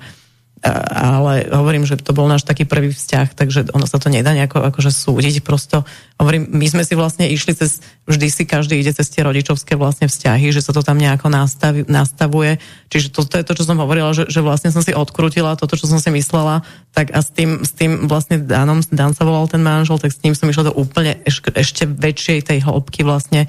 ale 0.65 1.45
hovorím, 1.53 1.85
že 1.85 2.01
to 2.01 2.09
bol 2.09 2.25
náš 2.25 2.41
taký 2.41 2.65
prvý 2.65 2.89
vzťah, 2.89 3.37
takže 3.37 3.69
ono 3.69 3.85
sa 3.85 4.01
to 4.01 4.09
nedá 4.09 4.33
nejako 4.33 4.65
akože 4.65 4.89
súdiť, 4.89 5.45
prosto 5.45 5.85
hovorím, 6.17 6.49
my 6.49 6.65
sme 6.65 6.81
si 6.81 6.97
vlastne 6.97 7.29
išli 7.29 7.53
cez, 7.53 7.85
vždy 8.09 8.27
si 8.33 8.43
každý 8.49 8.81
ide 8.81 8.89
cez 8.89 9.05
tie 9.13 9.21
rodičovské 9.21 9.77
vlastne 9.77 10.09
vzťahy, 10.09 10.49
že 10.49 10.65
sa 10.65 10.73
to 10.73 10.81
tam 10.81 10.97
nejako 10.97 11.29
nastavi, 11.29 11.85
nastavuje, 11.85 12.57
čiže 12.89 13.13
to, 13.13 13.29
to 13.29 13.37
je 13.37 13.45
to, 13.45 13.53
čo 13.53 13.63
som 13.69 13.77
hovorila, 13.77 14.17
že, 14.17 14.25
že 14.25 14.41
vlastne 14.41 14.73
som 14.73 14.81
si 14.81 14.89
odkrutila 14.89 15.53
toto, 15.53 15.77
čo 15.77 15.85
som 15.85 16.01
si 16.01 16.09
myslela, 16.09 16.65
tak 16.97 17.13
a 17.13 17.21
s 17.21 17.29
tým, 17.29 17.61
s 17.61 17.71
tým 17.77 18.09
vlastne 18.09 18.41
Danom, 18.41 18.81
Dan 18.89 19.13
sa 19.13 19.21
volal 19.21 19.45
ten 19.45 19.61
manžel, 19.61 20.01
tak 20.01 20.17
s 20.17 20.21
ním 20.25 20.33
som 20.33 20.49
išla 20.49 20.73
do 20.73 20.73
úplne 20.73 21.21
eš, 21.29 21.45
ešte 21.53 21.85
väčšej 21.85 22.49
tej 22.49 22.65
hĺbky 22.65 23.05
vlastne 23.05 23.45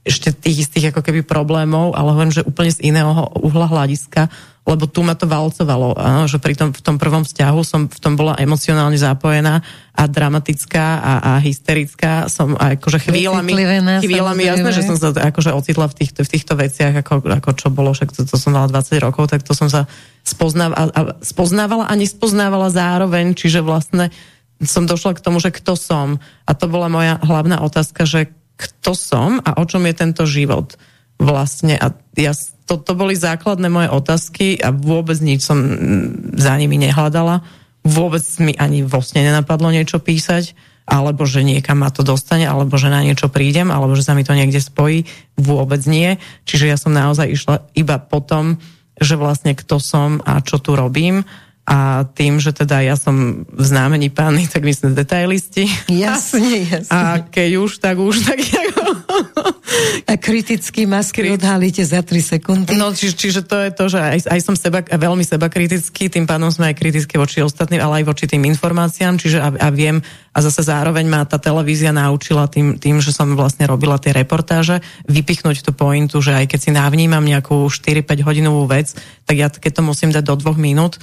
ešte 0.00 0.32
tých 0.32 0.66
istých 0.66 0.96
ako 0.96 1.04
keby 1.04 1.20
problémov, 1.28 1.92
ale 1.92 2.16
hovorím, 2.16 2.32
že 2.32 2.46
úplne 2.46 2.72
z 2.72 2.80
iného 2.80 3.12
uhla 3.36 3.68
hľadiska, 3.68 4.32
lebo 4.70 4.86
tu 4.86 5.02
ma 5.02 5.18
to 5.18 5.26
valcovalo, 5.26 5.98
áno, 5.98 6.30
že 6.30 6.38
pri 6.38 6.54
tom, 6.54 6.70
v 6.70 6.78
tom 6.78 6.94
prvom 6.94 7.26
vzťahu 7.26 7.60
som 7.66 7.90
v 7.90 7.98
tom 7.98 8.14
bola 8.14 8.38
emocionálne 8.38 8.94
zapojená 8.94 9.66
a 9.90 10.02
dramatická 10.06 11.02
a, 11.02 11.12
a 11.26 11.32
hysterická 11.42 12.30
som 12.30 12.54
akože 12.54 13.10
chvíľami, 13.10 13.50
chvíľami 13.98 14.42
jasné, 14.46 14.70
že 14.70 14.86
som 14.86 14.94
sa 14.94 15.10
akože 15.10 15.50
ocitla 15.50 15.90
v 15.90 15.94
týchto, 15.98 16.22
v 16.22 16.30
týchto 16.30 16.54
veciach, 16.54 17.02
ako, 17.02 17.26
ako 17.26 17.50
čo 17.58 17.68
bolo, 17.74 17.90
však 17.90 18.14
to, 18.14 18.22
to 18.22 18.38
som 18.38 18.54
mala 18.54 18.70
20 18.70 18.94
rokov, 19.02 19.26
tak 19.26 19.42
to 19.42 19.58
som 19.58 19.66
sa 19.66 19.90
spoznávala, 20.22 20.94
a, 20.94 21.00
spoznávala 21.18 21.84
a 21.90 21.92
nespoznávala 21.98 22.70
zároveň, 22.70 23.34
čiže 23.34 23.66
vlastne 23.66 24.14
som 24.62 24.86
došla 24.86 25.18
k 25.18 25.24
tomu, 25.24 25.42
že 25.42 25.50
kto 25.50 25.74
som. 25.74 26.20
A 26.44 26.52
to 26.52 26.68
bola 26.68 26.92
moja 26.92 27.16
hlavná 27.24 27.64
otázka, 27.64 28.04
že 28.04 28.28
kto 28.60 28.92
som 28.92 29.40
a 29.40 29.56
o 29.56 29.64
čom 29.64 29.88
je 29.88 29.94
tento 29.96 30.28
život 30.28 30.76
vlastne. 31.16 31.80
A 31.80 31.96
ja 32.12 32.36
to, 32.70 32.78
to 32.78 32.94
boli 32.94 33.18
základné 33.18 33.66
moje 33.66 33.90
otázky 33.90 34.62
a 34.62 34.70
vôbec 34.70 35.18
nič 35.18 35.42
som 35.42 35.58
za 36.38 36.54
nimi 36.54 36.78
nehľadala. 36.78 37.42
vôbec 37.82 38.22
mi 38.38 38.54
ani 38.54 38.86
vlastne 38.86 39.26
nenapadlo 39.26 39.74
niečo 39.74 39.98
písať, 39.98 40.54
alebo 40.86 41.26
že 41.26 41.42
niekam 41.42 41.82
ma 41.82 41.90
to 41.90 42.06
dostane, 42.06 42.46
alebo 42.46 42.78
že 42.78 42.92
na 42.92 43.02
niečo 43.02 43.26
prídem, 43.26 43.74
alebo 43.74 43.98
že 43.98 44.06
sa 44.06 44.14
mi 44.14 44.22
to 44.22 44.38
niekde 44.38 44.62
spojí, 44.62 45.02
vôbec 45.34 45.82
nie. 45.90 46.14
Čiže 46.46 46.70
ja 46.70 46.76
som 46.78 46.94
naozaj 46.94 47.26
išla 47.26 47.56
iba 47.74 47.98
potom, 47.98 48.62
že 49.00 49.18
vlastne 49.18 49.58
kto 49.58 49.80
som 49.82 50.22
a 50.22 50.38
čo 50.44 50.62
tu 50.62 50.78
robím 50.78 51.26
a 51.70 52.02
tým, 52.02 52.42
že 52.42 52.50
teda 52.50 52.82
ja 52.82 52.98
som 52.98 53.46
v 53.46 53.62
znamení 53.62 54.10
pány, 54.10 54.50
tak 54.50 54.66
my 54.66 54.74
sme 54.74 54.90
detailisti. 54.90 55.70
Jasne, 55.86 56.66
jasne. 56.74 56.90
A 56.90 57.22
keď 57.22 57.62
už, 57.62 57.78
tak 57.78 57.94
už, 58.02 58.26
tak 58.26 58.42
ako... 58.42 58.82
A 60.10 60.18
kritický 60.18 60.82
masky 60.90 61.30
odhalíte 61.30 61.86
za 61.86 62.02
3 62.02 62.18
sekundy. 62.18 62.74
No, 62.74 62.90
či, 62.90 63.14
čiže 63.14 63.46
to 63.46 63.54
je 63.54 63.70
to, 63.70 63.84
že 63.86 63.98
aj, 64.02 64.18
aj 64.26 64.40
som 64.42 64.58
seba, 64.58 64.82
veľmi 64.82 65.22
seba 65.22 65.46
kritický, 65.46 66.10
tým 66.10 66.26
pádom 66.26 66.50
sme 66.50 66.74
aj 66.74 66.76
kritické 66.82 67.14
voči 67.14 67.38
ostatným, 67.38 67.78
ale 67.78 68.02
aj 68.02 68.04
voči 68.10 68.26
tým 68.26 68.42
informáciám, 68.50 69.14
čiže 69.22 69.38
a, 69.38 69.54
a 69.54 69.68
viem, 69.70 70.02
a 70.34 70.38
zase 70.42 70.66
zároveň 70.66 71.06
ma 71.06 71.22
tá 71.22 71.38
televízia 71.38 71.94
naučila 71.94 72.50
tým, 72.50 72.82
tým, 72.82 72.98
že 72.98 73.14
som 73.14 73.30
vlastne 73.38 73.70
robila 73.70 73.94
tie 74.02 74.10
reportáže, 74.10 74.82
vypichnúť 75.06 75.62
tú 75.62 75.70
pointu, 75.70 76.18
že 76.18 76.34
aj 76.34 76.50
keď 76.50 76.58
si 76.58 76.70
navnímam 76.74 77.22
nejakú 77.22 77.70
4-5 77.70 78.26
hodinovú 78.26 78.66
vec, 78.66 78.90
tak 79.22 79.36
ja 79.38 79.46
keď 79.46 79.78
to 79.78 79.82
musím 79.86 80.10
dať 80.10 80.26
do 80.26 80.34
dvoch 80.34 80.58
minút, 80.58 80.98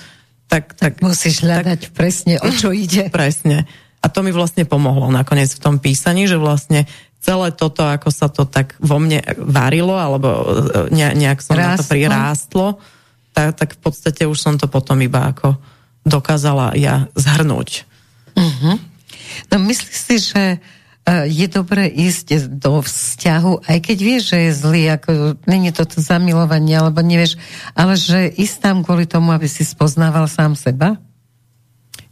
tak, 0.47 0.75
tak, 0.79 1.03
musíš 1.03 1.43
hľadať 1.43 1.91
tak, 1.91 1.93
presne, 1.93 2.39
o 2.39 2.49
čo 2.51 2.71
ide. 2.71 3.11
Presne. 3.13 3.67
A 3.99 4.07
to 4.07 4.23
mi 4.23 4.31
vlastne 4.31 4.63
pomohlo 4.63 5.11
nakoniec 5.11 5.51
v 5.51 5.63
tom 5.63 5.75
písaní, 5.83 6.25
že 6.25 6.39
vlastne 6.39 6.87
celé 7.19 7.51
toto, 7.51 7.83
ako 7.83 8.07
sa 8.07 8.31
to 8.31 8.47
tak 8.47 8.79
vo 8.79 9.01
mne 9.03 9.19
varilo, 9.35 9.99
alebo 9.99 10.27
e, 10.27 10.43
ne, 10.95 11.11
nejak 11.11 11.43
som 11.43 11.59
Rástlo. 11.59 11.67
na 11.67 11.75
to 11.75 11.83
prirástlo, 11.91 12.67
tak, 13.35 13.59
tak 13.59 13.69
v 13.75 13.79
podstate 13.83 14.23
už 14.23 14.39
som 14.39 14.55
to 14.55 14.71
potom 14.71 14.95
iba 15.03 15.27
ako 15.35 15.59
dokázala 16.07 16.71
ja 16.79 17.11
zhrnúť. 17.19 17.83
Uh-huh. 18.37 18.79
No 19.51 19.55
myslíš 19.59 19.97
si, 19.99 20.15
že 20.23 20.63
je 21.07 21.47
dobré 21.47 21.87
ísť 21.87 22.51
do 22.59 22.83
vzťahu, 22.83 23.63
aj 23.63 23.77
keď 23.79 23.97
vieš, 24.03 24.23
že 24.35 24.37
je 24.43 24.51
zlý, 24.51 24.83
ako 24.91 25.39
není 25.47 25.71
to 25.71 25.87
to 25.87 26.03
zamilovanie, 26.03 26.75
alebo 26.75 26.99
nevieš, 26.99 27.39
ale 27.71 27.95
že 27.95 28.27
ísť 28.35 28.57
tam 28.59 28.83
kvôli 28.83 29.07
tomu, 29.07 29.31
aby 29.31 29.47
si 29.47 29.63
spoznával 29.63 30.27
sám 30.27 30.59
seba? 30.59 30.99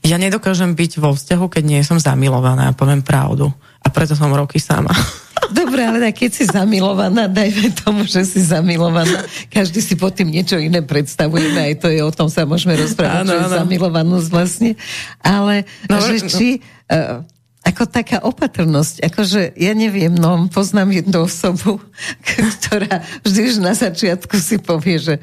Ja 0.06 0.16
nedokážem 0.16 0.78
byť 0.78 1.02
vo 1.02 1.12
vzťahu, 1.12 1.46
keď 1.50 1.64
nie 1.66 1.82
som 1.84 2.00
zamilovaná, 2.00 2.72
poviem 2.78 3.02
pravdu. 3.02 3.52
A 3.84 3.92
preto 3.92 4.16
som 4.16 4.32
roky 4.32 4.62
sama. 4.64 4.94
Dobre, 5.60 5.84
ale 5.84 6.14
keď 6.16 6.32
si 6.32 6.44
zamilovaná, 6.48 7.28
dajme 7.28 7.76
tomu, 7.76 8.08
že 8.08 8.24
si 8.24 8.40
zamilovaná. 8.42 9.28
Každý 9.52 9.84
si 9.84 10.00
pod 10.00 10.16
tým 10.16 10.32
niečo 10.32 10.56
iné 10.56 10.80
predstavujeme, 10.86 11.74
aj 11.74 11.76
to 11.84 11.88
je 11.92 12.00
o 12.00 12.10
tom 12.16 12.32
sa 12.32 12.48
môžeme 12.48 12.80
rozprávať, 12.80 13.28
áno, 13.28 13.30
čo 13.30 13.36
je 13.36 13.54
zamilovanosť 13.60 14.28
vlastne. 14.32 14.72
Ale 15.20 15.68
no, 15.92 16.00
že 16.00 16.16
no. 16.24 16.30
či... 16.32 16.48
Uh, 16.88 17.28
ako 17.66 17.84
taká 17.90 18.22
opatrnosť, 18.22 19.02
akože 19.10 19.58
ja 19.58 19.74
neviem, 19.74 20.14
no 20.14 20.46
poznám 20.54 20.94
jednu 20.94 21.26
osobu, 21.26 21.82
ktorá 22.62 23.02
vždy 23.26 23.42
už 23.50 23.56
na 23.58 23.74
začiatku 23.74 24.38
si 24.38 24.62
povie, 24.62 25.02
že 25.02 25.14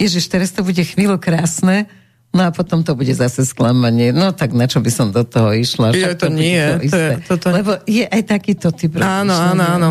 Ježiš, 0.00 0.32
teraz 0.32 0.48
to 0.56 0.64
bude 0.64 0.80
chvíľu 0.80 1.20
krásne, 1.20 1.84
No 2.30 2.46
a 2.46 2.54
potom 2.54 2.86
to 2.86 2.94
bude 2.94 3.10
zase 3.10 3.42
sklamanie. 3.42 4.14
No 4.14 4.30
tak 4.30 4.54
na 4.54 4.70
čo 4.70 4.78
by 4.78 4.86
som 4.86 5.10
do 5.10 5.26
toho 5.26 5.50
išla? 5.50 5.90
Je, 5.90 6.14
to, 6.14 6.26
to 6.26 6.28
nie. 6.30 6.62
To, 6.62 6.94
to 6.94 6.98
je, 7.02 7.10
to, 7.26 7.34
to... 7.42 7.46
Lebo 7.50 7.72
je 7.90 8.06
aj 8.06 8.22
takýto 8.22 8.70
typ 8.70 9.02
Áno, 9.02 9.34
áno, 9.34 9.58
áno. 9.66 9.90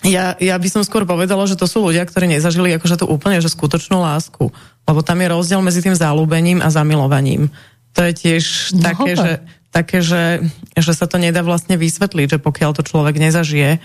Ja, 0.00 0.32
ja 0.40 0.56
by 0.56 0.68
som 0.72 0.80
skôr 0.88 1.04
povedala, 1.04 1.44
že 1.44 1.52
to 1.52 1.68
sú 1.68 1.84
ľudia, 1.84 2.08
ktorí 2.08 2.32
nezažili 2.32 2.72
akože 2.80 3.04
to 3.04 3.06
úplne 3.12 3.44
že 3.44 3.52
skutočnú 3.52 4.00
lásku. 4.00 4.48
Lebo 4.88 5.04
tam 5.04 5.20
je 5.20 5.28
rozdiel 5.28 5.60
medzi 5.60 5.84
tým 5.84 5.92
zalúbením 5.92 6.64
a 6.64 6.72
zamilovaním. 6.72 7.52
To 7.92 8.08
je 8.08 8.12
tiež 8.24 8.72
no, 8.72 8.80
také, 8.80 9.12
že 9.12 9.30
také, 9.76 10.00
že, 10.00 10.40
že 10.72 10.92
sa 10.96 11.04
to 11.04 11.20
nedá 11.20 11.44
vlastne 11.44 11.76
vysvetliť, 11.76 12.26
že 12.36 12.38
pokiaľ 12.40 12.80
to 12.80 12.82
človek 12.82 13.20
nezažije. 13.20 13.76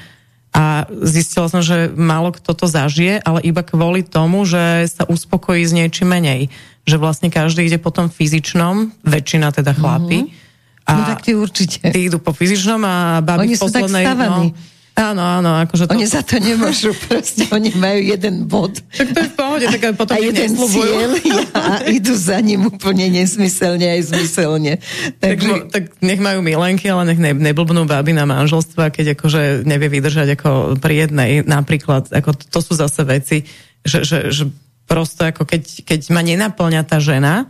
A 0.51 0.87
zistila 1.03 1.47
som, 1.47 1.59
že 1.63 1.91
málo 1.91 2.31
kto 2.35 2.51
to 2.55 2.67
zažije, 2.67 3.19
ale 3.23 3.39
iba 3.43 3.63
kvôli 3.63 4.03
tomu, 4.03 4.43
že 4.47 4.87
sa 4.87 5.03
uspokojí 5.07 5.63
s 5.63 5.75
niečím 5.75 6.11
menej. 6.11 6.51
Že 6.87 6.95
vlastne 6.99 7.27
každý 7.31 7.67
ide 7.67 7.79
po 7.79 7.91
tom 7.91 8.07
fyzičnom, 8.07 8.91
väčšina 9.03 9.51
teda 9.51 9.75
chlapí. 9.75 10.27
Mm-hmm. 10.27 10.87
A 10.87 10.91
no 10.91 11.03
tak 11.07 11.23
ty 11.23 11.31
určite. 11.37 11.87
Ty 11.87 11.99
idú 11.99 12.19
po 12.19 12.35
fyzičnom 12.35 12.81
a 12.83 13.23
babi 13.23 13.51
Oni 13.51 13.55
v 13.55 13.63
poslednej... 13.63 14.03
Sú 14.03 14.11
tak 14.11 14.17
stavaní. 14.17 14.47
no, 14.51 14.79
Áno, 14.91 15.23
áno. 15.23 15.55
Akože 15.63 15.87
to... 15.87 15.95
Oni 15.95 16.03
za 16.03 16.19
to 16.21 16.35
nemôžu, 16.37 16.91
proste 17.07 17.47
oni 17.49 17.71
majú 17.79 17.99
jeden 18.03 18.45
bod. 18.45 18.75
Tak 18.91 19.07
to 19.15 19.19
je 19.23 19.29
v 19.31 19.35
pohode, 19.35 19.65
tak 19.71 19.81
potom 19.95 20.15
a 20.15 20.19
jeden 20.19 20.51
cieľ 20.51 21.09
a 21.57 21.63
idú 21.87 22.13
za 22.13 22.37
ním 22.43 22.67
úplne 22.67 23.07
nesmyselne 23.07 23.87
aj 23.87 24.01
zmyselne. 24.11 24.73
Takže... 25.23 25.47
Tak, 25.47 25.61
tak 25.71 25.83
nech 26.03 26.19
majú 26.19 26.43
milenky, 26.43 26.91
ale 26.91 27.13
nech 27.13 27.19
ne, 27.19 27.31
neblbnú 27.31 27.87
baby 27.87 28.11
na 28.11 28.27
manželstva, 28.27 28.91
keď 28.91 29.15
akože 29.15 29.63
nevie 29.63 29.87
vydržať 29.87 30.27
ako 30.35 30.49
pri 30.77 31.07
jednej 31.07 31.47
napríklad. 31.47 32.11
Ako 32.11 32.35
to, 32.35 32.43
to 32.51 32.59
sú 32.59 32.75
zase 32.75 33.01
veci, 33.07 33.47
že, 33.87 34.03
že, 34.03 34.29
že 34.29 34.43
prosto 34.91 35.23
ako 35.23 35.47
keď, 35.47 35.87
keď 35.87 35.99
ma 36.11 36.19
nenaplňa 36.19 36.83
tá 36.83 36.99
žena, 36.99 37.47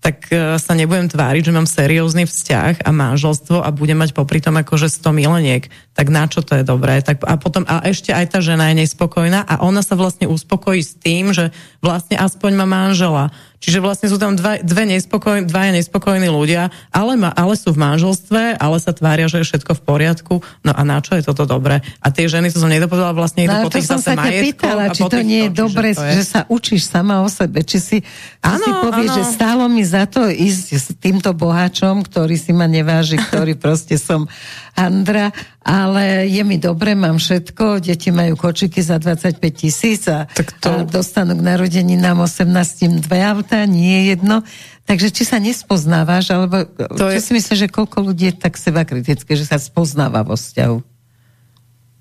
tak 0.00 0.30
e, 0.30 0.60
sa 0.60 0.72
nebudem 0.76 1.10
tváriť, 1.10 1.50
že 1.50 1.54
mám 1.56 1.66
seriózny 1.66 2.28
vzťah 2.28 2.84
a 2.84 2.90
manželstvo 2.94 3.58
a 3.64 3.74
budem 3.74 3.98
mať 3.98 4.14
popri 4.14 4.38
tom 4.38 4.54
akože 4.54 4.92
100 4.92 5.10
mileniek. 5.10 5.66
Tak 5.96 6.06
na 6.12 6.30
čo 6.30 6.44
to 6.44 6.54
je 6.54 6.62
dobré? 6.62 7.00
Tak 7.02 7.24
a 7.26 7.34
potom, 7.40 7.66
a 7.66 7.82
ešte 7.88 8.14
aj 8.14 8.36
tá 8.36 8.38
žena 8.44 8.70
je 8.70 8.84
nespokojná 8.84 9.42
a 9.42 9.64
ona 9.64 9.80
sa 9.80 9.98
vlastne 9.98 10.30
uspokojí 10.30 10.80
s 10.84 10.94
tým, 10.94 11.34
že 11.34 11.50
vlastne 11.80 12.20
aspoň 12.20 12.52
má 12.54 12.66
manžela. 12.68 13.34
Čiže 13.56 13.78
vlastne 13.80 14.08
sú 14.12 14.20
tam 14.20 14.36
dva, 14.36 14.60
dve 14.60 14.84
nespokoj, 14.84 15.48
dvaja 15.48 15.72
nespokojní 15.72 16.28
ľudia, 16.28 16.68
ale, 16.92 17.16
ma, 17.16 17.32
ale 17.32 17.56
sú 17.56 17.72
v 17.72 17.80
manželstve, 17.80 18.60
ale 18.60 18.76
sa 18.78 18.92
tvária, 18.92 19.26
že 19.26 19.40
je 19.40 19.48
všetko 19.48 19.72
v 19.80 19.82
poriadku. 19.82 20.34
No 20.60 20.72
a 20.76 20.80
na 20.84 21.00
čo 21.00 21.16
je 21.16 21.24
toto 21.24 21.48
dobré? 21.48 21.80
A 22.04 22.12
tie 22.12 22.28
ženy, 22.28 22.52
to 22.52 22.60
som 22.60 22.68
nedopovedala, 22.68 23.16
vlastne 23.16 23.48
idú 23.48 23.56
no, 23.56 23.64
po 23.66 23.72
tých 23.72 23.88
zase 23.88 24.12
majetkov. 24.12 24.76
či 24.92 25.02
to 25.08 25.20
nie 25.24 25.48
je 25.48 25.50
dobré, 25.56 25.96
je... 25.96 26.20
že 26.20 26.22
sa 26.24 26.40
učíš 26.46 26.88
sama 26.88 27.24
o 27.24 27.28
sebe. 27.32 27.64
Či 27.64 27.78
si, 27.80 27.96
ano, 28.44 28.60
si 28.60 28.70
povieš, 28.70 29.10
ano. 29.10 29.16
že 29.16 29.22
stálo 29.24 29.64
mi 29.72 29.82
za 29.82 30.04
to 30.04 30.28
ísť 30.28 30.66
s 30.76 30.86
týmto 31.00 31.32
boháčom, 31.32 32.04
ktorý 32.04 32.36
si 32.36 32.52
ma 32.52 32.68
neváži, 32.68 33.16
ktorý 33.16 33.56
proste 33.64 33.96
som 33.96 34.28
Andra, 34.76 35.32
ale 35.64 36.28
je 36.28 36.44
mi 36.44 36.60
dobre, 36.60 36.92
mám 36.92 37.16
všetko, 37.16 37.80
deti 37.80 38.12
majú 38.12 38.36
kočiky 38.36 38.84
za 38.84 39.00
25 39.00 39.40
tisíc 39.56 40.04
a, 40.04 40.28
to... 40.60 40.68
a 40.68 40.84
dostanú 40.84 41.32
k 41.32 41.42
narodení 41.42 41.96
nám 41.96 42.20
18 42.28 43.00
dve 43.00 43.24
auta, 43.24 43.64
nie 43.64 44.12
jedno. 44.12 44.44
Takže 44.86 45.10
či 45.10 45.24
sa 45.24 45.40
nespoznávaš, 45.40 46.30
alebo 46.30 46.68
to 46.76 47.08
je... 47.08 47.18
si 47.18 47.32
myslíš, 47.34 47.58
že 47.66 47.72
koľko 47.72 48.12
ľudí 48.12 48.30
je 48.30 48.38
tak 48.38 48.54
seba 48.60 48.84
kritické, 48.84 49.32
že 49.34 49.48
sa 49.48 49.56
spoznáva 49.56 50.22
vo 50.22 50.36
vzťahu? 50.36 50.96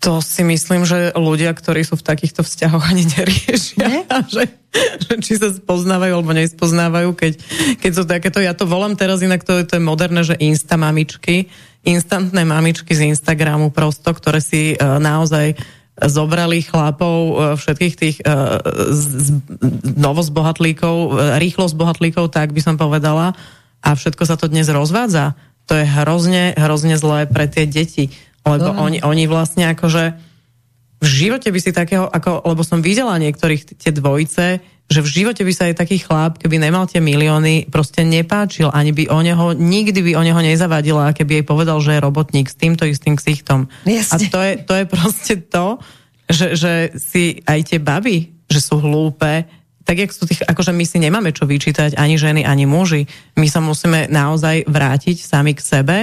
To 0.05 0.21
si 0.21 0.45
myslím, 0.45 0.86
že 0.86 1.15
ľudia, 1.17 1.49
ktorí 1.49 1.82
sú 1.82 1.97
v 1.97 2.05
takýchto 2.05 2.45
vzťahoch 2.45 2.84
ani 2.84 3.09
neriešia. 3.09 3.86
Nie? 3.89 4.01
Že, 4.36 4.43
že 5.07 5.13
či 5.23 5.34
sa 5.39 5.55
spoznávajú 5.55 6.19
alebo 6.19 6.36
nespoznávajú, 6.36 7.15
keď, 7.15 7.39
keď 7.80 7.91
sú 7.95 8.03
takéto, 8.03 8.43
ja 8.43 8.51
to 8.51 8.67
volám 8.67 8.99
teraz 8.99 9.23
inak, 9.23 9.47
to, 9.47 9.63
to 9.63 9.80
je 9.80 9.84
moderné, 9.84 10.19
že 10.28 10.36
instamamičky, 10.36 11.47
instantné 11.86 12.41
mamičky 12.43 12.91
z 12.97 13.13
Instagramu 13.13 13.69
prosto, 13.69 14.11
ktoré 14.11 14.41
si 14.41 14.73
uh, 14.75 14.97
naozaj 14.97 15.55
zobrali 15.95 16.59
chlapov 16.59 17.17
uh, 17.31 17.33
všetkých 17.55 17.95
tých 17.95 18.17
novozbohatlíkov, 19.95 20.95
rýchlo 21.39 21.71
zbohatlíkov, 21.71 22.36
tak 22.36 22.51
by 22.51 22.59
som 22.59 22.75
povedala, 22.75 23.31
a 23.86 23.89
všetko 23.93 24.23
sa 24.25 24.36
to 24.36 24.49
dnes 24.49 24.65
rozvádza. 24.65 25.38
To 25.69 25.77
je 25.77 25.86
hrozne, 25.86 26.57
hrozne 26.57 26.97
zlé 26.97 27.29
pre 27.29 27.45
tie 27.45 27.69
deti, 27.69 28.09
lebo 28.41 28.73
oni, 28.73 29.01
oni 29.05 29.25
vlastne 29.29 29.69
akože 29.73 30.17
v 31.01 31.07
živote 31.07 31.53
by 31.53 31.59
si 31.61 31.69
takého, 31.69 32.09
ako, 32.09 32.45
lebo 32.49 32.65
som 32.65 32.81
videla 32.81 33.17
niektorých 33.21 33.77
tie 33.77 33.93
dvojice, 33.93 34.61
že 34.86 35.01
v 35.01 35.09
živote 35.09 35.41
by 35.41 35.53
sa 35.53 35.65
aj 35.65 35.81
taký 35.81 35.97
chlap, 35.97 36.38
keby 36.38 36.61
nemal 36.61 36.86
tie 36.86 37.01
milióny, 37.01 37.73
proste 37.73 38.05
nepáčil, 38.05 38.69
ani 38.69 38.93
by 38.93 39.09
o 39.09 39.19
neho, 39.25 39.45
nikdy 39.57 39.99
by 40.05 40.11
o 40.13 40.21
neho 40.21 40.38
nezavadila, 40.38 41.09
keby 41.17 41.41
jej 41.41 41.45
povedal, 41.45 41.81
že 41.81 41.97
je 41.97 42.05
robotník 42.05 42.45
s 42.45 42.55
týmto 42.57 42.86
istým 42.86 43.17
ksichtom. 43.17 43.65
A 44.13 44.15
to 44.29 44.39
je, 44.45 44.51
to 44.61 44.73
je 44.77 44.86
proste 44.86 45.36
to, 45.49 45.81
že, 46.29 46.47
že 46.53 46.73
si 47.01 47.41
aj 47.49 47.59
tie 47.65 47.79
baby, 47.81 48.29
že 48.45 48.61
sú 48.61 48.77
hlúpe, 48.77 49.49
tak 49.86 50.01
jak 50.01 50.09
sú 50.13 50.25
tých, 50.25 50.41
akože 50.45 50.73
my 50.73 50.86
si 50.86 50.97
nemáme 50.97 51.29
čo 51.29 51.45
vyčítať 51.45 51.97
ani 51.97 52.17
ženy, 52.17 52.41
ani 52.41 52.65
muži. 52.65 53.05
My 53.38 53.45
sa 53.45 53.61
musíme 53.61 54.09
naozaj 54.09 54.65
vrátiť 54.65 55.21
sami 55.21 55.53
k 55.53 55.61
sebe, 55.61 55.97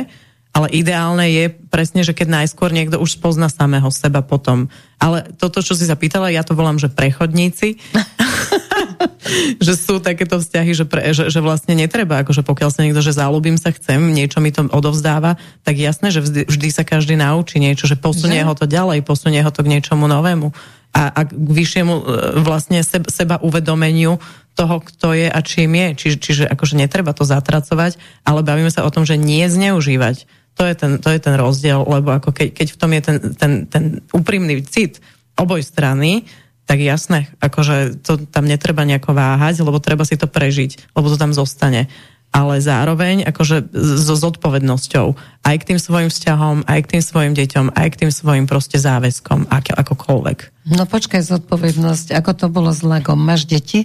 ale 0.52 0.68
ideálne 0.68 1.26
je 1.32 1.48
presne, 1.48 2.04
že 2.04 2.12
keď 2.12 2.44
najskôr 2.44 2.76
niekto 2.76 3.00
už 3.00 3.16
spozna 3.16 3.48
samého 3.48 3.88
seba 3.88 4.20
potom. 4.20 4.68
Ale 5.00 5.24
toto, 5.40 5.64
čo 5.64 5.72
si 5.72 5.88
sa 5.88 5.96
pýtala, 5.96 6.28
ja 6.28 6.44
to 6.44 6.52
volám, 6.52 6.76
že 6.76 6.92
prechodníci. 6.92 7.80
že 9.64 9.74
sú 9.74 9.98
takéto 9.98 10.38
vzťahy, 10.38 10.72
že, 10.76 10.84
pre, 10.84 11.16
že, 11.16 11.32
že 11.32 11.40
vlastne 11.40 11.72
netreba, 11.72 12.22
akože 12.22 12.44
pokiaľ 12.44 12.70
sa 12.70 12.84
niekto, 12.84 13.00
že 13.00 13.16
záľubím 13.16 13.56
sa 13.56 13.72
chcem, 13.72 14.12
niečo 14.12 14.38
mi 14.44 14.52
to 14.52 14.68
odovzdáva, 14.68 15.40
tak 15.64 15.80
jasné, 15.80 16.12
že 16.12 16.20
vždy, 16.22 16.40
vždy 16.46 16.68
sa 16.68 16.84
každý 16.84 17.16
naučí 17.16 17.58
niečo, 17.58 17.88
že 17.88 17.98
posunie 17.98 18.44
že? 18.44 18.46
ho 18.46 18.54
to 18.54 18.68
ďalej, 18.68 19.02
posunie 19.02 19.40
ho 19.42 19.50
to 19.50 19.64
k 19.64 19.72
niečomu 19.72 20.06
novému. 20.06 20.52
a, 20.92 21.02
a 21.08 21.20
k 21.24 21.32
vyššiemu 21.32 21.94
e, 21.96 22.02
vlastne 22.44 22.84
seba, 22.84 23.08
seba 23.08 23.36
uvedomeniu 23.40 24.20
toho, 24.52 24.84
kto 24.84 25.16
je 25.16 25.28
a 25.32 25.38
čím 25.40 25.72
je. 25.72 25.88
Čiže, 25.96 26.16
čiže 26.20 26.44
akože 26.44 26.76
netreba 26.76 27.16
to 27.16 27.24
zatracovať, 27.24 27.96
ale 28.28 28.44
bavíme 28.44 28.68
sa 28.68 28.84
o 28.84 28.92
tom, 28.92 29.08
že 29.08 29.16
nie 29.16 29.48
zneužívať. 29.48 30.28
To 30.60 30.62
je 30.68 30.74
ten, 30.76 31.00
to 31.00 31.08
je 31.08 31.20
ten 31.20 31.34
rozdiel, 31.36 31.80
lebo 31.88 32.12
ako 32.12 32.30
keď, 32.30 32.48
keď 32.52 32.68
v 32.72 32.78
tom 32.78 32.90
je 32.92 33.02
ten, 33.02 33.16
ten, 33.34 33.52
ten 33.66 33.84
úprimný 34.12 34.60
cit 34.68 35.00
oboj 35.36 35.64
strany, 35.64 36.28
tak 36.68 36.78
jasné, 36.78 37.32
akože 37.42 38.04
to 38.04 38.22
tam 38.30 38.46
netreba 38.46 38.86
nejako 38.86 39.16
váhať, 39.16 39.64
lebo 39.64 39.82
treba 39.82 40.06
si 40.06 40.14
to 40.14 40.30
prežiť, 40.30 40.94
lebo 40.94 41.10
to 41.10 41.16
tam 41.18 41.34
zostane 41.34 41.90
ale 42.32 42.64
zároveň 42.64 43.28
akože 43.28 43.76
so 43.76 44.14
zodpovednosťou 44.16 45.06
aj 45.44 45.54
k 45.60 45.66
tým 45.68 45.78
svojim 45.78 46.08
vzťahom, 46.08 46.64
aj 46.64 46.80
k 46.88 46.90
tým 46.96 47.02
svojim 47.04 47.32
deťom, 47.36 47.76
aj 47.76 47.88
k 47.92 47.98
tým 48.00 48.10
svojim 48.10 48.48
proste 48.48 48.80
záväzkom, 48.80 49.52
ako, 49.52 49.72
akokoľvek. 49.76 50.38
No 50.72 50.88
počkaj, 50.88 51.20
zodpovednosť, 51.28 52.16
ako 52.16 52.32
to 52.32 52.46
bolo 52.48 52.72
s 52.72 52.80
Lagom? 52.80 53.20
Máš 53.20 53.44
deti? 53.44 53.84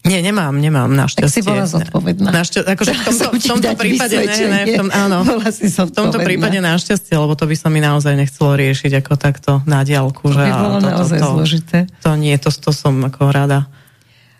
Nie, 0.00 0.24
nemám, 0.24 0.56
nemám, 0.56 0.88
našťastie. 0.96 1.28
Tak 1.28 1.36
si 1.36 1.44
bola 1.44 1.68
zodpovedná. 1.68 2.32
Našťa, 2.32 2.72
akože 2.72 2.92
v 2.96 3.00
tomto, 3.04 3.26
v 3.36 3.44
tomto 3.44 3.70
prípade, 3.76 4.16
ne, 4.16 4.36
ne, 4.48 4.62
v, 4.64 4.72
tom, 4.80 4.88
áno, 4.88 5.28
si 5.52 5.68
v 5.68 5.92
tomto 5.92 6.18
prípade 6.24 6.56
našťastie, 6.56 7.20
lebo 7.20 7.36
to 7.36 7.44
by 7.44 7.52
sa 7.52 7.68
mi 7.68 7.84
naozaj 7.84 8.16
nechcelo 8.16 8.56
riešiť 8.56 9.04
ako 9.04 9.12
takto 9.20 9.52
na 9.68 9.84
diálku. 9.84 10.32
To 10.32 10.40
by 10.40 10.52
bolo 10.56 10.78
to, 10.80 10.88
naozaj 10.88 11.18
to, 11.20 11.24
to, 11.24 11.32
zložité. 11.36 11.78
To 12.00 12.16
nie, 12.16 12.32
to, 12.40 12.48
to 12.48 12.72
som 12.72 12.96
ako 13.04 13.28
rada. 13.28 13.68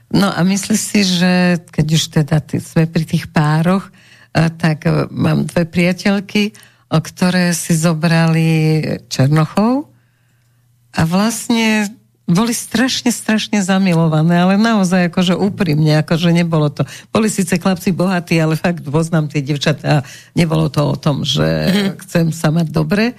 No 0.09 0.33
a 0.33 0.41
myslíš 0.41 0.81
si, 0.81 1.01
že 1.05 1.61
keď 1.69 1.87
už 1.93 2.03
teda 2.09 2.41
ty, 2.41 2.57
sme 2.57 2.89
pri 2.89 3.05
tých 3.05 3.29
pároch, 3.29 3.93
tak 4.33 4.89
e, 4.89 5.13
mám 5.13 5.45
dve 5.45 5.69
priateľky, 5.69 6.57
ktoré 6.91 7.55
si 7.55 7.77
zobrali 7.77 8.83
Černochov 9.07 9.87
a 10.91 11.01
vlastne 11.07 12.00
boli 12.33 12.55
strašne, 12.55 13.11
strašne 13.11 13.61
zamilované, 13.65 14.39
ale 14.39 14.55
naozaj 14.61 15.11
akože 15.11 15.35
úprimne, 15.35 16.01
akože 16.01 16.31
nebolo 16.31 16.71
to. 16.71 16.87
Boli 17.11 17.27
síce 17.27 17.57
chlapci 17.59 17.91
bohatí, 17.91 18.39
ale 18.39 18.55
fakt 18.55 18.87
poznám 18.87 19.31
tie 19.33 19.43
devčatá, 19.43 20.07
nebolo 20.35 20.71
to 20.71 20.83
o 20.85 20.97
tom, 20.97 21.27
že 21.27 21.45
mm-hmm. 21.45 21.91
chcem 22.07 22.27
sa 22.31 22.53
mať 22.55 22.71
dobre. 22.71 23.17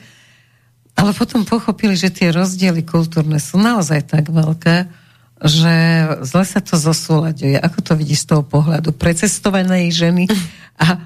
Ale 0.95 1.15
potom 1.15 1.47
pochopili, 1.47 1.95
že 1.95 2.11
tie 2.11 2.29
rozdiely 2.35 2.83
kultúrne 2.83 3.39
sú 3.39 3.57
naozaj 3.57 4.11
tak 4.11 4.27
veľké, 4.27 5.00
že 5.41 5.73
zle 6.21 6.43
sa 6.45 6.61
to 6.61 6.77
zosúľaďuje. 6.77 7.57
Ako 7.57 7.81
to 7.81 7.93
vidíš 7.97 8.25
z 8.25 8.27
toho 8.35 8.43
pohľadu 8.45 8.93
precestovanej 8.93 9.89
ženy 9.89 10.29
a 10.77 10.97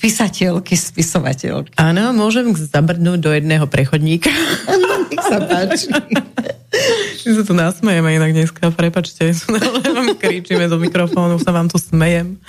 písateľky, 0.00 0.76
spisovateľky? 0.76 1.76
Áno, 1.76 2.16
môžem 2.16 2.52
zabrnúť 2.56 3.20
do 3.20 3.30
jedného 3.32 3.68
prechodníka. 3.68 4.32
No, 4.68 5.08
nech 5.08 5.20
sa 5.20 5.38
páči. 5.44 5.92
My 7.22 7.30
sa 7.36 7.42
tu 7.44 7.52
nasmejeme 7.52 8.16
inak 8.16 8.32
dneska, 8.32 8.72
prepačte, 8.72 9.28
vám 9.96 10.16
kričíme 10.16 10.66
do 10.72 10.80
mikrofónu, 10.80 11.36
sa 11.36 11.52
vám 11.52 11.68
tu 11.68 11.76
smejem. 11.76 12.40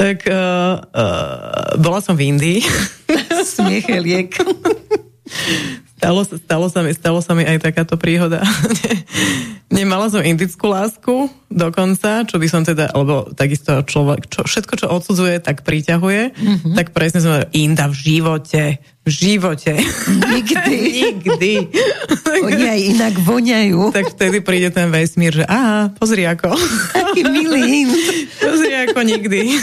tak 0.00 0.24
uh, 0.26 0.80
uh, 0.80 1.76
bola 1.76 2.00
som 2.00 2.16
v 2.16 2.32
Indii. 2.32 2.60
Smiech 3.44 3.84
je 3.84 4.00
liek. 4.00 4.32
Stalo, 6.04 6.20
stalo, 6.20 6.66
sa 6.68 6.84
mi, 6.84 6.92
stalo 6.92 7.18
sa 7.24 7.32
mi 7.32 7.48
aj 7.48 7.64
takáto 7.64 7.96
príhoda. 7.96 8.44
Nemala 9.72 10.12
som 10.12 10.20
indickú 10.20 10.68
lásku 10.68 11.32
dokonca, 11.48 12.28
čo 12.28 12.36
by 12.36 12.44
som 12.44 12.60
teda, 12.60 12.92
lebo 12.92 13.32
takisto 13.32 13.80
človek, 13.80 14.28
čo, 14.28 14.44
všetko, 14.44 14.84
čo 14.84 14.86
odsudzuje, 14.92 15.40
tak 15.40 15.64
priťahuje, 15.64 16.36
mm-hmm. 16.36 16.74
tak 16.76 16.92
presne 16.92 17.24
som 17.24 17.40
Inda 17.56 17.88
v 17.88 17.96
živote, 17.96 18.84
v 19.04 19.08
živote. 19.12 19.76
Nikdy. 20.08 20.76
Nikdy. 21.04 21.52
Oni 22.40 22.64
aj 22.64 22.80
inak 22.96 23.14
voňajú. 23.20 23.92
Tak 23.92 24.16
vtedy 24.16 24.40
príde 24.40 24.72
ten 24.72 24.88
vesmír, 24.88 25.44
že 25.44 25.44
aha, 25.44 25.92
pozri 25.92 26.24
ako. 26.24 26.56
Taký 26.96 27.20
milý. 27.28 27.84
pozri 28.44 28.72
ako 28.88 29.04
nikdy. 29.04 29.60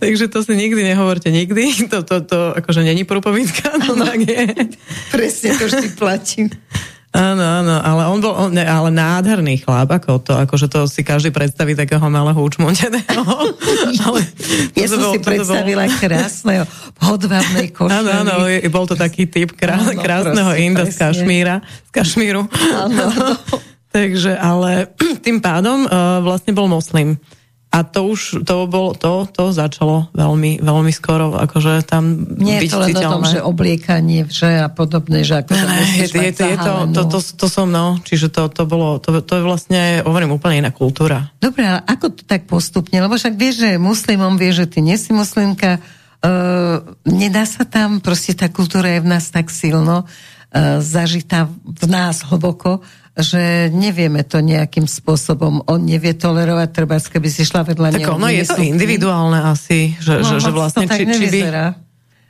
Takže 0.00 0.32
to 0.32 0.40
si 0.40 0.56
nikdy 0.56 0.80
nehovorte 0.88 1.28
nikdy. 1.28 1.92
To, 1.92 2.00
to, 2.00 2.24
to 2.24 2.38
akože 2.56 2.80
není 2.80 3.04
prúpovidka, 3.04 3.76
no 3.76 3.92
tak 4.00 4.24
je. 4.24 4.72
Presne 5.12 5.60
to 5.60 5.68
vždy 5.68 5.88
platí. 6.00 6.48
Áno, 7.10 7.42
áno, 7.42 7.74
ale 7.82 8.06
on 8.06 8.22
bol 8.22 8.30
on, 8.38 8.54
ne, 8.54 8.62
ale 8.62 8.94
nádherný 8.94 9.66
chlap, 9.66 9.90
ako 9.98 10.22
to, 10.22 10.32
akože 10.46 10.70
to 10.70 10.86
si 10.86 11.02
každý 11.02 11.34
predstaví 11.34 11.74
takého 11.74 12.06
malého 12.06 12.38
učmonteného. 12.38 13.26
ale 14.06 14.20
ja 14.78 14.86
som 14.86 15.02
bol, 15.02 15.12
si 15.14 15.18
predstavila 15.18 15.90
bol... 15.90 15.98
krásneho, 15.98 16.64
hodvábnej 17.02 17.74
košeli. 17.74 17.98
Áno, 17.98 18.10
áno, 18.14 18.46
bol 18.70 18.86
to 18.86 18.94
taký 18.94 19.26
typ 19.26 19.58
krá, 19.58 19.82
áno, 19.82 19.98
krásneho 19.98 20.54
prosím, 20.54 20.70
Inda 20.70 20.86
z 20.86 20.96
Kašmíra, 21.02 21.56
z 21.66 21.90
Kašmíru. 21.90 22.46
Áno, 22.78 23.02
áno. 23.10 23.34
Takže, 23.94 24.38
ale 24.38 24.94
tým 25.26 25.42
pádom 25.42 25.90
uh, 25.90 26.22
vlastne 26.22 26.54
bol 26.54 26.70
moslim. 26.70 27.18
A 27.70 27.86
to 27.86 28.10
už, 28.10 28.42
to 28.42 28.66
bol, 28.66 28.98
to, 28.98 29.30
to 29.30 29.54
začalo 29.54 30.10
veľmi, 30.10 30.58
veľmi 30.58 30.90
skoro, 30.90 31.38
akože 31.38 31.86
tam 31.86 32.26
Nie 32.34 32.66
je 32.66 32.74
to 32.74 32.82
len 32.82 32.98
o 32.98 33.02
tom, 33.06 33.22
že 33.22 33.38
obliekanie, 33.38 34.26
že 34.26 34.58
a 34.58 34.66
podobné, 34.66 35.22
že 35.22 35.46
ako 35.46 35.54
ne, 35.54 35.78
je, 36.02 36.10
je, 36.10 36.34
to, 36.34 36.44
je 36.50 36.56
to, 36.58 36.74
to, 36.90 37.02
to, 37.06 37.18
to, 37.22 37.46
som, 37.46 37.70
no, 37.70 38.02
čiže 38.02 38.34
to, 38.34 38.50
to 38.50 38.66
bolo, 38.66 38.98
to, 38.98 39.22
to 39.22 39.38
je 39.38 39.42
vlastne, 39.46 40.02
hovorím, 40.02 40.34
úplne 40.34 40.66
iná 40.66 40.74
kultúra. 40.74 41.30
Dobre, 41.38 41.62
ale 41.62 41.86
ako 41.86 42.10
to 42.10 42.22
tak 42.26 42.50
postupne? 42.50 42.98
Lebo 42.98 43.14
však 43.14 43.38
vieš, 43.38 43.62
že 43.62 43.78
muslimom 43.78 44.34
vie, 44.34 44.50
že 44.50 44.66
ty 44.66 44.82
nie 44.82 44.98
si 44.98 45.14
muslimka, 45.14 45.78
uh, 45.78 46.82
nedá 47.06 47.46
sa 47.46 47.62
tam, 47.62 48.02
proste 48.02 48.34
tá 48.34 48.50
kultúra 48.50 48.98
je 48.98 49.06
v 49.06 49.14
nás 49.14 49.30
tak 49.30 49.46
silno, 49.46 50.10
uh, 50.10 50.82
zažitá 50.82 51.46
v 51.62 51.86
nás 51.86 52.26
hlboko, 52.26 52.82
že 53.18 53.68
nevieme 53.74 54.22
to 54.22 54.38
nejakým 54.38 54.86
spôsobom. 54.86 55.66
On 55.66 55.80
nevie 55.82 56.14
tolerovať, 56.14 56.68
treba, 56.70 56.96
keby 57.02 57.28
si 57.28 57.42
šla 57.42 57.66
vedľa 57.66 57.88
neho. 57.98 58.06
Tak 58.06 58.18
ono 58.18 58.28
je 58.30 58.44
to 58.46 58.62
individuálne 58.62 59.40
asi, 59.50 59.98
že, 59.98 60.22
no, 60.22 60.28
že, 60.28 60.36
že 60.38 60.50
vlastne... 60.54 60.86
Či, 60.86 61.04
či 61.10 61.26
by, 61.26 61.40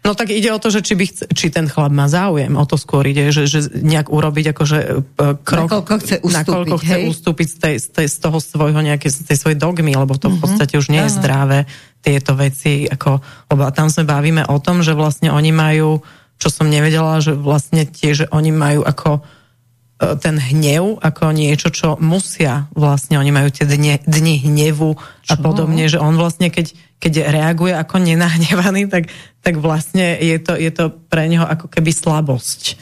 No 0.00 0.16
tak 0.16 0.32
ide 0.32 0.48
o 0.48 0.56
to, 0.56 0.72
že 0.72 0.80
či, 0.80 0.96
by 0.96 1.04
chce, 1.04 1.24
či 1.36 1.52
ten 1.52 1.68
chlap 1.68 1.92
má 1.92 2.08
záujem, 2.08 2.56
o 2.56 2.64
to 2.64 2.80
skôr 2.80 3.04
ide, 3.04 3.28
že, 3.28 3.44
že 3.44 3.68
nejak 3.84 4.08
urobiť 4.08 4.56
akože 4.56 4.78
e, 4.96 5.26
krok, 5.44 5.68
nakoľko 5.68 5.94
chce 6.00 6.16
ustúpiť, 6.24 6.36
nakoľko 6.40 6.76
chce 6.80 6.96
hej? 6.96 7.04
ustúpiť 7.12 7.48
z, 7.52 7.56
tej, 7.60 7.74
z, 7.76 7.86
tej, 7.92 8.06
z 8.08 8.16
toho 8.16 8.38
svojho 8.40 8.80
nejaké, 8.80 9.12
z 9.12 9.28
tej 9.28 9.36
svojej 9.36 9.60
dogmy, 9.60 9.92
lebo 9.92 10.16
to 10.16 10.32
v 10.32 10.40
mhm. 10.40 10.42
podstate 10.42 10.74
už 10.80 10.88
nie 10.88 11.04
je 11.04 11.12
zdravé 11.20 11.58
tieto 12.00 12.32
veci, 12.32 12.88
ako, 12.88 13.20
lebo 13.52 13.68
tam 13.76 13.92
sme 13.92 14.08
bavíme 14.08 14.48
o 14.48 14.56
tom, 14.56 14.80
že 14.80 14.96
vlastne 14.96 15.28
oni 15.28 15.52
majú, 15.52 16.00
čo 16.40 16.48
som 16.48 16.72
nevedela, 16.72 17.20
že 17.20 17.36
vlastne 17.36 17.84
tie, 17.84 18.16
že 18.16 18.24
oni 18.32 18.56
majú 18.56 18.80
ako 18.80 19.20
ten 20.00 20.40
hnev 20.40 20.96
ako 21.04 21.36
niečo, 21.36 21.68
čo 21.68 22.00
musia 22.00 22.72
vlastne, 22.72 23.20
oni 23.20 23.28
majú 23.28 23.52
tie 23.52 23.68
dne, 23.68 24.00
dni 24.00 24.48
hnevu 24.48 24.96
čo? 24.96 25.30
a 25.30 25.34
podobne, 25.36 25.84
že 25.92 26.00
on 26.00 26.16
vlastne, 26.16 26.48
keď, 26.48 26.72
keď 26.96 27.28
reaguje 27.28 27.76
ako 27.76 28.00
nenahnevaný, 28.00 28.88
tak, 28.88 29.12
tak 29.44 29.60
vlastne 29.60 30.16
je 30.16 30.40
to, 30.40 30.56
je 30.56 30.72
to 30.72 30.88
pre 31.12 31.28
neho 31.28 31.44
ako 31.44 31.68
keby 31.68 31.92
slabosť. 31.92 32.80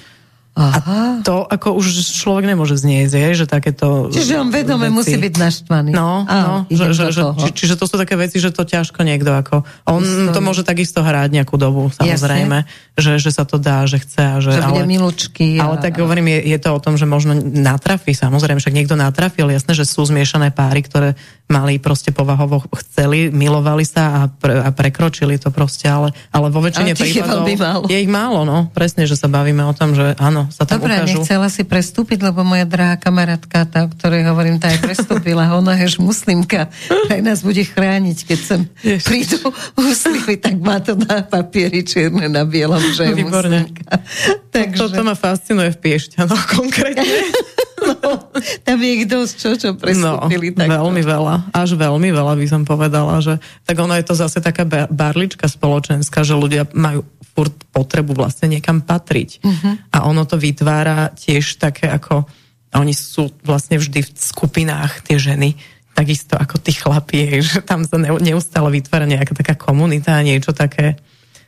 Aha. 0.59 1.23
A 1.23 1.23
to 1.23 1.47
ako 1.47 1.79
už 1.79 2.03
človek 2.03 2.51
nemôže 2.51 2.75
znieť, 2.75 3.15
je, 3.15 3.31
že 3.39 3.47
takéto 3.47 4.11
Čiže 4.11 4.43
on 4.43 4.51
vedome 4.51 4.91
veci. 4.91 4.99
musí 4.99 5.15
byť 5.15 5.35
naštvaný. 5.39 5.91
No, 5.95 6.27
Á, 6.27 6.35
no 6.43 6.55
že, 6.67 6.91
že, 6.91 7.15
že, 7.15 7.23
či, 7.39 7.49
čiže 7.55 7.75
to 7.79 7.87
sú 7.87 7.95
také 7.95 8.19
veci, 8.19 8.43
že 8.43 8.51
to 8.51 8.67
ťažko 8.67 9.07
niekto 9.07 9.31
ako... 9.31 9.63
On 9.87 10.03
Myslím. 10.03 10.35
to 10.35 10.41
môže 10.43 10.67
takisto 10.67 11.07
hrať 11.07 11.31
nejakú 11.31 11.55
dobu, 11.55 11.95
samozrejme, 11.95 12.67
že, 12.99 13.23
že 13.23 13.31
sa 13.31 13.47
to 13.47 13.63
dá, 13.63 13.87
že 13.87 14.03
chce. 14.03 14.19
A 14.19 14.37
že, 14.43 14.59
že 14.59 14.67
ale, 14.67 14.83
milučky. 14.83 15.63
A, 15.63 15.71
ale 15.71 15.77
tak 15.79 15.95
hovorím, 16.03 16.27
je, 16.35 16.51
je 16.51 16.59
to 16.59 16.75
o 16.75 16.83
tom, 16.83 16.99
že 16.99 17.07
možno 17.07 17.39
natrafí, 17.39 18.11
samozrejme, 18.11 18.59
však 18.59 18.75
niekto 18.75 18.99
natrafil, 18.99 19.47
jasné, 19.55 19.79
že 19.79 19.87
sú 19.87 20.03
zmiešané 20.03 20.51
páry, 20.51 20.83
ktoré 20.83 21.15
mali 21.49 21.81
proste 21.81 22.13
povahovo, 22.13 22.61
chceli, 22.77 23.33
milovali 23.33 23.83
sa 23.89 24.05
a, 24.05 24.21
pre, 24.29 24.61
a 24.61 24.69
prekročili 24.69 25.41
to 25.41 25.49
proste, 25.49 25.89
ale, 25.89 26.13
ale 26.29 26.53
vo 26.53 26.61
väčšine 26.61 26.93
prípadov 26.93 27.49
je, 27.49 27.57
je 27.89 27.99
ich 28.05 28.11
málo, 28.13 28.45
no, 28.45 28.69
presne, 28.77 29.09
že 29.09 29.17
sa 29.17 29.33
bavíme 29.33 29.65
o 29.65 29.73
tom, 29.73 29.97
že 29.97 30.13
áno, 30.21 30.53
sa 30.53 30.69
tam 30.69 30.85
Dobre, 30.85 31.01
ukážu. 31.01 31.25
nechcela 31.25 31.49
si 31.49 31.65
prestúpiť, 31.65 32.21
lebo 32.21 32.45
moja 32.45 32.69
drahá 32.69 33.01
kamarátka, 33.01 33.65
tá, 33.65 33.89
o 33.89 33.91
ktorej 33.91 34.29
hovorím, 34.29 34.61
tá 34.61 34.69
aj 34.69 34.85
prestúpila, 34.85 35.49
ona 35.59 35.73
je 35.81 35.97
muslimka, 35.97 36.69
aj 37.09 37.21
nás 37.25 37.41
bude 37.41 37.65
chrániť, 37.65 38.19
keď 38.29 38.39
sem 38.39 38.61
Ježiš. 38.85 39.05
prídu 39.09 39.41
muslimy, 39.73 40.37
tak 40.37 40.61
má 40.61 40.85
to 40.85 41.01
na 41.01 41.25
papieri 41.25 41.81
čierne 41.81 42.29
na 42.29 42.45
bielom, 42.45 42.85
že 42.93 43.09
je 43.09 43.15
Výborne. 43.17 43.65
muslimka. 43.65 44.05
Takže... 44.53 44.79
Toto 44.85 45.01
ma 45.01 45.17
fascinuje 45.17 45.73
v 45.73 45.79
Piešťanoch 45.81 46.45
konkrétne. 46.61 47.09
no, 47.83 48.13
tam 48.67 48.77
je 48.83 48.91
ich 48.91 49.05
dosť, 49.07 49.35
čo, 49.39 49.51
čo 49.57 49.69
prestúpili. 49.75 50.55
No, 50.55 50.65
veľmi 50.67 51.03
veľa, 51.03 51.55
až 51.55 51.79
veľmi 51.79 52.11
veľa 52.11 52.35
by 52.35 52.47
som 52.47 52.63
povedala, 52.67 53.19
že 53.23 53.39
tak 53.65 53.77
ono 53.79 53.95
je 53.95 54.05
to 54.07 54.15
zase 54.15 54.39
taká 54.43 54.67
barlička 54.89 55.47
spoločenská, 55.47 56.27
že 56.27 56.39
ľudia 56.39 56.67
majú 56.75 57.07
furt 57.35 57.55
potrebu 57.71 58.19
vlastne 58.19 58.51
niekam 58.51 58.83
patriť. 58.83 59.31
Uh-huh. 59.43 59.79
A 59.95 60.11
ono 60.11 60.27
to 60.27 60.35
vytvára 60.35 61.15
tiež 61.15 61.63
také 61.63 61.87
ako, 61.87 62.27
oni 62.75 62.93
sú 62.93 63.31
vlastne 63.47 63.79
vždy 63.79 64.03
v 64.03 64.11
skupinách, 64.13 65.07
tie 65.07 65.23
ženy, 65.23 65.55
takisto 65.95 66.35
ako 66.35 66.59
tí 66.59 66.75
chlapí, 66.75 67.39
že 67.47 67.63
tam 67.63 67.87
sa 67.87 67.99
neustále 67.99 68.75
vytvára 68.75 69.07
nejaká 69.07 69.33
taká 69.39 69.55
komunita, 69.55 70.19
niečo 70.27 70.51
také 70.51 70.99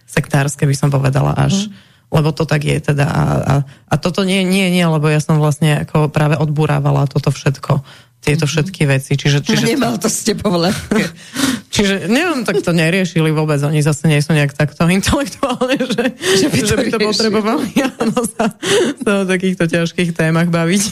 sektárske 0.06 0.66
by 0.66 0.74
som 0.74 0.90
povedala 0.90 1.34
až. 1.34 1.66
Uh-huh 1.66 1.88
lebo 2.10 2.34
to 2.34 2.44
tak 2.44 2.66
je 2.66 2.78
teda. 2.82 3.06
A, 3.06 3.22
a, 3.22 3.54
a 3.64 3.94
toto 3.96 4.26
nie, 4.26 4.42
nie, 4.42 4.70
nie, 4.70 4.82
lebo 4.82 5.06
ja 5.06 5.22
som 5.22 5.38
vlastne 5.38 5.86
ako 5.86 6.10
práve 6.10 6.34
odburávala 6.36 7.06
toto 7.06 7.30
všetko 7.30 7.82
tieto 8.20 8.44
mhm. 8.44 8.52
všetky 8.52 8.82
veci. 8.84 9.12
Čiže, 9.16 9.40
čiže 9.40 9.64
no, 9.64 9.70
nemal 9.72 9.94
to 9.96 10.12
s 10.12 10.28
tebou 10.28 10.52
ľahké. 10.60 11.02
čiže 11.70 12.10
neviem, 12.10 12.42
tak 12.42 12.60
to 12.60 12.74
neriešili 12.74 13.30
vôbec. 13.30 13.62
Oni 13.62 13.80
zase 13.80 14.10
nie 14.10 14.18
sú 14.18 14.34
nejak 14.34 14.52
takto 14.52 14.90
intelektuálne, 14.90 15.78
že, 15.78 16.04
že 16.18 16.46
by 16.50 16.58
to, 16.60 16.66
že 16.66 16.74
by 16.76 16.84
to 16.90 16.98
potrebovali 16.98 17.70
áno, 17.96 18.20
sa, 18.26 18.52
sa 19.00 19.10
o 19.22 19.24
takýchto 19.24 19.70
ťažkých 19.70 20.10
témach 20.12 20.50
baviť. 20.50 20.82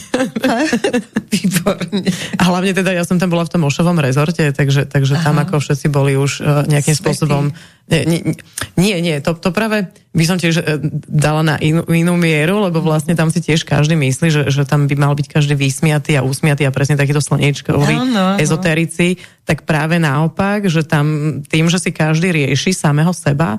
Výborne. 1.35 1.99
A 2.39 2.41
hlavne 2.47 2.71
teda 2.71 2.95
ja 2.95 3.03
som 3.03 3.19
tam 3.19 3.29
bola 3.29 3.43
v 3.45 3.53
tom 3.59 3.67
Ošovom 3.67 3.99
rezorte, 3.99 4.49
takže, 4.55 4.87
takže 4.87 5.19
tam 5.19 5.37
ako 5.37 5.59
všetci 5.59 5.87
boli 5.91 6.15
už 6.15 6.41
uh, 6.41 6.63
nejakým 6.65 6.95
Svetý. 6.95 7.13
spôsobom 7.13 7.51
nie, 7.89 8.37
nie, 8.77 8.95
nie 9.01 9.17
to, 9.17 9.33
to 9.33 9.49
práve 9.49 9.89
by 10.13 10.23
som 10.25 10.37
tiež 10.37 10.61
e, 10.61 10.77
dala 11.09 11.41
na 11.41 11.55
inú, 11.57 11.81
inú 11.89 12.13
mieru, 12.21 12.61
lebo 12.61 12.85
vlastne 12.85 13.17
tam 13.17 13.33
si 13.33 13.41
tiež 13.41 13.65
každý 13.65 13.97
myslí, 13.97 14.27
že, 14.29 14.41
že 14.53 14.61
tam 14.65 14.85
by 14.85 14.93
mal 14.93 15.13
byť 15.17 15.25
každý 15.25 15.57
vysmiatý 15.57 16.13
a 16.17 16.25
usmiatý 16.25 16.69
a 16.69 16.73
presne 16.73 16.97
takýto 16.97 17.21
slnečkový 17.21 17.93
no, 17.97 18.05
no, 18.05 18.25
ezoterici, 18.37 19.17
tak 19.49 19.65
práve 19.65 19.97
naopak, 19.97 20.69
že 20.69 20.85
tam 20.85 21.41
tým, 21.41 21.73
že 21.73 21.81
si 21.81 21.89
každý 21.89 22.29
rieši 22.29 22.69
samého 22.69 23.09
seba, 23.09 23.57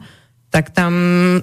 tak 0.51 0.75
tam 0.75 0.93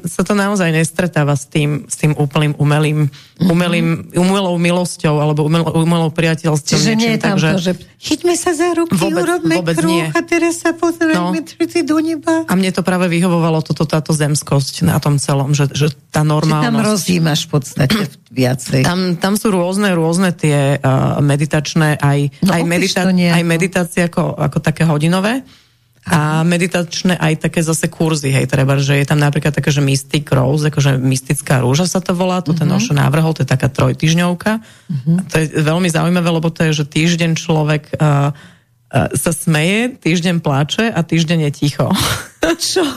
sa 0.03 0.19
to 0.27 0.35
naozaj 0.35 0.67
nestretáva 0.67 1.31
s 1.39 1.47
tým, 1.47 1.87
s 1.87 1.95
tým 1.95 2.11
úplným 2.11 2.59
umelým, 2.59 3.07
mhm. 3.07 3.47
umelým, 3.47 3.87
umelou 4.19 4.59
milosťou 4.59 5.23
alebo 5.23 5.47
umelou, 5.47 5.71
umelou 5.79 6.11
priateľstvom. 6.11 6.75
Čiže 6.75 6.91
niečím, 6.91 6.99
nie 6.99 7.11
je 7.15 7.19
tam 7.23 7.39
takže... 7.39 7.47
to, 7.47 7.59
že 7.63 7.71
chyťme 8.03 8.33
sa 8.35 8.51
za 8.51 8.67
ruky, 8.75 8.99
vôbec, 8.99 9.23
urobme 9.23 9.55
vôbec 9.63 9.79
kruh 9.79 9.87
nie. 9.87 10.03
a 10.11 10.19
teraz 10.27 10.59
sa 10.59 10.75
pozrieme 10.75 11.39
no. 11.39 11.87
do 11.87 11.97
neba. 12.03 12.43
A 12.51 12.53
mne 12.59 12.75
to 12.75 12.83
práve 12.83 13.07
vyhovovalo 13.07 13.63
toto, 13.63 13.87
táto 13.87 14.11
zemskosť 14.11 14.83
na 14.83 14.99
tom 14.99 15.15
celom, 15.23 15.55
že, 15.55 15.71
že 15.71 15.87
tá 16.11 16.27
normálnosť... 16.27 16.67
Čiže 16.67 16.75
tam 16.75 16.83
rozímaš 16.83 17.39
v 17.47 17.49
podstate 17.55 18.01
viacej. 18.27 18.81
Tam, 18.83 19.15
tam 19.15 19.39
sú 19.39 19.55
rôzne, 19.55 19.87
rôzne 19.95 20.35
tie 20.35 20.83
uh, 20.83 21.23
meditačné, 21.23 21.95
aj, 21.95 22.43
no, 22.43 22.51
aj, 22.59 22.61
medita- 22.67 23.07
aj 23.07 23.43
meditácie 23.47 24.11
ako, 24.11 24.35
ako 24.35 24.57
také 24.59 24.83
hodinové 24.83 25.47
a 26.07 26.41
meditačné 26.47 27.19
aj 27.19 27.47
také 27.47 27.59
zase 27.59 27.91
kurzy, 27.91 28.31
hej, 28.31 28.47
treba, 28.47 28.79
že 28.79 28.95
je 28.95 29.05
tam 29.07 29.19
napríklad 29.19 29.51
také, 29.51 29.75
že 29.75 29.83
Mystic 29.83 30.23
Rose, 30.31 30.71
akože 30.71 30.95
mystická 30.95 31.59
rúža 31.59 31.83
sa 31.83 31.99
to 31.99 32.15
volá, 32.15 32.39
to 32.39 32.55
ten 32.55 32.71
Ošo 32.71 32.95
návrhol, 32.95 33.35
to 33.35 33.43
je 33.43 33.49
taká 33.51 33.67
trojtyžňovka. 33.67 34.63
Mm-hmm. 34.63 35.15
To 35.27 35.35
je 35.35 35.45
veľmi 35.59 35.89
zaujímavé, 35.91 36.29
lebo 36.31 36.47
to 36.47 36.63
je, 36.71 36.83
že 36.83 36.85
týždeň 36.87 37.31
človek 37.35 37.99
uh, 37.99 38.31
sa 38.91 39.31
smeje, 39.35 39.99
týždeň 39.99 40.39
pláče 40.39 40.87
a 40.87 40.99
týždeň 41.03 41.39
je 41.47 41.51
ticho. 41.51 41.91
Čo? 42.57 42.87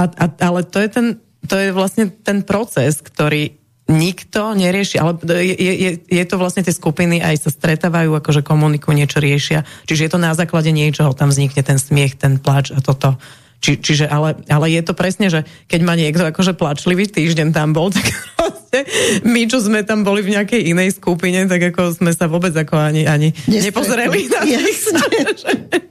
A, 0.00 0.08
a, 0.08 0.26
ale 0.48 0.64
to 0.64 0.80
je, 0.80 0.88
ten, 0.88 1.06
to 1.44 1.60
je 1.60 1.76
vlastne 1.76 2.08
ten 2.08 2.40
proces, 2.40 3.04
ktorý 3.04 3.59
nikto 3.90 4.54
nerieši, 4.54 5.02
ale 5.02 5.18
je, 5.42 5.56
je, 5.58 5.90
je 6.06 6.24
to 6.24 6.38
vlastne 6.38 6.62
tie 6.62 6.70
skupiny 6.70 7.18
aj 7.18 7.42
sa 7.42 7.50
stretávajú, 7.50 8.14
akože 8.14 8.46
komunikujú, 8.46 8.94
niečo 8.94 9.18
riešia. 9.18 9.66
Čiže 9.90 10.06
je 10.06 10.10
to 10.14 10.22
na 10.22 10.32
základe 10.32 10.70
niečoho, 10.70 11.10
tam 11.10 11.34
vznikne 11.34 11.60
ten 11.66 11.76
smiech, 11.76 12.14
ten 12.14 12.38
plač 12.38 12.70
a 12.70 12.78
toto. 12.78 13.18
Či, 13.60 13.76
čiže, 13.76 14.08
ale, 14.08 14.40
ale 14.48 14.72
je 14.72 14.80
to 14.80 14.96
presne, 14.96 15.28
že 15.28 15.44
keď 15.68 15.80
ma 15.84 15.92
niekto 15.92 16.24
akože 16.24 16.56
plačlivý 16.56 17.10
týždeň 17.12 17.52
tam 17.52 17.76
bol, 17.76 17.92
tak 17.96 18.08
vlastne 18.38 18.86
my, 19.26 19.42
čo 19.50 19.58
sme 19.60 19.84
tam 19.84 20.06
boli 20.06 20.24
v 20.24 20.38
nejakej 20.38 20.70
inej 20.70 20.96
skupine, 20.96 21.44
tak 21.50 21.74
ako 21.74 21.92
sme 21.92 22.14
sa 22.14 22.30
vôbec 22.30 22.54
ako 22.54 22.78
ani, 22.78 23.04
ani 23.04 23.34
nepozreli 23.50 24.30
na 24.30 24.40
nich. 24.46 24.80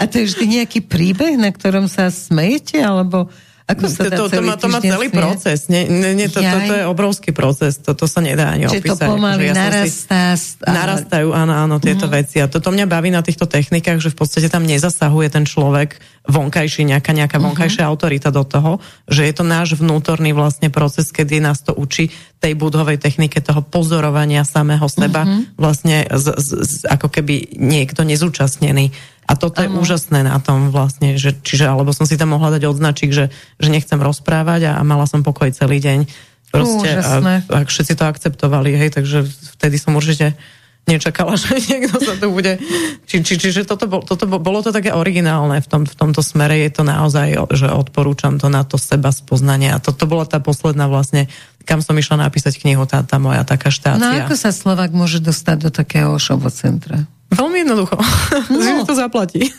A 0.00 0.04
to 0.04 0.20
je 0.20 0.28
vždy 0.28 0.60
nejaký 0.60 0.84
príbeh, 0.84 1.40
na 1.40 1.48
ktorom 1.48 1.88
sa 1.88 2.12
smejete, 2.12 2.84
alebo 2.84 3.32
ako 3.64 3.84
sa 3.88 4.12
dá 4.12 4.20
to, 4.20 4.28
to, 4.28 4.44
má, 4.44 4.60
to 4.60 4.68
má 4.68 4.76
celý 4.76 5.08
smieť? 5.08 5.16
proces. 5.16 5.72
Nie, 5.72 5.88
nie, 5.88 6.12
nie, 6.12 6.28
to, 6.28 6.44
to, 6.44 6.58
to 6.68 6.74
je 6.76 6.84
obrovský 6.84 7.32
proces. 7.32 7.80
To, 7.80 7.96
to 7.96 8.04
sa 8.04 8.20
nedá 8.20 8.52
ani 8.52 8.68
Čiže 8.68 8.84
opísať. 8.84 9.08
to 9.08 9.12
pomaly 9.16 9.48
ja 9.48 9.54
narastá. 9.56 10.36
Si, 10.36 10.60
narastajú, 10.60 11.32
áno, 11.32 11.56
áno, 11.56 11.80
tieto 11.80 12.04
uh-huh. 12.04 12.20
veci. 12.20 12.44
A 12.44 12.46
toto 12.52 12.68
mňa 12.68 12.84
baví 12.84 13.08
na 13.08 13.24
týchto 13.24 13.48
technikách, 13.48 14.04
že 14.04 14.12
v 14.12 14.20
podstate 14.20 14.52
tam 14.52 14.68
nezasahuje 14.68 15.32
ten 15.32 15.48
človek 15.48 15.96
vonkajší, 16.28 16.84
nejaká, 16.92 17.16
nejaká 17.16 17.40
uh-huh. 17.40 17.56
vonkajšia 17.56 17.88
autorita 17.88 18.28
do 18.28 18.44
toho, 18.44 18.84
že 19.08 19.24
je 19.24 19.32
to 19.32 19.48
náš 19.48 19.80
vnútorný 19.80 20.36
vlastne 20.36 20.68
proces, 20.68 21.08
kedy 21.08 21.40
nás 21.40 21.64
to 21.64 21.72
učí 21.72 22.12
tej 22.44 22.52
budhovej 22.60 23.00
technike 23.00 23.40
toho 23.40 23.64
pozorovania 23.64 24.44
samého 24.44 24.84
seba, 24.92 25.24
uh-huh. 25.24 25.56
vlastne 25.56 26.04
z, 26.12 26.36
z, 26.36 26.48
z, 26.68 26.74
ako 26.84 27.08
keby 27.08 27.56
niekto 27.56 28.04
nezúčastnený 28.04 28.92
a 29.24 29.32
toto 29.34 29.64
je 29.64 29.68
uh-huh. 29.68 29.80
úžasné 29.80 30.20
na 30.20 30.36
tom 30.38 30.68
vlastne, 30.68 31.16
že, 31.16 31.32
čiže 31.32 31.64
alebo 31.64 31.96
som 31.96 32.04
si 32.04 32.20
tam 32.20 32.36
mohla 32.36 32.52
dať 32.52 32.68
odznačík, 32.68 33.10
že, 33.10 33.32
že 33.56 33.68
nechcem 33.72 33.96
rozprávať 33.96 34.68
a, 34.68 34.72
a 34.78 34.82
mala 34.84 35.08
som 35.08 35.24
pokoj 35.24 35.48
celý 35.50 35.80
deň. 35.80 36.06
Proste, 36.54 37.02
a, 37.02 37.18
a 37.50 37.58
všetci 37.66 37.98
to 37.98 38.06
akceptovali, 38.06 38.78
hej, 38.78 38.94
takže 38.94 39.26
vtedy 39.58 39.74
som 39.74 39.98
určite 39.98 40.38
nečakala, 40.84 41.34
že 41.40 41.56
niekto 41.56 41.96
sa 41.98 42.14
tu 42.14 42.30
bude... 42.30 42.60
Či, 43.08 43.24
či, 43.24 43.34
čiže 43.40 43.64
toto, 43.64 43.88
bol, 43.88 44.04
toto 44.04 44.28
bol, 44.28 44.40
bolo 44.40 44.60
to 44.60 44.70
také 44.70 44.92
originálne 44.92 45.60
v, 45.60 45.68
tom, 45.68 45.82
v 45.88 45.96
tomto 45.96 46.20
smere, 46.20 46.60
je 46.60 46.70
to 46.70 46.82
naozaj, 46.84 47.48
že 47.52 47.68
odporúčam 47.72 48.36
to 48.36 48.52
na 48.52 48.62
to 48.62 48.76
seba 48.76 49.10
spoznanie 49.10 49.72
a 49.72 49.80
toto 49.80 50.04
bola 50.04 50.28
tá 50.28 50.38
posledná 50.38 50.86
vlastne, 50.86 51.26
kam 51.64 51.80
som 51.80 51.96
išla 51.96 52.28
napísať 52.28 52.60
knihu, 52.60 52.84
tá, 52.84 53.00
tá 53.02 53.16
moja 53.16 53.42
taká 53.42 53.72
štácia. 53.72 54.00
No 54.00 54.12
ako 54.12 54.36
sa 54.36 54.52
Slovak 54.52 54.92
môže 54.92 55.24
dostať 55.24 55.56
do 55.68 55.70
takého 55.72 56.12
šovo 56.20 56.52
centra? 56.52 57.08
Veľmi 57.34 57.58
jednoducho. 57.66 57.96
No. 58.54 58.86
to 58.86 58.94
zaplatí. 58.96 59.50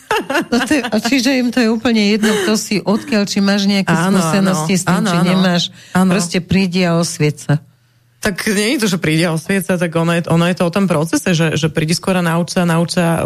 No 0.50 0.58
to 0.64 0.72
je, 0.72 0.82
čiže 1.06 1.30
im 1.38 1.48
to 1.54 1.62
je 1.62 1.68
úplne 1.70 2.02
jedno, 2.16 2.32
kto 2.42 2.58
si 2.58 2.82
odkiaľ, 2.82 3.28
či 3.28 3.38
máš 3.44 3.68
nejaké 3.68 3.92
áno, 3.92 4.18
skúsenosti 4.18 4.74
áno, 4.74 4.80
s 4.80 4.84
tým, 4.84 4.96
áno, 4.96 5.08
či 5.08 5.16
áno, 5.16 5.28
nemáš. 5.28 5.62
Áno. 5.92 6.10
Proste 6.16 6.38
prídi 6.42 6.80
a 6.82 6.98
osvieť 6.98 7.36
sa. 7.36 7.54
Tak 8.26 8.48
nie 8.50 8.74
je 8.74 8.80
to, 8.82 8.88
že 8.90 8.98
príde 8.98 9.22
a 9.28 9.36
osvieť 9.36 9.62
sa, 9.70 9.74
tak 9.78 9.94
ono 9.94 10.18
je, 10.18 10.22
ono 10.26 10.44
je 10.50 10.56
to 10.58 10.64
o 10.66 10.72
tom 10.74 10.90
procese, 10.90 11.30
že, 11.30 11.54
že 11.54 11.70
prídi 11.70 11.94
skôr 11.94 12.18
a 12.18 12.24
nauč 12.24 12.58
sa, 12.58 12.66
nauč 12.66 12.98
sa 12.98 13.06
uh, 13.20 13.22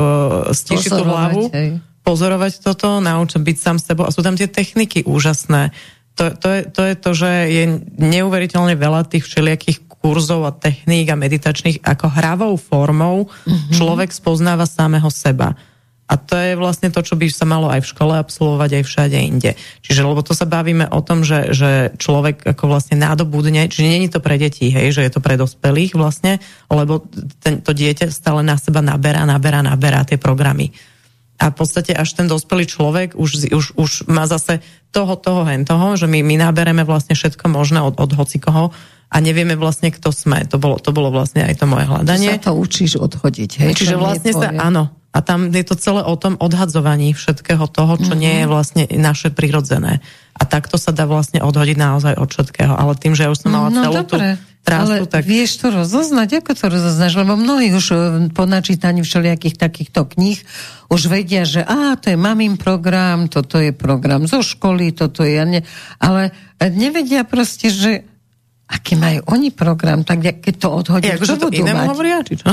stišiť 0.52 0.90
tú 0.92 1.04
hlavu, 1.06 1.42
hej. 1.56 1.80
pozorovať 2.04 2.60
toto, 2.60 3.00
nauč 3.00 3.38
byť 3.40 3.56
sám 3.56 3.76
s 3.80 3.88
sebou. 3.88 4.04
A 4.04 4.12
sú 4.12 4.20
tam 4.20 4.36
tie 4.36 4.50
techniky 4.50 5.06
úžasné. 5.08 5.72
To, 6.20 6.36
to, 6.36 6.48
je, 6.52 6.60
to 6.68 6.82
je 6.84 6.94
to, 7.00 7.10
že 7.16 7.30
je 7.48 7.64
neuveriteľne 7.96 8.76
veľa 8.76 9.08
tých 9.08 9.24
všelijakých 9.24 9.89
kurzov 10.00 10.48
a 10.48 10.56
techník 10.56 11.12
a 11.12 11.20
meditačných 11.20 11.84
ako 11.84 12.06
hravou 12.08 12.54
formou 12.56 13.28
mm-hmm. 13.28 13.76
človek 13.76 14.10
spoznáva 14.10 14.64
samého 14.64 15.08
seba. 15.12 15.52
A 16.10 16.18
to 16.18 16.34
je 16.34 16.58
vlastne 16.58 16.90
to, 16.90 17.06
čo 17.06 17.14
by 17.14 17.30
sa 17.30 17.46
malo 17.46 17.70
aj 17.70 17.86
v 17.86 17.90
škole 17.94 18.18
absolvovať, 18.18 18.82
aj 18.82 18.84
všade 18.84 19.14
inde. 19.14 19.54
Čiže, 19.78 20.02
lebo 20.02 20.26
to 20.26 20.34
sa 20.34 20.42
bavíme 20.42 20.90
o 20.90 20.98
tom, 21.06 21.22
že, 21.22 21.54
že 21.54 21.94
človek 22.02 22.50
ako 22.50 22.66
vlastne 22.66 22.98
nádobudne, 22.98 23.70
čiže 23.70 23.86
není 23.86 24.10
to 24.10 24.18
pre 24.18 24.34
detí, 24.34 24.74
hej, 24.74 24.90
že 24.90 25.06
je 25.06 25.12
to 25.14 25.22
pre 25.22 25.38
dospelých 25.38 25.94
vlastne, 25.94 26.42
lebo 26.66 27.06
ten, 27.38 27.62
to 27.62 27.70
dieťa 27.70 28.10
stále 28.10 28.42
na 28.42 28.58
seba 28.58 28.82
naberá, 28.82 29.22
naberá, 29.22 29.62
naberá 29.62 30.02
tie 30.02 30.18
programy. 30.18 30.74
A 31.38 31.54
v 31.54 31.62
podstate 31.62 31.94
až 31.94 32.18
ten 32.18 32.26
dospelý 32.26 32.66
človek 32.66 33.08
už, 33.14 33.54
už, 33.54 33.64
už 33.78 33.90
má 34.10 34.26
zase 34.26 34.58
toho, 34.90 35.14
toho, 35.14 35.46
hen 35.46 35.62
toho, 35.62 35.94
že 35.94 36.10
my, 36.10 36.26
my 36.26 36.42
nabereme 36.42 36.82
vlastne 36.82 37.14
všetko 37.14 37.46
možné 37.46 37.86
od, 37.86 37.96
od 38.02 38.10
hocikoho, 38.18 38.74
a 39.10 39.16
nevieme 39.18 39.58
vlastne, 39.58 39.90
kto 39.90 40.14
sme. 40.14 40.46
To 40.46 40.62
bolo, 40.62 40.78
to 40.78 40.94
bolo 40.94 41.10
vlastne 41.10 41.42
aj 41.42 41.58
to 41.58 41.66
moje 41.66 41.90
hľadanie. 41.90 42.38
Sa 42.38 42.50
to 42.50 42.54
učíš 42.54 43.02
odhodiť, 43.02 43.50
hej? 43.58 43.72
Čiže 43.74 43.98
vlastne 43.98 44.30
sa, 44.30 44.54
áno. 44.54 44.94
A 45.10 45.18
tam 45.26 45.50
je 45.50 45.66
to 45.66 45.74
celé 45.74 46.06
o 46.06 46.14
tom 46.14 46.38
odhadzovaní 46.38 47.10
všetkého 47.10 47.66
toho, 47.66 47.98
čo 47.98 48.14
mm-hmm. 48.14 48.22
nie 48.22 48.34
je 48.38 48.46
vlastne 48.46 48.82
naše 48.94 49.34
prirodzené. 49.34 49.98
A 50.38 50.46
takto 50.46 50.78
sa 50.78 50.94
dá 50.94 51.10
vlastne 51.10 51.42
odhodiť 51.42 51.74
naozaj 51.74 52.14
od 52.14 52.30
všetkého. 52.30 52.70
Ale 52.78 52.94
tým, 52.94 53.18
že 53.18 53.26
ja 53.26 53.34
už 53.34 53.42
som 53.42 53.50
mala 53.50 53.74
no, 53.74 53.82
celú 53.82 54.06
dobre. 54.06 54.38
tú 54.38 54.50
Trastu, 54.60 54.92
ale 54.92 55.08
tak... 55.08 55.24
vieš 55.24 55.56
to 55.56 55.72
rozoznať? 55.72 56.44
Ako 56.44 56.52
to 56.52 56.68
rozoznáš? 56.68 57.16
Lebo 57.16 57.32
mnohí 57.32 57.72
už 57.72 57.86
e, 57.90 57.94
po 58.28 58.44
načítaní 58.44 59.00
všelijakých 59.00 59.56
takýchto 59.56 60.04
kníh 60.04 60.36
už 60.92 61.08
vedia, 61.08 61.48
že 61.48 61.64
á, 61.64 61.96
to 61.96 62.12
je 62.12 62.18
mamín 62.20 62.60
program, 62.60 63.24
toto 63.32 63.56
je 63.56 63.72
program 63.72 64.28
zo 64.28 64.44
školy, 64.44 64.92
toto 64.92 65.24
je... 65.24 65.64
Ale 65.96 66.22
nevedia 66.60 67.24
proste, 67.24 67.72
že 67.72 68.04
aký 68.70 68.94
majú 68.94 69.26
oni 69.34 69.50
program, 69.50 70.06
tak 70.06 70.22
keď 70.22 70.54
to 70.54 70.68
odhodia, 70.70 71.18
čo 71.18 71.34
to 71.34 71.50
budú 71.50 71.66
mať? 71.66 71.86
hovoria, 71.90 72.22
či 72.22 72.38
čo? 72.38 72.46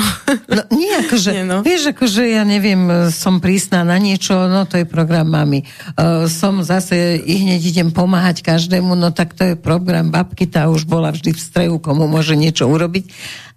No, 0.50 0.62
nie, 0.74 0.90
akože, 1.06 1.30
nie, 1.38 1.46
no. 1.46 1.62
vieš, 1.62 1.94
akože 1.94 2.26
ja 2.26 2.42
neviem, 2.42 3.14
som 3.14 3.38
prísna 3.38 3.86
na 3.86 4.02
niečo, 4.02 4.50
no 4.50 4.66
to 4.66 4.82
je 4.82 4.86
program 4.90 5.30
mami. 5.30 5.62
Uh, 5.94 6.26
som 6.26 6.66
zase, 6.66 7.22
i 7.22 7.34
hneď 7.46 7.62
idem 7.62 7.90
pomáhať 7.94 8.42
každému, 8.42 8.98
no 8.98 9.14
tak 9.14 9.38
to 9.38 9.54
je 9.54 9.56
program 9.56 10.10
babky, 10.10 10.50
tá 10.50 10.66
už 10.74 10.90
bola 10.90 11.14
vždy 11.14 11.38
v 11.38 11.40
strehu, 11.40 11.78
komu 11.78 12.10
môže 12.10 12.34
niečo 12.34 12.66
urobiť. 12.66 13.06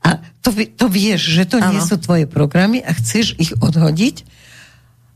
A 0.05 0.21
to, 0.45 0.53
to 0.53 0.87
vieš, 0.93 1.33
že 1.33 1.49
to 1.49 1.57
ano. 1.65 1.73
nie 1.73 1.81
sú 1.81 1.97
tvoje 1.97 2.29
programy 2.29 2.85
a 2.85 2.93
chceš 2.93 3.41
ich 3.41 3.57
odhodiť, 3.57 4.29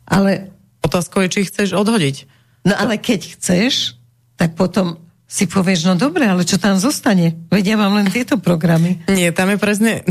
ale... 0.08 0.48
Otázkou 0.84 1.24
je, 1.24 1.32
či 1.32 1.38
ich 1.44 1.48
chceš 1.48 1.72
odhodiť. 1.80 2.28
No 2.68 2.76
ale 2.76 3.00
keď 3.00 3.40
chceš, 3.40 3.96
tak 4.36 4.52
potom 4.52 5.00
si 5.34 5.50
povieš, 5.50 5.90
no 5.90 5.98
dobre, 5.98 6.30
ale 6.30 6.46
čo 6.46 6.62
tam 6.62 6.78
zostane? 6.78 7.34
Vedia 7.50 7.74
vám 7.74 7.98
len 7.98 8.06
tieto 8.06 8.38
programy. 8.38 9.02
Nie, 9.10 9.34
tam 9.34 9.50
je 9.50 9.58
presne... 9.58 10.06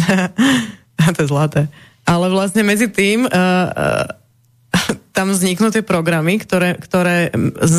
to 1.15 1.19
je 1.23 1.31
zlaté. 1.31 1.71
Ale 2.03 2.27
vlastne 2.27 2.67
medzi 2.67 2.91
tým 2.91 3.23
uh, 3.23 3.31
uh, 3.31 4.03
tam 5.15 5.31
vzniknú 5.31 5.71
tie 5.71 5.79
programy, 5.79 6.43
ktoré, 6.43 6.75
ktoré 6.75 7.31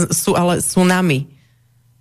sú 0.09 0.33
ale 0.33 0.65
sú 0.65 0.89
nami. 0.89 1.29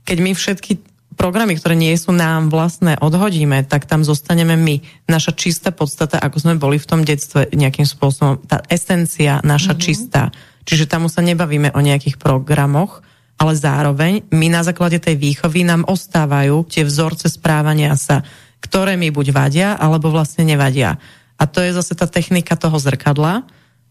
Keď 0.07 0.17
my 0.23 0.31
všetky 0.31 0.79
programy, 1.19 1.59
ktoré 1.59 1.75
nie 1.75 1.91
sú 1.99 2.15
nám 2.15 2.47
vlastné, 2.47 3.03
odhodíme, 3.03 3.67
tak 3.67 3.83
tam 3.83 4.07
zostaneme 4.07 4.55
my. 4.55 4.79
Naša 5.11 5.35
čistá 5.35 5.75
podstata, 5.75 6.23
ako 6.23 6.37
sme 6.39 6.55
boli 6.55 6.79
v 6.79 6.87
tom 6.87 7.03
detstve 7.03 7.51
nejakým 7.51 7.83
spôsobom, 7.83 8.39
tá 8.47 8.63
esencia 8.71 9.43
naša 9.43 9.75
mm-hmm. 9.75 9.83
čistá. 9.83 10.31
Čiže 10.63 10.87
tam 10.87 11.11
sa 11.11 11.19
nebavíme 11.19 11.75
o 11.75 11.79
nejakých 11.83 12.15
programoch, 12.15 13.03
ale 13.43 13.59
zároveň 13.59 14.23
my 14.31 14.47
na 14.47 14.63
základe 14.63 15.03
tej 15.03 15.19
výchovy 15.19 15.67
nám 15.67 15.83
ostávajú 15.83 16.63
tie 16.71 16.87
vzorce 16.87 17.27
správania 17.27 17.91
sa, 17.99 18.23
ktoré 18.63 18.95
mi 18.95 19.11
buď 19.11 19.27
vadia, 19.35 19.69
alebo 19.75 20.07
vlastne 20.07 20.47
nevadia. 20.47 20.95
A 21.35 21.43
to 21.43 21.59
je 21.59 21.75
zase 21.75 21.91
tá 21.99 22.07
technika 22.07 22.55
toho 22.55 22.79
zrkadla, 22.79 23.43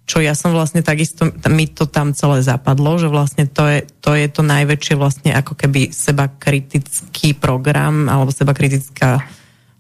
čo 0.09 0.25
ja 0.25 0.33
som 0.33 0.57
vlastne 0.57 0.81
takisto, 0.81 1.29
mi 1.53 1.69
to 1.69 1.85
tam 1.85 2.17
celé 2.17 2.41
zapadlo, 2.41 2.97
že 2.97 3.13
vlastne 3.13 3.45
to 3.45 3.69
je 3.69 3.79
to, 4.01 4.17
je 4.17 4.27
to 4.33 4.43
najväčšie 4.43 4.95
vlastne 4.97 5.31
ako 5.37 5.53
keby 5.55 5.93
seba 5.93 6.33
kritický 6.33 7.37
program, 7.37 8.09
alebo 8.09 8.33
seba 8.33 8.57
kritická 8.57 9.23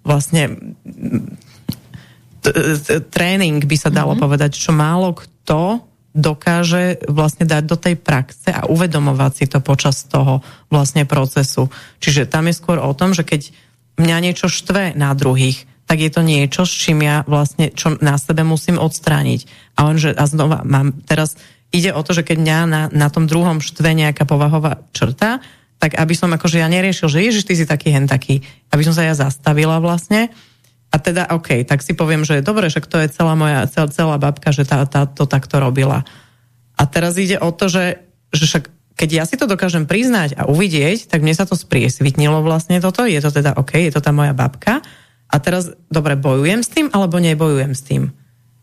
vlastne 0.04 0.76
tréning 3.10 3.62
by 3.64 3.76
sa 3.78 3.88
dalo 3.88 4.14
mm-hmm. 4.14 4.22
povedať, 4.22 4.50
čo 4.52 4.70
málo 4.74 5.16
kto 5.16 5.91
dokáže 6.12 7.00
vlastne 7.08 7.48
dať 7.48 7.62
do 7.64 7.76
tej 7.76 7.96
praxe 7.96 8.52
a 8.52 8.68
uvedomovať 8.68 9.32
si 9.32 9.44
to 9.48 9.64
počas 9.64 10.04
toho 10.04 10.44
vlastne 10.68 11.08
procesu. 11.08 11.72
Čiže 12.04 12.28
tam 12.28 12.48
je 12.48 12.54
skôr 12.56 12.76
o 12.76 12.92
tom, 12.92 13.16
že 13.16 13.24
keď 13.24 13.48
mňa 13.96 14.16
niečo 14.20 14.52
štve 14.52 14.92
na 14.96 15.12
druhých, 15.16 15.64
tak 15.88 15.98
je 16.00 16.10
to 16.12 16.24
niečo, 16.24 16.64
s 16.64 16.72
čím 16.72 17.04
ja 17.04 17.24
vlastne, 17.28 17.72
čo 17.72 17.96
na 18.00 18.16
sebe 18.16 18.44
musím 18.44 18.80
odstrániť. 18.80 19.40
A 19.76 19.88
on, 19.88 19.96
že 20.00 20.12
a 20.16 20.24
znova 20.28 20.64
mám, 20.64 20.96
teraz 21.04 21.36
ide 21.72 21.92
o 21.92 22.00
to, 22.04 22.12
že 22.16 22.24
keď 22.24 22.36
mňa 22.40 22.58
na, 22.68 22.82
na 22.92 23.08
tom 23.08 23.24
druhom 23.24 23.60
štve 23.60 23.92
nejaká 23.96 24.28
povahová 24.28 24.84
črta, 24.92 25.40
tak 25.82 25.98
aby 25.98 26.14
som 26.14 26.30
akože 26.30 26.62
ja 26.62 26.68
neriešil, 26.70 27.10
že 27.10 27.24
ježiš, 27.26 27.44
ty 27.48 27.58
si 27.58 27.66
taký 27.66 27.90
hen 27.90 28.06
taký, 28.06 28.38
aby 28.70 28.82
som 28.86 28.94
sa 28.94 29.02
ja 29.02 29.18
zastavila 29.18 29.82
vlastne. 29.82 30.30
A 30.92 30.96
teda, 31.00 31.32
OK, 31.32 31.64
tak 31.64 31.80
si 31.80 31.96
poviem, 31.96 32.22
že 32.22 32.38
je 32.38 32.44
dobre, 32.44 32.68
že 32.68 32.84
to 32.84 33.00
je 33.00 33.08
celá 33.08 33.32
moja, 33.32 33.64
celá, 33.72 33.88
celá 33.88 34.16
babka, 34.20 34.52
že 34.52 34.68
tá, 34.68 34.84
tá 34.84 35.08
to 35.08 35.24
takto 35.24 35.56
robila. 35.56 36.04
A 36.76 36.82
teraz 36.84 37.16
ide 37.16 37.40
o 37.40 37.48
to, 37.48 37.72
že, 37.72 38.04
že 38.28 38.44
však 38.44 38.64
keď 38.92 39.08
ja 39.08 39.24
si 39.24 39.40
to 39.40 39.48
dokážem 39.48 39.88
priznať 39.88 40.36
a 40.36 40.44
uvidieť, 40.52 41.08
tak 41.08 41.24
mne 41.24 41.32
sa 41.32 41.48
to 41.48 41.56
spriesvitnilo 41.56 42.44
vlastne 42.44 42.76
toto, 42.78 43.08
je 43.08 43.18
to 43.24 43.32
teda 43.32 43.56
OK, 43.56 43.80
je 43.88 43.92
to 43.92 44.04
tá 44.04 44.12
moja 44.12 44.36
babka, 44.36 44.84
a 45.32 45.36
teraz, 45.40 45.72
dobre, 45.88 46.12
bojujem 46.12 46.60
s 46.60 46.68
tým, 46.68 46.86
alebo 46.92 47.16
nebojujem 47.16 47.72
s 47.72 47.82
tým? 47.88 48.12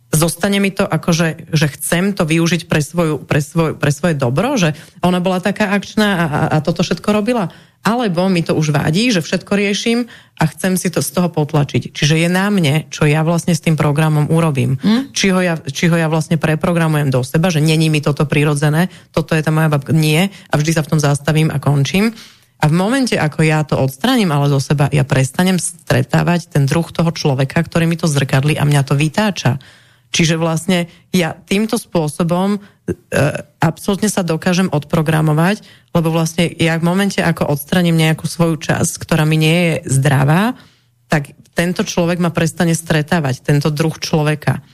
Zostane 0.09 0.57
mi 0.57 0.73
to 0.73 0.89
ako, 0.89 1.09
že, 1.13 1.29
chcem 1.77 2.17
to 2.17 2.25
využiť 2.25 2.65
pre, 2.65 2.81
svoju, 2.81 3.21
pre, 3.21 3.45
svoj, 3.45 3.77
pre 3.77 3.93
svoje 3.93 4.17
dobro, 4.17 4.57
že 4.57 4.73
ona 5.05 5.21
bola 5.21 5.37
taká 5.37 5.69
akčná 5.69 6.09
a, 6.09 6.25
a, 6.25 6.39
a 6.49 6.57
toto 6.65 6.81
všetko 6.81 7.13
robila? 7.13 7.53
Alebo 7.79 8.27
mi 8.27 8.43
to 8.43 8.57
už 8.57 8.75
vadí, 8.75 9.07
že 9.07 9.23
všetko 9.23 9.55
riešim 9.55 10.11
a 10.35 10.43
chcem 10.51 10.75
si 10.75 10.91
to 10.91 10.99
z 10.99 11.15
toho 11.15 11.31
potlačiť. 11.31 11.95
Čiže 11.95 12.19
je 12.19 12.27
na 12.27 12.51
mne, 12.51 12.89
čo 12.91 13.07
ja 13.07 13.23
vlastne 13.23 13.55
s 13.55 13.63
tým 13.63 13.79
programom 13.79 14.27
urobím. 14.27 14.75
Hmm? 14.81 15.13
Či, 15.15 15.31
ho 15.31 15.39
ja, 15.39 15.55
či 15.61 15.87
ho 15.87 15.95
ja 15.95 16.11
vlastne 16.11 16.35
preprogramujem 16.35 17.07
do 17.07 17.23
seba, 17.23 17.47
že 17.53 17.63
není 17.63 17.87
mi 17.87 18.03
toto 18.03 18.27
prirodzené, 18.27 18.91
toto 19.15 19.31
je 19.31 19.45
tá 19.45 19.53
moja 19.53 19.71
babka. 19.71 19.95
Nie. 19.95 20.27
A 20.51 20.59
vždy 20.59 20.75
sa 20.75 20.83
v 20.83 20.91
tom 20.91 20.99
zastavím 20.99 21.53
a 21.53 21.61
končím 21.61 22.11
a 22.59 22.67
v 22.67 22.75
momente, 22.75 23.15
ako 23.15 23.39
ja 23.39 23.63
to 23.63 23.79
odstraním 23.79 24.35
ale 24.35 24.51
zo 24.51 24.59
seba, 24.59 24.91
ja 24.91 25.07
prestanem 25.07 25.55
stretávať 25.55 26.51
ten 26.51 26.67
druh 26.67 26.83
toho 26.91 27.07
človeka, 27.15 27.55
ktorý 27.63 27.87
mi 27.87 27.95
to 27.95 28.11
zrkadli 28.11 28.59
a 28.59 28.67
mňa 28.67 28.81
to 28.83 28.99
vytáča. 28.99 29.63
Čiže 30.09 30.41
vlastne 30.41 30.89
ja 31.13 31.37
týmto 31.37 31.77
spôsobom 31.77 32.57
e, 32.57 32.59
absolútne 33.61 34.09
sa 34.09 34.25
dokážem 34.25 34.65
odprogramovať, 34.73 35.61
lebo 35.93 36.09
vlastne 36.09 36.49
ja 36.49 36.81
v 36.81 36.87
momente, 36.89 37.21
ako 37.21 37.45
odstraním 37.45 37.93
nejakú 37.93 38.25
svoju 38.25 38.57
časť, 38.57 39.05
ktorá 39.05 39.21
mi 39.29 39.37
nie 39.37 39.57
je 39.57 39.75
zdravá, 40.01 40.57
tak 41.09 41.37
tento 41.53 41.85
človek 41.85 42.17
ma 42.17 42.33
prestane 42.33 42.73
stretávať, 42.73 43.45
tento 43.45 43.69
druh 43.69 43.93
človeka. 44.01 44.65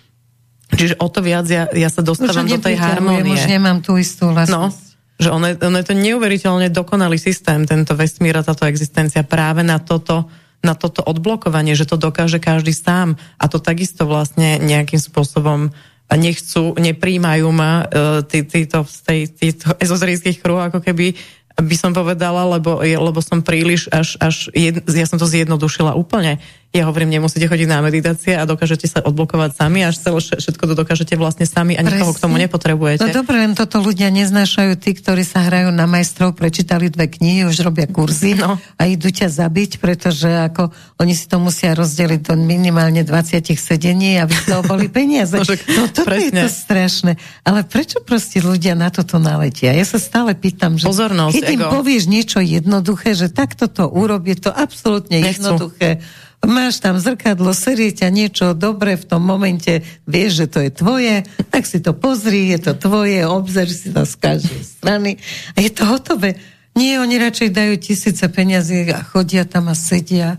Čiže 0.72 1.00
o 1.04 1.08
to 1.12 1.20
viac 1.20 1.46
ja, 1.48 1.68
ja 1.72 1.90
sa 1.92 2.02
dostávam 2.02 2.48
do 2.48 2.60
tej 2.60 2.80
harmonie. 2.80 3.36
Už 3.36 3.48
nemám 3.48 3.84
tú 3.84 4.00
istú 4.00 4.32
vlastnosť. 4.32 4.84
No, 4.84 4.96
že 5.16 5.30
ono 5.32 5.46
je, 5.52 5.56
ono 5.60 5.78
je 5.80 5.88
to 5.88 5.96
neuveriteľne 5.96 6.68
dokonalý 6.72 7.16
systém, 7.16 7.64
tento 7.64 7.96
vesmír 7.96 8.36
a 8.36 8.44
táto 8.44 8.68
existencia 8.68 9.24
práve 9.24 9.64
na 9.64 9.80
toto, 9.80 10.28
na 10.62 10.74
toto 10.78 11.04
odblokovanie, 11.04 11.74
že 11.74 11.90
to 11.90 11.98
dokáže 12.00 12.40
každý 12.40 12.72
sám. 12.72 13.18
A 13.42 13.46
to 13.52 13.60
takisto 13.60 14.08
vlastne 14.08 14.62
nejakým 14.62 15.02
spôsobom 15.02 15.74
nechcú, 16.14 16.78
nepríjmajú 16.78 17.48
ma 17.50 17.86
uh, 17.86 18.22
tí, 18.22 18.46
títo, 18.46 18.86
z 18.86 19.30
týchto 19.34 19.74
ezozrijských 19.82 20.38
kruh, 20.38 20.70
ako 20.70 20.86
keby 20.86 21.18
by 21.56 21.76
som 21.80 21.96
povedala, 21.96 22.44
lebo, 22.60 22.84
lebo 22.84 23.20
som 23.24 23.40
príliš 23.40 23.88
až, 23.88 24.20
až 24.20 24.52
jed, 24.52 24.84
ja 24.92 25.08
som 25.08 25.16
to 25.16 25.24
zjednodušila 25.24 25.96
úplne. 25.96 26.44
Ja 26.76 26.92
hovorím, 26.92 27.08
nemusíte 27.08 27.48
chodiť 27.48 27.72
na 27.72 27.80
meditácie 27.80 28.36
a 28.36 28.44
dokážete 28.44 28.84
sa 28.92 29.00
odblokovať 29.00 29.56
sami, 29.56 29.88
až 29.88 29.96
celé 29.96 30.20
všetko 30.20 30.64
to 30.68 30.74
dokážete 30.76 31.16
vlastne 31.16 31.48
sami 31.48 31.80
a 31.80 31.82
nikoho 31.88 32.12
k 32.12 32.20
tomu 32.20 32.36
nepotrebujete. 32.36 33.00
No 33.00 33.24
dobre, 33.24 33.40
len 33.40 33.56
toto 33.56 33.80
ľudia 33.80 34.12
neznášajú 34.12 34.76
tí, 34.76 34.92
ktorí 34.92 35.24
sa 35.24 35.48
hrajú 35.48 35.72
na 35.72 35.88
majstrov, 35.88 36.36
prečítali 36.36 36.92
dve 36.92 37.08
knihy, 37.08 37.48
už 37.48 37.64
robia 37.64 37.88
kurzy 37.88 38.36
no. 38.36 38.60
a 38.76 38.84
idú 38.92 39.08
ťa 39.08 39.32
zabiť, 39.32 39.80
pretože 39.80 40.28
ako 40.28 40.76
oni 41.00 41.16
si 41.16 41.32
to 41.32 41.40
musia 41.40 41.72
rozdeliť 41.80 42.28
do 42.28 42.36
minimálne 42.36 43.08
20 43.08 43.56
sedení, 43.56 44.20
aby 44.20 44.36
toho 44.44 44.60
boli 44.68 44.92
peniaze. 44.92 45.32
no, 45.40 45.48
no 45.48 45.88
toto 45.96 46.04
presne. 46.04 46.44
je 46.44 46.44
to 46.44 46.50
strašné. 46.52 47.12
Ale 47.48 47.64
prečo 47.64 48.04
proste 48.04 48.44
ľudia 48.44 48.76
na 48.76 48.92
toto 48.92 49.16
naletia? 49.16 49.72
Ja 49.72 49.88
sa 49.88 49.96
stále 49.96 50.36
pýtam, 50.36 50.76
že 50.76 50.92
Pozornosť, 50.92 51.40
keď 51.40 51.44
im 51.56 51.62
ego. 51.64 51.72
povieš 51.72 52.04
niečo 52.12 52.44
jednoduché, 52.44 53.16
že 53.16 53.32
takto 53.32 53.72
to 53.72 53.88
urobí, 53.88 54.36
to 54.36 54.52
absolútne 54.52 55.24
Nechcú. 55.24 55.40
jednoduché 55.40 56.04
máš 56.46 56.82
tam 56.82 56.98
zrkadlo, 56.98 57.52
serie 57.52 57.94
ťa 57.94 58.10
niečo 58.10 58.46
dobre 58.58 58.96
v 58.96 59.06
tom 59.06 59.22
momente, 59.22 59.82
vieš, 60.06 60.46
že 60.46 60.48
to 60.50 60.60
je 60.62 60.72
tvoje, 60.72 61.16
tak 61.50 61.66
si 61.66 61.82
to 61.82 61.94
pozri, 61.94 62.54
je 62.54 62.72
to 62.72 62.74
tvoje, 62.78 63.26
obzer 63.26 63.70
si 63.70 63.92
to 63.92 64.06
z 64.06 64.16
každej 64.18 64.62
strany 64.62 65.12
a 65.54 65.62
je 65.62 65.72
to 65.74 65.84
hotové. 65.86 66.38
Nie, 66.76 67.00
oni 67.00 67.16
radšej 67.16 67.50
dajú 67.56 67.74
tisíce 67.80 68.26
peniazy 68.28 68.92
a 68.92 69.00
chodia 69.00 69.48
tam 69.48 69.72
a 69.72 69.76
sedia. 69.76 70.36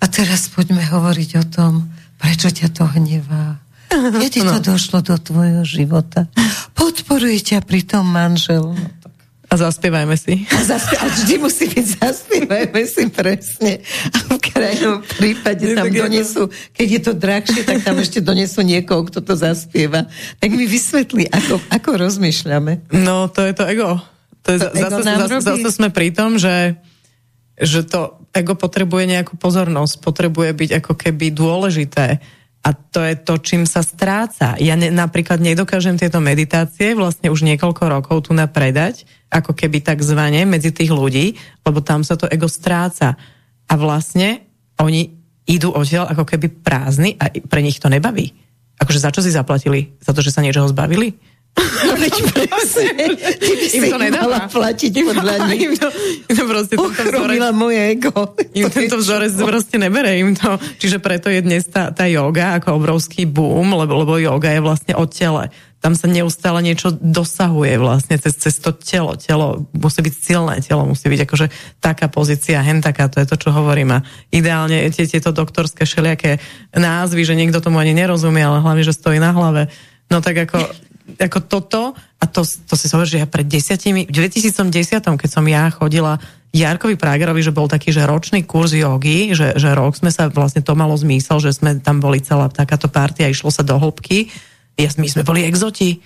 A 0.00 0.04
teraz 0.06 0.46
poďme 0.46 0.80
hovoriť 0.80 1.30
o 1.42 1.44
tom, 1.44 1.72
prečo 2.16 2.48
ťa 2.48 2.70
to 2.70 2.86
hnevá. 2.86 3.58
Kedy 4.22 4.40
to 4.46 4.58
no. 4.62 4.66
došlo 4.74 5.02
do 5.02 5.18
tvojho 5.18 5.66
života? 5.66 6.30
Podporuje 6.78 7.42
ťa 7.42 7.66
pri 7.66 7.82
tom 7.82 8.06
manžel. 8.06 8.78
A 9.50 9.58
zaspievajme 9.58 10.14
si. 10.14 10.46
A, 10.46 10.62
zaspie- 10.62 10.94
a 11.02 11.10
vždy 11.10 11.34
musí 11.42 11.66
byť 11.66 11.86
zaspievajme 11.98 12.82
si 12.86 13.02
presne. 13.10 13.82
A 14.14 14.16
v 14.30 14.38
krajnom 14.38 15.02
prípade 15.18 15.74
tam 15.74 15.90
donesú, 15.90 16.46
keď 16.70 16.86
je 16.86 17.00
to 17.02 17.12
drahšie, 17.18 17.60
tak 17.66 17.82
tam 17.82 17.98
ešte 17.98 18.22
donesú 18.22 18.62
niekoho, 18.62 19.02
kto 19.10 19.18
to 19.18 19.34
zaspieva. 19.34 20.06
Tak 20.38 20.54
mi 20.54 20.70
vysvetli, 20.70 21.26
ako, 21.34 21.58
ako 21.66 21.90
rozmýšľame. 21.98 22.94
No, 22.94 23.26
to 23.26 23.42
je 23.42 23.52
to 23.58 23.66
ego. 23.66 23.98
To 24.46 24.48
je, 24.54 24.58
to 24.62 24.70
zase, 24.70 24.78
ego 24.78 24.98
zase, 25.02 25.42
zase 25.42 25.68
sme 25.74 25.90
pri 25.90 26.14
tom, 26.14 26.38
že, 26.38 26.78
že 27.58 27.82
to 27.82 28.22
ego 28.30 28.54
potrebuje 28.54 29.18
nejakú 29.18 29.34
pozornosť, 29.34 29.98
potrebuje 29.98 30.50
byť 30.54 30.70
ako 30.78 30.92
keby 30.94 31.34
dôležité 31.34 32.22
a 32.60 32.76
to 32.76 33.00
je 33.00 33.16
to, 33.16 33.40
čím 33.40 33.64
sa 33.64 33.80
stráca. 33.80 34.52
Ja 34.60 34.76
ne, 34.76 34.92
napríklad 34.92 35.40
nedokážem 35.40 35.96
tieto 35.96 36.20
meditácie 36.20 36.92
vlastne 36.92 37.32
už 37.32 37.40
niekoľko 37.48 37.84
rokov 37.88 38.28
tu 38.28 38.36
napredať, 38.36 39.08
ako 39.32 39.56
keby 39.56 39.80
takzvané 39.80 40.44
medzi 40.44 40.68
tých 40.68 40.92
ľudí, 40.92 41.40
lebo 41.64 41.80
tam 41.80 42.04
sa 42.04 42.20
to 42.20 42.28
ego 42.28 42.52
stráca. 42.52 43.16
A 43.64 43.72
vlastne 43.80 44.44
oni 44.76 45.08
idú 45.48 45.72
odtiaľ 45.72 46.12
ako 46.12 46.28
keby 46.28 46.60
prázdni 46.60 47.16
a 47.16 47.32
pre 47.32 47.64
nich 47.64 47.80
to 47.80 47.88
nebaví. 47.88 48.36
Akože 48.76 49.00
za 49.00 49.12
čo 49.12 49.24
si 49.24 49.32
zaplatili? 49.32 49.96
Za 50.00 50.12
to, 50.12 50.20
že 50.20 50.32
sa 50.32 50.44
niečoho 50.44 50.68
zbavili? 50.68 51.16
Veď 51.80 52.14
presne, 52.32 52.88
ty 53.36 53.52
by 53.52 53.66
im 53.74 53.82
to 53.90 53.98
nedáva. 53.98 54.38
platiť 54.48 54.92
podľa 55.02 55.34
nich. 55.50 55.62
Im 55.68 55.74
to, 55.76 55.88
im 56.28 56.34
to 56.34 56.44
proste 56.46 56.74
Uchromila 56.78 57.50
moje 57.52 57.96
ego. 57.96 58.32
Im 58.56 58.70
tento 58.72 58.96
vzorec 59.00 59.34
proste 59.36 59.76
nebere 59.76 60.16
im 60.20 60.32
to. 60.32 60.56
Čiže 60.80 61.02
preto 61.02 61.28
je 61.28 61.40
dnes 61.44 61.66
tá, 61.68 61.92
tá 61.92 62.08
yoga 62.08 62.56
ako 62.60 62.80
obrovský 62.80 63.28
boom, 63.28 63.76
lebo, 63.76 63.92
lebo 64.04 64.16
yoga 64.16 64.52
je 64.56 64.60
vlastne 64.62 64.92
o 64.96 65.04
tele. 65.04 65.52
Tam 65.80 65.96
sa 65.96 66.12
neustále 66.12 66.60
niečo 66.60 66.92
dosahuje 66.92 67.80
vlastne 67.80 68.20
cez, 68.20 68.36
cez 68.36 68.60
to 68.60 68.76
telo. 68.76 69.16
Telo 69.16 69.64
musí 69.72 70.04
byť 70.04 70.14
silné, 70.14 70.60
telo 70.60 70.84
musí 70.84 71.08
byť 71.08 71.20
akože 71.24 71.46
taká 71.80 72.12
pozícia, 72.12 72.60
hen 72.60 72.84
taká, 72.84 73.08
to 73.08 73.24
je 73.24 73.26
to, 73.28 73.36
čo 73.40 73.48
hovorím. 73.48 73.96
A 73.96 74.04
ideálne 74.28 74.84
tie, 74.92 75.08
tieto 75.08 75.32
doktorské 75.32 75.88
všelijaké 75.88 76.36
názvy, 76.76 77.24
že 77.24 77.32
niekto 77.32 77.64
tomu 77.64 77.80
ani 77.80 77.96
nerozumie, 77.96 78.44
ale 78.44 78.60
hlavne, 78.60 78.84
že 78.84 78.92
stojí 78.92 79.16
na 79.16 79.32
hlave. 79.32 79.72
No 80.12 80.20
tak 80.20 80.44
ako 80.44 80.89
ako 81.16 81.38
toto, 81.46 81.80
a 81.96 82.24
to, 82.28 82.44
to 82.44 82.74
si 82.76 82.86
hovorí, 82.92 83.08
že 83.08 83.22
ja 83.22 83.28
pred 83.30 83.48
desiatimi, 83.48 84.06
v 84.06 84.12
2010, 84.12 85.02
keď 85.02 85.30
som 85.30 85.44
ja 85.48 85.66
chodila 85.72 86.20
Jarkovi 86.50 86.98
Pragerovi, 86.98 87.40
že 87.40 87.54
bol 87.54 87.70
taký, 87.70 87.94
že 87.94 88.06
ročný 88.06 88.42
kurz 88.42 88.74
jogy, 88.74 89.32
že, 89.34 89.54
že 89.54 89.70
rok 89.74 89.94
sme 89.94 90.10
sa, 90.10 90.26
vlastne 90.30 90.60
to 90.60 90.74
malo 90.74 90.98
zmysel, 90.98 91.38
že 91.38 91.54
sme 91.54 91.78
tam 91.78 92.02
boli 92.02 92.18
celá 92.18 92.50
takáto 92.50 92.90
partia, 92.90 93.30
išlo 93.30 93.54
sa 93.54 93.62
do 93.62 93.78
hĺbky. 93.78 94.30
Ja, 94.74 94.90
my 94.98 95.06
sme 95.06 95.22
boli 95.22 95.46
exoti. 95.46 96.02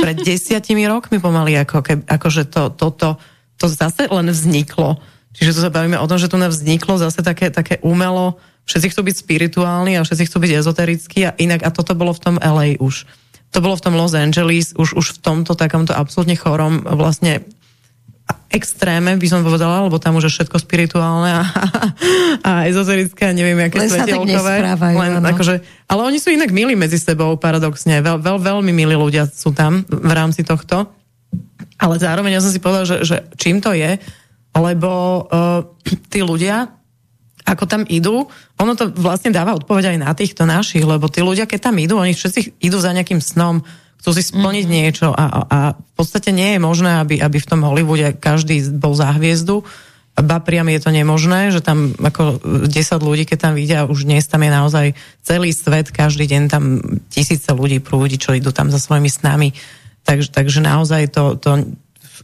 Pred 0.00 0.24
desiatimi 0.28 0.88
rokmi 0.88 1.20
pomaly, 1.20 1.60
ako, 1.60 1.84
ke, 1.84 2.00
akože 2.00 2.48
to, 2.48 2.72
toto, 2.72 3.20
to, 3.58 3.64
to 3.64 3.66
zase 3.68 4.08
len 4.08 4.32
vzniklo 4.32 4.96
Čiže 5.34 5.50
tu 5.50 5.60
sa 5.66 5.70
bavíme 5.74 5.98
o 5.98 6.06
tom, 6.06 6.16
že 6.16 6.30
tu 6.30 6.38
nám 6.38 6.54
vzniklo 6.54 6.94
zase 6.96 7.20
také, 7.26 7.50
také 7.50 7.82
umelo, 7.82 8.38
všetci 8.70 8.94
chcú 8.94 9.00
byť 9.10 9.16
spirituálni 9.18 9.98
a 9.98 10.06
všetci 10.06 10.30
chcú 10.30 10.38
byť 10.46 10.52
ezoterickí 10.62 11.20
a 11.26 11.34
inak, 11.36 11.66
a 11.66 11.74
toto 11.74 11.98
bolo 11.98 12.14
v 12.14 12.22
tom 12.22 12.36
LA 12.38 12.78
už. 12.78 13.04
To 13.54 13.62
bolo 13.62 13.78
v 13.78 13.84
tom 13.86 13.94
Los 13.94 14.18
Angeles, 14.18 14.74
už, 14.74 14.98
už 14.98 15.06
v 15.14 15.18
tomto 15.22 15.54
takomto 15.54 15.94
absolútne 15.94 16.34
chorom 16.34 16.82
vlastne 16.82 17.46
extréme, 18.50 19.18
by 19.18 19.26
som 19.30 19.42
povedala, 19.42 19.84
lebo 19.84 19.98
tam 19.98 20.16
už 20.16 20.30
je 20.30 20.32
všetko 20.38 20.56
spirituálne 20.62 21.42
a, 21.42 21.42
a 22.40 22.50
a 22.70 23.32
neviem, 23.34 23.58
aké 23.66 23.84
svetielkové. 23.84 24.62
Len 24.94 25.22
akože, 25.22 25.54
ale 25.90 26.00
oni 26.06 26.18
sú 26.22 26.30
inak 26.30 26.54
milí 26.54 26.78
medzi 26.78 26.96
sebou, 26.96 27.34
paradoxne. 27.34 27.98
Veľ, 28.00 28.22
veľ, 28.22 28.38
veľmi 28.40 28.72
milí 28.72 28.94
ľudia 28.94 29.26
sú 29.26 29.50
tam 29.52 29.82
v 29.86 30.12
rámci 30.14 30.46
tohto. 30.46 30.86
Ale 31.76 31.98
zároveň 31.98 32.38
ja 32.38 32.42
som 32.42 32.54
si 32.54 32.62
povedal, 32.62 32.86
že, 32.86 32.96
že 33.02 33.16
čím 33.34 33.58
to 33.58 33.74
je, 33.74 33.98
lebo 34.54 34.90
uh, 35.26 35.66
tí 36.06 36.22
ľudia, 36.22 36.70
ako 37.44 37.64
tam 37.68 37.82
idú, 37.84 38.24
ono 38.56 38.72
to 38.72 38.88
vlastne 38.96 39.28
dáva 39.28 39.52
odpoveď 39.52 39.94
aj 39.94 39.98
na 40.00 40.12
týchto 40.16 40.48
našich, 40.48 40.80
lebo 40.80 41.12
tí 41.12 41.20
ľudia, 41.20 41.44
keď 41.44 41.70
tam 41.70 41.76
idú, 41.76 42.00
oni 42.00 42.16
všetci 42.16 42.64
idú 42.64 42.80
za 42.80 42.96
nejakým 42.96 43.20
snom, 43.20 43.60
chcú 44.00 44.10
si 44.16 44.24
splniť 44.24 44.64
mm-hmm. 44.64 44.80
niečo 44.84 45.08
a, 45.12 45.24
a 45.48 45.58
v 45.76 45.92
podstate 45.96 46.32
nie 46.32 46.56
je 46.56 46.60
možné, 46.60 47.00
aby, 47.04 47.20
aby 47.20 47.38
v 47.40 47.48
tom 47.48 47.64
Hollywoode 47.64 48.16
každý 48.16 48.64
bol 48.76 48.96
za 48.96 49.12
hviezdu, 49.16 49.64
ba 50.14 50.38
priam 50.38 50.70
je 50.70 50.78
to 50.78 50.94
nemožné, 50.94 51.50
že 51.50 51.58
tam 51.58 51.90
ako 51.98 52.38
10 52.70 52.70
ľudí, 53.02 53.26
keď 53.26 53.38
tam 53.50 53.52
vidia, 53.58 53.82
už 53.82 54.06
dnes 54.06 54.22
tam 54.30 54.46
je 54.46 54.50
naozaj 54.52 54.86
celý 55.26 55.50
svet, 55.50 55.90
každý 55.90 56.30
deň 56.30 56.42
tam 56.46 56.64
tisíce 57.10 57.50
ľudí 57.50 57.82
prúdi, 57.82 58.14
čo 58.14 58.30
idú 58.30 58.54
tam 58.54 58.70
za 58.70 58.78
svojimi 58.78 59.10
snami. 59.10 59.50
Takže, 60.06 60.30
takže 60.30 60.60
naozaj 60.62 61.10
to, 61.10 61.34
to 61.34 61.66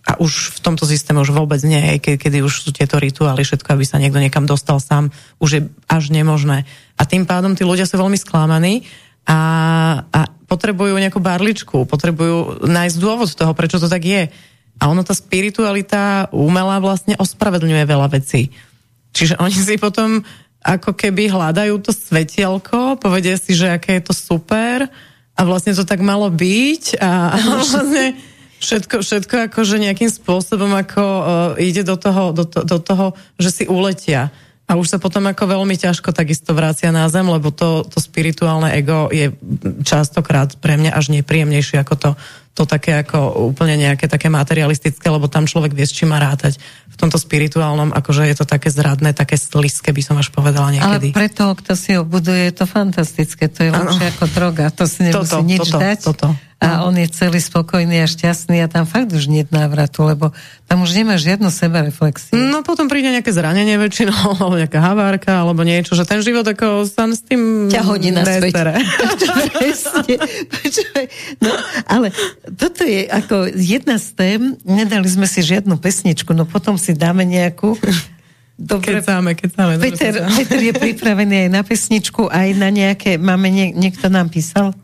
a 0.01 0.17
už 0.17 0.57
v 0.57 0.59
tomto 0.65 0.89
systéme 0.89 1.21
už 1.21 1.37
vôbec 1.37 1.61
nie, 1.61 2.01
ke, 2.01 2.17
kedy 2.17 2.41
už 2.41 2.65
sú 2.65 2.71
tieto 2.73 2.97
rituály, 2.97 3.45
všetko, 3.45 3.69
aby 3.77 3.85
sa 3.85 4.01
niekto 4.01 4.17
niekam 4.17 4.49
dostal 4.49 4.81
sám, 4.81 5.13
už 5.37 5.51
je 5.53 5.63
až 5.87 6.09
nemožné. 6.09 6.65
A 6.97 7.03
tým 7.05 7.29
pádom 7.29 7.53
tí 7.53 7.69
ľudia 7.69 7.85
sú 7.85 8.01
veľmi 8.01 8.17
sklamaní 8.17 8.89
a, 9.29 9.39
a 10.09 10.21
potrebujú 10.49 10.97
nejakú 10.97 11.21
barličku, 11.21 11.85
potrebujú 11.85 12.65
nájsť 12.65 12.97
dôvod 12.97 13.29
toho, 13.29 13.53
prečo 13.53 13.77
to 13.77 13.93
tak 13.93 14.03
je. 14.03 14.33
A 14.81 14.89
ono, 14.89 15.05
tá 15.05 15.13
spiritualita 15.13 16.33
umelá 16.33 16.81
vlastne 16.81 17.13
ospravedlňuje 17.21 17.85
veľa 17.85 18.09
vecí. 18.17 18.49
Čiže 19.13 19.37
oni 19.37 19.53
si 19.53 19.77
potom 19.77 20.25
ako 20.61 20.97
keby 20.97 21.29
hľadajú 21.29 21.81
to 21.85 21.93
svetielko, 21.93 22.97
povedia 23.01 23.37
si, 23.37 23.57
že 23.57 23.69
aké 23.69 24.01
je 24.01 24.13
to 24.13 24.15
super 24.17 24.89
a 25.37 25.41
vlastne 25.45 25.73
to 25.73 25.89
tak 25.89 26.05
malo 26.05 26.29
byť 26.29 27.01
a, 27.01 27.11
a 27.33 27.37
vlastne 27.65 28.17
Všetko, 28.61 29.01
všetko 29.01 29.35
akože 29.49 29.81
nejakým 29.81 30.13
spôsobom 30.13 30.69
ako 30.77 31.03
uh, 31.03 31.25
ide 31.57 31.81
do 31.81 31.97
toho, 31.97 32.37
do, 32.37 32.45
to, 32.45 32.61
do 32.61 32.77
toho, 32.77 33.17
že 33.41 33.51
si 33.51 33.65
uletia. 33.65 34.29
A 34.71 34.79
už 34.79 34.87
sa 34.87 34.99
potom 35.03 35.27
ako 35.27 35.59
veľmi 35.59 35.75
ťažko 35.75 36.15
takisto 36.15 36.55
vrácia 36.55 36.95
na 36.95 37.09
zem, 37.11 37.27
lebo 37.27 37.51
to, 37.51 37.83
to 37.89 37.99
spirituálne 37.99 38.71
ego 38.77 39.11
je 39.11 39.35
častokrát 39.83 40.55
pre 40.61 40.79
mňa 40.79 40.95
až 40.95 41.11
nepríjemnejšie 41.11 41.83
ako 41.83 41.95
to, 41.99 42.11
to 42.61 42.69
také 42.69 43.01
ako 43.01 43.49
úplne 43.49 43.81
nejaké 43.81 44.05
také 44.05 44.29
materialistické, 44.29 45.09
lebo 45.09 45.33
tam 45.33 45.49
človek 45.49 45.73
vie, 45.73 45.89
s 45.89 45.97
čím 45.97 46.13
má 46.13 46.21
rátať. 46.21 46.61
V 46.93 46.97
tomto 47.01 47.17
spirituálnom, 47.17 47.97
akože 47.97 48.29
je 48.29 48.37
to 48.37 48.45
také 48.45 48.69
zradné, 48.69 49.17
také 49.17 49.41
sliské, 49.41 49.97
by 49.97 50.03
som 50.05 50.21
až 50.21 50.29
povedala 50.29 50.69
niekedy. 50.69 51.09
Ale 51.11 51.17
preto, 51.17 51.57
kto 51.57 51.73
si 51.73 51.97
ho 51.97 52.05
buduje, 52.05 52.53
je 52.53 52.55
to 52.61 52.69
fantastické. 52.69 53.49
To 53.49 53.65
je 53.65 53.71
lepšie 53.73 54.05
ako 54.13 54.25
droga. 54.29 54.69
To 54.77 54.85
si 54.85 55.09
nemusí 55.09 55.33
toto, 55.33 55.41
nič 55.41 55.65
toto, 55.65 55.81
dať. 55.81 55.99
Toto 56.05 56.29
a 56.61 56.85
on 56.85 56.93
je 56.93 57.09
celý 57.09 57.41
spokojný 57.41 58.05
a 58.05 58.07
šťastný 58.07 58.61
a 58.61 58.69
tam 58.69 58.85
fakt 58.85 59.17
už 59.17 59.33
nie 59.33 59.49
návratu, 59.49 60.05
lebo 60.05 60.37
tam 60.69 60.85
už 60.85 60.93
nemá 60.93 61.17
žiadnu 61.17 61.49
sebereflexiu. 61.49 62.37
No 62.37 62.61
potom 62.61 62.85
príde 62.85 63.09
nejaké 63.09 63.33
zranenie 63.33 63.81
väčšinou, 63.81 64.13
alebo 64.37 64.61
nejaká 64.61 64.77
havárka, 64.77 65.41
alebo 65.41 65.65
niečo, 65.65 65.97
že 65.97 66.05
ten 66.05 66.21
život 66.21 66.45
ako 66.45 66.85
sa 66.85 67.09
s 67.09 67.25
tým 67.25 67.73
ťa 67.73 67.81
hodí 67.81 68.13
na 68.13 68.29
svet. 68.29 68.53
no, 71.41 71.53
ale 71.89 72.13
toto 72.57 72.83
je 72.87 73.07
ako 73.07 73.51
jedna 73.55 73.99
z 73.99 74.09
tém, 74.15 74.41
nedali 74.63 75.07
sme 75.07 75.27
si 75.27 75.43
žiadnu 75.43 75.79
pesničku, 75.79 76.31
no 76.33 76.47
potom 76.47 76.79
si 76.79 76.95
dáme 76.97 77.27
nejakú 77.27 77.77
Dobre. 78.61 79.01
Kecáme, 79.01 79.33
kecáme. 79.33 79.81
Peter, 79.81 80.21
Peter 80.37 80.61
je 80.61 80.77
pripravený 80.77 81.49
aj 81.49 81.51
na 81.51 81.65
pesničku, 81.65 82.29
aj 82.29 82.49
na 82.61 82.69
nejaké, 82.69 83.17
máme, 83.17 83.49
nie, 83.49 83.73
niekto 83.73 84.13
nám 84.13 84.29
písal? 84.29 84.77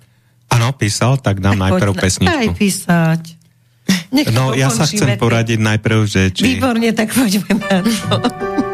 Áno, 0.49 0.73
písal, 0.73 1.21
tak 1.21 1.45
dám 1.45 1.61
tak 1.61 1.77
najprv 1.77 1.93
pesničku. 1.93 2.41
Aj 2.41 2.49
písať. 2.57 3.23
Nech 4.17 4.33
no, 4.33 4.57
ja 4.57 4.73
sa 4.73 4.89
chcem 4.89 5.21
poradiť 5.21 5.61
najprv, 5.61 5.99
že 6.09 6.33
či... 6.33 6.57
Výborne, 6.57 6.89
tak 6.97 7.13
poďme 7.13 7.53
na 7.53 7.85
to. 7.85 8.65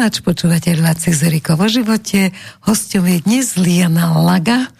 Vysielač, 0.00 0.24
počúvate 0.24 0.72
relácie 0.72 1.12
z 1.12 1.28
Eriko 1.28 1.60
vo 1.60 1.68
živote. 1.68 2.32
Hosťom 2.64 3.04
je 3.04 3.18
dnes 3.20 3.52
Liana 3.60 4.16
Laga 4.16 4.72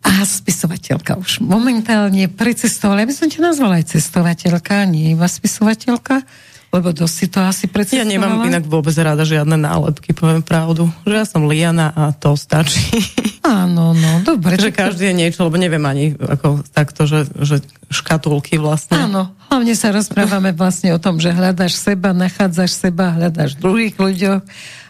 a 0.00 0.24
spisovateľka 0.24 1.20
už 1.20 1.44
momentálne 1.44 2.24
precestovala. 2.32 3.04
Ja 3.04 3.08
by 3.12 3.16
som 3.20 3.28
ťa 3.28 3.52
nazvala 3.52 3.84
aj 3.84 3.92
cestovateľka, 3.92 4.88
nie 4.88 5.12
iba 5.12 5.28
spisovateľka 5.28 6.24
lebo 6.72 6.92
dosť 6.92 7.14
si 7.14 7.26
to 7.28 7.44
asi 7.44 7.68
predstavovala. 7.68 8.08
Ja 8.08 8.14
nemám 8.16 8.48
inak 8.48 8.64
vôbec 8.64 8.96
rada 8.96 9.28
žiadne 9.28 9.60
nálepky, 9.60 10.16
poviem 10.16 10.40
pravdu. 10.40 10.88
Že 11.04 11.14
ja 11.20 11.24
som 11.28 11.48
Liana 11.48 11.92
a 11.92 12.16
to 12.16 12.32
stačí. 12.36 13.00
Áno, 13.46 13.94
no, 13.94 14.12
dobre. 14.26 14.58
že 14.58 14.74
každý 14.74 15.14
je 15.14 15.14
niečo, 15.14 15.46
lebo 15.46 15.54
neviem 15.54 15.82
ani 15.86 16.18
ako 16.18 16.66
takto, 16.74 17.06
že, 17.06 17.30
že 17.38 17.62
škatulky 17.94 18.58
vlastne. 18.58 18.98
Áno, 18.98 19.30
hlavne 19.46 19.78
sa 19.78 19.94
rozprávame 19.94 20.50
vlastne 20.50 20.90
o 20.90 20.98
tom, 20.98 21.22
že 21.22 21.30
hľadaš 21.30 21.78
seba, 21.78 22.10
nachádzaš 22.10 22.74
seba, 22.74 23.14
hľadaš 23.14 23.54
druhých 23.62 23.94
ľuďoch 23.94 24.42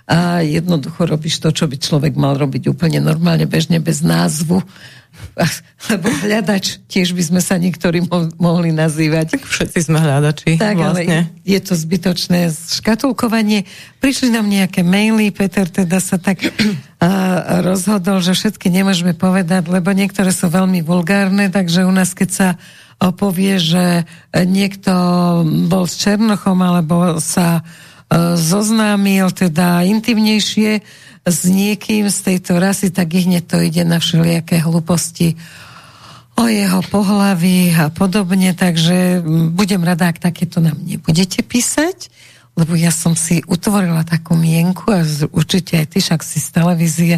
a 0.06 0.40
jednoducho 0.46 1.02
robíš 1.02 1.42
to, 1.42 1.50
čo 1.50 1.66
by 1.66 1.76
človek 1.82 2.14
mal 2.14 2.38
robiť 2.38 2.70
úplne 2.70 3.02
normálne, 3.02 3.50
bežne, 3.50 3.82
bez 3.82 4.06
názvu 4.06 4.62
lebo 5.92 6.08
hľadač, 6.24 6.80
tiež 6.88 7.12
by 7.12 7.22
sme 7.24 7.40
sa 7.44 7.60
niektorí 7.60 8.04
mo- 8.08 8.32
mohli 8.40 8.72
nazývať. 8.72 9.36
Tak 9.36 9.44
všetci 9.44 9.78
sme 9.84 10.00
hľadači. 10.00 10.56
Tak, 10.56 10.76
vlastne. 10.80 11.28
ale 11.28 11.44
je 11.44 11.58
to 11.60 11.76
zbytočné 11.76 12.48
škatulkovanie. 12.52 13.68
Prišli 14.00 14.32
nám 14.32 14.48
nejaké 14.48 14.80
maily, 14.80 15.28
Peter 15.32 15.68
teda 15.68 16.00
sa 16.00 16.16
tak 16.16 16.40
a, 16.48 17.60
rozhodol, 17.60 18.24
že 18.24 18.32
všetky 18.32 18.72
nemôžeme 18.72 19.12
povedať, 19.12 19.68
lebo 19.68 19.92
niektoré 19.92 20.32
sú 20.32 20.48
veľmi 20.48 20.80
vulgárne, 20.80 21.52
takže 21.52 21.84
u 21.84 21.92
nás, 21.92 22.16
keď 22.16 22.30
sa 22.32 22.48
povie, 22.96 23.60
že 23.60 24.08
niekto 24.32 24.92
bol 25.68 25.84
s 25.84 26.00
Černochom 26.00 26.56
alebo 26.64 27.20
sa 27.20 27.60
zoznámil 28.36 29.30
teda 29.34 29.82
intimnejšie, 29.82 30.82
s 31.26 31.42
niekým 31.42 32.06
z 32.06 32.18
tejto 32.22 32.62
rasy, 32.62 32.94
tak 32.94 33.10
ich 33.18 33.26
hneď 33.26 33.44
to 33.50 33.58
ide 33.58 33.82
na 33.82 33.98
všelijaké 33.98 34.62
hlúposti 34.62 35.34
o 36.38 36.46
jeho 36.46 36.86
pohlaví 36.86 37.74
a 37.74 37.90
podobne, 37.90 38.54
takže 38.54 39.26
budem 39.50 39.82
rada, 39.82 40.12
ak 40.12 40.22
takéto 40.22 40.62
nám 40.62 40.78
nebudete 40.86 41.42
písať, 41.42 42.12
lebo 42.54 42.78
ja 42.78 42.94
som 42.94 43.18
si 43.18 43.42
utvorila 43.42 44.06
takú 44.06 44.38
mienku 44.38 44.86
a 44.94 45.02
určite 45.34 45.82
aj 45.82 45.86
ty 45.90 45.98
však 45.98 46.20
si 46.22 46.38
z 46.38 46.48
televízie, 46.54 47.14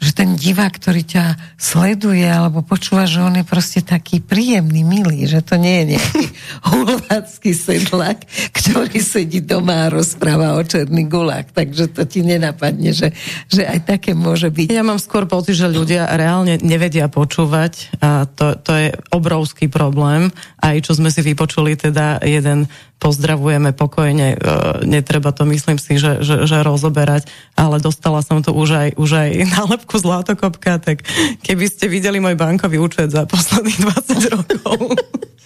že 0.00 0.16
ten 0.16 0.32
divák, 0.32 0.80
ktorý 0.80 1.04
ťa 1.04 1.24
sleduje 1.60 2.24
alebo 2.24 2.64
počúva, 2.64 3.04
že 3.04 3.20
on 3.20 3.36
je 3.36 3.44
proste 3.44 3.84
taký 3.84 4.24
príjemný, 4.24 4.80
milý, 4.80 5.28
že 5.28 5.44
to 5.44 5.60
nie 5.60 5.84
je 5.84 5.84
nejaký 5.94 6.24
hulvácky 6.72 7.50
sedlak, 7.52 8.24
ktorý 8.56 8.96
sedí 8.96 9.44
doma 9.44 9.86
a 9.86 9.92
rozpráva 9.92 10.56
o 10.56 10.62
černý 10.64 11.04
gulách, 11.04 11.52
takže 11.52 11.92
to 11.92 12.08
ti 12.08 12.24
nenapadne, 12.24 12.96
že, 12.96 13.12
že 13.52 13.68
aj 13.68 13.84
také 13.84 14.16
môže 14.16 14.48
byť. 14.48 14.72
Ja 14.72 14.80
mám 14.80 14.96
skôr 14.96 15.28
pocit, 15.28 15.60
že 15.60 15.68
ľudia 15.68 16.08
reálne 16.16 16.56
nevedia 16.64 17.12
počúvať 17.12 18.00
a 18.00 18.24
to, 18.24 18.56
to 18.56 18.72
je 18.72 18.88
obrovský 19.12 19.68
problém. 19.68 20.32
Aj 20.64 20.76
čo 20.80 20.96
sme 20.96 21.12
si 21.12 21.20
vypočuli, 21.20 21.76
teda 21.76 22.24
jeden 22.24 22.72
pozdravujeme 23.00 23.72
pokojne, 23.72 24.36
e, 24.36 24.38
netreba 24.84 25.32
to 25.32 25.48
myslím 25.48 25.80
si, 25.80 25.96
že, 25.96 26.20
že, 26.20 26.44
že 26.44 26.60
rozoberať, 26.60 27.26
ale 27.56 27.80
dostala 27.80 28.20
som 28.20 28.44
to 28.44 28.52
už 28.52 28.68
aj, 28.76 28.88
už 29.00 29.10
aj 29.16 29.30
nálepku 29.56 29.96
Zlatokopka, 29.96 30.76
tak 30.76 31.02
keby 31.40 31.64
ste 31.66 31.88
videli 31.88 32.20
môj 32.20 32.36
bankový 32.36 32.76
účet 32.76 33.08
za 33.08 33.24
posledných 33.24 33.80
20 33.88 34.34
rokov 34.36 35.00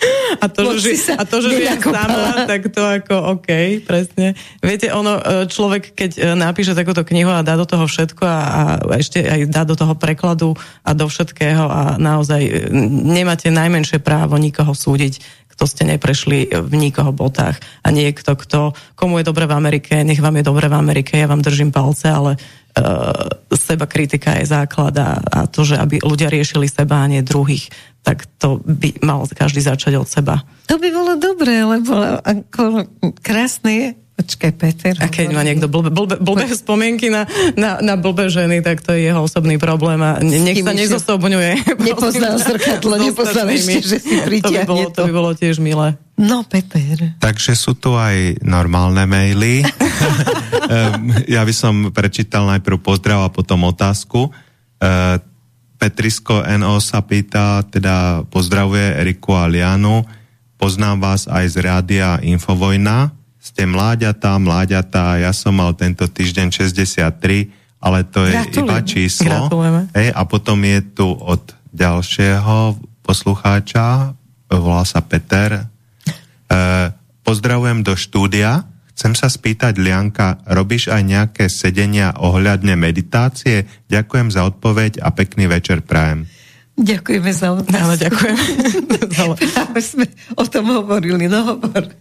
a 0.43 0.47
to, 0.49 0.77
že, 0.79 1.15
a 1.15 1.23
to, 1.25 1.41
že 1.41 1.49
žijem 1.55 1.81
sama, 1.81 2.45
tak 2.45 2.69
to 2.73 2.83
ako 2.83 3.39
OK, 3.39 3.49
presne. 3.85 4.35
Viete, 4.61 4.91
ono, 4.93 5.21
e, 5.21 5.47
človek, 5.49 5.95
keď 5.95 6.11
e, 6.17 6.21
napíše 6.37 6.77
takúto 6.77 7.07
knihu 7.07 7.31
a 7.31 7.47
dá 7.47 7.57
do 7.57 7.67
toho 7.69 7.87
všetko 7.87 8.23
a, 8.25 8.39
a 8.41 8.61
ešte 8.99 9.23
aj 9.25 9.41
dá 9.49 9.63
do 9.65 9.79
toho 9.79 9.95
prekladu 9.97 10.59
a 10.85 10.91
do 10.93 11.07
všetkého 11.09 11.65
a 11.65 11.81
naozaj 11.97 12.71
nemáte 13.05 13.49
najmenšie 13.49 14.03
právo 14.03 14.37
nikoho 14.37 14.73
súdiť 14.75 15.44
kto 15.55 15.65
ste 15.71 15.87
neprešli 15.87 16.51
v 16.51 16.73
nikoho 16.75 17.15
botách 17.15 17.63
a 17.87 17.89
niekto, 17.95 18.35
kto, 18.35 18.75
komu 18.99 19.23
je 19.23 19.29
dobre 19.31 19.47
v 19.47 19.55
Amerike, 19.55 20.03
nech 20.03 20.19
vám 20.19 20.43
je 20.43 20.45
dobre 20.45 20.67
v 20.67 20.75
Amerike, 20.75 21.15
ja 21.15 21.31
vám 21.31 21.41
držím 21.41 21.71
palce, 21.71 22.11
ale 22.11 22.35
uh, 22.35 23.55
seba 23.55 23.87
kritika 23.87 24.35
je 24.43 24.51
základ 24.51 24.95
a, 24.99 25.23
a 25.23 25.39
to, 25.47 25.63
že 25.63 25.79
aby 25.79 26.03
ľudia 26.03 26.27
riešili 26.27 26.67
seba 26.67 27.07
a 27.07 27.11
nie 27.11 27.23
druhých, 27.23 27.71
tak 28.05 28.27
to 28.37 28.61
by 28.67 28.93
mal 29.01 29.25
každý 29.25 29.65
začať 29.65 29.97
od 29.97 30.11
seba. 30.11 30.45
To 30.69 30.77
by 30.77 30.89
bolo 30.93 31.17
dobré, 31.17 31.65
lebo 31.65 31.95
ako 32.21 32.85
krásne 33.25 33.73
je, 33.73 33.89
Počkaj, 34.15 34.53
Peter. 34.55 34.95
A 35.03 35.11
keď 35.11 35.35
má 35.35 35.43
niekto 35.43 35.67
blbe, 35.67 35.91
blbe, 35.91 36.23
blbe 36.23 36.47
spomienky 36.55 37.11
na, 37.11 37.27
na, 37.59 37.83
na 37.83 37.99
blbe 37.99 38.31
ženy, 38.31 38.63
tak 38.63 38.79
to 38.79 38.95
je 38.95 39.11
jeho 39.11 39.27
osobný 39.27 39.59
problém 39.59 39.99
a 39.99 40.23
nech 40.23 40.63
sa 40.63 40.71
nezosobňuje. 40.71 41.83
Nepoznal 41.83 42.39
zrkadlo, 42.39 42.95
nepoznal 43.11 43.51
ešte, 43.51 43.83
že 43.83 43.99
si 43.99 44.15
pritiahne 44.23 44.71
to. 44.71 44.71
By 44.71 44.71
bolo, 44.71 44.87
to. 44.87 44.95
to 44.95 45.03
by 45.11 45.13
bolo 45.13 45.31
tiež 45.35 45.59
milé. 45.59 45.99
No, 46.15 46.47
Peter. 46.47 47.19
Takže 47.19 47.59
sú 47.59 47.75
tu 47.75 47.99
aj 47.99 48.39
normálne 48.47 49.03
maily. 49.03 49.67
ja 51.35 51.43
by 51.43 51.55
som 51.55 51.91
prečítal 51.91 52.47
najprv 52.47 52.79
pozdrav 52.79 53.27
a 53.27 53.35
potom 53.35 53.67
otázku. 53.67 54.31
E, 54.31 55.19
Petrisko 55.75 56.39
NO 56.55 56.79
sa 56.79 57.03
pýta, 57.03 57.67
teda 57.67 58.23
pozdravuje 58.31 58.95
Eriku 58.95 59.35
a 59.35 59.51
Lianu. 59.51 60.07
Poznám 60.55 61.03
vás 61.03 61.27
aj 61.27 61.51
z 61.51 61.57
rádia 61.67 62.23
Infovojna 62.23 63.24
ste 63.45 63.69
mláďatá, 63.69 64.41
mláďatá, 64.41 65.21
ja 65.21 65.29
som 65.37 65.53
mal 65.53 65.77
tento 65.77 66.09
týždeň 66.09 66.49
63, 66.49 67.53
ale 67.77 68.01
to 68.09 68.25
je 68.25 68.33
Gratulujem. 68.33 68.65
iba 68.65 68.77
číslo. 68.81 69.37
Hej, 69.93 70.09
a 70.17 70.25
potom 70.25 70.57
je 70.65 70.81
tu 70.97 71.13
od 71.13 71.53
ďalšieho 71.77 72.81
poslucháča, 73.05 74.17
volá 74.49 74.89
sa 74.89 75.05
Peter. 75.05 75.61
E, 75.61 75.63
pozdravujem 77.21 77.85
do 77.85 77.93
štúdia. 77.93 78.65
Chcem 78.97 79.13
sa 79.13 79.29
spýtať, 79.29 79.77
Lianka, 79.77 80.41
robíš 80.49 80.89
aj 80.89 81.03
nejaké 81.05 81.45
sedenia 81.53 82.17
ohľadne 82.17 82.81
meditácie? 82.81 83.69
Ďakujem 83.93 84.33
za 84.33 84.49
odpoveď 84.49 85.05
a 85.05 85.13
pekný 85.13 85.53
večer 85.53 85.85
prajem. 85.85 86.25
Ďakujeme 86.81 87.31
za 87.31 87.53
otázku. 87.53 87.77
Áno, 87.77 87.95
ďakujem. 88.01 88.39
Práve 89.53 89.81
sme 89.85 90.09
o 90.33 90.49
tom 90.49 90.65
hovorili, 90.73 91.29
no 91.29 91.55
hovor. 91.55 91.93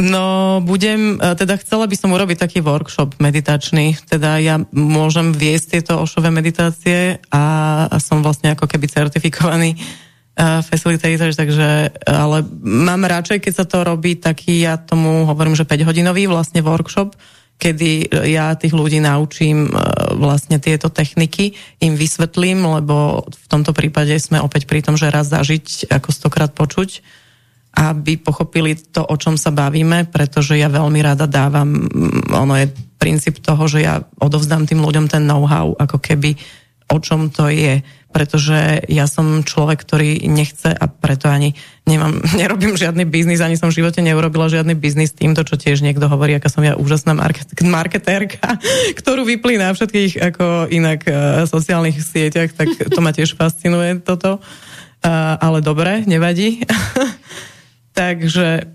No, 0.00 0.60
budem, 0.64 1.18
e, 1.20 1.34
teda 1.36 1.58
chcela 1.60 1.84
by 1.84 1.96
som 1.98 2.14
urobiť 2.14 2.38
taký 2.38 2.58
workshop 2.64 3.18
meditačný, 3.20 3.98
teda 4.08 4.40
ja 4.40 4.56
môžem 4.72 5.34
viesť 5.34 5.78
tieto 5.78 6.00
ošové 6.00 6.32
meditácie 6.32 7.20
a, 7.28 7.44
a 7.90 7.96
som 8.00 8.24
vlastne 8.24 8.54
ako 8.54 8.70
keby 8.70 8.86
certifikovaný 8.88 9.76
uh, 9.76 10.64
facilitator, 10.64 11.34
takže, 11.34 11.92
ale 12.08 12.36
mám 12.62 13.04
radšej, 13.04 13.42
keď 13.42 13.52
sa 13.52 13.66
to 13.68 13.84
robí 13.84 14.16
taký, 14.16 14.64
ja 14.64 14.80
tomu 14.80 15.28
hovorím, 15.28 15.58
že 15.58 15.68
5-hodinový 15.68 16.30
vlastne 16.30 16.64
workshop, 16.64 17.12
kedy 17.60 18.10
ja 18.32 18.56
tých 18.58 18.74
ľudí 18.74 18.98
naučím 18.98 19.68
uh, 19.70 20.16
vlastne 20.16 20.56
tieto 20.56 20.88
techniky, 20.88 21.52
im 21.84 21.94
vysvetlím, 21.98 22.64
lebo 22.80 23.28
v 23.28 23.46
tomto 23.50 23.76
prípade 23.76 24.16
sme 24.16 24.40
opäť 24.40 24.64
pri 24.64 24.80
tom, 24.80 24.96
že 24.96 25.12
raz 25.12 25.28
zažiť, 25.28 25.92
ako 25.92 26.08
stokrát 26.10 26.50
počuť, 26.54 27.21
aby 27.72 28.20
pochopili 28.20 28.76
to, 28.76 29.00
o 29.00 29.16
čom 29.16 29.40
sa 29.40 29.48
bavíme, 29.48 30.04
pretože 30.12 30.60
ja 30.60 30.68
veľmi 30.68 31.00
rada 31.00 31.24
dávam, 31.24 31.88
mm, 31.88 32.36
ono 32.36 32.54
je 32.60 32.68
princíp 33.00 33.40
toho, 33.40 33.64
že 33.64 33.82
ja 33.82 34.04
odovzdám 34.20 34.68
tým 34.68 34.84
ľuďom 34.84 35.08
ten 35.08 35.24
know-how, 35.24 35.72
ako 35.80 35.98
keby 35.98 36.36
o 36.92 37.00
čom 37.00 37.32
to 37.32 37.48
je, 37.48 37.80
pretože 38.12 38.84
ja 38.92 39.08
som 39.08 39.40
človek, 39.40 39.80
ktorý 39.80 40.28
nechce 40.28 40.68
a 40.68 40.84
preto 40.84 41.32
ani 41.32 41.56
nemám, 41.88 42.20
nerobím 42.40 42.76
žiadny 42.76 43.08
biznis, 43.08 43.40
ani 43.40 43.56
som 43.56 43.72
v 43.72 43.80
živote 43.80 44.04
neurobila 44.04 44.52
žiadny 44.52 44.76
biznis 44.76 45.16
týmto, 45.16 45.40
čo 45.48 45.56
tiež 45.56 45.80
niekto 45.80 46.12
hovorí, 46.12 46.36
aká 46.36 46.52
som 46.52 46.60
ja 46.60 46.76
úžasná 46.76 47.16
market, 47.16 47.48
marketérka, 47.64 48.60
ktorú 49.00 49.24
vyplí 49.24 49.56
na 49.56 49.72
všetkých 49.72 50.20
ako 50.20 50.68
inak 50.68 51.00
uh, 51.08 51.48
sociálnych 51.48 51.96
sieťach, 51.96 52.52
tak 52.52 52.68
to 52.76 53.00
ma 53.00 53.16
tiež 53.16 53.32
fascinuje 53.32 54.04
toto. 54.04 54.38
Uh, 55.02 55.34
ale 55.42 55.58
dobre, 55.64 56.06
nevadí. 56.06 56.62
Takže 57.92 58.72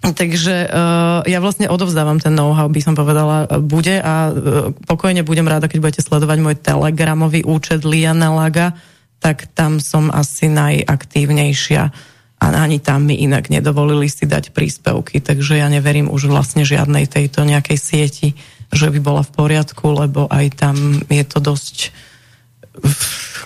Takže 0.00 0.64
uh, 0.64 1.20
ja 1.28 1.44
vlastne 1.44 1.68
odovzdávam 1.68 2.16
ten 2.24 2.32
know-how, 2.32 2.72
by 2.72 2.80
som 2.80 2.96
povedala, 2.96 3.44
bude 3.60 4.00
a 4.00 4.32
uh, 4.32 4.72
pokojne 4.88 5.20
budem 5.20 5.44
rada, 5.44 5.68
keď 5.68 5.78
budete 5.84 6.00
sledovať 6.00 6.40
môj 6.40 6.56
telegramový 6.56 7.44
účet 7.44 7.84
Liana 7.84 8.32
Laga, 8.32 8.72
tak 9.20 9.52
tam 9.52 9.76
som 9.76 10.08
asi 10.08 10.48
najaktívnejšia 10.48 11.92
a 12.40 12.46
ani 12.64 12.80
tam 12.80 13.04
mi 13.04 13.20
inak 13.20 13.52
nedovolili 13.52 14.08
si 14.08 14.24
dať 14.24 14.56
príspevky, 14.56 15.20
takže 15.20 15.60
ja 15.60 15.68
neverím 15.68 16.08
už 16.08 16.32
vlastne 16.32 16.64
žiadnej 16.64 17.04
tejto 17.04 17.44
nejakej 17.44 17.76
sieti, 17.76 18.28
že 18.72 18.88
by 18.88 19.04
bola 19.04 19.20
v 19.20 19.36
poriadku, 19.36 19.84
lebo 19.84 20.24
aj 20.32 20.46
tam 20.56 21.04
je 21.12 21.24
to 21.28 21.44
dosť 21.44 21.92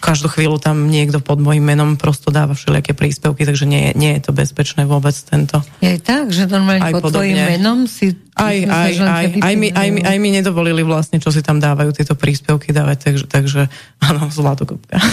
každú 0.05 0.29
chvíľu 0.29 0.61
tam 0.61 0.93
niekto 0.93 1.17
pod 1.17 1.41
môjim 1.41 1.65
menom 1.65 1.97
prosto 1.97 2.29
dáva 2.29 2.53
všelijaké 2.53 2.93
príspevky, 2.93 3.49
takže 3.49 3.65
nie, 3.65 3.97
nie 3.97 4.13
je 4.21 4.29
to 4.29 4.37
bezpečné 4.37 4.85
vôbec 4.85 5.17
tento. 5.17 5.65
Je 5.81 5.97
tak, 5.97 6.29
že 6.29 6.45
normálne 6.45 6.93
pod 6.93 7.09
tvojim 7.09 7.41
menom 7.41 7.89
si 7.89 8.13
Aj, 8.35 8.57
aj, 8.67 8.93
aj, 8.99 9.27
aj, 9.39 9.55
mi, 9.55 9.71
aj, 9.71 9.89
mi, 9.95 10.01
aj 10.03 10.17
mi 10.19 10.35
nedovolili 10.35 10.83
vlastne, 10.83 11.23
čo 11.23 11.31
si 11.31 11.39
tam 11.39 11.63
dávajú 11.63 11.95
tieto 11.95 12.19
príspevky 12.19 12.75
dávať, 12.75 12.99
takže, 13.07 13.25
takže 13.31 13.61
áno, 14.03 14.27
zlatokopka. 14.27 14.99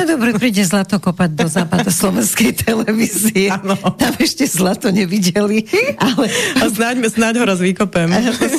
No 0.00 0.08
dobre, 0.08 0.32
príde 0.32 0.64
zlatokopať 0.64 1.30
do 1.36 1.44
západu 1.44 1.92
slovenskej 1.92 2.64
televízie. 2.64 3.52
Áno. 3.52 3.76
Tam 3.76 4.16
ešte 4.16 4.48
zlato 4.48 4.88
nevideli, 4.88 5.68
ale... 6.00 6.24
A 6.56 6.72
snáď, 6.72 7.04
snáď 7.12 7.34
ho 7.36 7.44
raz 7.44 7.60
vykopem. 7.60 8.08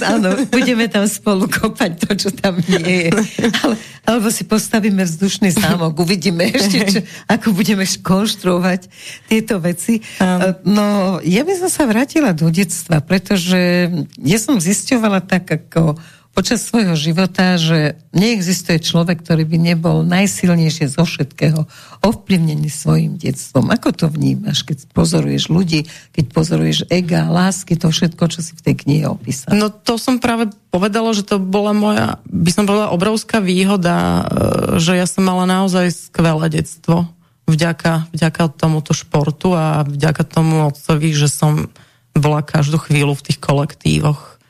Áno, 0.05 0.37
budeme 0.53 0.85
tam 0.85 1.09
spolu 1.09 1.49
kopať 1.49 1.97
to, 1.97 2.09
čo 2.13 2.29
tam 2.29 2.61
nie 2.61 3.09
je. 3.09 3.11
Ale, 3.65 3.73
alebo 4.05 4.29
si 4.29 4.45
postavíme 4.45 5.01
vzdušný 5.01 5.49
zámok, 5.53 5.97
uvidíme 5.97 6.45
ešte, 6.45 6.77
čo, 6.85 6.99
ako 7.25 7.57
budeme 7.57 7.89
konštruovať 7.89 8.85
tieto 9.25 9.57
veci. 9.57 10.05
No, 10.61 11.17
ja 11.25 11.41
by 11.41 11.53
som 11.57 11.69
sa 11.73 11.89
vrátila 11.89 12.37
do 12.37 12.53
detstva, 12.53 13.01
pretože 13.01 13.89
ja 14.21 14.39
som 14.39 14.57
zisťovala 14.57 15.23
tak 15.23 15.47
ako 15.47 15.99
počas 16.31 16.63
svojho 16.63 16.95
života, 16.95 17.59
že 17.59 17.99
neexistuje 18.15 18.79
človek, 18.79 19.19
ktorý 19.19 19.43
by 19.43 19.57
nebol 19.59 20.07
najsilnejšie 20.07 20.87
zo 20.87 21.03
všetkého 21.03 21.67
ovplyvnený 21.99 22.71
svojim 22.71 23.19
detstvom. 23.19 23.67
Ako 23.67 23.91
to 23.91 24.07
vnímaš, 24.07 24.63
keď 24.63 24.87
pozoruješ 24.95 25.51
ľudí, 25.51 25.91
keď 26.15 26.25
pozoruješ 26.31 26.87
ega, 26.87 27.27
lásky, 27.27 27.75
to 27.75 27.91
všetko, 27.91 28.31
čo 28.31 28.39
si 28.39 28.55
v 28.55 28.63
tej 28.63 28.75
knihe 28.79 29.05
opísal? 29.11 29.51
No 29.59 29.67
to 29.67 29.99
som 29.99 30.23
práve 30.23 30.47
povedala, 30.71 31.11
že 31.11 31.27
to 31.27 31.35
bola 31.35 31.75
moja, 31.75 32.23
by 32.31 32.51
som 32.55 32.63
povedala, 32.63 32.95
obrovská 32.95 33.43
výhoda, 33.43 33.95
e, 33.99 34.23
že 34.79 34.95
ja 34.95 35.03
som 35.03 35.27
mala 35.27 35.43
naozaj 35.43 35.91
skvelé 35.91 36.47
detstvo 36.47 37.11
vďaka, 37.43 38.07
vďaka 38.15 38.55
tomuto 38.55 38.95
športu 38.95 39.51
a 39.51 39.83
vďaka 39.83 40.23
tomu 40.23 40.71
otcovi, 40.71 41.11
že 41.11 41.27
som 41.27 41.67
bola 42.15 42.43
každú 42.43 42.77
chvíľu 42.81 43.15
v 43.15 43.25
tých 43.31 43.39
kolektívoch 43.39 44.41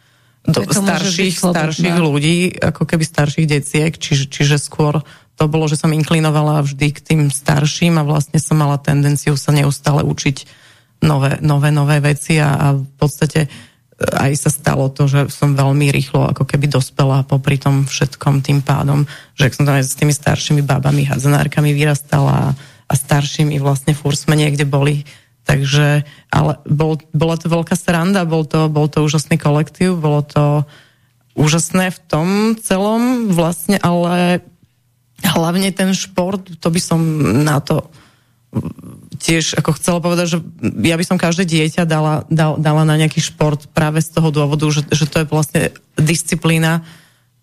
do, 0.42 0.66
starších, 0.66 1.38
starších 1.38 1.98
ľudí, 2.02 2.58
ako 2.58 2.90
keby 2.90 3.06
starších 3.06 3.46
deciek, 3.46 3.94
čiže, 3.94 4.26
čiže 4.26 4.58
skôr 4.58 5.06
to 5.38 5.46
bolo, 5.46 5.70
že 5.70 5.78
som 5.78 5.94
inklinovala 5.94 6.66
vždy 6.66 6.88
k 6.94 7.00
tým 7.02 7.22
starším 7.30 8.02
a 8.02 8.06
vlastne 8.06 8.42
som 8.42 8.58
mala 8.58 8.82
tendenciu 8.82 9.38
sa 9.38 9.54
neustále 9.54 10.02
učiť 10.02 10.38
nové, 11.06 11.38
nové, 11.42 11.70
nové 11.70 11.98
veci 12.02 12.42
a, 12.42 12.58
a 12.58 12.68
v 12.78 12.94
podstate 12.98 13.46
e, 13.46 13.50
aj 14.02 14.38
sa 14.38 14.50
stalo 14.54 14.90
to, 14.90 15.10
že 15.10 15.34
som 15.34 15.58
veľmi 15.58 15.90
rýchlo 15.90 16.30
ako 16.34 16.46
keby 16.46 16.70
dospela 16.70 17.26
popri 17.26 17.58
tom 17.58 17.90
všetkom 17.90 18.46
tým 18.46 18.62
pádom, 18.62 19.06
že 19.38 19.54
som 19.54 19.66
tam 19.66 19.78
aj 19.78 19.86
s 19.86 19.98
tými 19.98 20.14
staršími 20.14 20.62
babami, 20.62 21.10
hadzanárkami 21.10 21.74
vyrastala 21.74 22.54
a 22.86 22.94
staršími 22.94 23.58
vlastne 23.62 23.98
fúr 23.98 24.14
sme 24.14 24.38
niekde 24.38 24.66
boli 24.66 25.06
Takže, 25.42 26.06
ale 26.30 26.54
bol, 26.70 27.02
bola 27.12 27.36
to 27.36 27.50
veľká 27.50 27.74
sranda, 27.74 28.30
bol 28.30 28.46
to, 28.46 28.70
bol 28.70 28.86
to 28.86 29.02
úžasný 29.02 29.42
kolektív, 29.42 29.98
bolo 29.98 30.22
to 30.22 30.64
úžasné 31.34 31.90
v 31.90 32.00
tom 32.06 32.28
celom 32.60 33.34
vlastne, 33.34 33.82
ale 33.82 34.46
hlavne 35.22 35.74
ten 35.74 35.94
šport, 35.98 36.46
to 36.62 36.68
by 36.70 36.82
som 36.82 37.00
na 37.46 37.58
to 37.62 37.90
tiež 39.22 39.56
ako 39.56 39.72
chcela 39.80 40.04
povedať, 40.04 40.36
že 40.36 40.38
ja 40.84 41.00
by 41.00 41.06
som 41.08 41.16
každé 41.16 41.48
dieťa 41.48 41.88
dala, 41.88 42.28
dala, 42.28 42.60
dala 42.60 42.84
na 42.84 43.00
nejaký 43.00 43.24
šport 43.24 43.70
práve 43.72 44.04
z 44.04 44.12
toho 44.12 44.28
dôvodu, 44.28 44.68
že, 44.68 44.84
že 44.92 45.08
to 45.08 45.24
je 45.24 45.32
vlastne 45.32 45.72
disciplína 45.96 46.84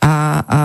a, 0.04 0.12
a 0.44 0.58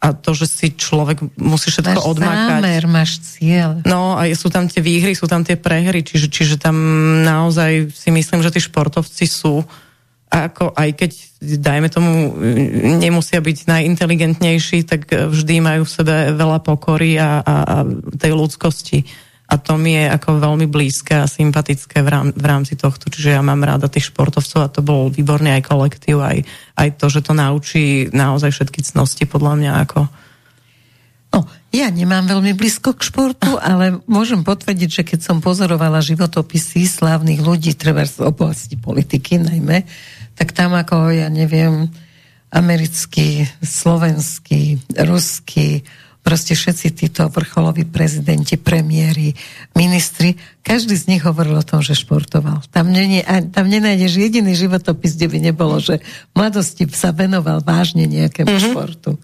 a 0.00 0.12
to, 0.12 0.36
že 0.36 0.46
si 0.46 0.66
človek 0.76 1.20
musí 1.40 1.72
všetko 1.72 2.00
máš 2.00 2.08
odmakať. 2.16 2.60
Zámer, 2.60 2.82
máš 2.86 3.10
cieľ. 3.22 3.70
No 3.88 4.16
a 4.16 4.28
sú 4.36 4.52
tam 4.52 4.68
tie 4.68 4.84
výhry, 4.84 5.16
sú 5.16 5.24
tam 5.24 5.42
tie 5.42 5.56
prehry, 5.56 6.04
čiže, 6.04 6.28
čiže 6.28 6.56
tam 6.60 6.76
naozaj 7.24 7.92
si 7.92 8.08
myslím, 8.12 8.44
že 8.44 8.52
tí 8.52 8.60
športovci 8.60 9.24
sú 9.24 9.64
ako 10.30 10.78
aj 10.78 10.94
keď, 10.94 11.10
dajme 11.58 11.88
tomu, 11.90 12.38
nemusia 13.02 13.42
byť 13.42 13.66
najinteligentnejší, 13.66 14.86
tak 14.86 15.10
vždy 15.10 15.58
majú 15.58 15.82
v 15.82 15.90
sebe 15.90 16.14
veľa 16.38 16.62
pokory 16.62 17.18
a, 17.18 17.42
a, 17.42 17.54
a 17.66 17.76
tej 18.14 18.38
ľudskosti 18.38 19.02
a 19.50 19.54
to 19.58 19.74
mi 19.74 19.98
je 19.98 20.06
ako 20.06 20.38
veľmi 20.38 20.70
blízke 20.70 21.18
a 21.18 21.26
sympatické 21.26 22.06
v, 22.06 22.08
rám, 22.08 22.28
v 22.30 22.44
rámci 22.46 22.78
tohto, 22.78 23.10
čiže 23.10 23.34
ja 23.34 23.42
mám 23.42 23.66
rada 23.66 23.90
tých 23.90 24.14
športovcov 24.14 24.60
a 24.62 24.70
to 24.70 24.80
bol 24.80 25.10
výborný 25.10 25.58
aj 25.58 25.66
kolektív, 25.66 26.22
aj, 26.22 26.46
aj 26.78 26.88
to, 26.94 27.10
že 27.10 27.26
to 27.26 27.34
naučí 27.34 28.06
naozaj 28.14 28.54
všetky 28.54 28.86
cnosti 28.86 29.26
podľa 29.26 29.54
mňa 29.58 29.72
ako 29.82 30.00
No, 31.30 31.46
ja 31.70 31.86
nemám 31.86 32.26
veľmi 32.26 32.58
blízko 32.58 32.98
k 32.98 33.06
športu, 33.06 33.54
ale 33.62 34.02
môžem 34.10 34.42
potvrdiť, 34.42 34.90
že 34.90 35.02
keď 35.06 35.20
som 35.22 35.38
pozorovala 35.38 36.02
životopisy 36.02 36.90
slávnych 36.90 37.38
ľudí, 37.38 37.78
treba 37.78 38.02
z 38.02 38.26
oblasti 38.26 38.74
politiky 38.74 39.38
najmä, 39.38 39.86
tak 40.34 40.50
tam 40.50 40.74
ako, 40.74 41.14
ja 41.14 41.30
neviem, 41.30 41.86
americký, 42.50 43.46
slovenský, 43.62 44.82
ruský, 45.06 45.86
proste 46.20 46.52
všetci 46.52 46.86
títo 46.92 47.26
vrcholoví 47.32 47.88
prezidenti, 47.88 48.60
premiéry, 48.60 49.32
ministri, 49.72 50.36
každý 50.60 50.94
z 50.96 51.16
nich 51.16 51.22
hovoril 51.24 51.56
o 51.56 51.64
tom, 51.64 51.80
že 51.80 51.96
športoval. 51.96 52.60
Tam, 52.68 52.92
nie, 52.92 53.24
tam 53.50 53.66
nenájdeš 53.66 54.20
jediný 54.20 54.52
životopis, 54.52 55.16
kde 55.16 55.26
by 55.32 55.38
nebolo, 55.52 55.80
že 55.80 56.04
v 56.30 56.34
mladosti 56.36 56.84
sa 56.92 57.10
venoval 57.10 57.64
vážne 57.64 58.04
nejakému 58.04 58.52
mm-hmm. 58.52 58.72
športu. 58.72 59.16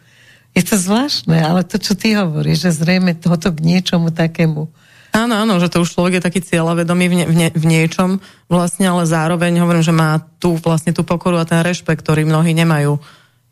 Je 0.56 0.64
to 0.64 0.80
zvláštne, 0.80 1.36
ale 1.36 1.68
to, 1.68 1.76
čo 1.76 1.92
ty 1.92 2.16
hovoríš, 2.16 2.64
že 2.64 2.80
zrejme 2.80 3.12
tohoto 3.20 3.52
k 3.52 3.60
niečomu 3.60 4.08
takému 4.08 4.72
Áno, 5.16 5.32
áno, 5.32 5.56
že 5.56 5.72
to 5.72 5.80
už 5.80 5.96
človek 5.96 6.20
je 6.20 6.26
taký 6.28 6.40
cieľavedomý 6.44 7.08
v, 7.08 7.14
ne, 7.16 7.24
v, 7.24 7.34
ne, 7.40 7.48
v 7.48 7.64
niečom 7.64 8.20
vlastne, 8.52 8.84
ale 8.84 9.08
zároveň 9.08 9.64
hovorím, 9.64 9.80
že 9.80 9.96
má 9.96 10.20
tu 10.36 10.60
vlastne 10.60 10.92
tú 10.92 11.08
pokoru 11.08 11.40
a 11.40 11.48
ten 11.48 11.64
rešpekt, 11.64 12.04
ktorý 12.04 12.28
mnohí 12.28 12.52
nemajú. 12.52 13.00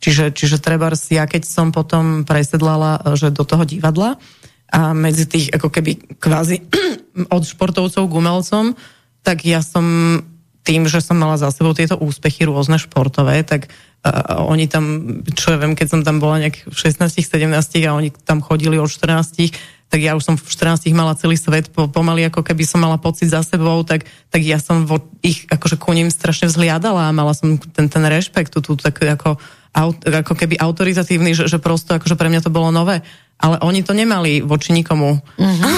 Čiže, 0.04 0.36
čiže 0.36 0.60
treba 0.60 0.92
ja 1.08 1.24
keď 1.24 1.48
som 1.48 1.72
potom 1.72 2.28
presedlala, 2.28 3.16
že 3.16 3.32
do 3.32 3.40
toho 3.40 3.64
divadla 3.64 4.20
a 4.68 4.92
medzi 4.92 5.24
tých 5.24 5.48
ako 5.48 5.72
keby 5.72 6.20
kvázi 6.20 6.60
od 7.36 7.42
športovcov 7.48 8.04
k 8.04 8.12
umelcom, 8.12 8.76
tak 9.24 9.48
ja 9.48 9.64
som 9.64 10.20
tým, 10.60 10.84
že 10.84 11.00
som 11.00 11.16
mala 11.16 11.40
za 11.40 11.48
sebou 11.48 11.72
tieto 11.72 11.96
úspechy 11.96 12.44
rôzne 12.44 12.76
športové, 12.76 13.40
tak 13.48 13.72
uh, 14.04 14.44
oni 14.44 14.68
tam, 14.68 14.84
čo 15.32 15.56
ja 15.56 15.60
viem, 15.60 15.72
keď 15.72 15.88
som 15.88 16.00
tam 16.04 16.20
bola 16.20 16.40
nejak 16.40 16.68
v 16.68 16.76
16, 16.76 17.24
17 17.24 17.48
a 17.88 17.96
oni 17.96 18.12
tam 18.28 18.44
chodili 18.44 18.76
od 18.76 18.88
14, 18.92 19.56
tak 19.88 20.00
ja 20.04 20.16
už 20.16 20.24
som 20.24 20.36
v 20.36 20.44
14 20.44 20.84
mala 20.92 21.16
celý 21.16 21.40
svet 21.40 21.72
po, 21.72 21.88
pomaly, 21.88 22.28
ako 22.28 22.44
keby 22.44 22.64
som 22.68 22.84
mala 22.84 23.00
pocit 23.00 23.32
za 23.32 23.40
sebou, 23.40 23.80
tak, 23.88 24.04
tak 24.28 24.40
ja 24.44 24.60
som 24.60 24.84
vo 24.84 25.00
ich 25.24 25.48
akože 25.48 25.80
ku 25.80 25.96
ním 25.96 26.12
strašne 26.12 26.48
vzhliadala 26.48 27.08
a 27.08 27.16
mala 27.16 27.32
som 27.32 27.56
ten, 27.56 27.88
ten 27.88 28.04
rešpekt, 28.04 28.52
tu, 28.52 28.60
tu 28.60 28.76
tak 28.76 29.00
ako 29.00 29.40
aut, 29.74 29.98
ako 30.06 30.34
keby 30.38 30.54
autoritatívny, 30.56 31.34
že, 31.34 31.50
že 31.50 31.58
prosto 31.58 31.98
akože 31.98 32.14
pre 32.14 32.30
mňa 32.30 32.46
to 32.46 32.54
bolo 32.54 32.70
nové. 32.70 33.02
Ale 33.42 33.58
oni 33.66 33.82
to 33.82 33.92
nemali 33.92 34.40
voči 34.40 34.70
nikomu. 34.70 35.18
Mm-hmm, 35.34 35.74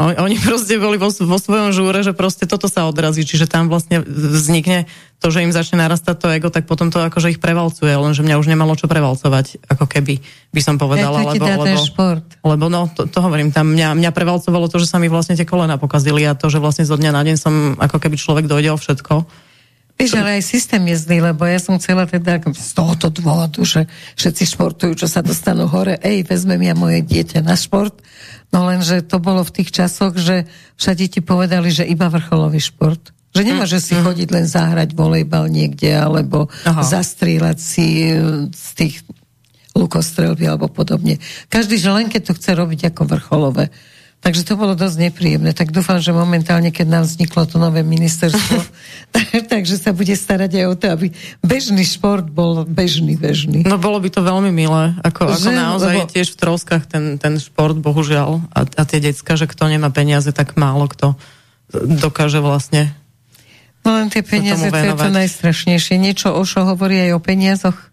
Oni 0.00 0.36
proste 0.40 0.80
boli 0.80 0.96
vo, 0.96 1.12
vo 1.12 1.36
svojom 1.36 1.76
žúre, 1.76 2.00
že 2.00 2.16
proste 2.16 2.48
toto 2.48 2.72
sa 2.72 2.88
odrazí, 2.88 3.20
čiže 3.20 3.44
tam 3.44 3.68
vlastne 3.68 4.00
vznikne 4.00 4.88
to, 5.20 5.28
že 5.28 5.44
im 5.44 5.52
začne 5.52 5.84
narastať 5.84 6.16
to 6.16 6.26
ego, 6.32 6.48
tak 6.48 6.64
potom 6.64 6.88
to 6.88 7.04
akože 7.04 7.36
ich 7.36 7.40
prevalcuje, 7.40 7.92
lenže 7.92 8.24
mňa 8.24 8.40
už 8.40 8.48
nemalo 8.48 8.72
čo 8.80 8.88
prevalcovať, 8.88 9.60
ako 9.68 9.84
keby 9.84 10.24
by 10.56 10.60
som 10.64 10.80
povedala. 10.80 11.20
Ja, 11.20 11.36
lebo, 11.36 11.44
lebo, 11.44 11.84
šport. 11.84 12.24
lebo 12.40 12.72
no, 12.72 12.88
to, 12.88 13.12
to 13.12 13.20
hovorím, 13.20 13.52
tam 13.52 13.76
mňa, 13.76 13.92
mňa 14.00 14.10
prevalcovalo 14.16 14.72
to, 14.72 14.80
že 14.80 14.88
sa 14.88 14.96
mi 14.96 15.12
vlastne 15.12 15.36
tie 15.36 15.44
kolena 15.44 15.76
pokazili 15.76 16.24
a 16.24 16.32
to, 16.32 16.48
že 16.48 16.64
vlastne 16.64 16.88
zo 16.88 16.96
dňa 16.96 17.12
na 17.12 17.20
deň 17.20 17.36
som 17.36 17.54
ako 17.76 18.00
keby 18.00 18.16
človek 18.16 18.48
dojde 18.48 18.72
o 18.72 18.80
všetko 18.80 19.14
Vieš, 20.00 20.16
ale 20.16 20.40
aj 20.40 20.44
systém 20.48 20.82
je 20.88 20.96
zlý, 20.96 21.18
lebo 21.20 21.44
ja 21.44 21.60
som 21.60 21.76
chcela 21.76 22.08
teda 22.08 22.40
z 22.40 22.70
tohoto 22.72 23.12
dôvodu, 23.12 23.60
že 23.60 23.84
všetci 24.16 24.56
športujú, 24.56 24.92
čo 24.96 25.06
sa 25.06 25.20
dostanú 25.20 25.68
hore, 25.68 26.00
ej, 26.00 26.24
vezmem 26.24 26.64
ja 26.64 26.72
moje 26.72 27.04
dieťa 27.04 27.44
na 27.44 27.52
šport, 27.52 27.92
no 28.48 28.64
lenže 28.64 29.04
to 29.04 29.20
bolo 29.20 29.44
v 29.44 29.60
tých 29.60 29.70
časoch, 29.76 30.16
že 30.16 30.48
všade 30.80 31.04
ti 31.12 31.20
povedali, 31.20 31.68
že 31.68 31.84
iba 31.84 32.08
vrcholový 32.08 32.64
šport. 32.64 33.12
Že 33.30 33.46
nemôže 33.46 33.78
mm, 33.78 33.84
si 33.84 33.92
mm. 33.94 34.02
chodiť 34.02 34.28
len 34.34 34.46
zahrať 34.48 34.88
volejbal 34.96 35.46
niekde, 35.46 35.94
alebo 35.94 36.50
Aha. 36.66 36.82
zastrieľať 36.82 37.58
si 37.62 38.10
e, 38.10 38.50
z 38.50 38.68
tých 38.74 38.94
lukostrelby 39.70 40.50
alebo 40.50 40.66
podobne. 40.66 41.22
Každý, 41.46 41.78
že 41.78 41.94
len 41.94 42.10
keď 42.10 42.32
to 42.32 42.36
chce 42.36 42.50
robiť 42.58 42.80
ako 42.90 43.02
vrcholové. 43.06 43.70
Takže 44.20 44.44
to 44.44 44.52
bolo 44.60 44.76
dosť 44.76 45.08
nepríjemné. 45.08 45.56
Tak 45.56 45.72
dúfam, 45.72 45.96
že 45.96 46.12
momentálne, 46.12 46.68
keď 46.68 46.86
nám 46.92 47.04
vzniklo 47.08 47.48
to 47.48 47.56
nové 47.56 47.80
ministerstvo, 47.80 48.60
tak, 49.08 49.26
takže 49.52 49.80
sa 49.80 49.96
bude 49.96 50.12
starať 50.12 50.60
aj 50.60 50.66
o 50.68 50.74
to, 50.76 50.86
aby 50.92 51.06
bežný 51.40 51.88
šport 51.88 52.28
bol 52.28 52.68
bežný, 52.68 53.16
bežný. 53.16 53.64
No 53.64 53.80
bolo 53.80 53.96
by 53.96 54.12
to 54.12 54.20
veľmi 54.20 54.52
milé. 54.52 54.92
Ako, 55.00 55.32
že, 55.32 55.48
ako 55.48 55.56
naozaj 55.56 55.94
lebo... 56.04 56.12
tiež 56.12 56.28
v 56.36 56.38
troskách 56.38 56.84
ten, 56.84 57.16
ten 57.16 57.40
šport, 57.40 57.80
bohužiaľ. 57.80 58.44
A, 58.52 58.68
a 58.68 58.82
tie 58.84 59.00
decka, 59.00 59.40
že 59.40 59.48
kto 59.48 59.72
nemá 59.72 59.88
peniaze, 59.88 60.28
tak 60.36 60.52
málo 60.60 60.84
kto 60.84 61.16
dokáže 61.72 62.44
vlastne 62.44 62.92
No 63.80 63.96
len 63.96 64.12
tie 64.12 64.20
peniaze, 64.20 64.68
to 64.68 64.76
je 64.76 64.92
to 64.92 65.08
najstrašnejšie. 65.08 65.96
Niečo 65.96 66.36
Ošo 66.36 66.68
hovorí 66.68 67.00
aj 67.00 67.16
o 67.16 67.20
peniazoch. 67.20 67.89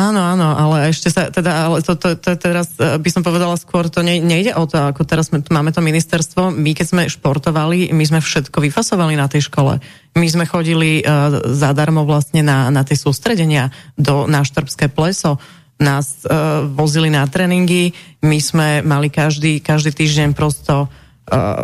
Áno, 0.00 0.16
áno, 0.24 0.56
ale 0.56 0.88
ešte 0.88 1.12
sa, 1.12 1.28
teda, 1.28 1.68
ale 1.68 1.84
to, 1.84 1.92
to, 1.92 2.16
to, 2.16 2.32
teraz 2.40 2.72
e, 2.80 2.96
by 2.96 3.10
som 3.12 3.20
povedala 3.20 3.52
skôr, 3.60 3.92
to 3.92 4.00
ne, 4.00 4.16
nejde 4.16 4.56
o 4.56 4.64
to, 4.64 4.80
ako 4.80 5.04
teraz 5.04 5.28
sme, 5.28 5.44
máme 5.44 5.76
to 5.76 5.84
ministerstvo, 5.84 6.48
my 6.56 6.72
keď 6.72 6.86
sme 6.88 7.02
športovali, 7.04 7.92
my 7.92 8.04
sme 8.08 8.24
všetko 8.24 8.64
vyfasovali 8.64 9.12
na 9.20 9.28
tej 9.28 9.52
škole. 9.52 9.76
My 10.16 10.26
sme 10.26 10.48
chodili 10.48 11.04
uh, 11.04 11.44
zadarmo 11.52 12.08
vlastne 12.08 12.40
na, 12.40 12.72
na 12.72 12.80
tie 12.80 12.96
sústredenia 12.96 13.70
do, 13.94 14.24
na 14.24 14.40
Štrbské 14.40 14.88
pleso, 14.88 15.36
nás 15.76 16.24
uh, 16.24 16.64
vozili 16.64 17.12
na 17.12 17.28
tréningy, 17.28 17.92
my 18.24 18.38
sme 18.40 18.68
mali 18.80 19.12
každý, 19.12 19.60
každý 19.60 19.92
týždeň 19.92 20.32
prosto 20.32 20.88
uh, 20.88 21.62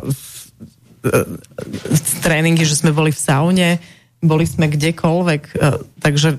tréningy, 2.21 2.69
že 2.69 2.85
sme 2.85 2.93
boli 2.93 3.17
v 3.17 3.19
saune, 3.19 3.81
boli 4.21 4.45
sme 4.45 4.69
kdekoľvek, 4.69 5.43
uh, 5.57 5.81
takže 6.05 6.37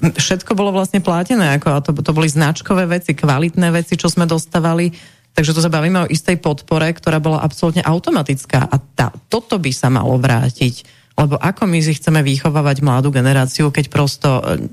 všetko 0.00 0.54
bolo 0.58 0.74
vlastne 0.74 1.00
platené, 1.04 1.58
ako, 1.58 1.68
a 1.70 1.78
to, 1.82 1.90
to 1.94 2.12
boli 2.14 2.26
značkové 2.26 2.86
veci, 2.86 3.14
kvalitné 3.14 3.70
veci, 3.70 3.94
čo 3.94 4.10
sme 4.10 4.26
dostávali, 4.26 4.90
takže 5.34 5.54
to 5.54 5.60
sa 5.62 5.70
bavíme 5.70 6.04
o 6.04 6.10
istej 6.10 6.38
podpore, 6.42 6.90
ktorá 6.94 7.18
bola 7.18 7.42
absolútne 7.42 7.82
automatická 7.82 8.66
a 8.66 8.76
tá, 8.78 9.10
toto 9.30 9.58
by 9.58 9.70
sa 9.74 9.90
malo 9.90 10.18
vrátiť, 10.18 10.86
lebo 11.14 11.38
ako 11.38 11.70
my 11.70 11.78
si 11.78 11.94
chceme 11.94 12.20
vychovávať 12.26 12.82
mladú 12.82 13.14
generáciu, 13.14 13.70
keď 13.70 13.86
prosto 13.90 14.42
e, 14.42 14.66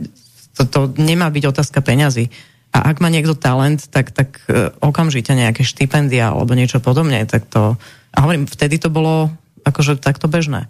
to, 0.57 0.63
to 0.65 0.79
nemá 0.97 1.29
byť 1.29 1.43
otázka 1.53 1.79
peňazí. 1.85 2.33
A 2.71 2.87
ak 2.87 3.03
má 3.03 3.11
niekto 3.11 3.35
talent, 3.35 3.85
tak, 3.91 4.15
tak 4.15 4.41
e, 4.47 4.71
okamžite 4.79 5.35
nejaké 5.35 5.61
štipendia 5.61 6.33
alebo 6.33 6.55
niečo 6.55 6.81
podobne, 6.81 7.21
tak 7.29 7.45
to... 7.51 7.75
A 8.11 8.17
hovorím, 8.25 8.47
vtedy 8.47 8.79
to 8.81 8.89
bolo 8.89 9.31
akože 9.63 10.01
takto 10.01 10.25
bežné. 10.25 10.65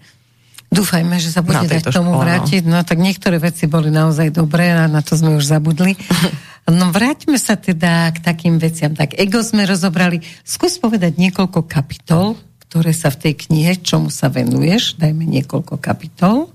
Dúfajme, 0.72 1.20
že 1.20 1.36
sa 1.36 1.44
bude 1.44 1.68
dať 1.68 1.92
tomu 1.92 2.16
škole, 2.16 2.24
vrátiť. 2.24 2.64
No. 2.64 2.80
no 2.80 2.88
tak 2.88 3.04
niektoré 3.04 3.44
veci 3.44 3.68
boli 3.68 3.92
naozaj 3.92 4.32
dobré 4.32 4.72
a 4.72 4.88
na 4.88 5.04
to 5.04 5.20
sme 5.20 5.36
už 5.36 5.46
zabudli. 5.46 6.00
No 6.70 6.94
vráťme 6.94 7.42
sa 7.42 7.58
teda 7.58 8.14
k 8.14 8.22
takým 8.22 8.62
veciam. 8.62 8.94
Tak 8.94 9.18
ego 9.18 9.42
sme 9.42 9.66
rozobrali. 9.66 10.22
Skús 10.46 10.78
povedať 10.78 11.18
niekoľko 11.18 11.66
kapitol, 11.66 12.38
ktoré 12.70 12.94
sa 12.94 13.10
v 13.10 13.28
tej 13.28 13.34
knihe, 13.50 13.82
čomu 13.82 14.14
sa 14.14 14.30
venuješ. 14.30 14.96
Dajme 15.02 15.26
niekoľko 15.26 15.82
kapitol. 15.82 16.54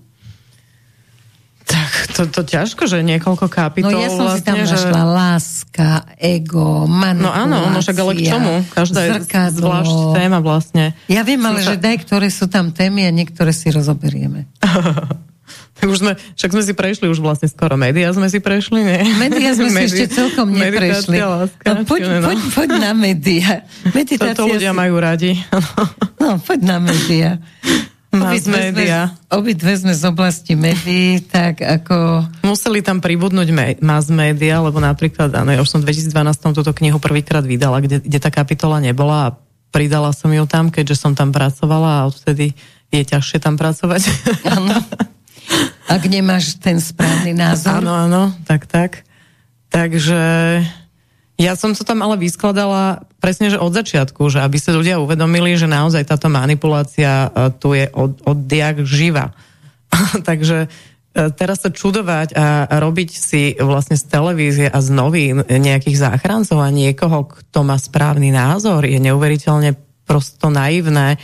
Tak 1.66 2.14
to, 2.14 2.22
to 2.30 2.46
ťažko, 2.46 2.86
že 2.86 3.02
niekoľko 3.02 3.50
kapitol. 3.50 3.90
No 3.90 3.98
ja 3.98 4.06
som 4.06 4.30
vlastne, 4.30 4.38
si 4.38 4.46
tam 4.46 4.58
že... 4.62 4.70
našla 4.70 5.02
láska, 5.02 5.88
ego, 6.14 6.86
manipulácia, 6.86 7.26
No 7.26 7.30
áno, 7.34 7.56
no 7.74 7.78
však 7.82 7.96
ale 7.98 8.12
k 8.14 8.22
čomu? 8.30 8.54
Každá 8.70 9.00
zrkadlo. 9.18 9.50
je 9.50 9.58
zvlášť 9.58 9.96
téma 10.14 10.38
vlastne. 10.38 10.94
Ja 11.10 11.26
viem, 11.26 11.42
ale 11.42 11.66
že 11.66 11.74
daj, 11.74 12.06
ktoré 12.06 12.30
sú 12.30 12.46
tam 12.46 12.70
témy 12.70 13.10
a 13.10 13.10
niektoré 13.10 13.50
si 13.50 13.74
rozoberieme. 13.74 14.46
tak 15.74 15.86
už 15.90 16.06
sme, 16.06 16.12
však 16.38 16.50
sme 16.54 16.62
si 16.62 16.72
prešli 16.78 17.10
už 17.10 17.18
vlastne 17.18 17.50
skoro 17.50 17.74
médiá 17.74 18.14
sme 18.14 18.30
si 18.30 18.38
prešli, 18.38 18.86
nie? 18.86 19.02
Média 19.18 19.50
sme 19.58 19.66
si 19.66 19.90
ešte 19.90 20.22
celkom 20.22 20.54
neprešli. 20.54 21.18
Láska, 21.18 21.66
no, 21.66 21.82
poď, 21.82 22.00
no. 22.06 22.30
poď, 22.30 22.38
poď 22.54 22.70
na 22.78 22.92
médiá. 22.94 23.66
Meditácia 23.98 24.38
to 24.38 24.46
ľudia 24.46 24.70
si... 24.70 24.78
majú 24.78 24.94
radi. 25.02 25.34
no, 26.22 26.38
poď 26.46 26.60
na 26.62 26.78
Mass 28.18 28.46
media. 28.48 29.12
Obidve 29.28 29.72
sme 29.76 29.92
z 29.92 30.04
oblasti 30.08 30.56
médií, 30.56 31.20
tak 31.20 31.60
ako... 31.60 32.26
Museli 32.42 32.80
tam 32.80 33.04
pribudnúť 33.04 33.48
me- 33.52 33.78
mass 33.84 34.08
media, 34.08 34.60
lebo 34.60 34.80
napríklad, 34.80 35.32
áno, 35.34 35.52
ja 35.52 35.60
už 35.60 35.68
som 35.68 35.80
v 35.84 35.92
2012 35.92 36.56
túto 36.56 36.72
knihu 36.72 36.96
prvýkrát 36.96 37.44
vydala, 37.44 37.84
kde, 37.84 38.00
kde 38.00 38.18
tá 38.18 38.32
kapitola 38.32 38.80
nebola 38.80 39.16
a 39.30 39.34
pridala 39.74 40.14
som 40.16 40.32
ju 40.32 40.44
tam, 40.48 40.72
keďže 40.72 40.96
som 40.96 41.12
tam 41.12 41.30
pracovala 41.34 42.02
a 42.02 42.06
odtedy 42.08 42.56
je 42.88 43.02
ťažšie 43.02 43.42
tam 43.42 43.60
pracovať. 43.60 44.02
Áno. 44.46 44.76
Ak 45.94 46.02
nemáš 46.10 46.58
ten 46.58 46.82
správny 46.82 47.30
názor. 47.30 47.78
Áno, 47.78 47.94
áno, 47.94 48.22
tak, 48.48 48.66
tak. 48.66 49.06
Takže 49.70 50.62
ja 51.36 51.52
som 51.52 51.76
to 51.76 51.84
tam 51.84 52.00
ale 52.00 52.16
vyskladala 52.16 53.04
presne, 53.20 53.52
že 53.52 53.60
od 53.60 53.68
začiatku, 53.76 54.32
že 54.32 54.40
aby 54.40 54.56
sa 54.56 54.72
ľudia 54.72 54.96
uvedomili, 54.96 55.52
že 55.60 55.68
naozaj 55.68 56.08
táto 56.08 56.32
manipulácia 56.32 57.28
e, 57.28 57.52
tu 57.60 57.76
je 57.76 57.92
od, 57.92 58.24
od 58.24 58.38
diak 58.48 58.80
živa. 58.88 59.36
Takže 60.28 60.64
e, 60.64 60.68
teraz 61.36 61.60
sa 61.60 61.68
čudovať 61.68 62.32
a, 62.32 62.64
robiť 62.80 63.10
si 63.12 63.52
vlastne 63.60 64.00
z 64.00 64.04
televízie 64.08 64.66
a 64.72 64.80
z 64.80 64.88
novín 64.88 65.44
nejakých 65.44 66.00
záchrancov 66.08 66.56
a 66.56 66.72
niekoho, 66.72 67.28
kto 67.28 67.68
má 67.68 67.76
správny 67.76 68.32
názor, 68.32 68.88
je 68.88 68.96
neuveriteľne 68.96 69.76
prosto 70.08 70.48
naivné 70.48 71.20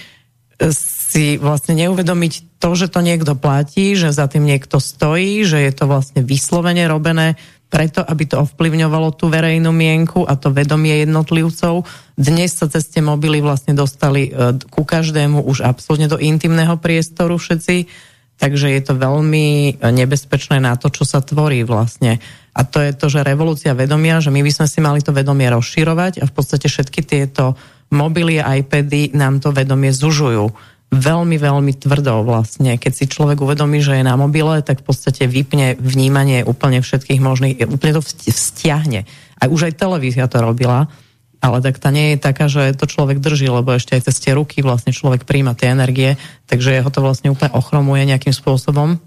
e, 0.60 0.74
si 0.76 1.40
vlastne 1.40 1.72
neuvedomiť 1.88 2.60
to, 2.60 2.76
že 2.76 2.92
to 2.92 3.00
niekto 3.00 3.32
platí, 3.32 3.96
že 3.96 4.12
za 4.12 4.28
tým 4.28 4.44
niekto 4.44 4.76
stojí, 4.76 5.48
že 5.48 5.56
je 5.56 5.72
to 5.72 5.88
vlastne 5.88 6.20
vyslovene 6.20 6.84
robené 6.84 7.40
preto, 7.72 8.04
aby 8.04 8.28
to 8.28 8.44
ovplyvňovalo 8.44 9.16
tú 9.16 9.32
verejnú 9.32 9.72
mienku 9.72 10.28
a 10.28 10.36
to 10.36 10.52
vedomie 10.52 11.08
jednotlivcov. 11.08 11.88
Dnes 12.20 12.52
sa 12.52 12.68
cez 12.68 12.92
tie 12.92 13.00
mobily 13.00 13.40
vlastne 13.40 13.72
dostali 13.72 14.28
e, 14.28 14.60
ku 14.68 14.84
každému 14.84 15.40
už 15.48 15.64
absolútne 15.64 16.12
do 16.12 16.20
intimného 16.20 16.76
priestoru 16.76 17.40
všetci, 17.40 17.88
takže 18.36 18.68
je 18.76 18.82
to 18.84 19.00
veľmi 19.00 19.80
nebezpečné 19.80 20.60
na 20.60 20.76
to, 20.76 20.92
čo 20.92 21.08
sa 21.08 21.24
tvorí 21.24 21.64
vlastne. 21.64 22.20
A 22.52 22.68
to 22.68 22.84
je 22.84 22.92
to, 22.92 23.08
že 23.08 23.24
revolúcia 23.24 23.72
vedomia, 23.72 24.20
že 24.20 24.28
my 24.28 24.44
by 24.44 24.52
sme 24.52 24.66
si 24.68 24.84
mali 24.84 25.00
to 25.00 25.16
vedomie 25.16 25.48
rozširovať 25.48 26.20
a 26.20 26.28
v 26.28 26.32
podstate 26.36 26.68
všetky 26.68 27.00
tieto 27.08 27.56
mobily 27.88 28.36
a 28.36 28.60
iPady 28.60 29.16
nám 29.16 29.40
to 29.40 29.48
vedomie 29.56 29.88
zužujú 29.88 30.52
veľmi, 30.92 31.40
veľmi 31.40 31.72
tvrdou 31.80 32.20
vlastne. 32.22 32.76
Keď 32.76 32.92
si 32.92 33.04
človek 33.08 33.40
uvedomí, 33.40 33.80
že 33.80 33.96
je 33.96 34.04
na 34.04 34.14
mobile, 34.20 34.60
tak 34.60 34.84
v 34.84 34.92
podstate 34.92 35.24
vypne 35.24 35.80
vnímanie 35.80 36.44
úplne 36.44 36.84
všetkých 36.84 37.20
možných, 37.24 37.64
úplne 37.64 37.96
to 37.96 38.04
vzťahne. 38.04 39.08
Aj 39.40 39.48
už 39.48 39.72
aj 39.72 39.80
televízia 39.80 40.28
to 40.28 40.44
robila, 40.44 40.92
ale 41.40 41.58
tak 41.64 41.80
tá 41.80 41.88
nie 41.88 42.14
je 42.14 42.18
taká, 42.20 42.46
že 42.46 42.76
to 42.76 42.84
človek 42.84 43.24
drží, 43.24 43.48
lebo 43.48 43.72
ešte 43.72 43.96
aj 43.96 44.12
cez 44.12 44.16
tie 44.20 44.36
ruky 44.36 44.60
vlastne 44.60 44.92
človek 44.92 45.24
príjma 45.24 45.56
tie 45.56 45.72
energie, 45.72 46.20
takže 46.46 46.84
ho 46.84 46.90
to 46.92 47.00
vlastne 47.00 47.32
úplne 47.32 47.56
ochromuje 47.56 48.04
nejakým 48.06 48.36
spôsobom. 48.36 49.00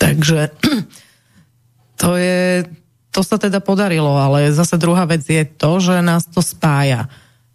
Takže 0.00 0.56
to 2.02 2.16
je, 2.16 2.64
to 3.12 3.20
sa 3.20 3.36
teda 3.36 3.60
podarilo, 3.60 4.16
ale 4.16 4.50
zase 4.56 4.80
druhá 4.80 5.04
vec 5.04 5.20
je 5.20 5.44
to, 5.44 5.84
že 5.84 6.00
nás 6.00 6.24
to 6.26 6.40
spája 6.40 7.12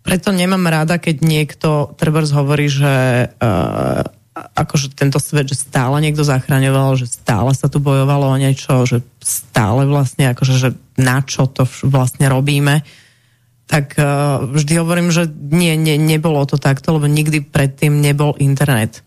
preto 0.08 0.32
nemám 0.32 0.72
rada, 0.72 0.96
keď 0.96 1.20
niekto 1.20 1.92
trebárs 2.00 2.32
hovorí, 2.32 2.72
že 2.72 3.28
uh, 3.28 4.08
akože 4.56 4.96
tento 4.96 5.20
svet, 5.20 5.52
že 5.52 5.60
stále 5.60 6.00
niekto 6.00 6.24
zachraňoval, 6.24 6.96
že 6.96 7.12
stále 7.12 7.52
sa 7.52 7.68
tu 7.68 7.84
bojovalo 7.84 8.32
o 8.32 8.40
niečo, 8.40 8.88
že 8.88 9.04
stále 9.20 9.84
vlastne 9.84 10.32
akože, 10.32 10.56
že 10.56 10.70
na 10.96 11.20
čo 11.28 11.44
to 11.52 11.68
vlastne 11.84 12.32
robíme, 12.32 12.88
tak 13.68 14.00
uh, 14.00 14.48
vždy 14.48 14.74
hovorím, 14.80 15.12
že 15.12 15.28
nie, 15.28 15.76
nie, 15.76 16.00
nebolo 16.00 16.48
to 16.48 16.56
takto, 16.56 16.96
lebo 16.96 17.12
nikdy 17.12 17.44
predtým 17.44 18.00
nebol 18.00 18.32
internet. 18.40 19.04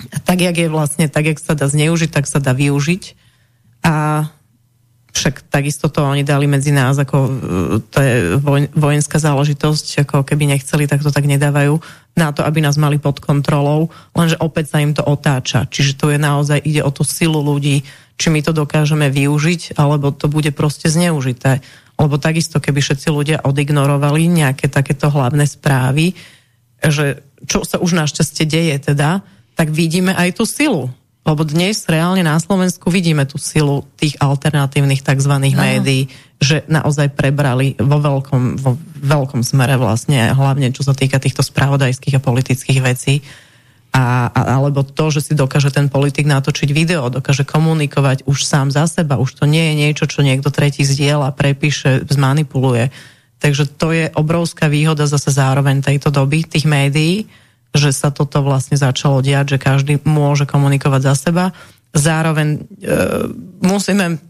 A 0.00 0.16
tak, 0.16 0.40
jak 0.40 0.56
je 0.56 0.72
vlastne, 0.72 1.12
tak, 1.12 1.28
jak 1.28 1.38
sa 1.40 1.52
dá 1.52 1.68
zneužiť, 1.68 2.08
tak 2.08 2.24
sa 2.24 2.40
dá 2.40 2.56
využiť. 2.56 3.02
A 3.84 4.28
však 5.16 5.48
takisto 5.48 5.88
to 5.88 6.04
oni 6.04 6.20
dali 6.20 6.44
medzi 6.44 6.76
nás, 6.76 7.00
ako 7.00 7.16
e, 7.16 7.30
to 7.88 7.98
je 7.98 8.14
vojenská 8.76 9.16
záležitosť, 9.16 10.04
ako 10.04 10.28
keby 10.28 10.52
nechceli, 10.52 10.84
tak 10.84 11.00
to 11.00 11.08
tak 11.08 11.24
nedávajú 11.24 11.80
na 12.16 12.36
to, 12.36 12.44
aby 12.44 12.60
nás 12.60 12.76
mali 12.76 13.00
pod 13.00 13.24
kontrolou, 13.24 13.88
lenže 14.12 14.36
opäť 14.40 14.76
sa 14.76 14.84
im 14.84 14.92
to 14.92 15.00
otáča. 15.00 15.64
Čiže 15.68 15.96
to 15.96 16.12
je 16.12 16.20
naozaj, 16.20 16.60
ide 16.60 16.84
o 16.84 16.92
tú 16.92 17.04
silu 17.04 17.40
ľudí, 17.40 17.80
či 18.16 18.28
my 18.28 18.44
to 18.44 18.52
dokážeme 18.52 19.08
využiť, 19.08 19.76
alebo 19.80 20.12
to 20.12 20.28
bude 20.28 20.48
proste 20.52 20.88
zneužité. 20.88 21.64
Lebo 21.96 22.20
takisto, 22.20 22.60
keby 22.60 22.80
všetci 22.84 23.08
ľudia 23.08 23.44
odignorovali 23.44 24.28
nejaké 24.28 24.68
takéto 24.68 25.08
hlavné 25.08 25.48
správy, 25.48 26.12
že 26.80 27.24
čo 27.48 27.64
sa 27.64 27.80
už 27.80 27.96
našťastie 27.96 28.44
deje 28.44 28.92
teda, 28.92 29.24
tak 29.56 29.72
vidíme 29.72 30.12
aj 30.12 30.36
tú 30.36 30.44
silu 30.44 30.92
lebo 31.26 31.42
dnes 31.42 31.82
reálne 31.90 32.22
na 32.22 32.38
Slovensku 32.38 32.86
vidíme 32.86 33.26
tú 33.26 33.34
silu 33.36 33.82
tých 33.98 34.14
alternatívnych 34.22 35.02
tzv. 35.02 35.34
Aha. 35.34 35.50
médií, 35.50 36.06
že 36.38 36.62
naozaj 36.70 37.18
prebrali 37.18 37.74
vo 37.82 37.98
veľkom, 37.98 38.62
vo 38.62 38.78
veľkom 39.02 39.42
smere 39.42 39.74
vlastne, 39.74 40.30
hlavne 40.30 40.70
čo 40.70 40.86
sa 40.86 40.94
týka 40.94 41.18
týchto 41.18 41.42
spravodajských 41.42 42.16
a 42.16 42.24
politických 42.24 42.80
vecí. 42.80 43.26
A, 43.96 44.28
a, 44.28 44.60
alebo 44.60 44.84
to, 44.84 45.08
že 45.08 45.20
si 45.24 45.32
dokáže 45.32 45.72
ten 45.72 45.88
politik 45.88 46.28
natočiť 46.28 46.68
video, 46.70 47.08
dokáže 47.08 47.48
komunikovať 47.48 48.28
už 48.28 48.44
sám 48.44 48.68
za 48.68 48.84
seba, 48.84 49.16
už 49.16 49.40
to 49.40 49.44
nie 49.48 49.72
je 49.72 49.74
niečo, 49.88 50.04
čo 50.04 50.20
niekto 50.20 50.52
tretí 50.52 50.84
zdieľa, 50.84 51.32
prepíše, 51.32 52.04
zmanipuluje. 52.04 52.92
Takže 53.40 53.64
to 53.72 53.96
je 53.96 54.06
obrovská 54.12 54.68
výhoda 54.68 55.08
zase 55.08 55.32
zároveň 55.32 55.80
tejto 55.80 56.12
doby, 56.12 56.44
tých 56.44 56.68
médií, 56.68 57.24
že 57.76 57.92
sa 57.92 58.10
toto 58.10 58.40
vlastne 58.42 58.74
začalo 58.74 59.20
diať, 59.22 59.56
že 59.56 59.58
každý 59.62 60.02
môže 60.02 60.48
komunikovať 60.48 61.00
za 61.12 61.14
seba. 61.14 61.44
Zároveň 61.92 62.48
e, 62.58 62.90
musíme 63.62 64.20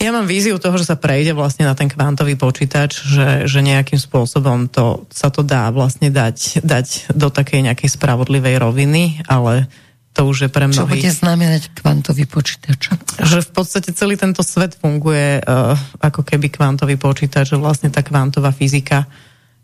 ja 0.00 0.16
mám 0.16 0.24
víziu 0.24 0.56
toho, 0.56 0.80
že 0.80 0.88
sa 0.88 0.96
prejde 0.96 1.36
vlastne 1.36 1.68
na 1.68 1.76
ten 1.76 1.84
kvantový 1.84 2.32
počítač, 2.32 3.04
že, 3.04 3.28
že 3.44 3.60
nejakým 3.60 4.00
spôsobom 4.00 4.72
to, 4.72 5.04
sa 5.12 5.28
to 5.28 5.44
dá 5.44 5.68
vlastne 5.68 6.08
dať, 6.08 6.64
dať 6.64 7.12
do 7.12 7.28
takej 7.28 7.68
nejakej 7.68 8.00
spravodlivej 8.00 8.64
roviny, 8.64 9.20
ale 9.28 9.68
to 10.16 10.24
už 10.24 10.48
je 10.48 10.50
pre 10.50 10.72
mnohých. 10.72 10.88
Čo 10.88 10.88
bude 10.88 11.12
znamenať 11.12 11.62
kvantový 11.76 12.24
počítač? 12.24 12.96
Že 13.20 13.44
v 13.44 13.50
podstate 13.52 13.92
celý 13.92 14.16
tento 14.16 14.40
svet 14.40 14.72
funguje 14.72 15.44
uh, 15.44 15.76
ako 16.00 16.24
keby 16.24 16.48
kvantový 16.48 16.96
počítač, 16.96 17.52
že 17.52 17.60
vlastne 17.60 17.92
tá 17.92 18.00
kvantová 18.00 18.56
fyzika 18.56 19.04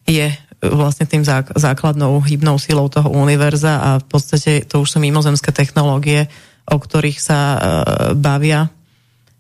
je 0.07 0.27
uh, 0.31 0.39
vlastne 0.73 1.05
tým 1.05 1.27
zák- 1.27 1.55
základnou 1.59 2.23
hybnou 2.23 2.57
silou 2.57 2.89
toho 2.89 3.11
univerza 3.13 3.79
a 3.83 3.91
v 4.01 4.07
podstate 4.07 4.65
to 4.65 4.83
už 4.83 4.97
sú 4.97 4.99
mimozemské 5.03 5.53
technológie, 5.53 6.31
o 6.67 6.79
ktorých 6.79 7.19
sa 7.21 7.39
uh, 7.39 7.59
bavia 8.15 8.71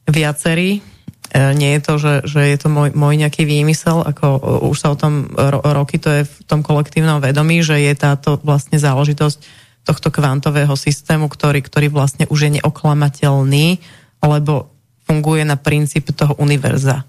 viacerí. 0.07 0.85
Uh, 1.33 1.55
nie 1.55 1.75
je 1.79 1.81
to, 1.83 1.95
že, 1.99 2.15
že 2.27 2.41
je 2.55 2.59
to 2.61 2.69
môj, 2.71 2.93
môj 2.93 3.15
nejaký 3.19 3.47
výmysel, 3.49 4.05
ako 4.05 4.27
už 4.71 4.77
sa 4.77 4.93
o 4.93 5.01
tom 5.01 5.31
ro- 5.33 5.65
roky, 5.65 5.99
to 5.99 6.11
je 6.11 6.23
v 6.27 6.37
tom 6.47 6.63
kolektívnom 6.63 7.19
vedomí, 7.19 7.63
že 7.63 7.81
je 7.81 7.95
táto 7.97 8.39
vlastne 8.43 8.79
záležitosť 8.79 9.67
tohto 9.87 10.11
kvantového 10.11 10.75
systému, 10.75 11.31
ktorý, 11.31 11.63
ktorý 11.63 11.87
vlastne 11.95 12.27
už 12.27 12.51
je 12.51 12.51
neoklamateľný, 12.59 13.79
lebo 14.19 14.75
funguje 15.07 15.47
na 15.47 15.55
princípe 15.55 16.11
toho 16.11 16.35
univerza. 16.43 17.07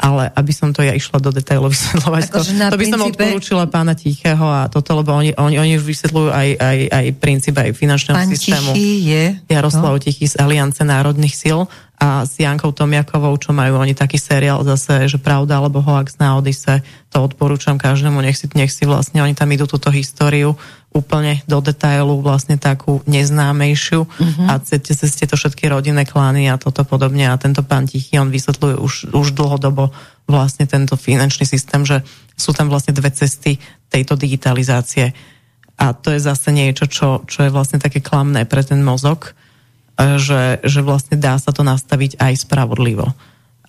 Ale 0.00 0.32
aby 0.32 0.52
som 0.56 0.72
to 0.72 0.80
ja 0.80 0.96
išla 0.96 1.20
do 1.20 1.28
detailov 1.28 1.68
vysvetľovať, 1.76 2.22
to, 2.32 2.40
to 2.72 2.80
by 2.80 2.86
som 2.88 3.00
odporúčila 3.04 3.68
pána 3.68 3.92
Tichého 3.92 4.48
a 4.48 4.72
toto, 4.72 4.96
lebo 4.96 5.12
oni, 5.12 5.36
oni, 5.36 5.60
oni 5.60 5.72
už 5.76 5.84
vysvetľujú 5.84 6.28
aj, 6.32 6.48
aj, 6.56 6.78
aj 6.88 7.06
princíp 7.20 7.54
aj 7.60 7.76
finančného 7.76 8.16
Pán 8.16 8.32
systému. 8.32 8.72
Tichý 8.72 8.88
je... 9.12 9.24
Jaroslav 9.52 9.92
no. 9.94 10.00
Tichý 10.00 10.24
z 10.24 10.40
Aliance 10.40 10.80
národných 10.80 11.36
síl 11.36 11.68
a 12.00 12.24
s 12.24 12.40
Jankou 12.40 12.72
Tomiakovou, 12.72 13.36
čo 13.36 13.52
majú 13.52 13.76
oni 13.76 13.92
taký 13.92 14.16
seriál 14.16 14.64
zase, 14.64 15.04
že 15.04 15.20
pravda 15.20 15.60
alebo 15.60 15.84
hoax 15.84 16.16
na 16.16 16.32
Odise, 16.40 16.80
to 17.12 17.20
odporúčam 17.20 17.76
každému, 17.76 18.24
nech 18.24 18.40
si, 18.40 18.48
nech 18.56 18.72
si 18.72 18.88
vlastne, 18.88 19.20
oni 19.20 19.36
tam 19.36 19.52
idú 19.52 19.68
túto 19.68 19.92
históriu 19.92 20.56
úplne 20.90 21.44
do 21.44 21.60
detailu, 21.60 22.24
vlastne 22.24 22.56
takú 22.56 23.04
neznámejšiu. 23.04 24.00
Uh-huh. 24.08 24.46
a 24.48 24.58
cez, 24.64 24.80
cez 24.80 25.12
tieto 25.12 25.36
všetky 25.36 25.68
rodinné 25.68 26.08
klány 26.08 26.48
a 26.48 26.58
toto 26.58 26.82
podobne. 26.82 27.30
A 27.30 27.38
tento 27.38 27.62
pán 27.62 27.86
Tichý, 27.86 28.18
on 28.18 28.32
vysvetľuje 28.32 28.74
už, 28.80 28.94
už 29.14 29.26
dlhodobo 29.36 29.94
vlastne 30.26 30.66
tento 30.66 30.98
finančný 30.98 31.46
systém, 31.46 31.86
že 31.86 32.02
sú 32.34 32.56
tam 32.56 32.72
vlastne 32.72 32.96
dve 32.96 33.12
cesty 33.14 33.60
tejto 33.92 34.18
digitalizácie. 34.18 35.14
A 35.78 35.94
to 35.94 36.10
je 36.10 36.20
zase 36.20 36.50
niečo, 36.50 36.90
čo, 36.90 37.22
čo 37.28 37.46
je 37.46 37.54
vlastne 37.54 37.78
také 37.78 38.02
klamné 38.02 38.48
pre 38.48 38.64
ten 38.66 38.82
mozog, 38.82 39.36
že, 40.18 40.64
že 40.64 40.80
vlastne 40.80 41.20
dá 41.20 41.36
sa 41.36 41.52
to 41.52 41.60
nastaviť 41.60 42.16
aj 42.16 42.48
spravodlivo. 42.48 43.12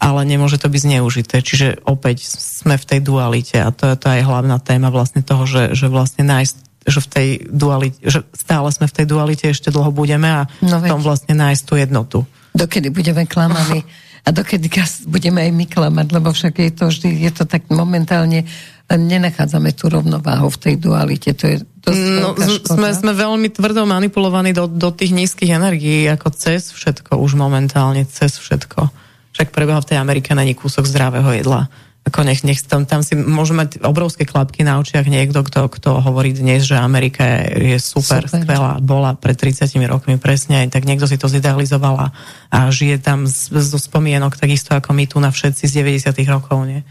Ale 0.01 0.25
nemôže 0.25 0.57
to 0.57 0.65
byť 0.65 0.81
zneužité. 0.81 1.45
Čiže 1.45 1.85
opäť 1.85 2.25
sme 2.25 2.73
v 2.79 2.87
tej 2.87 2.99
dualite 3.05 3.61
a 3.61 3.69
to 3.69 3.85
je 3.93 3.97
to 4.01 4.07
aj 4.09 4.21
hlavná 4.25 4.57
téma 4.57 4.89
vlastne 4.89 5.21
toho, 5.21 5.45
že, 5.45 5.77
že 5.77 5.91
vlastne 5.91 6.25
nájsť 6.25 6.71
že 6.81 6.97
v 6.97 7.07
tej 7.13 7.27
dualite, 7.45 8.01
že 8.01 8.25
stále 8.33 8.65
sme 8.73 8.89
v 8.89 8.95
tej 8.97 9.05
dualite, 9.05 9.45
ešte 9.53 9.69
dlho 9.69 9.93
budeme 9.93 10.25
a 10.25 10.49
no 10.65 10.81
v 10.81 10.89
tom 10.89 11.05
vlastne 11.05 11.37
nájsť 11.37 11.61
tú 11.61 11.77
jednotu. 11.77 12.17
Dokedy 12.57 12.89
budeme 12.89 13.29
klamaní 13.29 13.85
a 14.21 14.29
dokedy 14.29 14.69
budeme 15.09 15.41
aj 15.41 15.51
my 15.51 15.65
klamať, 15.65 16.07
lebo 16.13 16.29
však 16.29 16.53
je 16.61 16.71
to 16.71 16.85
vždy, 16.93 17.09
je 17.25 17.31
to 17.33 17.43
tak 17.49 17.65
momentálne 17.73 18.45
nenachádzame 18.91 19.71
tú 19.71 19.87
rovnováhu 19.87 20.51
v 20.51 20.57
tej 20.59 20.75
dualite. 20.77 21.31
To 21.31 21.45
je 21.47 21.57
dosť 21.63 22.05
no, 22.19 22.35
sme, 22.67 22.89
sme 22.91 23.11
veľmi 23.15 23.47
tvrdo 23.49 23.87
manipulovaní 23.87 24.51
do, 24.51 24.67
do 24.67 24.91
tých 24.91 25.15
nízkych 25.15 25.47
energií, 25.47 26.05
ako 26.11 26.27
cez 26.35 26.75
všetko, 26.75 27.17
už 27.17 27.39
momentálne 27.39 28.03
cez 28.03 28.35
všetko. 28.35 28.91
Však 29.31 29.55
prebieha 29.55 29.79
v 29.79 29.89
tej 29.95 29.97
Amerike 29.97 30.35
není 30.35 30.51
kúsok 30.51 30.83
zdravého 30.83 31.31
jedla. 31.31 31.71
Ako 32.01 32.25
nech, 32.25 32.41
nech 32.41 32.57
tam, 32.65 32.89
tam 32.89 33.05
si 33.05 33.13
môže 33.13 33.53
mať 33.53 33.85
obrovské 33.85 34.25
klapky 34.25 34.65
na 34.65 34.81
očiach 34.81 35.05
niekto, 35.05 35.45
kto, 35.45 35.69
kto 35.69 36.01
hovorí 36.01 36.33
dnes, 36.33 36.65
že 36.65 36.73
Amerika 36.73 37.21
je, 37.21 37.73
je 37.73 37.77
super, 37.77 38.25
super, 38.25 38.41
skvelá, 38.41 38.81
bola 38.81 39.13
pred 39.13 39.37
30 39.37 39.69
rokmi 39.85 40.17
presne, 40.17 40.65
tak 40.73 40.89
niekto 40.89 41.05
si 41.05 41.21
to 41.21 41.29
zidealizovala 41.29 42.09
a 42.49 42.57
žije 42.73 42.97
tam 42.97 43.29
zo 43.29 43.77
spomienok 43.77 44.33
takisto 44.33 44.73
ako 44.73 44.97
my 44.97 45.05
tu 45.05 45.21
na 45.21 45.29
všetci 45.29 45.69
z 45.69 45.73
90 46.09 46.17
rokov, 46.25 46.65
nie? 46.65 46.81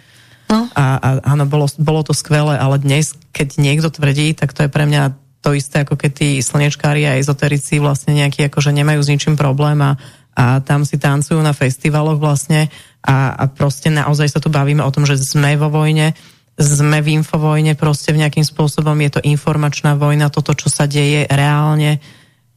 No. 0.47 0.67
A, 0.79 0.99
a 0.99 1.09
áno, 1.27 1.47
bolo, 1.47 1.67
bolo 1.79 2.03
to 2.07 2.15
skvelé, 2.15 2.59
ale 2.59 2.79
dnes, 2.79 3.15
keď 3.35 3.59
niekto 3.59 3.91
tvrdí, 3.91 4.35
tak 4.35 4.55
to 4.55 4.67
je 4.67 4.71
pre 4.71 4.87
mňa 4.87 5.15
to 5.41 5.57
isté, 5.57 5.83
ako 5.83 5.97
keď 5.97 6.11
tí 6.13 6.29
slnečkári 6.43 7.09
a 7.09 7.17
ezoterici 7.17 7.81
vlastne 7.81 8.13
nejakí 8.13 8.47
akože 8.47 8.77
nemajú 8.77 9.01
s 9.01 9.11
ničím 9.11 9.35
problém 9.41 9.81
a, 9.81 9.97
a 10.37 10.61
tam 10.61 10.85
si 10.85 11.01
tancujú 11.01 11.41
na 11.41 11.57
festivaloch 11.57 12.21
vlastne 12.21 12.69
a, 13.01 13.33
a 13.33 13.45
proste 13.49 13.89
naozaj 13.89 14.29
sa 14.29 14.41
tu 14.43 14.53
bavíme 14.53 14.85
o 14.85 14.93
tom, 14.93 15.09
že 15.09 15.17
sme 15.17 15.57
vo 15.57 15.73
vojne, 15.73 16.13
sme 16.61 17.01
v 17.01 17.21
infovojne, 17.21 17.73
proste 17.77 18.13
v 18.13 18.27
nejakým 18.27 18.45
spôsobom 18.45 18.97
je 19.01 19.11
to 19.17 19.21
informačná 19.25 19.97
vojna, 19.97 20.29
toto, 20.29 20.53
čo 20.53 20.69
sa 20.69 20.85
deje 20.85 21.25
reálne, 21.29 22.03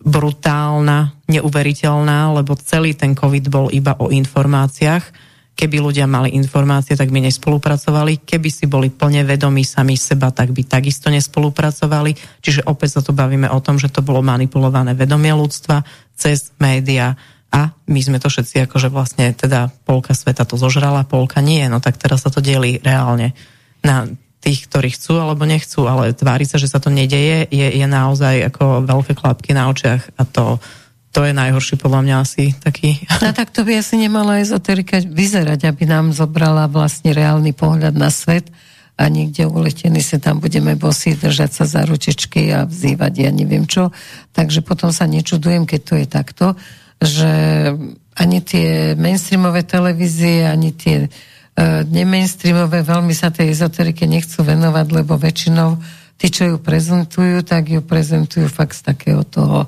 brutálna, 0.03 1.15
neuveriteľná, 1.31 2.35
lebo 2.35 2.59
celý 2.59 2.91
ten 2.91 3.15
COVID 3.15 3.47
bol 3.47 3.71
iba 3.71 3.95
o 3.95 4.11
informáciách 4.11 5.33
Keby 5.53 5.85
ľudia 5.85 6.09
mali 6.09 6.33
informácie, 6.33 6.97
tak 6.97 7.13
by 7.13 7.29
nespolupracovali. 7.29 8.25
Keby 8.25 8.49
si 8.49 8.65
boli 8.65 8.89
plne 8.89 9.21
vedomí 9.21 9.61
sami 9.61 9.93
seba, 9.93 10.33
tak 10.33 10.49
by 10.49 10.65
takisto 10.65 11.13
nespolupracovali. 11.13 12.41
Čiže 12.41 12.65
opäť 12.65 12.97
sa 12.97 13.01
tu 13.05 13.13
bavíme 13.13 13.45
o 13.53 13.61
tom, 13.61 13.77
že 13.77 13.93
to 13.93 14.01
bolo 14.01 14.25
manipulované 14.25 14.97
vedomie 14.97 15.29
ľudstva 15.29 15.85
cez 16.17 16.49
média 16.57 17.13
a 17.53 17.69
my 17.85 17.99
sme 18.01 18.17
to 18.17 18.33
všetci 18.33 18.65
akože 18.65 18.89
vlastne 18.89 19.29
teda 19.29 19.69
polka 19.85 20.17
sveta 20.17 20.41
to 20.41 20.57
zožrala, 20.57 21.05
polka 21.05 21.37
nie, 21.37 21.61
no 21.69 21.77
tak 21.77 22.01
teraz 22.01 22.25
sa 22.25 22.33
to 22.33 22.41
delí 22.41 22.81
reálne 22.81 23.37
na 23.85 24.09
tých, 24.41 24.65
ktorí 24.67 24.91
chcú 24.91 25.21
alebo 25.21 25.45
nechcú, 25.45 25.85
ale 25.85 26.17
tvári 26.17 26.49
sa, 26.49 26.57
že 26.57 26.67
sa 26.67 26.81
to 26.81 26.89
nedeje, 26.89 27.47
je, 27.47 27.67
je 27.77 27.85
naozaj 27.87 28.49
ako 28.51 28.83
veľké 28.83 29.13
klapky 29.15 29.53
na 29.53 29.69
očiach 29.69 30.17
a 30.17 30.25
to 30.25 30.57
to 31.13 31.21
je 31.29 31.29
najhorší 31.29 31.77
podľa 31.77 32.01
mňa 32.09 32.15
asi 32.25 32.57
taký. 32.57 33.05
No 33.21 33.37
tak 33.37 33.53
to 33.53 33.61
by 33.61 33.77
asi 33.77 34.01
nemala 34.01 34.41
ezoterika 34.41 34.97
vyzerať, 34.97 35.69
aby 35.69 35.85
nám 35.85 36.09
zobrala 36.09 36.65
vlastne 36.65 37.13
reálny 37.13 37.53
pohľad 37.53 37.93
na 37.93 38.09
svet 38.09 38.49
a 38.97 39.05
niekde 39.13 39.45
uletení 39.45 40.01
sa 40.01 40.17
tam 40.17 40.41
budeme 40.41 40.73
bosí 40.73 41.13
držať 41.13 41.51
sa 41.53 41.65
za 41.69 41.81
ručičky 41.85 42.49
a 42.49 42.65
vzývať 42.65 43.13
ja 43.13 43.29
neviem 43.29 43.69
čo. 43.69 43.93
Takže 44.33 44.65
potom 44.65 44.89
sa 44.89 45.05
nečudujem, 45.05 45.69
keď 45.69 45.81
to 45.85 45.93
je 46.01 46.07
takto, 46.09 46.45
že 47.03 47.31
ani 48.15 48.39
tie 48.39 48.95
mainstreamové 48.95 49.67
televízie, 49.67 50.47
ani 50.47 50.71
tie 50.71 51.07
uh, 51.07 51.81
nemainstreamové 51.85 52.81
veľmi 52.81 53.11
sa 53.11 53.29
tej 53.29 53.51
ezoterike 53.51 54.07
nechcú 54.07 54.41
venovať, 54.41 54.87
lebo 54.91 55.19
väčšinou 55.19 55.77
tí, 56.17 56.31
čo 56.31 56.55
ju 56.55 56.57
prezentujú, 56.61 57.43
tak 57.43 57.67
ju 57.67 57.81
prezentujú 57.83 58.47
fakt 58.47 58.79
z 58.79 58.81
takého 58.87 59.27
toho 59.27 59.67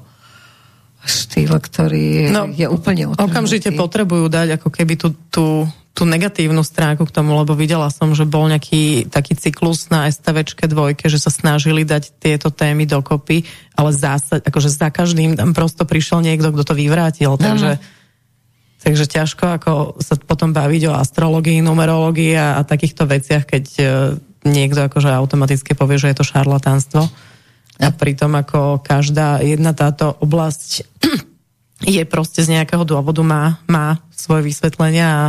štýl, 1.05 1.53
ktorý 1.53 2.33
no, 2.33 2.49
je 2.49 2.65
úplne 2.65 3.13
otrhnutý. 3.13 3.29
Okamžite 3.29 3.69
potrebujú 3.77 4.25
dať 4.25 4.57
ako 4.57 4.69
keby 4.73 4.93
tú, 4.97 5.13
tú, 5.29 5.45
tú 5.95 6.03
negatívnu 6.03 6.59
stránku 6.59 7.07
k 7.07 7.15
tomu, 7.15 7.31
lebo 7.39 7.55
videla 7.55 7.87
som, 7.87 8.11
že 8.11 8.27
bol 8.27 8.51
nejaký 8.51 9.07
taký 9.07 9.39
cyklus 9.39 9.87
na 9.87 10.11
STVčke 10.11 10.67
dvojke, 10.67 11.07
že 11.07 11.23
sa 11.23 11.31
snažili 11.31 11.87
dať 11.87 12.19
tieto 12.19 12.51
témy 12.51 12.83
dokopy, 12.83 13.47
ale 13.79 13.95
zásad, 13.95 14.43
akože 14.43 14.67
za 14.67 14.91
každým 14.91 15.39
tam 15.39 15.55
prosto 15.55 15.87
prišiel 15.87 16.19
niekto, 16.19 16.51
kto 16.51 16.63
to 16.67 16.73
vyvrátil, 16.75 17.39
takže... 17.39 17.79
Takže 18.85 19.09
ťažko 19.09 19.45
ako 19.57 19.71
sa 19.97 20.13
potom 20.13 20.53
baviť 20.53 20.93
o 20.93 20.93
astrologii, 20.93 21.57
numerológii 21.65 22.37
a, 22.37 22.61
a 22.61 22.61
takýchto 22.61 23.09
veciach, 23.09 23.49
keď 23.49 23.65
uh, 23.81 23.87
niekto 24.45 24.85
akože 24.85 25.09
automaticky 25.09 25.73
povie, 25.73 25.97
že 25.97 26.13
je 26.13 26.21
to 26.21 26.29
šarlatánstvo. 26.29 27.01
A 27.81 27.89
pritom 27.89 28.37
ako 28.37 28.85
každá 28.85 29.41
jedna 29.41 29.73
táto 29.73 30.13
oblasť 30.21 30.85
je 31.97 32.03
proste 32.05 32.45
z 32.45 32.61
nejakého 32.61 32.85
dôvodu 32.85 33.25
má, 33.25 33.57
má 33.65 34.05
svoje 34.13 34.53
vysvetlenia 34.53 35.09
a, 35.09 35.25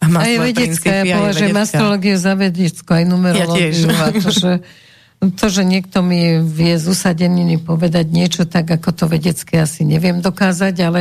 a 0.00 0.06
aj 0.06 0.12
svoje 0.12 0.38
vedecká, 0.52 0.90
ja 1.02 1.16
považujem 1.16 1.56
astrologiu 1.56 2.16
za 2.18 2.32
vedeckú, 2.36 2.90
aj 2.92 3.04
numerológiu. 3.08 3.88
Ja 3.88 4.06
a 4.06 4.12
to, 4.12 4.30
že, 4.30 4.52
to, 5.38 5.46
že 5.48 5.62
niekto 5.64 6.04
mi 6.04 6.42
vie 6.44 6.74
z 6.76 6.84
usadeniny 6.90 7.62
povedať 7.62 8.06
niečo 8.12 8.42
tak, 8.44 8.68
ako 8.68 8.90
to 8.92 9.04
vedecké 9.08 9.62
asi 9.62 9.86
neviem 9.86 10.20
dokázať, 10.20 10.74
ale 10.84 11.00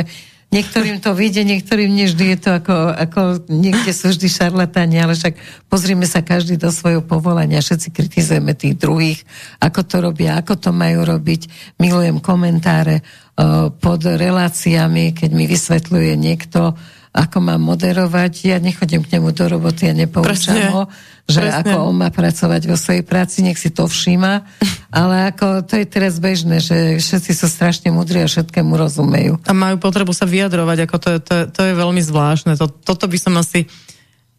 Niektorým 0.53 1.01
to 1.01 1.17
vyjde, 1.17 1.49
niektorým 1.49 1.89
nevždy 1.89 2.25
je 2.29 2.37
to 2.37 2.49
ako, 2.61 2.93
ako 2.93 3.21
niekde 3.49 3.89
sú 3.89 4.13
vždy 4.13 4.29
šarlatáni, 4.29 5.01
ale 5.01 5.17
však 5.17 5.33
pozrime 5.65 6.05
sa 6.05 6.21
každý 6.21 6.61
do 6.61 6.69
svojho 6.69 7.01
povolania, 7.01 7.57
všetci 7.57 7.89
kritizujeme 7.89 8.53
tých 8.53 8.77
druhých, 8.77 9.25
ako 9.57 9.81
to 9.81 9.97
robia, 10.05 10.37
ako 10.37 10.53
to 10.61 10.69
majú 10.69 11.09
robiť. 11.09 11.73
Milujem 11.81 12.21
komentáre 12.21 13.01
uh, 13.01 13.73
pod 13.73 14.05
reláciami, 14.05 15.17
keď 15.17 15.29
mi 15.33 15.49
vysvetľuje 15.49 16.13
niekto, 16.21 16.77
ako 17.14 17.38
mám 17.45 17.61
moderovať. 17.61 18.49
Ja 18.49 18.57
nechodím 18.57 19.06
k 19.06 19.18
nemu 19.18 19.30
do 19.31 19.45
roboty 19.45 19.85
a 19.85 19.94
nepoučam 19.94 20.57
Presne. 20.57 20.73
ho 20.73 20.84
že 21.23 21.40
Presne. 21.40 21.72
ako 21.72 21.76
on 21.88 21.95
má 22.03 22.11
pracovať 22.11 22.61
vo 22.68 22.76
svojej 22.76 23.03
práci, 23.07 23.48
nech 23.48 23.56
si 23.56 23.72
to 23.72 23.88
všíma, 23.88 24.44
ale 24.99 25.31
ako 25.31 25.64
to 25.64 25.80
je 25.80 25.85
teraz 25.88 26.19
bežné, 26.19 26.60
že 26.60 26.99
všetci 26.99 27.31
sú 27.31 27.48
strašne 27.48 27.95
mudrí 27.95 28.19
a 28.19 28.27
všetkému 28.27 28.76
rozumejú. 28.76 29.40
A 29.48 29.56
majú 29.56 29.80
potrebu 29.80 30.11
sa 30.11 30.27
vyjadrovať, 30.27 30.77
ako 30.84 30.95
to 30.99 31.07
je, 31.15 31.19
to 31.23 31.35
to 31.48 31.61
je 31.64 31.73
veľmi 31.80 32.03
zvláštne. 32.03 32.60
To, 32.60 32.68
toto 32.68 33.07
by 33.07 33.15
som 33.15 33.40
asi 33.40 33.72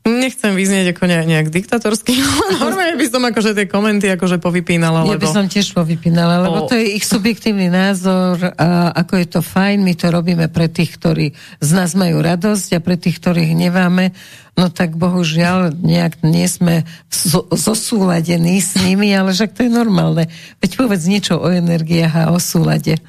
Nechcem 0.04 0.52
vyznieť 0.52 0.92
ako 0.92 1.08
nejak, 1.08 1.26
nejak 1.32 1.48
diktatorský, 1.48 2.12
normálne 2.60 3.00
by 3.00 3.06
som 3.08 3.24
akože 3.24 3.56
tie 3.56 3.64
komenty 3.64 4.12
akože 4.12 4.36
povypínala. 4.36 5.08
Ja 5.08 5.16
by 5.16 5.32
som 5.32 5.48
tiež 5.48 5.72
povypínala, 5.72 6.44
lebo 6.44 6.68
to 6.68 6.76
je 6.76 7.00
ich 7.00 7.08
subjektívny 7.08 7.72
názor 7.72 8.36
a 8.52 8.92
ako 8.92 9.24
je 9.24 9.26
to 9.32 9.40
fajn, 9.40 9.80
my 9.80 9.96
to 9.96 10.12
robíme 10.12 10.52
pre 10.52 10.68
tých, 10.68 11.00
ktorí 11.00 11.32
z 11.64 11.70
nás 11.72 11.96
majú 11.96 12.20
radosť 12.20 12.76
a 12.76 12.84
pre 12.84 13.00
tých, 13.00 13.16
ktorých 13.16 13.56
neváme, 13.56 14.12
no 14.60 14.68
tak 14.68 14.92
bohužiaľ 14.92 15.72
nejak 15.72 16.20
nie 16.20 16.52
sme 16.52 16.84
zosúladení 17.48 18.60
s 18.60 18.76
nimi, 18.76 19.08
ale 19.16 19.32
však 19.32 19.56
to 19.56 19.64
je 19.64 19.72
normálne. 19.72 20.28
Veď 20.60 20.84
povedz 20.84 21.08
niečo 21.08 21.40
o 21.40 21.48
energiách 21.48 22.28
a 22.28 22.30
o 22.30 22.36
súlade 22.36 23.00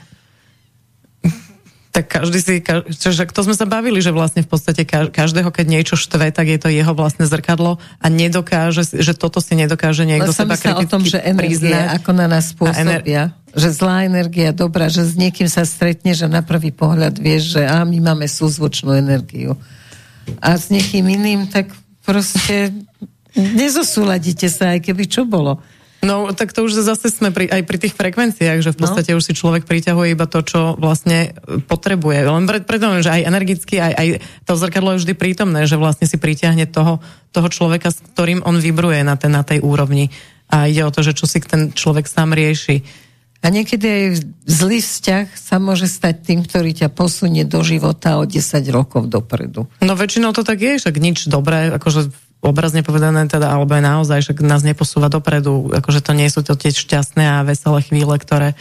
tak 1.96 2.12
každý 2.12 2.44
si, 2.44 2.60
čiže 3.00 3.32
to 3.32 3.48
sme 3.48 3.56
sa 3.56 3.64
bavili, 3.64 4.04
že 4.04 4.12
vlastne 4.12 4.44
v 4.44 4.52
podstate 4.52 4.84
každého, 4.88 5.48
keď 5.48 5.66
niečo 5.66 5.96
štve, 5.96 6.28
tak 6.36 6.52
je 6.52 6.60
to 6.60 6.68
jeho 6.68 6.92
vlastné 6.92 7.24
zrkadlo 7.24 7.80
a 8.04 8.06
nedokáže, 8.12 8.84
že 9.00 9.16
toto 9.16 9.40
si 9.40 9.56
nedokáže 9.56 10.04
niekto 10.04 10.36
seba 10.36 10.60
kriticky 10.60 10.84
o 10.84 10.92
tom, 10.92 11.08
že 11.08 11.24
energie 11.24 11.56
priznať. 11.56 11.96
ako 12.04 12.12
na 12.12 12.28
nás 12.28 12.52
pôsobia. 12.52 13.32
Ener- 13.32 13.44
že 13.56 13.72
zlá 13.72 14.04
energia, 14.04 14.52
dobrá, 14.52 14.92
že 14.92 15.08
s 15.08 15.16
niekým 15.16 15.48
sa 15.48 15.64
stretne, 15.64 16.12
že 16.12 16.28
na 16.28 16.44
prvý 16.44 16.76
pohľad 16.76 17.16
vieš, 17.16 17.56
že 17.56 17.64
a 17.64 17.88
my 17.88 18.04
máme 18.04 18.28
súzvočnú 18.28 18.92
energiu. 18.92 19.56
A 20.44 20.60
s 20.60 20.68
niekým 20.68 21.08
iným, 21.08 21.48
tak 21.48 21.72
proste 22.04 22.76
nezosúladíte 23.40 24.52
sa, 24.52 24.76
aj 24.76 24.92
keby 24.92 25.08
čo 25.08 25.24
bolo. 25.24 25.64
No, 26.04 26.30
tak 26.36 26.54
to 26.54 26.68
už 26.68 26.76
zase 26.86 27.10
sme 27.10 27.32
pri, 27.34 27.50
aj 27.50 27.62
pri 27.66 27.78
tých 27.82 27.98
frekvenciách, 27.98 28.60
že 28.62 28.74
v 28.74 28.78
no. 28.78 28.82
podstate 28.86 29.12
no. 29.14 29.18
už 29.18 29.26
si 29.26 29.34
človek 29.34 29.66
priťahuje 29.66 30.14
iba 30.14 30.28
to, 30.30 30.44
čo 30.46 30.78
vlastne 30.78 31.34
potrebuje. 31.66 32.20
Len 32.28 32.46
preto, 32.46 33.02
že 33.02 33.10
aj 33.10 33.22
energicky, 33.26 33.82
aj, 33.82 33.94
aj 33.96 34.08
to 34.46 34.54
zrkadlo 34.54 34.94
je 34.96 35.02
vždy 35.02 35.14
prítomné, 35.18 35.66
že 35.66 35.82
vlastne 35.82 36.06
si 36.06 36.22
pritiahne 36.22 36.70
toho, 36.70 37.02
toho 37.34 37.48
človeka, 37.50 37.90
s 37.90 38.04
ktorým 38.14 38.46
on 38.46 38.62
vibruje 38.62 39.02
na, 39.02 39.18
ten, 39.18 39.34
na 39.34 39.42
tej 39.42 39.66
úrovni. 39.66 40.14
A 40.52 40.70
ide 40.70 40.86
o 40.86 40.94
to, 40.94 41.02
že 41.02 41.18
čo 41.18 41.26
si 41.26 41.42
ten 41.42 41.74
človek 41.74 42.06
sám 42.06 42.38
rieši. 42.38 42.86
A 43.46 43.54
niekedy 43.54 43.86
aj 43.86 44.06
zlý 44.50 44.82
vzťah 44.82 45.26
sa 45.38 45.62
môže 45.62 45.86
stať 45.86 46.26
tým, 46.26 46.42
ktorý 46.42 46.74
ťa 46.74 46.90
posunie 46.90 47.46
do 47.46 47.62
života 47.62 48.18
o 48.18 48.26
10 48.26 48.42
rokov 48.74 49.06
dopredu. 49.06 49.70
No 49.86 49.94
väčšinou 49.94 50.34
to 50.34 50.42
tak 50.42 50.66
je, 50.66 50.82
však 50.82 50.98
nič 50.98 51.30
dobré, 51.30 51.70
akože 51.70 52.10
obrazne 52.46 52.86
povedané 52.86 53.26
teda, 53.26 53.50
alebo 53.50 53.74
aj 53.74 53.84
naozaj, 53.84 54.20
že 54.22 54.32
nás 54.46 54.62
neposúva 54.62 55.10
dopredu, 55.10 55.74
akože 55.74 56.06
to 56.06 56.14
nie 56.14 56.30
sú 56.30 56.46
to 56.46 56.54
tie 56.54 56.70
šťastné 56.70 57.26
a 57.26 57.46
veselé 57.46 57.82
chvíle, 57.82 58.14
ktoré 58.22 58.54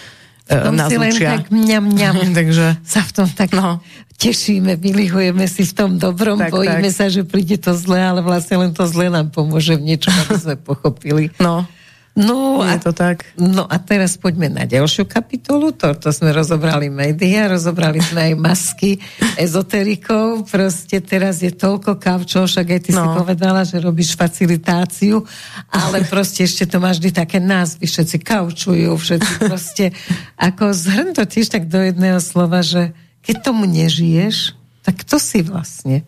uh, 0.49 0.73
nás 0.73 0.89
si 0.89 0.97
len 0.97 1.13
učia. 1.13 1.39
tak 1.39 1.53
mňam, 1.53 1.85
mňam, 1.93 2.15
Takže 2.41 2.81
sa 2.81 3.05
v 3.05 3.13
tom 3.13 3.29
tak 3.29 3.53
no. 3.53 3.85
tešíme, 4.17 4.81
vylihujeme 4.81 5.45
si 5.45 5.69
v 5.69 5.73
tom 5.77 5.91
dobrom, 6.01 6.41
tak, 6.41 6.57
bojíme 6.57 6.89
tak. 6.89 6.97
sa, 6.97 7.05
že 7.13 7.29
príde 7.29 7.61
to 7.61 7.77
zlé, 7.77 8.01
ale 8.01 8.25
vlastne 8.25 8.57
len 8.57 8.73
to 8.73 8.89
zlé 8.89 9.13
nám 9.13 9.29
pomôže 9.29 9.77
v 9.77 9.95
niečom, 9.95 10.13
aby 10.27 10.37
sme 10.41 10.57
pochopili. 10.57 11.29
No. 11.37 11.69
No 12.15 12.63
je 12.63 12.71
a, 12.71 12.79
to 12.79 12.95
tak. 12.95 13.27
No 13.35 13.67
a 13.67 13.75
teraz 13.83 14.15
poďme 14.15 14.47
na 14.47 14.71
ďalšiu 14.71 15.03
kapitolu. 15.11 15.75
Toto 15.75 16.15
sme 16.15 16.31
rozobrali 16.31 16.87
médiá, 16.87 17.51
rozobrali 17.51 17.99
sme 17.99 18.31
aj 18.31 18.35
masky 18.39 18.91
ezoterikov. 19.35 20.47
Proste 20.47 21.03
teraz 21.03 21.43
je 21.43 21.51
toľko 21.51 21.99
kavčov, 21.99 22.47
však 22.47 22.67
aj 22.71 22.81
ty 22.87 22.91
no. 22.95 23.03
si 23.03 23.07
povedala, 23.19 23.67
že 23.67 23.83
robíš 23.83 24.15
facilitáciu, 24.15 25.27
ale 25.75 26.07
proste 26.07 26.47
ešte 26.47 26.71
to 26.71 26.79
máš 26.79 27.03
vždy 27.03 27.11
také 27.19 27.43
názvy, 27.43 27.83
všetci 27.83 28.17
kaučujú, 28.23 28.95
všetci 28.95 29.33
proste, 29.51 29.91
ako 30.39 30.71
zhrň 30.71 31.19
to 31.19 31.27
tiež 31.27 31.51
tak 31.51 31.67
do 31.67 31.83
jedného 31.83 32.23
slova, 32.23 32.63
že 32.63 32.95
keď 33.27 33.37
tomu 33.43 33.67
nežiješ, 33.67 34.55
tak 34.87 35.03
to 35.03 35.19
si 35.19 35.43
vlastne. 35.43 36.07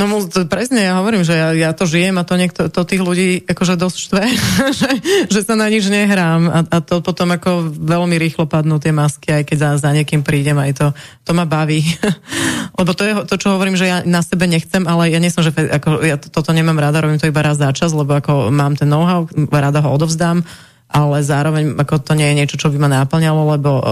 No 0.00 0.08
presne, 0.48 0.88
ja 0.88 0.96
hovorím, 0.96 1.28
že 1.28 1.36
ja, 1.36 1.52
ja 1.52 1.70
to 1.76 1.84
žijem 1.84 2.16
a 2.16 2.24
to, 2.24 2.40
niekto, 2.40 2.72
to 2.72 2.88
tých 2.88 3.04
ľudí 3.04 3.44
akože 3.44 3.76
dosť 3.76 3.96
štve, 4.00 4.22
že, 4.80 4.90
že 5.28 5.40
sa 5.44 5.60
na 5.60 5.68
nič 5.68 5.92
nehrám 5.92 6.48
a, 6.48 6.58
a 6.64 6.78
to 6.80 7.04
potom 7.04 7.28
ako 7.36 7.68
veľmi 7.68 8.16
rýchlo 8.16 8.48
padnú 8.48 8.80
tie 8.80 8.96
masky, 8.96 9.28
aj 9.28 9.52
keď 9.52 9.56
za, 9.60 9.70
za 9.84 9.90
niekým 9.92 10.24
prídem, 10.24 10.56
aj 10.56 10.72
to, 10.72 10.86
to 11.28 11.36
ma 11.36 11.44
baví. 11.44 11.84
Lebo 12.80 12.96
to 12.96 13.02
je 13.04 13.12
to, 13.28 13.36
čo 13.36 13.52
hovorím, 13.52 13.76
že 13.76 13.92
ja 13.92 14.00
na 14.00 14.24
sebe 14.24 14.48
nechcem, 14.48 14.88
ale 14.88 15.12
ja 15.12 15.20
nie 15.20 15.28
som, 15.28 15.44
že 15.44 15.52
ako, 15.52 16.00
ja 16.00 16.16
toto 16.16 16.48
nemám 16.56 16.80
rada, 16.80 17.04
robím 17.04 17.20
to 17.20 17.28
iba 17.28 17.44
raz 17.44 17.60
za 17.60 17.68
čas, 17.76 17.92
lebo 17.92 18.16
ako 18.16 18.48
mám 18.48 18.80
ten 18.80 18.88
know-how, 18.88 19.28
rada 19.52 19.84
ho 19.84 19.92
odovzdám, 19.92 20.40
ale 20.88 21.16
zároveň 21.20 21.76
ako 21.76 22.00
to 22.00 22.16
nie 22.16 22.24
je 22.32 22.38
niečo, 22.40 22.56
čo 22.56 22.72
by 22.72 22.80
ma 22.80 22.88
náplňalo, 23.04 23.52
lebo 23.52 23.70
uh, 23.76 23.84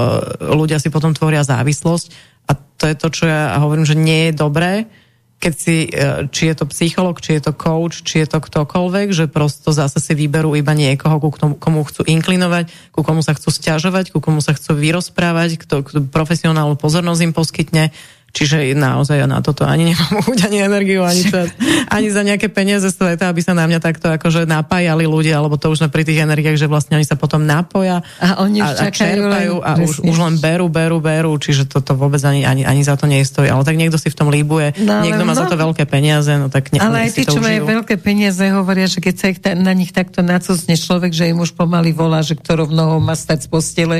ľudia 0.56 0.80
si 0.80 0.88
potom 0.88 1.12
tvoria 1.12 1.44
závislosť 1.44 2.38
a 2.48 2.56
to 2.56 2.84
je 2.88 2.96
to, 2.96 3.08
čo 3.12 3.24
ja 3.28 3.60
hovorím, 3.60 3.84
že 3.84 3.92
nie 3.92 4.32
je 4.32 4.40
dobré, 4.40 4.88
keď 5.38 5.54
si, 5.54 5.86
e, 5.86 6.26
či 6.34 6.50
je 6.50 6.54
to 6.58 6.66
psycholog, 6.74 7.22
či 7.22 7.38
je 7.38 7.46
to 7.46 7.52
coach, 7.54 8.02
či 8.02 8.26
je 8.26 8.26
to 8.26 8.42
ktokoľvek, 8.42 9.14
že 9.14 9.30
prosto 9.30 9.70
zase 9.70 10.02
si 10.02 10.12
vyberú 10.18 10.58
iba 10.58 10.74
niekoho, 10.74 11.22
ku 11.22 11.30
komu 11.54 11.86
chcú 11.86 12.02
inklinovať, 12.02 12.90
ku 12.90 13.06
komu 13.06 13.22
sa 13.22 13.38
chcú 13.38 13.54
stiažovať, 13.54 14.10
ku 14.10 14.18
komu 14.18 14.42
sa 14.42 14.50
chcú 14.58 14.74
vyrozprávať, 14.74 15.62
kto, 15.62 15.86
kto 15.86 15.98
profesionálnu 16.10 16.74
pozornosť 16.74 17.22
im 17.22 17.32
poskytne 17.32 17.84
Čiže 18.28 18.76
naozaj 18.76 19.24
ja 19.24 19.26
na 19.26 19.40
toto 19.40 19.64
ani 19.64 19.92
nemám 19.92 20.20
chuť, 20.28 20.52
ani 20.52 20.58
energiu, 20.60 21.00
ani 21.00 21.24
čas, 21.24 21.48
ani 21.88 22.12
za 22.12 22.20
nejaké 22.20 22.52
peniaze 22.52 22.92
sveta, 22.92 23.32
aby 23.32 23.40
sa 23.40 23.56
na 23.56 23.64
mňa 23.64 23.80
takto 23.80 24.12
akože 24.12 24.44
napájali 24.44 25.08
ľudia, 25.08 25.40
alebo 25.40 25.56
to 25.56 25.72
už 25.72 25.80
sme 25.80 25.88
pri 25.88 26.04
tých 26.04 26.20
energiách, 26.20 26.60
že 26.60 26.68
vlastne 26.68 27.00
oni 27.00 27.08
sa 27.08 27.16
potom 27.16 27.48
napoja 27.48 28.04
a, 28.20 28.44
oni 28.44 28.60
a, 28.60 28.68
a 28.76 28.92
čerpajú 28.92 29.54
len, 29.58 29.64
a 29.64 29.70
už, 29.80 30.04
už 30.04 30.16
len 30.20 30.34
berú, 30.36 30.68
berú, 30.68 31.00
berú, 31.00 31.32
čiže 31.40 31.64
toto 31.64 31.96
vôbec 31.96 32.20
ani, 32.20 32.44
ani, 32.44 32.68
ani 32.68 32.84
za 32.84 33.00
to 33.00 33.08
nestojí. 33.08 33.48
Ale 33.48 33.64
tak 33.64 33.80
niekto 33.80 33.96
si 33.96 34.12
v 34.12 34.16
tom 34.20 34.28
líbuje, 34.28 34.76
no, 34.84 35.00
niekto 35.00 35.24
má 35.24 35.32
no, 35.32 35.40
za 35.40 35.48
to 35.48 35.56
veľké 35.56 35.88
peniaze, 35.88 36.30
no 36.36 36.52
tak 36.52 36.68
nech 36.70 36.84
Ale 36.84 37.08
aj 37.08 37.16
tí, 37.16 37.24
čo 37.24 37.40
majú 37.40 37.64
veľké 37.64 37.96
peniaze, 37.96 38.44
hovoria, 38.52 38.84
že 38.84 39.00
keď 39.00 39.14
sa 39.16 39.26
ich 39.32 39.40
ta, 39.40 39.56
na 39.56 39.72
nich 39.72 39.90
takto 39.96 40.20
nacúcne 40.20 40.76
človek, 40.76 41.16
že 41.16 41.32
im 41.32 41.40
už 41.40 41.56
pomaly 41.56 41.96
volá, 41.96 42.20
že 42.20 42.36
ktorou 42.36 42.68
nohou 42.68 43.00
má 43.00 43.16
stať 43.16 43.44
z 43.44 43.48
postele, 43.48 43.98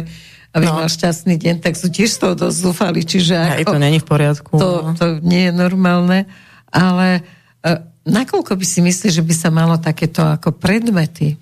aby 0.57 0.67
no. 0.67 0.81
mal 0.81 0.89
šťastný 0.89 1.37
deň, 1.37 1.57
tak 1.61 1.77
sú 1.77 1.93
tiež 1.93 2.09
z 2.09 2.19
toho 2.25 2.35
dosť 2.35 2.57
zúfali. 2.65 3.01
Čiže 3.05 3.37
Aj 3.37 3.65
to 3.65 3.77
není 3.77 4.01
v 4.01 4.09
poriadku. 4.09 4.57
To, 4.57 4.97
to 4.97 5.21
nie 5.21 5.49
je 5.49 5.53
normálne, 5.53 6.25
ale 6.73 7.21
uh, 7.21 7.85
nakoľko 8.09 8.57
by 8.57 8.65
si 8.65 8.81
myslíš, 8.81 9.21
že 9.21 9.25
by 9.25 9.35
sa 9.37 9.49
malo 9.53 9.77
takéto 9.77 10.25
ako 10.25 10.57
predmety 10.57 11.37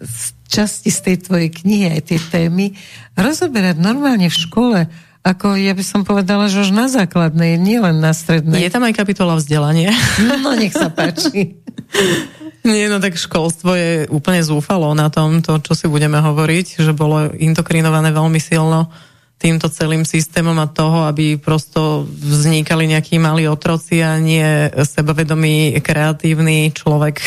z 0.00 0.36
časti 0.46 0.88
z 0.88 0.98
tej 1.02 1.16
tvojej 1.26 1.50
knihy, 1.52 1.86
aj 1.98 2.02
tej 2.12 2.20
témy, 2.32 2.72
rozoberať 3.18 3.76
normálne 3.80 4.28
v 4.28 4.36
škole, 4.36 4.78
ako 5.26 5.58
ja 5.58 5.74
by 5.74 5.82
som 5.82 6.06
povedala, 6.06 6.46
že 6.46 6.62
už 6.62 6.70
na 6.70 6.86
základnej, 6.86 7.58
nie 7.58 7.82
len 7.82 7.98
na 7.98 8.14
strednej. 8.14 8.62
Je 8.62 8.70
tam 8.70 8.86
aj 8.86 8.94
kapitola 8.94 9.34
vzdelanie. 9.34 9.90
No, 10.22 10.54
nech 10.54 10.70
sa 10.70 10.86
páči. 10.86 11.58
Nie, 12.66 12.90
no 12.90 12.98
tak 12.98 13.14
školstvo 13.14 13.78
je 13.78 13.90
úplne 14.10 14.42
zúfalo 14.42 14.90
na 14.90 15.06
tom, 15.06 15.38
to, 15.38 15.62
čo 15.62 15.78
si 15.78 15.86
budeme 15.86 16.18
hovoriť, 16.18 16.82
že 16.82 16.90
bolo 16.90 17.30
indokrinované 17.30 18.10
veľmi 18.10 18.42
silno 18.42 18.90
týmto 19.38 19.70
celým 19.70 20.02
systémom 20.02 20.58
a 20.58 20.66
toho, 20.66 21.06
aby 21.06 21.38
prosto 21.38 22.02
vznikali 22.08 22.90
nejakí 22.90 23.22
malí 23.22 23.46
otroci 23.46 24.02
a 24.02 24.18
nie 24.18 24.66
sebavedomý, 24.72 25.78
kreatívny 25.78 26.74
človek, 26.74 27.22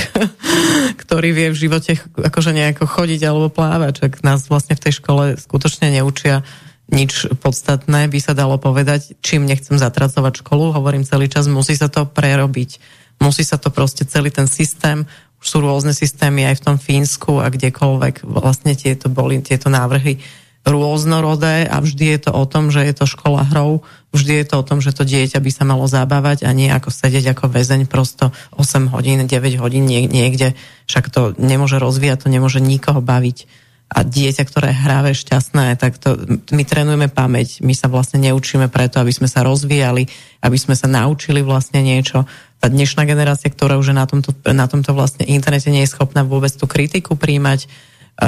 ktorý 1.07 1.29
vie 1.31 1.47
v 1.55 1.61
živote 1.69 1.95
akože 2.19 2.51
nejako 2.51 2.83
chodiť 2.83 3.21
alebo 3.23 3.47
plávať. 3.47 4.03
Čak 4.03 4.11
nás 4.27 4.43
vlastne 4.51 4.75
v 4.75 4.83
tej 4.83 4.93
škole 4.99 5.23
skutočne 5.39 5.93
neučia 5.95 6.43
nič 6.89 7.29
podstatné, 7.39 8.09
by 8.09 8.19
sa 8.21 8.33
dalo 8.33 8.57
povedať, 8.57 9.17
čím 9.21 9.45
nechcem 9.45 9.77
zatracovať 9.77 10.41
školu, 10.41 10.73
hovorím 10.73 11.05
celý 11.05 11.29
čas, 11.29 11.45
musí 11.45 11.77
sa 11.77 11.87
to 11.89 12.09
prerobiť. 12.09 12.99
Musí 13.19 13.43
sa 13.43 13.59
to 13.59 13.67
proste 13.67 14.07
celý 14.07 14.31
ten 14.31 14.47
systém 14.47 15.03
už 15.39 15.47
sú 15.47 15.57
rôzne 15.63 15.95
systémy 15.95 16.43
aj 16.51 16.59
v 16.59 16.65
tom 16.67 16.77
Fínsku 16.77 17.39
a 17.39 17.47
kdekoľvek 17.47 18.27
vlastne 18.27 18.75
tieto 18.75 19.07
boli, 19.07 19.39
tieto 19.39 19.71
návrhy 19.71 20.19
rôznorodé 20.67 21.63
a 21.71 21.79
vždy 21.79 22.19
je 22.19 22.19
to 22.27 22.31
o 22.35 22.43
tom, 22.43 22.67
že 22.67 22.83
je 22.83 22.93
to 22.93 23.07
škola 23.07 23.47
hrou, 23.47 23.81
vždy 24.11 24.43
je 24.43 24.45
to 24.51 24.55
o 24.59 24.67
tom, 24.67 24.83
že 24.83 24.91
to 24.91 25.07
dieťa 25.07 25.39
by 25.39 25.51
sa 25.55 25.63
malo 25.63 25.87
zabávať 25.87 26.43
a 26.43 26.51
nie 26.51 26.67
ako 26.67 26.91
sedieť 26.91 27.31
ako 27.31 27.47
väzeň 27.47 27.87
prosto 27.87 28.35
8 28.59 28.91
hodín, 28.91 29.23
9 29.23 29.63
hodín 29.63 29.87
niekde, 29.87 30.59
však 30.85 31.07
to 31.09 31.31
nemôže 31.39 31.79
rozvíjať, 31.79 32.27
to 32.27 32.29
nemôže 32.29 32.59
nikoho 32.59 32.99
baviť 32.99 33.47
a 33.89 34.05
dieťa, 34.05 34.43
ktoré 34.45 34.69
je 34.69 35.21
šťastné, 35.25 35.73
tak 35.81 35.97
to, 35.97 36.13
my 36.53 36.61
trénujeme 36.61 37.09
pamäť, 37.09 37.65
my 37.65 37.73
sa 37.73 37.89
vlastne 37.89 38.21
neučíme 38.21 38.69
preto, 38.69 39.01
aby 39.01 39.09
sme 39.09 39.25
sa 39.25 39.41
rozvíjali, 39.41 40.05
aby 40.45 40.57
sme 40.61 40.77
sa 40.77 40.85
naučili 40.85 41.41
vlastne 41.41 41.81
niečo. 41.81 42.29
Tá 42.61 42.69
dnešná 42.69 43.09
generácia, 43.09 43.49
ktorá 43.49 43.81
už 43.81 43.89
je 43.89 43.97
na 43.97 44.05
tomto, 44.05 44.29
na 44.53 44.69
tomto 44.69 44.93
vlastne 44.93 45.25
internete 45.25 45.73
nie 45.73 45.89
je 45.89 45.93
schopná 45.97 46.21
vôbec 46.21 46.53
tú 46.53 46.69
kritiku 46.69 47.17
príjmať, 47.17 47.65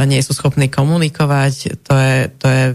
nie 0.10 0.24
sú 0.26 0.34
schopní 0.34 0.66
komunikovať, 0.66 1.84
to 1.86 1.94
je, 1.94 2.18
to 2.42 2.48
je 2.50 2.66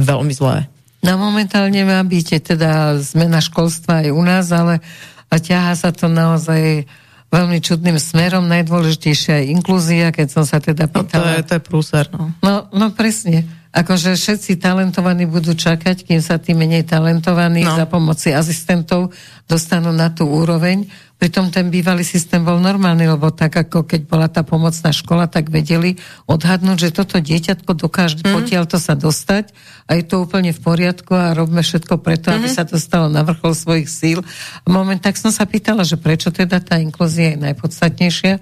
veľmi 0.00 0.32
zlé. 0.32 0.70
No 1.04 1.20
momentálne 1.20 1.84
má 1.84 2.00
byť 2.00 2.56
teda 2.56 2.96
zmena 3.04 3.44
školstva 3.44 4.06
aj 4.06 4.08
u 4.16 4.22
nás, 4.24 4.48
ale 4.48 4.80
ťaha 5.28 5.76
sa 5.76 5.92
to 5.92 6.08
naozaj 6.08 6.88
veľmi 7.30 7.58
čudným 7.58 7.98
smerom. 7.98 8.46
Najdôležitejšia 8.46 9.42
je 9.42 9.50
inklúzia, 9.50 10.14
keď 10.14 10.26
som 10.30 10.44
sa 10.46 10.62
teda 10.62 10.86
pýtala. 10.86 11.22
No 11.22 11.32
to 11.34 11.38
je, 11.38 11.46
to 11.46 11.54
je 11.58 11.62
prúser, 11.62 12.04
no. 12.14 12.30
no. 12.40 12.70
No 12.70 12.94
presne. 12.94 13.46
Akože 13.76 14.16
všetci 14.16 14.56
talentovaní 14.56 15.28
budú 15.28 15.52
čakať, 15.52 16.08
kým 16.08 16.24
sa 16.24 16.40
tí 16.40 16.56
menej 16.56 16.88
talentovaní 16.88 17.60
no. 17.60 17.76
za 17.76 17.84
pomoci 17.84 18.32
asistentov 18.32 19.12
dostanú 19.44 19.92
na 19.92 20.08
tú 20.08 20.24
úroveň. 20.24 20.88
Pritom 21.16 21.48
ten 21.48 21.72
bývalý 21.72 22.04
systém 22.04 22.44
bol 22.44 22.60
normálny, 22.60 23.08
lebo 23.08 23.32
tak 23.32 23.56
ako 23.56 23.88
keď 23.88 24.00
bola 24.04 24.28
tá 24.28 24.44
pomocná 24.44 24.92
škola, 24.92 25.24
tak 25.24 25.48
vedeli 25.48 25.96
odhadnúť, 26.28 26.76
že 26.76 26.90
toto 26.92 27.16
dieťatko 27.16 27.72
dokáže 27.72 28.20
mm. 28.20 28.36
potiaľ 28.36 28.68
to 28.68 28.76
sa 28.76 28.92
dostať 28.92 29.48
a 29.88 29.96
je 29.96 30.04
to 30.04 30.20
úplne 30.20 30.52
v 30.52 30.60
poriadku 30.60 31.16
a 31.16 31.32
robíme 31.32 31.64
všetko 31.64 32.04
preto, 32.04 32.28
mm-hmm. 32.28 32.44
aby 32.44 32.48
mhm. 32.52 32.56
sa 32.60 32.68
dostalo 32.68 33.08
na 33.08 33.24
vrchol 33.24 33.56
svojich 33.56 33.88
síl. 33.88 34.20
A 34.62 34.66
moment, 34.68 35.00
tak 35.00 35.16
som 35.16 35.32
sa 35.32 35.48
pýtala, 35.48 35.88
že 35.88 35.96
prečo 35.96 36.28
teda 36.28 36.60
tá 36.60 36.76
inklúzia 36.76 37.32
je 37.32 37.48
najpodstatnejšia 37.48 38.34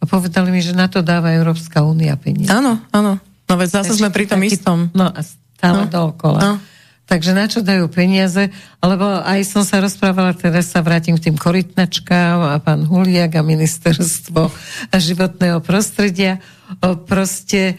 a 0.00 0.02
povedali 0.08 0.48
mi, 0.56 0.64
že 0.64 0.72
na 0.72 0.88
to 0.88 1.04
dáva 1.04 1.36
Európska 1.36 1.84
únia 1.84 2.16
peniaze. 2.16 2.48
Áno, 2.48 2.80
áno. 2.96 3.20
No 3.44 3.54
veď 3.60 3.84
zase 3.84 4.00
sme 4.00 4.08
pri 4.08 4.24
tom 4.24 4.40
taký, 4.40 4.56
istom. 4.56 4.78
No 4.96 5.12
a 5.12 5.20
stále 5.20 5.84
no. 5.84 5.90
dookola. 5.92 6.40
No. 6.40 6.52
Takže 7.02 7.34
na 7.34 7.50
čo 7.50 7.60
dajú 7.60 7.90
peniaze? 7.90 8.48
Alebo 8.78 9.04
aj 9.04 9.44
som 9.44 9.62
sa 9.66 9.82
rozprávala, 9.82 10.32
teraz 10.38 10.70
sa 10.70 10.80
vrátim 10.80 11.18
k 11.18 11.28
tým 11.28 11.36
korytnačkám 11.36 12.38
a 12.40 12.56
pán 12.62 12.86
Huliak 12.86 13.36
a 13.36 13.42
ministerstvo 13.44 14.48
životného 14.94 15.60
prostredia. 15.60 16.40
Proste 17.04 17.76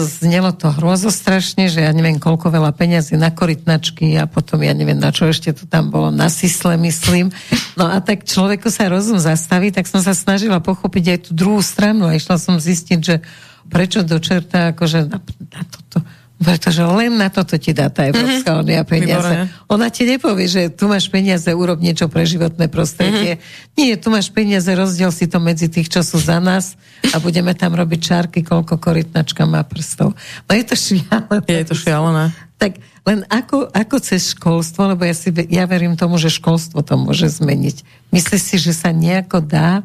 znelo 0.00 0.56
to 0.56 0.72
hrozostrašne, 0.72 1.68
že 1.68 1.84
ja 1.84 1.92
neviem, 1.92 2.16
koľko 2.16 2.48
veľa 2.48 2.72
peniazy 2.72 3.20
na 3.20 3.28
korytnačky 3.28 4.16
a 4.16 4.24
potom 4.24 4.64
ja 4.64 4.72
neviem, 4.72 4.96
na 4.96 5.12
čo 5.12 5.28
ešte 5.28 5.52
to 5.52 5.68
tam 5.68 5.92
bolo, 5.92 6.08
na 6.08 6.32
sisle, 6.32 6.80
myslím. 6.80 7.28
No 7.76 7.84
a 7.84 8.00
tak 8.00 8.24
človeku 8.24 8.72
sa 8.72 8.88
rozum 8.88 9.20
zastaví, 9.20 9.68
tak 9.68 9.84
som 9.84 10.00
sa 10.00 10.16
snažila 10.16 10.64
pochopiť 10.64 11.04
aj 11.12 11.18
tú 11.28 11.30
druhú 11.36 11.60
stranu 11.60 12.08
a 12.08 12.16
išla 12.16 12.40
som 12.40 12.56
zistiť, 12.56 12.98
že 13.04 13.20
prečo 13.68 14.00
do 14.00 14.16
čerta, 14.16 14.72
akože 14.72 15.04
na, 15.04 15.20
na 15.52 15.62
toto 15.68 16.00
pretože 16.38 16.86
len 16.86 17.18
na 17.18 17.26
toto 17.34 17.58
ti 17.58 17.74
dá 17.74 17.90
tá 17.90 18.06
Európska 18.06 18.54
mm-hmm. 18.54 18.62
únia 18.62 18.82
peniaze. 18.86 19.34
Výborné. 19.34 19.66
Ona 19.74 19.86
ti 19.90 20.06
nepovie, 20.06 20.46
že 20.46 20.62
tu 20.70 20.86
máš 20.86 21.10
peniaze, 21.10 21.50
urob 21.50 21.82
niečo 21.82 22.06
pre 22.06 22.22
životné 22.22 22.70
prostredie. 22.70 23.42
Mm-hmm. 23.42 23.74
Nie, 23.74 23.98
tu 23.98 24.08
máš 24.14 24.30
peniaze, 24.30 24.70
rozdiel 24.70 25.10
si 25.10 25.26
to 25.26 25.42
medzi 25.42 25.66
tých, 25.66 25.90
čo 25.90 26.06
sú 26.06 26.22
za 26.22 26.38
nás 26.38 26.78
a 27.10 27.18
budeme 27.18 27.50
tam 27.58 27.74
robiť 27.74 28.00
čárky, 28.00 28.46
koľko 28.46 28.78
korytnačka 28.78 29.50
má 29.50 29.66
prstov. 29.66 30.14
No 30.46 30.52
je 30.54 30.64
to 30.64 30.78
šialené. 30.78 31.42
Je 31.50 31.66
to 31.66 31.74
šialené. 31.74 32.30
Tak 32.58 32.78
len 33.02 33.26
ako, 33.26 33.70
ako 33.74 33.96
cez 33.98 34.34
školstvo, 34.34 34.94
lebo 34.94 35.02
ja, 35.02 35.14
si, 35.14 35.34
ja 35.50 35.66
verím 35.66 35.98
tomu, 35.98 36.22
že 36.22 36.30
školstvo 36.30 36.86
to 36.86 36.94
môže 36.94 37.30
zmeniť. 37.34 37.82
Myslíš 38.14 38.42
si, 38.42 38.56
že 38.62 38.74
sa 38.74 38.94
nejako 38.94 39.42
dá 39.42 39.82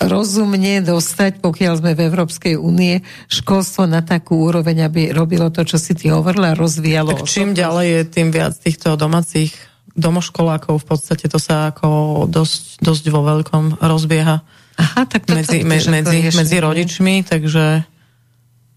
rozumne 0.00 0.80
dostať, 0.80 1.44
pokiaľ 1.44 1.74
sme 1.76 1.92
v 1.92 2.08
Európskej 2.08 2.54
únie, 2.56 3.04
školstvo 3.28 3.84
na 3.84 4.00
takú 4.00 4.40
úroveň, 4.48 4.88
aby 4.88 5.12
robilo 5.12 5.52
to, 5.52 5.62
čo 5.68 5.76
si 5.76 5.92
ty 5.92 6.08
hovorila, 6.08 6.56
rozvíjalo. 6.56 7.20
Tak 7.20 7.28
čím 7.28 7.52
ďalej 7.52 7.86
je, 7.86 8.00
tým 8.08 8.28
viac 8.32 8.56
týchto 8.56 8.96
domácich 8.96 9.52
domoškolákov 9.92 10.80
v 10.80 10.86
podstate 10.86 11.26
to 11.26 11.36
sa 11.36 11.74
ako 11.74 12.24
dosť, 12.30 12.80
dosť 12.80 13.04
vo 13.10 13.20
veľkom 13.26 13.82
rozbieha 13.82 14.40
Aha, 14.80 15.04
tak 15.04 15.28
to 15.28 15.36
medzi, 15.36 15.60
me, 15.60 15.76
medzi, 15.76 16.18
medzi 16.32 16.56
rodičmi, 16.56 17.20
takže 17.28 17.84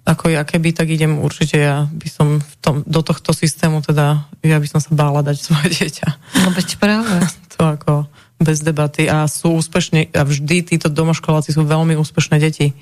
ako 0.03 0.35
ja 0.35 0.43
keby, 0.43 0.75
tak 0.75 0.91
idem 0.91 1.15
určite, 1.23 1.55
ja 1.55 1.87
by 1.87 2.07
som 2.11 2.27
v 2.43 2.53
tom, 2.59 2.75
do 2.83 2.99
tohto 2.99 3.31
systému 3.31 3.79
teda, 3.79 4.27
ja 4.43 4.59
by 4.59 4.67
som 4.67 4.83
sa 4.83 4.91
bála 4.91 5.23
dať 5.23 5.37
svoje 5.47 5.67
dieťa. 5.79 6.07
No 6.43 6.51
veď 6.51 6.67
práve. 6.75 7.15
to 7.55 7.59
ako 7.63 7.93
bez 8.43 8.61
debaty 8.61 9.07
a 9.07 9.25
sú 9.25 9.57
úspešní 9.57 10.13
a 10.13 10.27
vždy 10.27 10.75
títo 10.75 10.91
domoškoláci 10.91 11.55
sú 11.55 11.63
veľmi 11.63 11.95
úspešné 11.97 12.37
deti. 12.37 12.75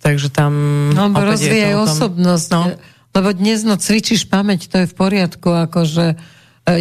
Takže 0.00 0.32
tam... 0.32 0.52
No, 0.96 1.12
rozvíjaj 1.12 1.76
osobnosť. 1.84 2.48
No. 2.54 2.62
Lebo 3.10 3.28
dnes 3.34 3.66
no 3.66 3.76
cvičíš 3.76 4.30
pamäť, 4.30 4.70
to 4.70 4.82
je 4.82 4.90
v 4.90 4.94
poriadku, 4.94 5.50
akože 5.50 6.14
e, 6.14 6.16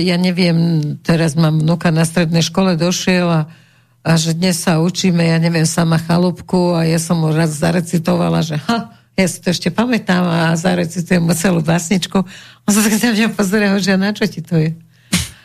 ja 0.06 0.16
neviem, 0.16 0.80
teraz 1.02 1.34
mám 1.34 1.60
vnuka 1.60 1.90
na 1.90 2.06
strednej 2.06 2.46
škole, 2.46 2.78
došiel 2.78 3.28
a, 3.28 3.42
a 4.06 4.12
že 4.16 4.38
dnes 4.38 4.62
sa 4.62 4.78
učíme, 4.80 5.26
ja 5.26 5.42
neviem, 5.42 5.66
sama 5.66 5.98
chalúbku 5.98 6.78
a 6.78 6.86
ja 6.86 7.02
som 7.02 7.20
mu 7.20 7.34
raz 7.34 7.58
zarecitovala, 7.58 8.46
že 8.46 8.62
ha, 8.70 8.94
ja 9.20 9.26
si 9.28 9.42
to 9.44 9.52
ešte 9.52 9.74
pamätám 9.74 10.24
a 10.24 10.56
zarecitujem 10.56 11.20
mu 11.20 11.36
celú 11.36 11.60
básničku. 11.60 12.24
On 12.64 12.72
sa 12.72 12.80
tak 12.80 12.96
na 13.04 13.10
mňa 13.12 13.28
pozerá, 13.36 13.76
že 13.82 14.00
na 14.00 14.16
čo 14.16 14.24
ti 14.30 14.40
to 14.40 14.56
je? 14.56 14.72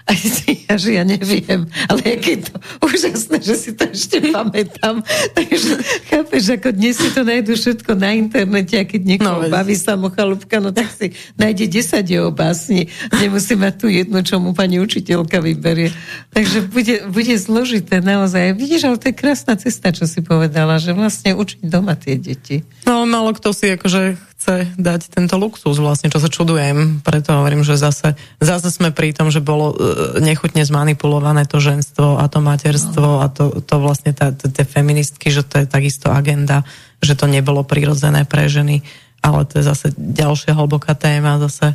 A 0.04 0.12
ja, 0.68 0.76
že 0.76 1.00
ja 1.00 1.04
neviem, 1.04 1.64
ale 1.88 2.20
je 2.20 2.44
to 2.44 2.54
úžasné, 2.84 3.40
že 3.40 3.54
si 3.56 3.70
to 3.72 3.88
ešte 3.88 4.20
pamätám. 4.36 5.00
Takže 5.38 5.80
chápeš, 6.12 6.44
ako 6.60 6.68
dnes 6.76 7.00
si 7.00 7.08
to 7.08 7.24
nájdu 7.24 7.56
všetko 7.56 7.96
na 7.96 8.12
internete 8.12 8.76
a 8.76 8.84
keď 8.84 9.00
niekoho 9.00 9.48
no, 9.48 9.48
baví 9.48 9.72
samochalúbka, 9.72 10.60
no 10.60 10.76
tak 10.76 10.92
si 10.92 11.16
nájde 11.40 11.72
10 11.80 12.04
jeho 12.04 12.28
básni. 12.28 12.92
Nemusí 13.16 13.56
mať 13.56 13.74
tú 13.80 13.86
jednu, 13.88 14.20
čo 14.20 14.36
mu 14.36 14.52
pani 14.52 14.76
učiteľka 14.76 15.40
vyberie. 15.40 15.88
Takže 16.36 16.68
bude, 16.68 17.08
bude 17.08 17.34
zložité 17.40 18.04
naozaj. 18.04 18.60
Vidíš, 18.60 18.84
ale 18.84 19.00
to 19.00 19.08
je 19.08 19.16
krásna 19.16 19.56
cesta, 19.56 19.88
čo 19.88 20.04
si 20.04 20.20
povedala, 20.20 20.76
že 20.76 20.92
vlastne 20.92 21.32
učiť 21.32 21.64
doma 21.64 21.96
tie 21.96 22.20
deti. 22.20 22.60
No, 22.84 23.08
málo 23.08 23.32
kto 23.32 23.56
si 23.56 23.72
akože 23.72 24.20
chce 24.44 24.76
dať 24.76 25.08
tento 25.08 25.40
luxus 25.40 25.80
vlastne, 25.80 26.12
čo 26.12 26.20
sa 26.20 26.28
čudujem. 26.28 27.00
Preto 27.00 27.32
hovorím, 27.32 27.64
že 27.64 27.80
zase, 27.80 28.12
zase 28.44 28.68
sme 28.68 28.92
pri 28.92 29.16
tom, 29.16 29.32
že 29.32 29.40
bolo 29.40 29.72
e, 29.72 30.20
nechutne 30.20 30.60
zmanipulované 30.60 31.48
to 31.48 31.64
ženstvo 31.64 32.20
a 32.20 32.28
to 32.28 32.44
materstvo 32.44 33.24
a 33.24 33.32
to, 33.32 33.64
to 33.64 33.80
vlastne 33.80 34.12
tie 34.36 34.64
feministky, 34.68 35.32
že 35.32 35.48
to 35.48 35.64
je 35.64 35.66
takisto 35.66 36.12
agenda, 36.12 36.60
že 37.00 37.16
to 37.16 37.24
nebolo 37.24 37.64
prirodzené 37.64 38.28
pre 38.28 38.44
ženy, 38.44 38.84
ale 39.24 39.48
to 39.48 39.64
je 39.64 39.64
zase 39.64 39.86
ďalšia 39.96 40.52
hlboká 40.52 40.92
téma 40.92 41.40
zase. 41.40 41.72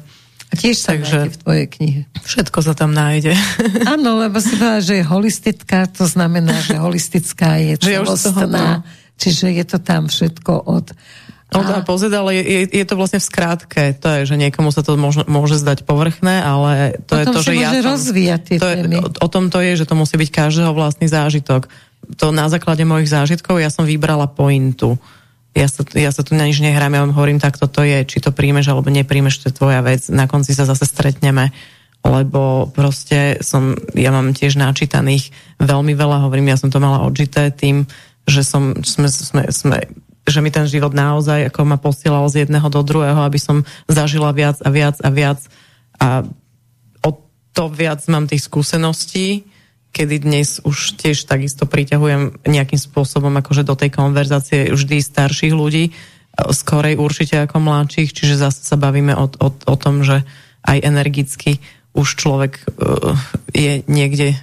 A 0.49 0.53
tiež 0.53 0.77
sa 0.77 0.93
Takže 0.93 1.33
v 1.33 1.37
tvojej 1.41 1.67
knihe. 1.73 2.01
Všetko 2.21 2.61
sa 2.61 2.77
tam 2.77 2.93
nájde. 2.93 3.33
Áno, 3.97 4.21
lebo 4.21 4.37
si 4.37 4.53
povedala, 4.53 4.85
že 4.85 5.01
je 5.01 5.05
holistická, 5.09 5.89
to 5.89 6.05
znamená, 6.05 6.53
že 6.61 6.77
holistická 6.77 7.57
je 7.65 7.81
celostná, 7.81 8.85
čiže 9.17 9.57
je 9.57 9.65
to 9.65 9.81
tam 9.81 10.05
všetko 10.05 10.69
od 10.69 10.93
No 11.49 11.65
to 11.65 11.81
pozrieť, 11.81 12.13
ale 12.13 12.37
je, 12.37 12.69
je 12.69 12.85
to 12.85 12.93
vlastne 12.93 13.17
v 13.17 13.25
skrátke. 13.25 13.81
To 14.05 14.07
je, 14.21 14.29
že 14.29 14.35
niekomu 14.37 14.69
sa 14.69 14.85
to 14.85 14.93
môže, 14.93 15.25
môže 15.25 15.57
zdať 15.57 15.81
povrchné, 15.81 16.45
ale 16.45 17.01
to 17.09 17.17
Potom 17.17 17.25
je 17.25 17.25
to, 17.25 17.39
že 17.41 17.53
ja 18.21 18.37
tie 18.37 18.61
to 18.61 18.69
je, 18.69 18.85
o, 19.01 19.09
o 19.09 19.27
tom 19.33 19.49
to 19.49 19.57
je, 19.57 19.81
že 19.81 19.89
to 19.89 19.97
musí 19.97 20.13
byť 20.13 20.29
každého 20.29 20.77
vlastný 20.77 21.09
zážitok. 21.09 21.65
To 22.21 22.29
na 22.29 22.53
základe 22.53 22.85
mojich 22.85 23.09
zážitkov 23.09 23.57
ja 23.57 23.73
som 23.73 23.89
vybrala 23.89 24.29
pointu. 24.29 25.01
Ja 25.57 25.65
sa, 25.65 25.81
ja 25.97 26.13
sa 26.13 26.21
tu 26.21 26.37
na 26.37 26.45
nič 26.45 26.61
nehrám, 26.61 26.93
ja 26.93 27.01
vám 27.01 27.17
hovorím, 27.17 27.41
tak 27.41 27.57
toto 27.57 27.81
je, 27.81 28.05
či 28.05 28.21
to 28.21 28.29
príjmeš 28.29 28.69
alebo 28.69 28.93
nepríjmeš, 28.93 29.41
to 29.41 29.49
je 29.49 29.57
tvoja 29.57 29.81
vec. 29.81 30.05
Na 30.13 30.29
konci 30.29 30.53
sa 30.53 30.69
zase 30.69 30.85
stretneme 30.85 31.49
lebo 31.99 32.71
proste 32.71 33.43
som, 33.43 33.75
ja 33.91 34.15
mám 34.15 34.31
tiež 34.31 34.55
načítaných 34.55 35.35
veľmi 35.59 35.93
veľa, 35.99 36.23
hovorím, 36.23 36.47
ja 36.47 36.55
som 36.55 36.71
to 36.71 36.79
mala 36.79 37.03
odžité 37.03 37.51
tým, 37.51 37.83
že 38.23 38.47
som, 38.47 38.77
sme, 38.87 39.11
sme, 39.11 39.43
sme 39.51 39.77
že 40.27 40.39
mi 40.43 40.51
ten 40.51 40.67
život 40.67 40.91
naozaj 40.91 41.51
ako 41.51 41.59
ma 41.65 41.77
posielal 41.79 42.27
z 42.27 42.45
jedného 42.45 42.67
do 42.67 42.81
druhého, 42.83 43.21
aby 43.23 43.39
som 43.39 43.63
zažila 43.87 44.35
viac 44.35 44.59
a 44.61 44.69
viac 44.69 44.97
a 44.99 45.09
viac. 45.09 45.39
A 45.99 46.23
o 47.03 47.11
to 47.51 47.65
viac 47.71 48.03
mám 48.11 48.27
tých 48.27 48.45
skúseností, 48.45 49.47
kedy 49.89 50.21
dnes 50.21 50.61
už 50.61 50.99
tiež 51.01 51.25
takisto 51.25 51.65
priťahujem 51.65 52.45
nejakým 52.45 52.77
spôsobom 52.77 53.33
akože 53.41 53.65
do 53.65 53.73
tej 53.73 53.89
konverzácie 53.89 54.69
vždy 54.69 55.01
starších 55.01 55.53
ľudí, 55.53 55.91
skorej 56.39 56.95
určite 56.95 57.41
ako 57.41 57.59
mladších, 57.59 58.13
čiže 58.13 58.39
zase 58.39 58.63
sa 58.63 58.77
bavíme 58.79 59.17
o, 59.17 59.27
o, 59.27 59.47
o 59.49 59.75
tom, 59.75 60.05
že 60.05 60.23
aj 60.63 60.77
energicky 60.85 61.59
už 61.97 62.15
človek 62.15 62.63
uh, 62.63 63.17
je 63.51 63.81
niekde 63.89 64.37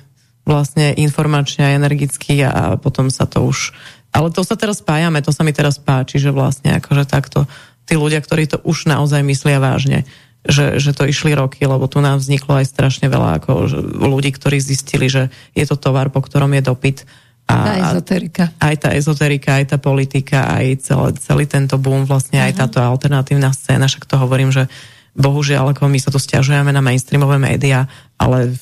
vlastne 0.46 0.94
informačne 0.94 1.66
a 1.66 1.74
energicky 1.74 2.38
a 2.46 2.78
potom 2.78 3.10
sa 3.10 3.26
to 3.26 3.42
už 3.42 3.74
ale 4.16 4.32
to 4.32 4.40
sa 4.40 4.56
teraz 4.56 4.80
spájame, 4.80 5.20
to 5.20 5.28
sa 5.28 5.44
mi 5.44 5.52
teraz 5.52 5.76
páči, 5.76 6.16
že 6.16 6.32
vlastne 6.32 6.80
akože 6.80 7.04
takto 7.04 7.44
tí 7.84 8.00
ľudia, 8.00 8.24
ktorí 8.24 8.48
to 8.48 8.58
už 8.64 8.88
naozaj 8.88 9.20
myslia 9.20 9.60
vážne, 9.60 10.08
že, 10.48 10.80
že 10.80 10.96
to 10.96 11.04
išli 11.04 11.36
roky, 11.36 11.68
lebo 11.68 11.84
tu 11.84 12.00
nám 12.00 12.24
vzniklo 12.24 12.56
aj 12.56 12.66
strašne 12.72 13.12
veľa 13.12 13.44
ako 13.44 13.68
ľudí, 14.08 14.32
ktorí 14.32 14.56
zistili, 14.56 15.12
že 15.12 15.28
je 15.52 15.64
to 15.68 15.76
tovar, 15.76 16.08
po 16.08 16.24
ktorom 16.24 16.56
je 16.56 16.62
dopyt. 16.64 17.04
A, 17.46 17.54
tá 17.62 17.74
ezoterika. 17.92 18.44
Aj 18.58 18.74
tá 18.74 18.90
ezoterika, 18.96 19.60
aj 19.60 19.76
tá 19.76 19.78
politika, 19.78 20.50
aj 20.50 20.82
celý, 20.82 21.10
celý 21.20 21.44
tento 21.46 21.76
boom, 21.78 22.08
vlastne 22.08 22.42
aj 22.42 22.56
uh-huh. 22.56 22.60
táto 22.66 22.78
alternatívna 22.82 23.52
scéna, 23.54 23.86
však 23.86 24.08
to 24.08 24.16
hovorím, 24.18 24.50
že 24.50 24.66
bohužiaľ, 25.14 25.76
ako 25.76 25.86
my 25.86 25.98
sa 26.00 26.10
to 26.10 26.18
stiažujeme 26.18 26.72
na 26.72 26.82
mainstreamové 26.82 27.38
médiá, 27.38 27.86
ale 28.18 28.56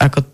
ako 0.00 0.24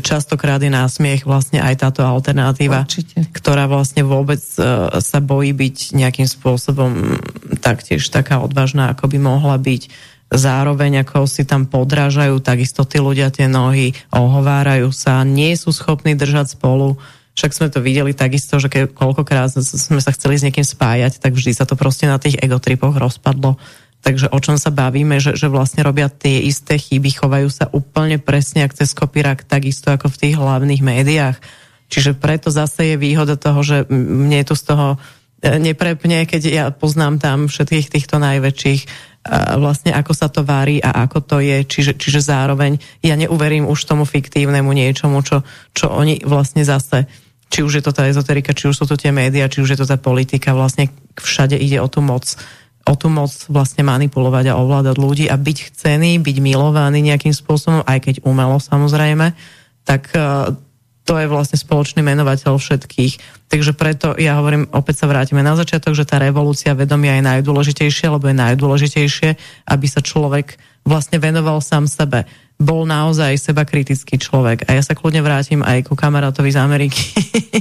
častokrát 0.00 0.56
je 0.64 0.72
násmiech 0.72 1.28
vlastne 1.28 1.60
aj 1.60 1.84
táto 1.84 2.00
alternatíva, 2.00 2.88
Určite. 2.88 3.28
ktorá 3.28 3.68
vlastne 3.68 4.00
vôbec 4.00 4.40
uh, 4.56 4.88
sa 5.04 5.20
bojí 5.20 5.52
byť 5.52 5.92
nejakým 5.92 6.24
spôsobom 6.24 7.20
taktiež 7.60 8.08
taká 8.08 8.40
odvážna, 8.40 8.88
ako 8.96 9.12
by 9.12 9.18
mohla 9.20 9.60
byť. 9.60 10.12
Zároveň 10.32 11.04
ako 11.04 11.28
si 11.28 11.44
tam 11.44 11.68
podrážajú, 11.68 12.40
takisto 12.40 12.88
tí 12.88 12.98
ľudia 12.98 13.28
tie 13.28 13.44
nohy 13.44 13.92
ohovárajú 14.10 14.88
sa, 14.90 15.20
nie 15.22 15.52
sú 15.54 15.70
schopní 15.70 16.16
držať 16.16 16.56
spolu. 16.56 16.96
Však 17.34 17.52
sme 17.52 17.68
to 17.68 17.84
videli 17.84 18.16
takisto, 18.16 18.56
že 18.56 18.72
keď 18.72 18.94
koľkokrát 18.94 19.52
sme 19.60 20.00
sa 20.00 20.10
chceli 20.14 20.40
s 20.40 20.46
niekým 20.46 20.64
spájať, 20.64 21.20
tak 21.20 21.36
vždy 21.36 21.52
sa 21.52 21.68
to 21.68 21.76
proste 21.76 22.08
na 22.08 22.16
tých 22.16 22.38
egotripoch 22.40 22.96
rozpadlo. 22.96 23.60
Takže 24.04 24.28
o 24.28 24.38
čom 24.38 24.60
sa 24.60 24.68
bavíme, 24.68 25.16
že, 25.16 25.32
že 25.32 25.48
vlastne 25.48 25.80
robia 25.80 26.12
tie 26.12 26.44
isté 26.44 26.76
chyby, 26.76 27.16
chovajú 27.16 27.48
sa 27.48 27.72
úplne 27.72 28.20
presne 28.20 28.68
ak 28.68 28.76
cez 28.76 28.92
kopírak, 28.92 29.48
takisto 29.48 29.88
ako 29.88 30.12
v 30.12 30.20
tých 30.20 30.34
hlavných 30.36 30.84
médiách. 30.84 31.40
Čiže 31.88 32.12
preto 32.12 32.52
zase 32.52 32.92
je 32.92 33.00
výhoda 33.00 33.40
toho, 33.40 33.64
že 33.64 33.88
mne 33.88 34.44
tu 34.44 34.52
z 34.52 34.62
toho 34.68 35.00
e, 35.40 35.56
neprepne, 35.56 36.28
keď 36.28 36.42
ja 36.44 36.64
poznám 36.68 37.16
tam 37.16 37.48
všetkých 37.48 37.88
týchto 37.88 38.20
najväčších 38.20 39.12
vlastne 39.56 39.96
ako 39.96 40.12
sa 40.12 40.28
to 40.28 40.44
vári 40.44 40.84
a 40.84 41.08
ako 41.08 41.24
to 41.24 41.36
je, 41.40 41.64
čiže, 41.64 41.96
čiže 41.96 42.20
zároveň 42.20 42.76
ja 43.00 43.16
neuverím 43.16 43.64
už 43.64 43.88
tomu 43.88 44.04
fiktívnemu 44.04 44.68
niečomu, 44.68 45.24
čo, 45.24 45.40
čo 45.72 45.88
oni 45.88 46.20
vlastne 46.28 46.60
zase 46.60 47.08
či 47.48 47.62
už 47.62 47.78
je 47.78 47.84
to 47.86 47.94
tá 47.94 48.10
ezoterika, 48.10 48.50
či 48.50 48.66
už 48.66 48.74
sú 48.74 48.84
to 48.84 48.98
tie 48.98 49.14
médiá, 49.14 49.46
či 49.46 49.62
už 49.62 49.76
je 49.76 49.78
to 49.78 49.86
tá 49.86 49.94
politika, 49.94 50.58
vlastne 50.58 50.90
všade 51.14 51.54
ide 51.54 51.78
o 51.78 51.86
tú 51.86 52.02
moc 52.02 52.26
o 52.84 52.92
tú 52.96 53.08
moc 53.08 53.32
vlastne 53.48 53.80
manipulovať 53.84 54.52
a 54.52 54.60
ovládať 54.60 54.96
ľudí 55.00 55.24
a 55.28 55.40
byť 55.40 55.72
chcený, 55.72 56.20
byť 56.20 56.36
milovaný 56.44 57.00
nejakým 57.00 57.32
spôsobom, 57.32 57.80
aj 57.88 57.98
keď 58.04 58.14
umelo 58.28 58.60
samozrejme, 58.60 59.32
tak 59.88 60.12
e, 60.12 60.52
to 61.04 61.12
je 61.20 61.28
vlastne 61.28 61.56
spoločný 61.60 62.00
menovateľ 62.04 62.56
všetkých. 62.56 63.44
Takže 63.48 63.72
preto 63.76 64.16
ja 64.16 64.40
hovorím, 64.40 64.68
opäť 64.72 65.04
sa 65.04 65.08
vrátime 65.08 65.44
na 65.44 65.56
začiatok, 65.56 65.92
že 65.96 66.08
tá 66.08 66.20
revolúcia 66.20 66.72
vedomia 66.76 67.20
je 67.20 67.28
najdôležitejšia, 67.28 68.12
lebo 68.12 68.28
je 68.28 68.36
najdôležitejšie, 68.40 69.30
aby 69.68 69.86
sa 69.88 70.00
človek 70.00 70.56
vlastne 70.84 71.16
venoval 71.16 71.64
sám 71.64 71.88
sebe 71.88 72.28
bol 72.54 72.86
naozaj 72.86 73.34
seba 73.36 73.66
kritický 73.66 74.14
človek. 74.14 74.64
A 74.70 74.78
ja 74.78 74.82
sa 74.82 74.94
kľudne 74.94 75.20
vrátim 75.20 75.60
aj 75.60 75.90
ku 75.90 75.98
kamarátovi 75.98 76.54
z 76.54 76.58
Ameriky, 76.62 77.02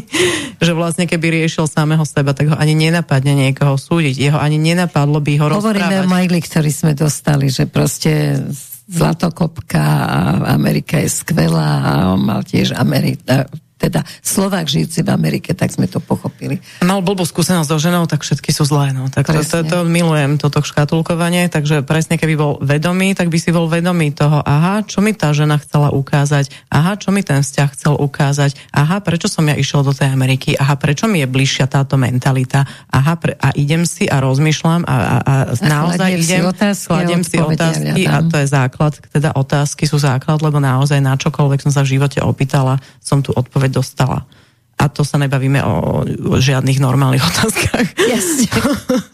že 0.65 0.71
vlastne 0.77 1.09
keby 1.09 1.43
riešil 1.43 1.65
samého 1.65 2.05
seba, 2.05 2.37
tak 2.37 2.53
ho 2.53 2.55
ani 2.55 2.77
nenapadne 2.77 3.33
niekoho 3.33 3.73
súdiť. 3.75 4.15
Jeho 4.21 4.37
ani 4.37 4.61
nenapadlo 4.61 5.17
by 5.17 5.33
ho 5.41 5.45
Hovoríme 5.49 5.57
rozprávať. 5.57 5.81
Hovoríme 5.81 6.07
o 6.07 6.13
Majli, 6.13 6.39
ktorý 6.45 6.71
sme 6.71 6.93
dostali, 6.93 7.49
že 7.49 7.65
proste 7.65 8.37
Zlatokopka 8.83 9.79
a 9.81 10.19
Amerika 10.53 10.99
je 10.99 11.09
skvelá 11.09 11.71
a 11.81 11.91
on 12.13 12.21
mal 12.27 12.43
tiež 12.43 12.75
Amerika, 12.75 13.47
teda 13.83 14.07
Slovák 14.23 14.71
žijúci 14.71 15.03
v 15.03 15.11
Amerike, 15.11 15.51
tak 15.51 15.75
sme 15.75 15.91
to 15.91 15.99
pochopili. 15.99 16.63
Mal 16.79 17.03
blbú 17.03 17.27
skúsenosť 17.27 17.67
so 17.67 17.77
ženou, 17.83 18.07
tak 18.07 18.23
všetky 18.23 18.55
sú 18.55 18.63
zlé. 18.63 18.95
No. 18.95 19.11
Tak 19.11 19.27
to, 19.27 19.43
to, 19.43 19.59
to, 19.67 19.77
milujem, 19.83 20.39
toto 20.39 20.63
škatulkovanie, 20.63 21.51
takže 21.51 21.83
presne 21.83 22.15
keby 22.15 22.33
bol 22.39 22.53
vedomý, 22.63 23.11
tak 23.11 23.27
by 23.27 23.35
si 23.35 23.51
bol 23.51 23.67
vedomý 23.67 24.15
toho, 24.15 24.39
aha, 24.39 24.87
čo 24.87 25.03
mi 25.03 25.11
tá 25.11 25.35
žena 25.35 25.59
chcela 25.59 25.91
ukázať, 25.91 26.47
aha, 26.71 26.95
čo 26.95 27.11
mi 27.11 27.19
ten 27.27 27.43
vzťah 27.43 27.69
chcel 27.75 27.93
ukázať, 27.99 28.55
aha, 28.71 29.03
prečo 29.03 29.27
som 29.27 29.43
ja 29.43 29.59
išiel 29.59 29.83
do 29.83 29.91
tej 29.91 30.07
Ameriky, 30.07 30.55
aha, 30.55 30.79
prečo 30.79 31.11
mi 31.11 31.19
je 31.19 31.27
bližšia 31.27 31.67
táto 31.67 31.99
mentalita, 31.99 32.63
aha, 32.87 33.19
pre, 33.19 33.35
a 33.35 33.51
idem 33.59 33.83
si 33.83 34.07
a 34.07 34.23
rozmýšľam 34.23 34.87
a, 34.87 34.95
a, 34.95 35.15
a, 35.19 35.33
a 35.51 35.65
naozaj 35.67 36.09
idem, 36.15 36.47
otázky, 36.47 37.03
si 37.25 37.37
otázky 37.41 38.01
a 38.07 38.23
to 38.23 38.35
je 38.39 38.47
základ, 38.47 38.93
teda 39.11 39.35
otázky 39.35 39.83
sú 39.89 39.99
základ, 39.99 40.39
lebo 40.39 40.61
naozaj 40.61 41.01
na 41.03 41.19
čokoľvek 41.19 41.59
som 41.65 41.71
sa 41.73 41.81
v 41.83 41.97
živote 41.97 42.21
opýtala, 42.21 42.77
som 43.01 43.19
tu 43.19 43.33
odpoveď 43.33 43.72
dostala. 43.73 44.29
A 44.77 44.89
to 44.89 45.01
sa 45.01 45.17
nebavíme 45.17 45.61
o, 45.65 46.05
o 46.05 46.35
žiadnych 46.37 46.77
normálnych 46.77 47.25
otázkach. 47.33 47.97
Jasne. 47.97 48.49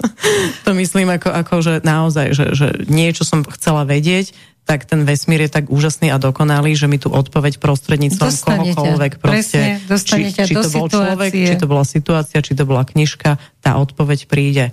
to 0.68 0.72
myslím 0.76 1.15
ako, 1.15 1.30
ako 1.31 1.53
že 1.64 1.73
naozaj, 1.88 2.27
že, 2.36 2.45
že 2.52 2.68
niečo 2.91 3.23
som 3.23 3.48
chcela 3.48 3.88
vedieť, 3.88 4.36
tak 4.69 4.86
ten 4.86 5.02
vesmír 5.02 5.49
je 5.49 5.52
tak 5.52 5.73
úžasný 5.73 6.14
a 6.14 6.22
dokonalý, 6.22 6.77
že 6.77 6.86
mi 6.86 7.02
tu 7.02 7.10
odpoveď 7.10 7.57
prostredníctvom 7.57 8.30
dostanete, 8.30 8.77
kohokoľvek 8.77 9.14
proste, 9.18 9.81
presne, 9.90 10.30
či, 10.30 10.30
či 10.30 10.53
to 10.53 10.69
bol 10.69 10.86
situácie. 10.86 10.94
človek, 10.94 11.31
či 11.34 11.56
to 11.57 11.65
bola 11.65 11.86
situácia, 11.90 12.38
či 12.45 12.53
to 12.53 12.64
bola 12.69 12.84
knižka, 12.86 13.41
tá 13.65 13.72
odpoveď 13.81 14.30
príde 14.30 14.69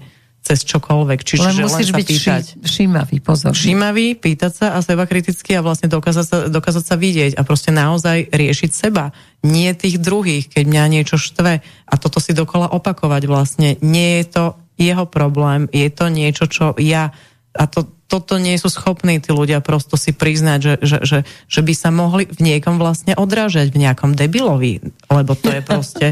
cez 0.46 0.62
čokoľvek. 0.62 1.18
Čiže 1.26 1.48
len 1.50 1.66
musíš 1.66 1.90
len 1.90 1.98
byť 1.98 2.06
pýtať. 2.06 2.44
všímavý, 2.62 3.16
pozor. 3.18 3.50
Všímavý, 3.50 4.14
pýtať 4.14 4.52
sa 4.54 4.66
a 4.74 4.78
seba 4.78 5.10
kriticky 5.10 5.58
a 5.58 5.60
vlastne 5.66 5.90
dokázať 5.90 6.26
sa, 6.26 6.36
dokázať 6.46 6.84
sa 6.86 6.94
vidieť 6.94 7.34
a 7.34 7.42
proste 7.42 7.74
naozaj 7.74 8.30
riešiť 8.30 8.70
seba. 8.70 9.10
Nie 9.42 9.74
tých 9.74 9.98
druhých, 9.98 10.46
keď 10.46 10.64
mňa 10.70 10.84
niečo 10.86 11.18
štve. 11.18 11.58
A 11.62 11.94
toto 11.98 12.22
si 12.22 12.30
dokola 12.30 12.70
opakovať 12.70 13.22
vlastne. 13.26 13.74
Nie 13.82 14.22
je 14.22 14.26
to 14.30 14.44
jeho 14.78 15.08
problém, 15.10 15.66
je 15.74 15.88
to 15.90 16.06
niečo, 16.06 16.46
čo 16.46 16.78
ja... 16.78 17.10
A 17.56 17.66
to, 17.66 17.88
toto 18.06 18.38
nie 18.38 18.54
sú 18.60 18.70
schopní 18.70 19.18
tí 19.18 19.34
ľudia 19.34 19.58
prosto 19.58 19.98
si 19.98 20.14
priznať, 20.14 20.58
že, 20.62 20.74
že, 20.84 20.98
že, 21.02 21.18
že 21.50 21.60
by 21.60 21.74
sa 21.74 21.90
mohli 21.90 22.30
v 22.30 22.38
niekom 22.38 22.78
vlastne 22.78 23.18
odrážať, 23.18 23.74
v 23.74 23.82
nejakom 23.82 24.14
debilovi, 24.14 24.78
lebo 25.10 25.32
to 25.34 25.50
je 25.50 25.60
proste... 25.70 26.06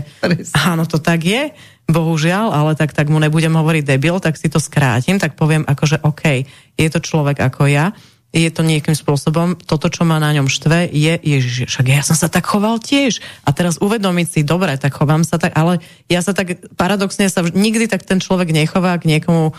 áno, 0.66 0.89
to 0.89 0.99
tak 0.99 1.23
je 1.23 1.55
bohužiaľ, 1.85 2.51
ale 2.51 2.73
tak, 2.75 2.97
tak 2.97 3.12
mu 3.12 3.21
nebudem 3.21 3.53
hovoriť 3.53 3.85
debil, 3.85 4.16
tak 4.19 4.41
si 4.41 4.49
to 4.49 4.57
skrátim, 4.57 5.21
tak 5.21 5.37
poviem 5.37 5.69
akože 5.69 6.01
OK, 6.01 6.49
je 6.81 6.89
to 6.89 6.99
človek 6.99 7.45
ako 7.45 7.69
ja, 7.69 7.93
je 8.35 8.51
to 8.51 8.66
nejakým 8.66 8.99
spôsobom, 8.99 9.55
toto, 9.55 9.87
čo 9.87 10.03
ma 10.03 10.19
na 10.19 10.35
ňom 10.35 10.51
štve, 10.51 10.91
je, 10.91 11.15
ježiš, 11.23 11.71
však 11.71 11.87
ja 11.87 12.03
som 12.03 12.19
sa 12.19 12.27
tak 12.27 12.43
choval 12.51 12.83
tiež. 12.83 13.23
A 13.47 13.55
teraz 13.55 13.79
uvedomiť 13.79 14.27
si, 14.27 14.41
dobre, 14.43 14.75
tak 14.75 14.91
chovám 14.91 15.23
sa 15.23 15.39
tak, 15.39 15.55
ale 15.55 15.79
ja 16.11 16.19
sa 16.19 16.35
tak, 16.35 16.59
paradoxne 16.75 17.31
sa 17.31 17.47
nikdy 17.47 17.87
tak 17.87 18.03
ten 18.03 18.19
človek 18.19 18.51
nechová 18.51 18.99
k 18.99 19.07
niekomu, 19.07 19.55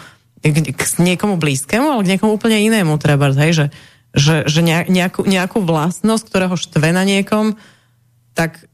k, 0.45 0.73
k 0.77 0.81
niekomu 1.01 1.41
blízkemu, 1.41 1.87
ale 1.89 2.05
k 2.05 2.11
niekomu 2.15 2.37
úplne 2.37 2.61
inému 2.61 3.01
treba, 3.01 3.33
hej, 3.33 3.51
že, 3.53 3.65
že, 4.13 4.35
že 4.45 4.61
nejakú, 4.61 5.25
nejakú 5.25 5.65
vlastnosť, 5.65 6.23
ktorého 6.29 6.55
štve 6.55 6.93
na 6.93 7.01
niekom, 7.01 7.57
tak 8.37 8.65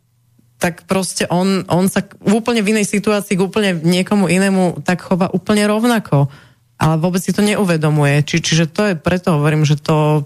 tak 0.61 0.85
proste 0.85 1.25
on, 1.25 1.65
on 1.73 1.89
sa 1.89 2.05
úplne 2.21 2.61
v 2.61 2.77
inej 2.77 2.85
situácii 2.85 3.33
k 3.33 3.41
úplne 3.41 3.73
niekomu 3.81 4.29
inému 4.29 4.85
tak 4.85 5.01
chová 5.01 5.33
úplne 5.33 5.65
rovnako. 5.65 6.29
Ale 6.77 7.01
vôbec 7.01 7.17
si 7.17 7.33
to 7.33 7.41
neuvedomuje. 7.41 8.21
Či, 8.21 8.45
čiže 8.45 8.65
to 8.69 8.81
je, 8.89 8.93
preto 8.93 9.41
hovorím, 9.41 9.65
že 9.65 9.81
to 9.81 10.21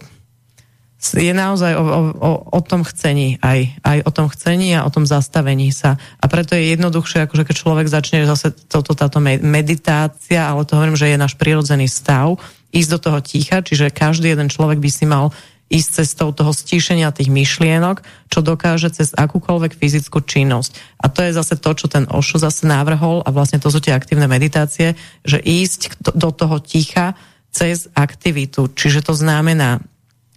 je 1.14 1.30
naozaj 1.36 1.78
o, 1.78 1.84
o, 2.16 2.32
o 2.56 2.60
tom 2.66 2.82
chcení 2.82 3.38
aj, 3.44 3.78
aj 3.86 3.98
o 4.08 4.12
tom 4.16 4.28
chcení 4.32 4.74
a 4.74 4.88
o 4.88 4.94
tom 4.94 5.06
zastavení 5.06 5.70
sa. 5.70 6.02
A 6.18 6.26
preto 6.26 6.58
je 6.58 6.74
jednoduchšie, 6.74 7.30
akože 7.30 7.44
keď 7.46 7.56
človek 7.56 7.88
začne 7.92 8.26
zase 8.26 8.56
toto, 8.72 8.98
táto 8.98 9.22
meditácia, 9.22 10.42
ale 10.42 10.66
to 10.66 10.80
hovorím, 10.80 10.98
že 10.98 11.12
je 11.12 11.22
náš 11.22 11.36
prirodzený 11.36 11.86
stav, 11.92 12.40
ísť 12.72 12.90
do 12.90 13.00
toho 13.00 13.20
ticha, 13.22 13.62
čiže 13.62 13.94
každý 13.94 14.34
jeden 14.34 14.50
človek 14.52 14.80
by 14.80 14.90
si 14.90 15.06
mal 15.08 15.36
ísť 15.66 15.90
cestou 16.02 16.30
toho 16.30 16.54
stíšenia 16.54 17.10
tých 17.10 17.34
myšlienok, 17.34 18.06
čo 18.30 18.46
dokáže 18.46 18.94
cez 18.94 19.18
akúkoľvek 19.18 19.74
fyzickú 19.74 20.22
činnosť. 20.22 21.02
A 21.02 21.10
to 21.10 21.26
je 21.26 21.34
zase 21.34 21.58
to, 21.58 21.72
čo 21.74 21.90
ten 21.90 22.06
Ošo 22.06 22.38
zase 22.38 22.70
návrhol 22.70 23.26
a 23.26 23.34
vlastne 23.34 23.58
to 23.58 23.74
sú 23.74 23.82
tie 23.82 23.98
aktívne 23.98 24.30
meditácie, 24.30 24.94
že 25.26 25.42
ísť 25.42 26.06
do 26.14 26.30
toho 26.30 26.62
ticha 26.62 27.18
cez 27.50 27.90
aktivitu. 27.98 28.70
Čiže 28.78 29.10
to 29.10 29.18
znamená, 29.18 29.82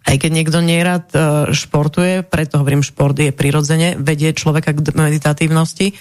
aj 0.08 0.16
keď 0.16 0.30
niekto 0.32 0.58
nerad 0.64 1.04
e, 1.12 1.52
športuje, 1.52 2.24
preto 2.24 2.64
hovorím, 2.64 2.80
šport 2.80 3.12
je 3.12 3.28
prirodzene, 3.28 4.00
vedie 4.00 4.32
človeka 4.32 4.72
k 4.72 4.80
meditatívnosti, 4.96 5.92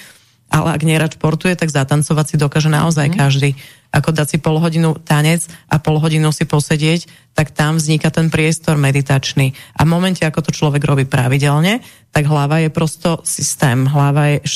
ale 0.47 0.79
ak 0.79 0.87
nerad 0.87 1.11
športuje, 1.11 1.59
tak 1.59 1.67
zatancovať 1.67 2.25
si 2.31 2.35
dokáže 2.39 2.71
naozaj 2.71 3.11
mm. 3.11 3.15
každý. 3.19 3.49
Ako 3.91 4.15
dať 4.15 4.27
si 4.31 4.37
pol 4.39 4.63
hodinu 4.63 4.95
tanec 4.95 5.43
a 5.67 5.79
pol 5.79 5.99
hodinu 5.99 6.31
si 6.31 6.47
posedieť, 6.47 7.35
tak 7.35 7.51
tam 7.51 7.79
vzniká 7.79 8.07
ten 8.07 8.31
priestor 8.31 8.79
meditačný. 8.79 9.51
A 9.75 9.83
v 9.83 9.91
momente, 9.91 10.23
ako 10.23 10.47
to 10.47 10.55
človek 10.55 10.87
robí 10.87 11.03
pravidelne, 11.03 11.83
tak 12.15 12.31
hlava 12.31 12.63
je 12.63 12.71
prosto 12.71 13.19
systém, 13.27 13.87
hlava 13.91 14.39
je 14.39 14.47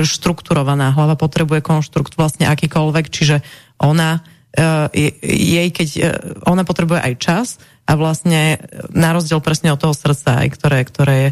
štrukturovaná, 0.00 0.96
hlava 0.96 1.16
potrebuje 1.16 1.60
konštrukt 1.60 2.16
vlastne 2.16 2.48
akýkoľvek, 2.48 3.06
čiže 3.12 3.44
ona 3.84 4.24
e, 4.56 5.06
jej, 5.20 5.68
keď 5.68 5.88
e, 5.92 6.00
ona 6.48 6.64
potrebuje 6.64 7.04
aj 7.04 7.14
čas 7.20 7.48
a 7.88 7.92
vlastne 7.96 8.60
na 8.92 9.16
rozdiel 9.16 9.40
presne 9.40 9.72
od 9.72 9.80
toho 9.80 9.96
srdca, 9.96 10.44
aj 10.44 10.48
ktoré, 10.52 10.78
ktoré 10.84 11.16
je 11.16 11.30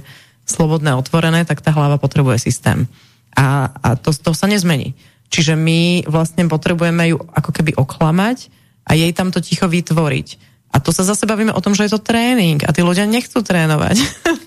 slobodné, 0.49 0.97
otvorené, 0.97 1.45
tak 1.45 1.61
tá 1.61 1.69
hlava 1.77 2.01
potrebuje 2.01 2.41
systém. 2.41 2.89
A, 3.37 3.69
a 3.77 3.89
to, 4.01 4.17
to 4.17 4.33
sa 4.33 4.49
nezmení. 4.49 4.97
Čiže 5.29 5.53
my 5.53 6.09
vlastne 6.09 6.49
potrebujeme 6.49 7.13
ju 7.13 7.21
ako 7.21 7.51
keby 7.53 7.77
oklamať 7.77 8.49
a 8.89 8.97
jej 8.97 9.13
tam 9.13 9.29
to 9.29 9.45
ticho 9.45 9.69
vytvoriť. 9.69 10.29
A 10.73 10.81
to 10.81 10.97
sa 10.97 11.05
zase 11.05 11.29
bavíme 11.29 11.53
o 11.53 11.61
tom, 11.61 11.77
že 11.77 11.85
je 11.85 11.93
to 11.93 12.01
tréning 12.01 12.65
a 12.65 12.73
tí 12.73 12.81
ľudia 12.81 13.05
nechcú 13.05 13.45
trénovať. 13.45 14.01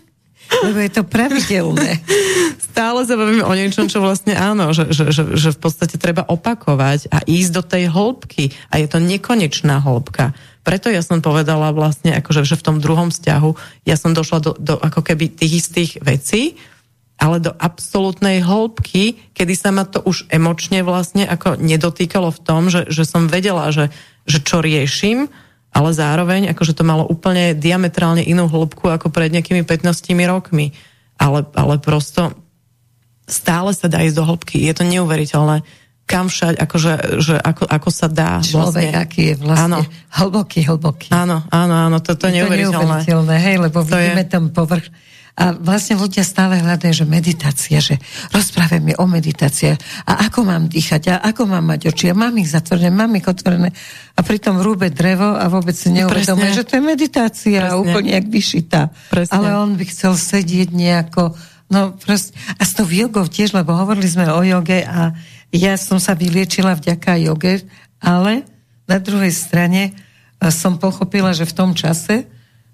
Lebo 0.66 0.82
je 0.82 0.92
to 0.92 1.04
pravidelné. 1.06 2.02
Stále 2.74 3.06
sa 3.06 3.14
bavíme 3.14 3.46
o 3.46 3.54
niečom, 3.54 3.86
čo 3.86 4.02
vlastne 4.02 4.34
áno, 4.34 4.74
že, 4.74 4.90
že, 4.90 5.14
že, 5.14 5.24
že 5.38 5.50
v 5.54 5.60
podstate 5.62 6.02
treba 6.02 6.26
opakovať 6.26 7.12
a 7.14 7.22
ísť 7.22 7.52
do 7.54 7.62
tej 7.62 7.84
hĺbky. 7.94 8.50
A 8.74 8.82
je 8.82 8.88
to 8.90 8.98
nekonečná 8.98 9.78
hĺbka. 9.78 10.34
Preto 10.64 10.92
ja 10.92 11.00
som 11.00 11.24
povedala 11.24 11.72
vlastne, 11.72 12.14
akože, 12.20 12.44
že 12.44 12.60
v 12.60 12.66
tom 12.66 12.78
druhom 12.84 13.10
vzťahu 13.10 13.52
ja 13.88 13.96
som 13.96 14.12
došla 14.12 14.40
do, 14.44 14.52
do 14.60 14.76
ako 14.76 15.02
keby 15.02 15.32
tých 15.32 15.66
istých 15.66 15.92
vecí, 16.04 16.60
ale 17.20 17.44
do 17.44 17.52
absolútnej 17.52 18.40
hĺbky, 18.40 19.36
kedy 19.36 19.54
sa 19.56 19.76
ma 19.76 19.84
to 19.84 20.00
už 20.04 20.32
emočne 20.32 20.88
vlastne 20.88 21.28
ako 21.28 21.60
nedotýkalo 21.60 22.32
v 22.32 22.40
tom, 22.40 22.72
že, 22.72 22.88
že 22.88 23.04
som 23.04 23.28
vedela, 23.28 23.72
že, 23.76 23.92
že 24.24 24.40
čo 24.40 24.64
riešim, 24.64 25.28
ale 25.70 25.90
zároveň 25.92 26.50
akože 26.56 26.74
to 26.74 26.88
malo 26.88 27.04
úplne 27.06 27.54
diametrálne 27.54 28.24
inú 28.24 28.48
hĺbku 28.48 28.90
ako 28.90 29.12
pred 29.12 29.30
nejakými 29.36 29.68
15 29.68 30.16
rokmi. 30.26 30.74
Ale, 31.20 31.44
ale 31.52 31.76
prosto 31.84 32.32
stále 33.28 33.76
sa 33.76 33.92
dá 33.92 34.02
ísť 34.02 34.18
do 34.18 34.24
hĺbky. 34.26 34.58
Je 34.66 34.74
to 34.74 34.88
neuveriteľné. 34.88 35.62
Kam 36.10 36.26
všať, 36.26 36.58
akože, 36.58 36.94
že 37.22 37.36
ako, 37.38 37.70
ako 37.70 37.90
sa 37.94 38.10
dá. 38.10 38.42
Človek, 38.42 38.90
vlastne. 38.90 39.06
aký 39.06 39.22
je 39.30 39.36
vlastne 39.38 39.66
áno. 39.70 39.80
hlboký, 40.18 40.60
hlboký. 40.66 41.14
Áno, 41.14 41.46
áno, 41.54 41.76
áno, 41.86 41.98
to, 42.02 42.18
to, 42.18 42.34
je 42.34 42.42
neuveriteľné. 42.42 43.06
neuveriteľné, 43.06 43.36
hej, 43.38 43.56
lebo 43.62 43.86
to 43.86 43.94
vidíme 43.94 44.26
je... 44.26 44.32
tam 44.34 44.44
povrch. 44.50 44.90
A 45.40 45.56
vlastne 45.56 45.96
ľudia 45.96 46.26
stále 46.28 46.60
hľadajú, 46.60 46.92
že 46.92 47.06
meditácia, 47.08 47.80
že 47.80 47.96
rozprávame 48.36 48.92
o 49.00 49.08
meditácii 49.08 49.72
a 50.04 50.28
ako 50.28 50.44
mám 50.44 50.68
dýchať 50.68 51.16
a 51.16 51.32
ako 51.32 51.48
mám 51.48 51.64
mať 51.64 51.96
oči 51.96 52.12
a 52.12 52.18
mám 52.18 52.36
ich 52.36 52.52
zatvorené, 52.52 52.92
mám 52.92 53.16
ich 53.16 53.24
otvorené 53.24 53.72
a 54.18 54.20
pritom 54.20 54.60
rúbe 54.60 54.92
drevo 54.92 55.40
a 55.40 55.48
vôbec 55.48 55.80
si 55.80 55.96
neuvedomuje, 55.96 56.52
že 56.52 56.68
to 56.68 56.76
je 56.76 56.84
meditácia 56.84 57.72
Presne. 57.72 57.80
úplne 57.80 58.12
jak 58.20 58.28
vyšitá. 58.28 58.82
Presne. 59.08 59.32
Ale 59.32 59.56
on 59.56 59.80
by 59.80 59.86
chcel 59.88 60.20
sedieť 60.20 60.76
nejako, 60.76 61.32
no 61.72 61.96
proste, 61.96 62.36
a 62.60 62.62
s 62.68 62.76
tou 62.76 62.84
jogou 62.84 63.24
tiež, 63.24 63.56
lebo 63.56 63.72
hovorili 63.80 64.12
sme 64.12 64.28
o 64.28 64.44
joge 64.44 64.84
a 64.84 65.16
ja 65.50 65.74
som 65.78 65.98
sa 65.98 66.14
vyliečila 66.14 66.78
vďaka 66.78 67.18
joge, 67.26 67.66
ale 67.98 68.46
na 68.86 68.98
druhej 69.02 69.34
strane 69.34 69.82
e, 69.90 69.92
som 70.50 70.78
pochopila, 70.78 71.34
že 71.34 71.46
v 71.46 71.54
tom 71.54 71.72
čase, 71.74 72.26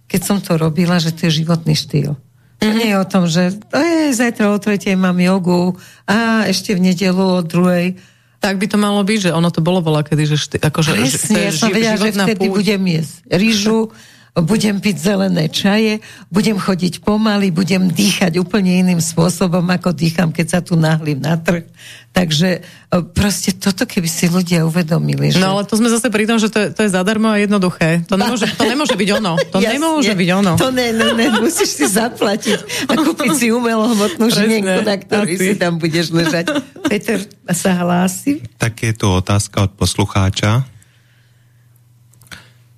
keď 0.08 0.22
som 0.22 0.38
to 0.40 0.60
robila, 0.60 1.00
že 1.00 1.16
to 1.16 1.28
je 1.28 1.44
životný 1.44 1.76
štýl. 1.76 2.16
To 2.60 2.64
mm-hmm. 2.64 2.80
nie 2.80 2.90
je 2.92 2.98
o 3.00 3.08
tom, 3.08 3.24
že 3.28 3.52
je, 3.52 4.16
zajtra 4.16 4.52
o 4.52 4.58
tretej 4.60 4.96
mám 4.96 5.20
jogu 5.20 5.76
a 6.08 6.48
ešte 6.48 6.72
v 6.72 6.92
nedelu 6.92 7.20
o 7.20 7.44
druhej. 7.44 8.00
Tak 8.40 8.62
by 8.62 8.68
to 8.70 8.78
malo 8.80 9.02
byť, 9.04 9.32
že 9.32 9.36
ono 9.36 9.50
to 9.52 9.60
bolo 9.60 9.84
voľa 9.84 10.06
kedy, 10.08 10.24
že 10.24 10.38
šty, 10.40 10.58
akože, 10.62 10.92
Presne, 10.96 11.50
ja 11.50 11.52
som 11.52 11.74
vedela, 11.74 11.98
že 11.98 12.14
vtedy 12.14 12.46
púť. 12.48 12.56
budem 12.56 12.82
jesť 12.88 13.14
rýžu, 13.28 13.80
budem 14.44 14.84
piť 14.84 14.96
zelené 15.00 15.48
čaje, 15.48 16.04
budem 16.28 16.60
chodiť 16.60 17.00
pomaly, 17.00 17.56
budem 17.56 17.88
dýchať 17.88 18.36
úplne 18.36 18.84
iným 18.84 19.00
spôsobom, 19.00 19.64
ako 19.64 19.96
dýcham, 19.96 20.36
keď 20.36 20.48
sa 20.48 20.60
tu 20.60 20.76
nahlím 20.76 21.24
na 21.24 21.40
trh. 21.40 21.64
Takže 22.12 22.60
e, 22.60 23.00
proste 23.16 23.56
toto, 23.56 23.88
keby 23.88 24.08
si 24.08 24.28
ľudia 24.28 24.68
uvedomili. 24.68 25.32
Že... 25.32 25.40
No 25.40 25.56
ale 25.56 25.64
to 25.64 25.80
sme 25.80 25.88
zase 25.88 26.12
pri 26.12 26.28
tom, 26.28 26.36
že 26.40 26.52
to 26.52 26.58
je, 26.64 26.68
to 26.72 26.84
je 26.84 26.92
zadarmo 26.92 27.32
a 27.32 27.40
jednoduché. 27.40 28.04
To 28.12 28.20
nemôže, 28.20 28.48
to 28.56 28.64
nemôže 28.68 28.96
byť 28.96 29.10
ono. 29.24 29.40
To 29.52 29.60
Jasne. 29.64 29.72
nemôže 29.80 30.14
byť 30.16 30.30
ono. 30.44 30.54
To 30.60 30.72
ne, 30.72 30.88
ne, 30.92 31.08
ne, 31.16 31.28
musíš 31.40 31.76
si 31.76 31.86
zaplatiť 31.88 32.92
a 32.92 32.94
kúpiť 32.96 33.32
si 33.40 33.48
umelohmotnú 33.56 34.32
ženienku, 34.32 34.84
na 34.84 34.96
ktorý 35.00 35.34
si 35.40 35.54
tam 35.56 35.80
budeš 35.80 36.12
ležať. 36.12 36.52
Peter 36.88 37.24
sa 37.56 37.72
hlási. 37.84 38.44
Tak 38.60 38.84
je 38.84 38.92
tu 38.96 39.08
otázka 39.08 39.68
od 39.68 39.72
poslucháča. 39.80 40.75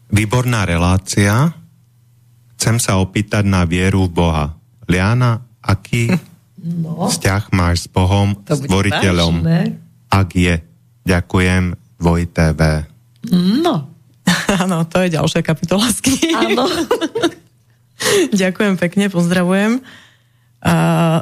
Výborná 0.08 0.64
relácia. 0.64 1.52
Chcem 2.58 2.80
sa 2.80 2.98
opýtať 2.98 3.44
na 3.44 3.68
vieru 3.68 4.08
v 4.08 4.16
Boha. 4.16 4.46
Liana, 4.88 5.44
aký 5.60 6.10
no. 6.84 7.12
vzťah 7.12 7.52
máš 7.52 7.86
s 7.86 7.88
Bohom, 7.92 8.40
stvoriteľom? 8.48 9.44
Ak 10.08 10.32
je. 10.34 10.64
Ďakujem, 11.04 11.76
Voj 12.00 12.24
TV. 12.32 12.88
No. 13.64 13.92
Áno, 14.64 14.88
to 14.88 15.04
je 15.04 15.16
ďalšia 15.16 15.42
kapitola. 15.44 15.88
Áno. 16.40 16.66
Ďakujem 18.42 18.76
pekne, 18.80 19.12
pozdravujem. 19.12 19.80
Uh... 20.58 21.22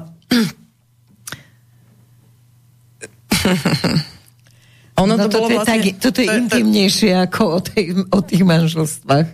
Ono 5.06 5.16
no 5.16 5.30
to 5.30 5.38
bolo 5.38 5.62
vlastne... 5.62 5.86
Tak, 5.86 6.02
toto 6.02 6.20
je 6.20 6.28
to, 6.28 6.36
intimnejšie 6.36 7.14
to... 7.14 7.24
ako 7.30 7.42
o, 7.46 7.60
tej, 7.62 7.84
o 8.10 8.20
tých 8.26 8.44
manželstvách. 8.44 9.28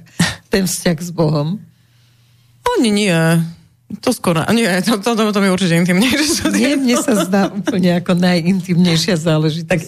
Ten 0.51 0.67
vzťah 0.67 0.97
s 0.99 1.11
Bohom. 1.15 1.63
Oni 2.77 2.89
nie. 2.91 3.15
To 3.91 4.15
skoro, 4.15 4.39
nie, 4.55 4.63
to, 4.87 5.03
to, 5.03 5.19
to, 5.19 5.35
to 5.35 5.39
mi 5.43 5.51
určite 5.51 5.75
intimnejšie. 5.75 6.47
Nie, 6.55 6.79
mne 6.79 6.95
sa 7.03 7.27
zdá 7.27 7.51
úplne 7.51 7.99
ako 7.99 8.15
najintimnejšia 8.15 9.19
záležitosť. 9.19 9.67
Tak, 9.67 9.81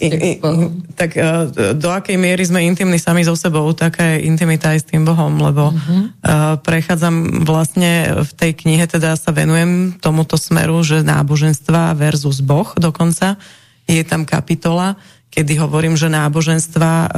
tak 0.92 1.10
uh, 1.16 1.48
do 1.72 1.88
akej 1.88 2.20
miery 2.20 2.44
sme 2.44 2.68
intimní 2.68 3.00
sami 3.00 3.24
so 3.24 3.32
sebou, 3.32 3.64
taká 3.72 4.12
je 4.12 4.28
intimita 4.28 4.76
aj 4.76 4.84
s 4.84 4.88
tým 4.92 5.08
Bohom, 5.08 5.40
lebo 5.40 5.72
uh-huh. 5.72 6.12
uh, 6.20 6.60
prechádzam 6.60 7.48
vlastne 7.48 8.12
v 8.28 8.30
tej 8.36 8.52
knihe, 8.52 8.84
teda 8.84 9.16
sa 9.16 9.32
venujem 9.32 9.96
tomuto 9.96 10.36
smeru, 10.36 10.84
že 10.84 11.00
náboženstva 11.00 11.96
versus 11.96 12.44
Boh 12.44 12.76
dokonca. 12.76 13.40
Je 13.88 14.04
tam 14.04 14.28
kapitola, 14.28 15.00
kedy 15.34 15.58
hovorím, 15.58 15.98
že 15.98 16.06
náboženstva 16.06 16.90
e, 16.94 17.08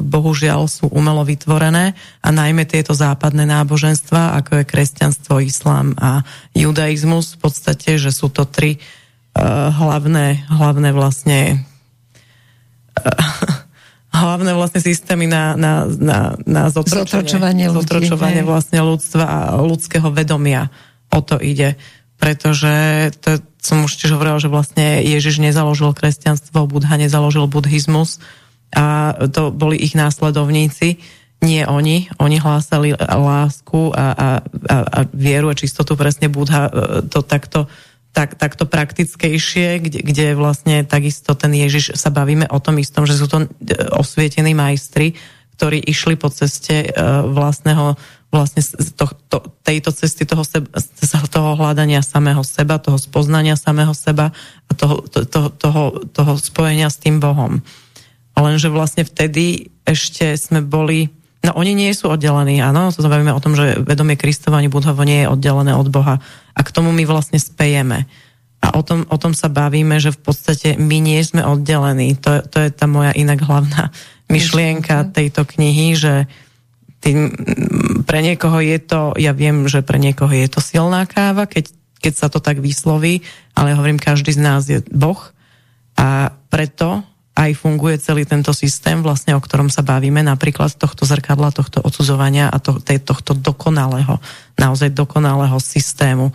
bohužiaľ 0.00 0.64
sú 0.64 0.88
umelo 0.88 1.20
vytvorené 1.28 1.92
a 2.24 2.28
najmä 2.32 2.64
tieto 2.64 2.96
západné 2.96 3.44
náboženstva, 3.44 4.40
ako 4.40 4.64
je 4.64 4.64
kresťanstvo, 4.64 5.44
islám 5.44 5.92
a 6.00 6.24
judaizmus, 6.56 7.36
v 7.36 7.38
podstate, 7.44 8.00
že 8.00 8.08
sú 8.08 8.32
to 8.32 8.48
tri 8.48 8.76
e, 8.76 8.80
hlavné, 9.68 10.48
hlavné 10.48 10.88
vlastne 10.96 11.68
e, 12.96 13.04
hlavné 14.24 14.56
vlastne 14.56 14.80
systémy 14.80 15.28
na, 15.28 15.52
na, 15.52 15.84
na, 15.84 16.18
na 16.48 16.62
zotročovanie, 16.72 17.68
zotročovanie, 17.68 18.40
vlastne 18.40 18.80
ľudstva 18.80 19.24
a 19.28 19.38
ľudského 19.60 20.08
vedomia. 20.08 20.72
O 21.12 21.20
to 21.20 21.36
ide 21.36 21.76
pretože 22.18 22.74
to 23.22 23.38
som 23.62 23.82
už 23.84 23.98
tiež 23.98 24.14
hovorila, 24.14 24.38
že 24.38 24.50
vlastne 24.50 25.02
Ježiš 25.02 25.42
nezaložil 25.42 25.90
kresťanstvo, 25.94 26.66
Budha 26.70 26.94
nezaložil 26.98 27.46
buddhizmus 27.50 28.22
a 28.72 29.16
to 29.32 29.50
boli 29.50 29.80
ich 29.80 29.96
následovníci, 29.96 31.00
nie 31.38 31.62
oni. 31.62 32.10
Oni 32.18 32.36
hlásali 32.42 32.98
lásku 32.98 33.94
a, 33.94 34.06
a, 34.10 34.28
a, 34.42 34.76
a 34.82 34.98
vieru 35.14 35.50
a 35.50 35.58
čistotu, 35.58 35.94
presne 35.94 36.26
Budha 36.26 36.66
e, 36.66 36.70
to 37.06 37.22
takto 37.22 37.70
tak, 38.10 38.34
takto 38.34 38.66
praktickejšie, 38.66 39.78
kde, 39.78 39.98
kde 40.02 40.26
vlastne 40.34 40.82
takisto 40.82 41.38
ten 41.38 41.54
Ježiš 41.54 41.94
sa 41.94 42.10
bavíme 42.10 42.50
o 42.50 42.58
tom 42.58 42.82
istom, 42.82 43.06
že 43.06 43.14
sú 43.14 43.30
to 43.30 43.46
e, 43.46 43.48
osvietení 43.94 44.58
majstri, 44.58 45.14
ktorí 45.58 45.82
išli 45.90 46.14
po 46.14 46.30
ceste 46.30 46.86
uh, 46.86 47.26
vlastného 47.26 47.98
vlastne 48.28 48.60
to, 48.92 49.08
to, 49.32 49.36
tejto 49.64 49.88
cesty 49.88 50.28
toho, 50.28 50.44
seba, 50.44 50.68
toho 51.32 51.56
hľadania 51.56 52.04
samého 52.04 52.44
seba, 52.44 52.76
toho 52.76 53.00
spoznania 53.00 53.56
samého 53.56 53.96
seba 53.96 54.36
a 54.68 54.72
toho, 54.76 55.00
to, 55.08 55.24
to, 55.24 55.48
toho, 55.56 56.04
toho 56.12 56.32
spojenia 56.36 56.92
s 56.92 57.00
tým 57.00 57.24
Bohom. 57.24 57.64
Lenže 58.38 58.70
vlastne 58.70 59.02
vtedy 59.02 59.72
ešte 59.82 60.36
sme 60.36 60.60
boli, 60.62 61.08
no 61.42 61.56
oni 61.56 61.72
nie 61.72 61.90
sú 61.96 62.12
oddelení, 62.12 62.60
áno, 62.60 62.92
to 62.92 63.02
znamená 63.02 63.34
o 63.34 63.42
tom, 63.42 63.56
že 63.56 63.80
vedomie 63.82 64.20
Kristovanie 64.20 64.70
Budhovo 64.70 65.02
nie 65.02 65.24
je 65.24 65.32
oddelené 65.32 65.72
od 65.74 65.88
Boha 65.88 66.20
a 66.52 66.60
k 66.60 66.70
tomu 66.70 66.92
my 66.92 67.08
vlastne 67.08 67.40
spejeme. 67.40 68.06
A 68.58 68.74
o 68.74 68.82
tom, 68.82 69.06
o 69.06 69.16
tom 69.16 69.32
sa 69.38 69.46
bavíme, 69.46 70.02
že 70.02 70.10
v 70.10 70.20
podstate 70.20 70.74
my 70.76 70.98
nie 70.98 71.22
sme 71.22 71.46
oddelení. 71.46 72.18
To, 72.26 72.42
to 72.42 72.58
je 72.66 72.74
tá 72.74 72.90
moja 72.90 73.14
inak 73.14 73.38
hlavná 73.38 73.94
myšlienka 74.26 75.14
tejto 75.14 75.46
knihy, 75.46 75.94
že 75.94 76.26
tým, 76.98 77.30
pre 78.04 78.20
niekoho 78.20 78.58
je 78.58 78.78
to, 78.82 79.14
ja 79.14 79.30
viem, 79.30 79.70
že 79.70 79.86
pre 79.86 80.02
niekoho 80.02 80.30
je 80.34 80.48
to 80.50 80.58
silná 80.58 81.06
káva, 81.06 81.46
keď, 81.46 81.70
keď 82.02 82.12
sa 82.14 82.26
to 82.26 82.42
tak 82.42 82.58
vysloví, 82.58 83.22
ale 83.54 83.74
hovorím, 83.78 84.02
každý 84.02 84.34
z 84.34 84.40
nás 84.42 84.66
je 84.66 84.82
Boh 84.90 85.18
a 85.94 86.34
preto 86.50 87.06
aj 87.38 87.54
funguje 87.54 88.02
celý 88.02 88.26
tento 88.26 88.50
systém, 88.50 88.98
vlastne 88.98 89.38
o 89.38 89.40
ktorom 89.42 89.70
sa 89.70 89.86
bavíme, 89.86 90.26
napríklad 90.26 90.74
tohto 90.74 91.06
zrkadla, 91.06 91.54
tohto 91.54 91.78
odsudzovania 91.78 92.50
a 92.50 92.58
to, 92.58 92.82
tej, 92.82 92.98
tohto 92.98 93.30
dokonalého, 93.38 94.18
naozaj 94.58 94.90
dokonalého 94.90 95.54
systému, 95.62 96.34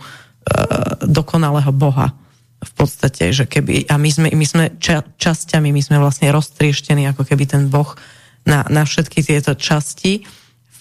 dokonalého 1.04 1.68
Boha. 1.76 2.16
V 2.64 2.72
podstate, 2.72 3.36
že 3.36 3.44
keby, 3.44 3.84
a 3.92 4.00
my 4.00 4.08
sme, 4.08 4.28
my 4.32 4.46
sme 4.48 4.64
ča, 4.80 5.04
časťami, 5.04 5.68
my 5.76 5.82
sme 5.84 6.00
vlastne 6.00 6.32
roztrieštení 6.32 7.04
ako 7.12 7.28
keby 7.28 7.44
ten 7.44 7.68
Boh 7.68 7.92
na, 8.48 8.64
na 8.72 8.88
všetky 8.88 9.20
tieto 9.20 9.52
časti 9.52 10.24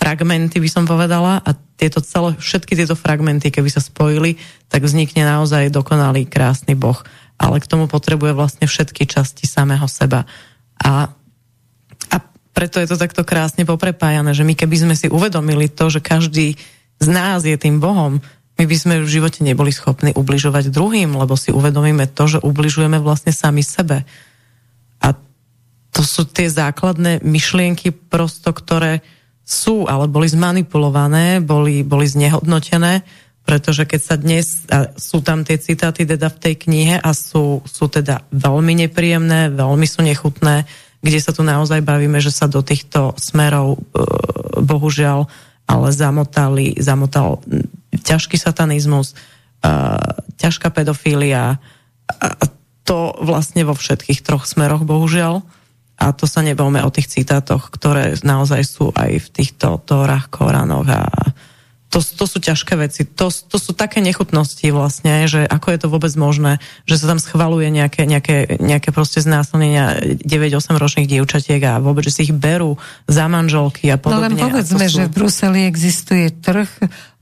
fragmenty, 0.03 0.59
by 0.59 0.67
som 0.67 0.83
povedala, 0.83 1.39
a 1.39 1.55
tieto 1.79 2.03
celé, 2.03 2.35
všetky 2.35 2.75
tieto 2.75 2.91
fragmenty, 2.91 3.47
keby 3.47 3.71
sa 3.71 3.79
spojili, 3.79 4.35
tak 4.67 4.83
vznikne 4.83 5.23
naozaj 5.23 5.71
dokonalý, 5.71 6.27
krásny 6.27 6.75
boh. 6.75 6.99
Ale 7.39 7.63
k 7.63 7.69
tomu 7.71 7.87
potrebuje 7.87 8.35
vlastne 8.35 8.67
všetky 8.67 9.07
časti 9.07 9.47
samého 9.47 9.87
seba. 9.87 10.27
A, 10.83 11.07
a 12.11 12.15
preto 12.51 12.83
je 12.83 12.91
to 12.91 12.99
takto 12.99 13.23
krásne 13.23 13.63
poprepájané, 13.63 14.35
že 14.35 14.43
my 14.43 14.59
keby 14.59 14.75
sme 14.75 14.95
si 14.99 15.07
uvedomili 15.07 15.71
to, 15.71 15.87
že 15.87 16.03
každý 16.03 16.59
z 16.99 17.07
nás 17.07 17.47
je 17.47 17.55
tým 17.55 17.79
bohom, 17.79 18.19
my 18.53 18.63
by 18.69 18.75
sme 18.77 19.01
v 19.01 19.09
živote 19.09 19.41
neboli 19.41 19.73
schopní 19.73 20.13
ubližovať 20.13 20.69
druhým, 20.69 21.15
lebo 21.17 21.33
si 21.33 21.49
uvedomíme 21.49 22.05
to, 22.11 22.37
že 22.37 22.43
ubližujeme 22.43 23.01
vlastne 23.01 23.33
sami 23.33 23.65
sebe. 23.65 24.05
A 25.01 25.17
to 25.89 26.01
sú 26.05 26.29
tie 26.29 26.45
základné 26.51 27.25
myšlienky 27.25 27.89
prosto, 27.89 28.53
ktoré 28.53 29.01
sú, 29.43 29.85
ale 29.85 30.07
boli 30.07 30.31
zmanipulované, 30.31 31.43
boli, 31.43 31.83
boli 31.83 32.07
znehodnotené, 32.07 33.03
pretože 33.43 33.83
keď 33.83 34.01
sa 34.01 34.15
dnes, 34.15 34.63
a 34.71 34.95
sú 34.95 35.19
tam 35.19 35.43
tie 35.43 35.59
citáty 35.59 36.07
teda 36.07 36.31
v 36.31 36.39
tej 36.39 36.55
knihe 36.63 36.95
a 36.95 37.11
sú, 37.11 37.59
sú 37.67 37.91
teda 37.91 38.23
veľmi 38.31 38.87
nepríjemné, 38.87 39.51
veľmi 39.51 39.83
sú 39.83 39.99
nechutné, 39.99 40.63
kde 41.03 41.19
sa 41.19 41.35
tu 41.35 41.43
naozaj 41.43 41.83
bavíme, 41.83 42.23
že 42.23 42.31
sa 42.31 42.47
do 42.47 42.63
týchto 42.63 43.11
smerov 43.19 43.75
e, 43.75 43.79
bohužiaľ 44.63 45.27
ale 45.63 45.95
zamotali, 45.95 46.75
zamotal 46.79 47.39
ťažký 47.91 48.35
satanizmus, 48.35 49.11
e, 49.11 49.15
ťažká 50.39 50.71
pedofília 50.71 51.59
a 52.19 52.43
to 52.83 53.15
vlastne 53.23 53.63
vo 53.63 53.75
všetkých 53.75 54.19
troch 54.23 54.43
smeroch, 54.43 54.83
bohužiaľ. 54.83 55.39
A 55.97 56.11
to 56.11 56.25
sa 56.25 56.41
nebavme 56.41 56.81
o 56.81 56.89
tých 56.89 57.07
citátoch, 57.07 57.69
ktoré 57.69 58.17
naozaj 58.25 58.61
sú 58.65 58.85
aj 58.93 59.11
v 59.19 59.27
týchto 59.29 59.79
tórach, 59.85 60.27
koránoch 60.33 60.89
a 60.89 61.01
to, 61.93 62.01
to 62.01 62.25
sú 62.25 62.41
ťažké 62.41 62.73
veci. 62.73 63.05
To, 63.05 63.29
to 63.29 63.57
sú 63.61 63.77
také 63.77 64.01
nechutnosti 64.01 64.65
vlastne, 64.73 65.29
že 65.29 65.45
ako 65.45 65.67
je 65.69 65.79
to 65.85 65.87
vôbec 65.93 66.09
možné, 66.17 66.57
že 66.89 66.97
sa 66.97 67.13
tam 67.13 67.21
schvaluje 67.21 67.69
nejaké, 67.69 68.09
nejaké, 68.09 68.57
nejaké 68.57 68.89
proste 68.89 69.21
znásilnenia 69.21 70.01
9-8 70.25 70.73
ročných 70.73 71.05
dievčatiek 71.05 71.61
a 71.69 71.77
vôbec, 71.77 72.09
že 72.09 72.13
si 72.17 72.21
ich 72.25 72.33
berú 72.33 72.81
za 73.05 73.29
manželky 73.29 73.93
a 73.93 74.01
podobne. 74.01 74.33
No 74.33 74.41
len 74.41 74.41
povedzme, 74.41 74.89
sú... 74.89 74.97
že 74.97 75.01
v 75.05 75.13
Bruseli 75.21 75.69
existuje 75.69 76.33
trh 76.33 76.69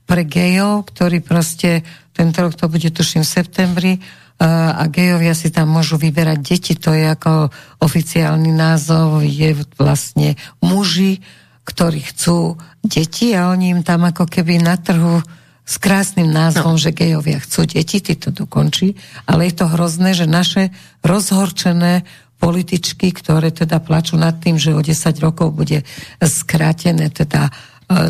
pre 0.08 0.24
gejov, 0.24 0.88
ktorý 0.88 1.20
proste, 1.20 1.84
tento 2.12 2.38
rok 2.44 2.54
to 2.56 2.68
bude 2.68 2.88
tuším 2.92 3.24
v 3.24 3.34
septembri, 3.34 3.92
a 4.42 4.90
gejovia 4.90 5.38
si 5.38 5.54
tam 5.54 5.70
môžu 5.70 6.00
vyberať 6.02 6.38
deti, 6.42 6.74
to 6.74 6.90
je 6.90 7.06
ako 7.06 7.54
oficiálny 7.78 8.50
názov, 8.50 9.22
je 9.22 9.54
vlastne 9.78 10.34
muži, 10.58 11.22
ktorí 11.62 12.02
chcú 12.02 12.58
deti 12.82 13.38
a 13.38 13.54
oni 13.54 13.70
im 13.70 13.82
tam 13.86 14.02
ako 14.02 14.26
keby 14.26 14.58
na 14.58 14.74
trhu 14.74 15.22
s 15.62 15.78
krásnym 15.78 16.26
názvom, 16.26 16.74
no. 16.74 16.80
že 16.80 16.90
gejovia 16.90 17.38
chcú 17.38 17.70
deti, 17.70 18.02
ty 18.02 18.18
to 18.18 18.34
dokončí, 18.34 18.98
ale 19.30 19.46
je 19.46 19.62
to 19.62 19.70
hrozné, 19.70 20.10
že 20.10 20.26
naše 20.26 20.74
rozhorčené 21.06 22.02
političky, 22.42 23.14
ktoré 23.14 23.54
teda 23.54 23.78
plačú 23.78 24.18
nad 24.18 24.42
tým, 24.42 24.58
že 24.58 24.74
o 24.74 24.82
10 24.82 24.98
rokov 25.22 25.54
bude 25.54 25.86
skrátené 26.18 27.14
teda 27.14 27.46
e, 27.46 27.50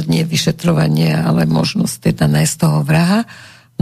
nie 0.08 0.24
vyšetrovanie, 0.24 1.12
ale 1.12 1.44
možnosť 1.44 2.08
teda 2.08 2.24
nájsť 2.32 2.54
toho 2.56 2.80
vraha. 2.80 3.28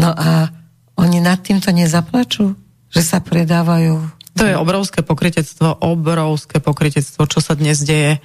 No 0.01 0.11
a 0.17 0.49
oni 0.97 1.21
nad 1.21 1.45
týmto 1.45 1.69
nezaplačú, 1.71 2.57
že 2.89 3.03
sa 3.05 3.21
predávajú. 3.21 4.01
To 4.41 4.45
je 4.49 4.57
obrovské 4.57 5.05
pokrytectvo, 5.05 5.85
obrovské 5.85 6.59
pokrytectvo, 6.65 7.29
čo 7.29 7.39
sa 7.45 7.53
dnes 7.53 7.85
deje 7.85 8.19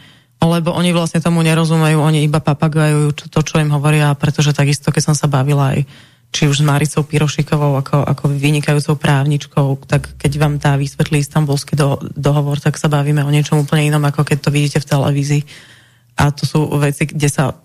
lebo 0.44 0.76
oni 0.76 0.92
vlastne 0.92 1.24
tomu 1.24 1.42
nerozumejú, 1.42 1.98
oni 1.98 2.28
iba 2.28 2.44
papagajú 2.44 3.16
to, 3.16 3.40
čo 3.42 3.62
im 3.64 3.72
hovoria, 3.72 4.12
pretože 4.14 4.52
takisto, 4.52 4.92
keď 4.92 5.12
som 5.12 5.16
sa 5.16 5.32
bavila 5.32 5.74
aj 5.78 5.88
či 6.36 6.52
už 6.52 6.60
s 6.60 6.68
Maricou 6.68 7.08
Pirošikovou 7.08 7.80
ako, 7.80 8.04
ako 8.04 8.24
vynikajúcou 8.36 9.00
právničkou, 9.00 9.88
tak 9.88 10.20
keď 10.20 10.32
vám 10.36 10.60
tá 10.60 10.76
vysvetlí 10.76 11.24
istambulský 11.24 11.80
do, 11.80 11.96
dohovor, 12.12 12.60
tak 12.60 12.76
sa 12.76 12.92
bavíme 12.92 13.24
o 13.24 13.32
niečom 13.32 13.64
úplne 13.64 13.88
inom, 13.88 14.04
ako 14.04 14.28
keď 14.28 14.38
to 14.44 14.50
vidíte 14.52 14.84
v 14.84 14.90
televízii. 14.90 15.42
A 16.16 16.32
to 16.32 16.48
sú 16.48 16.64
veci, 16.80 17.06
kde 17.08 17.28
sa 17.28 17.60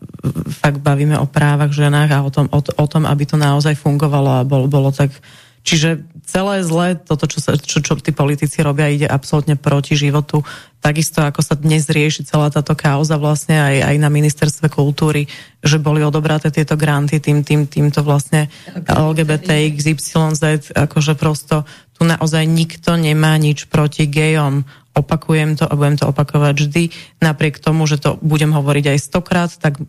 fakt 0.60 0.82
bavíme 0.82 1.14
o 1.16 1.30
právach 1.30 1.70
ženách 1.70 2.10
a 2.10 2.24
o 2.26 2.30
tom, 2.30 2.46
o, 2.50 2.60
o 2.60 2.86
tom 2.90 3.06
aby 3.06 3.24
to 3.24 3.38
naozaj 3.38 3.78
fungovalo 3.78 4.42
a 4.42 4.46
bolo, 4.46 4.66
bolo 4.66 4.90
tak 4.90 5.14
Čiže 5.60 6.08
celé 6.24 6.64
zle, 6.64 6.96
toto, 6.96 7.28
čo, 7.28 7.38
sa, 7.44 7.52
čo, 7.60 7.84
čo 7.84 7.92
tí 8.00 8.16
politici 8.16 8.64
robia, 8.64 8.88
ide 8.88 9.04
absolútne 9.04 9.60
proti 9.60 9.92
životu. 9.92 10.40
Takisto, 10.80 11.20
ako 11.20 11.44
sa 11.44 11.52
dnes 11.52 11.84
rieši 11.84 12.24
celá 12.24 12.48
táto 12.48 12.72
kauza 12.72 13.20
vlastne 13.20 13.60
aj, 13.60 13.92
aj 13.92 13.96
na 14.00 14.08
ministerstve 14.08 14.72
kultúry, 14.72 15.28
že 15.60 15.76
boli 15.76 16.00
odobraté 16.00 16.48
tieto 16.48 16.80
granty 16.80 17.20
tým, 17.20 17.44
tým, 17.44 17.68
týmto 17.68 18.00
vlastne 18.00 18.48
LGBT, 18.88 19.68
XYZ, 19.76 20.72
akože 20.72 21.12
prosto 21.12 21.68
tu 21.92 22.08
naozaj 22.08 22.48
nikto 22.48 22.96
nemá 22.96 23.36
nič 23.36 23.68
proti 23.68 24.08
gejom 24.08 24.64
opakujem 24.90 25.54
to 25.54 25.64
a 25.64 25.78
budem 25.78 25.96
to 25.96 26.10
opakovať 26.10 26.54
vždy. 26.58 26.82
Napriek 27.22 27.62
tomu, 27.62 27.86
že 27.86 28.02
to 28.02 28.18
budem 28.18 28.50
hovoriť 28.50 28.84
aj 28.90 28.98
stokrát, 28.98 29.50
tak 29.54 29.78
e, 29.78 29.82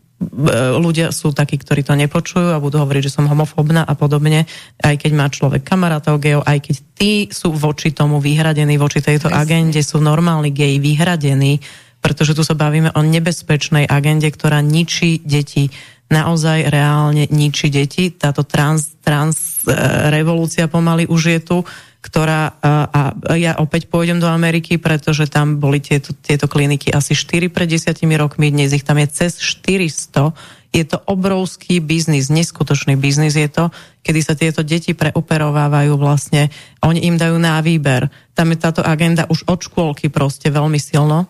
ľudia 0.77 1.09
sú 1.09 1.33
takí, 1.33 1.57
ktorí 1.57 1.81
to 1.81 1.97
nepočujú 1.97 2.53
a 2.53 2.61
budú 2.61 2.77
hovoriť, 2.85 3.09
že 3.09 3.15
som 3.17 3.25
homofobná 3.25 3.81
a 3.81 3.93
podobne, 3.97 4.45
aj 4.81 4.95
keď 5.01 5.11
má 5.17 5.25
človek 5.33 5.65
kamarátov 5.65 6.21
gejov, 6.21 6.45
aj 6.45 6.59
keď 6.69 6.75
tí 6.93 7.13
sú 7.33 7.49
voči 7.49 7.91
tomu 7.91 8.21
vyhradení, 8.21 8.77
voči 8.77 9.01
tejto 9.01 9.33
agende 9.33 9.81
sú 9.81 9.97
normálni 9.97 10.53
gej 10.53 10.77
vyhradení, 10.77 11.57
pretože 12.01 12.37
tu 12.37 12.45
sa 12.45 12.53
bavíme 12.53 12.93
o 12.93 13.01
nebezpečnej 13.01 13.89
agende, 13.89 14.29
ktorá 14.29 14.61
ničí 14.61 15.21
deti 15.25 15.73
naozaj 16.11 16.67
reálne 16.67 17.25
ničí 17.31 17.71
deti. 17.71 18.11
Táto 18.11 18.43
trans, 18.43 18.99
trans 18.99 19.63
e, 19.63 19.71
revolúcia 20.11 20.67
pomaly 20.67 21.07
už 21.07 21.21
je 21.23 21.39
tu 21.39 21.57
ktorá, 22.01 22.57
a 22.65 23.13
ja 23.37 23.53
opäť 23.61 23.85
pôjdem 23.85 24.17
do 24.17 24.25
Ameriky, 24.25 24.81
pretože 24.81 25.29
tam 25.29 25.61
boli 25.61 25.77
tieto, 25.77 26.17
tieto 26.17 26.49
kliniky 26.49 26.89
asi 26.89 27.13
4 27.13 27.53
pred 27.53 27.69
desiatimi 27.69 28.17
rokmi, 28.17 28.49
dnes 28.49 28.73
ich 28.73 28.81
tam 28.81 28.97
je 28.97 29.05
cez 29.05 29.37
400. 29.37 30.33
Je 30.73 30.83
to 30.87 30.97
obrovský 31.05 31.77
biznis, 31.77 32.33
neskutočný 32.33 32.97
biznis 32.97 33.37
je 33.37 33.45
to, 33.45 33.69
kedy 34.01 34.19
sa 34.23 34.33
tieto 34.33 34.65
deti 34.65 34.97
preoperovávajú 34.97 35.93
vlastne, 35.99 36.49
oni 36.81 37.05
im 37.05 37.21
dajú 37.21 37.37
na 37.37 37.61
výber. 37.61 38.09
Tam 38.33 38.49
je 38.49 38.57
táto 38.57 38.81
agenda 38.81 39.29
už 39.29 39.45
od 39.45 39.61
škôlky 39.61 40.09
proste 40.09 40.49
veľmi 40.49 40.79
silno 40.81 41.29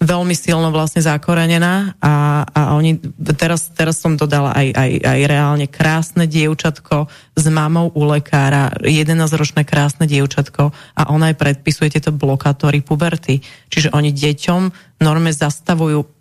veľmi 0.00 0.32
silno 0.32 0.72
vlastne 0.72 1.04
zakorenená 1.04 1.92
a, 2.00 2.44
a 2.48 2.60
oni, 2.72 2.96
teraz, 3.36 3.68
teraz 3.76 4.00
som 4.00 4.16
dodala 4.16 4.56
aj, 4.56 4.72
aj, 4.72 4.90
aj 5.04 5.20
reálne 5.28 5.66
krásne 5.68 6.24
dievčatko 6.24 7.04
s 7.36 7.44
mamou 7.52 7.92
u 7.92 8.08
lekára, 8.08 8.72
11-ročné 8.80 9.68
krásne 9.68 10.08
dievčatko 10.08 10.72
a 10.72 11.02
ona 11.12 11.30
aj 11.30 11.36
predpisuje 11.36 11.92
tieto 11.92 12.16
blokátory 12.16 12.80
puberty. 12.80 13.44
Čiže 13.68 13.92
oni 13.92 14.08
deťom 14.16 14.62
norme 15.04 15.36
zastavujú 15.36 16.20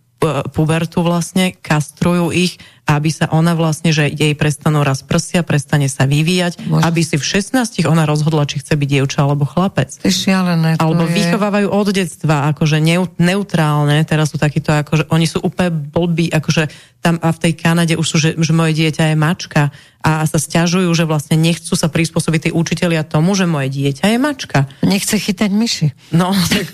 pubertu 0.52 1.00
vlastne, 1.00 1.56
kastrujú 1.56 2.36
ich, 2.36 2.60
aby 2.86 3.10
sa 3.12 3.28
ona 3.30 3.54
vlastne, 3.58 3.92
že 3.92 4.08
jej 4.08 4.34
prestanú 4.34 4.82
raz 4.82 5.04
prsia, 5.04 5.44
prestane 5.44 5.92
sa 5.92 6.08
vyvíjať, 6.08 6.66
Môže. 6.66 6.84
aby 6.86 7.02
si 7.06 7.16
v 7.20 7.26
16 7.26 7.86
ona 7.86 8.06
rozhodla, 8.08 8.48
či 8.48 8.62
chce 8.62 8.78
byť 8.78 8.88
dievča 8.88 9.26
alebo 9.26 9.46
chlapec. 9.46 9.94
To 10.00 10.08
je 10.08 10.16
šialené. 10.16 10.78
To 10.78 10.84
alebo 10.88 11.06
je... 11.06 11.14
vychovávajú 11.20 11.68
od 11.70 11.88
detstva, 11.92 12.50
akože 12.56 12.82
neutrálne, 13.18 14.02
teraz 14.08 14.32
sú 14.34 14.38
takíto, 14.42 14.74
akože 14.74 15.12
oni 15.12 15.26
sú 15.28 15.44
úplne 15.44 15.70
blbí, 15.70 16.32
akože 16.34 16.70
tam 17.00 17.16
a 17.24 17.32
v 17.32 17.40
tej 17.40 17.54
Kanade 17.56 17.96
už 17.96 18.08
sú, 18.08 18.18
že, 18.20 18.36
že 18.36 18.52
moje 18.52 18.76
dieťa 18.76 19.12
je 19.12 19.16
mačka 19.16 19.72
a 20.04 20.24
sa 20.28 20.40
stiažujú, 20.40 20.92
že 20.96 21.08
vlastne 21.08 21.40
nechcú 21.40 21.76
sa 21.76 21.92
prispôsobiť 21.92 22.40
tí 22.48 22.50
učitelia 22.52 23.08
tomu, 23.08 23.36
že 23.36 23.48
moje 23.48 23.72
dieťa 23.72 24.16
je 24.16 24.18
mačka. 24.20 24.60
Nechce 24.84 25.16
chytať 25.16 25.52
myši. 25.52 25.88
No, 26.12 26.32
tak 26.52 26.68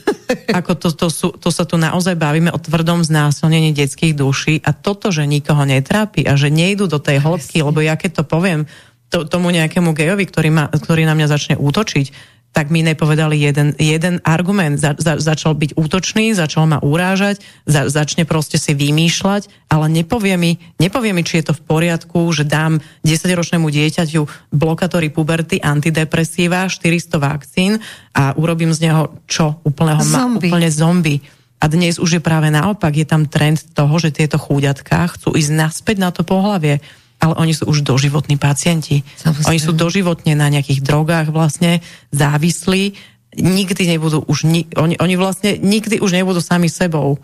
ako 0.50 0.72
to, 0.78 0.90
to, 0.94 1.08
sú, 1.14 1.28
to 1.38 1.50
sa 1.54 1.66
tu 1.66 1.78
naozaj 1.78 2.18
bavíme 2.18 2.50
o 2.50 2.58
tvrdom 2.58 3.06
znásilnení 3.06 3.74
detských 3.74 4.18
duší 4.18 4.62
a 4.66 4.74
toto, 4.74 5.14
že 5.14 5.30
nikoho 5.30 5.62
netrápi 6.06 6.30
a 6.30 6.38
že 6.38 6.54
nejdu 6.54 6.86
do 6.86 7.02
tej 7.02 7.18
hĺbky, 7.18 7.66
lebo 7.66 7.82
ja 7.82 7.98
keď 7.98 8.22
to 8.22 8.24
poviem 8.24 8.70
to, 9.10 9.26
tomu 9.26 9.50
nejakému 9.50 9.94
gejovi, 9.98 10.26
ktorý, 10.30 10.50
ma, 10.54 10.66
ktorý 10.70 11.06
na 11.06 11.18
mňa 11.18 11.28
začne 11.30 11.56
útočiť, 11.58 12.34
tak 12.56 12.72
mi 12.72 12.88
nepovedali 12.88 13.36
jeden, 13.36 13.76
jeden 13.76 14.24
argument. 14.24 14.80
Za, 14.80 14.96
za, 14.96 15.20
začal 15.20 15.60
byť 15.60 15.76
útočný, 15.76 16.32
začal 16.32 16.72
ma 16.72 16.80
urážať, 16.80 17.44
za, 17.68 17.92
začne 17.92 18.24
proste 18.24 18.56
si 18.56 18.72
vymýšľať, 18.72 19.52
ale 19.68 19.92
nepovie 19.92 20.40
mi, 20.40 20.56
nepovie 20.80 21.12
mi, 21.12 21.28
či 21.28 21.44
je 21.44 21.52
to 21.52 21.54
v 21.54 21.66
poriadku, 21.68 22.32
že 22.32 22.48
dám 22.48 22.80
10-ročnému 23.04 23.68
dieťaťu 23.68 24.56
blokátory 24.56 25.12
puberty, 25.12 25.60
antidepresíva, 25.60 26.72
400 26.72 27.20
vakcín 27.20 27.72
a 28.16 28.32
urobím 28.40 28.72
z 28.72 28.88
neho 28.88 29.12
čo? 29.28 29.60
Úplného 29.68 30.00
zombie. 30.00 30.48
Ma, 30.48 30.56
úplne 30.56 30.70
zombie. 30.72 31.20
A 31.60 31.66
dnes 31.72 31.98
už 31.98 32.20
je 32.20 32.22
práve 32.22 32.52
naopak, 32.52 32.94
je 32.94 33.08
tam 33.08 33.26
trend 33.26 33.64
toho, 33.74 33.96
že 33.98 34.12
tieto 34.12 34.36
chúďatka 34.36 35.16
chcú 35.16 35.34
ísť 35.34 35.52
naspäť 35.56 35.98
na 36.00 36.10
to 36.12 36.22
pohlavie 36.26 36.80
ale 37.16 37.34
oni 37.42 37.56
sú 37.56 37.66
už 37.72 37.82
doživotní 37.82 38.36
pacienti. 38.36 39.02
Samozrejme. 39.18 39.48
Oni 39.50 39.60
sú 39.64 39.72
doživotne 39.72 40.36
na 40.36 40.52
nejakých 40.52 40.84
drogách 40.84 41.32
vlastne 41.32 41.80
závislí, 42.12 42.94
nikdy 43.36 43.84
nebudú 43.96 44.24
už, 44.24 44.48
ni, 44.48 44.68
oni, 44.76 44.96
oni 45.00 45.16
vlastne 45.20 45.60
nikdy 45.60 46.00
už 46.00 46.12
nebudú 46.16 46.40
sami 46.40 46.72
sebou. 46.72 47.20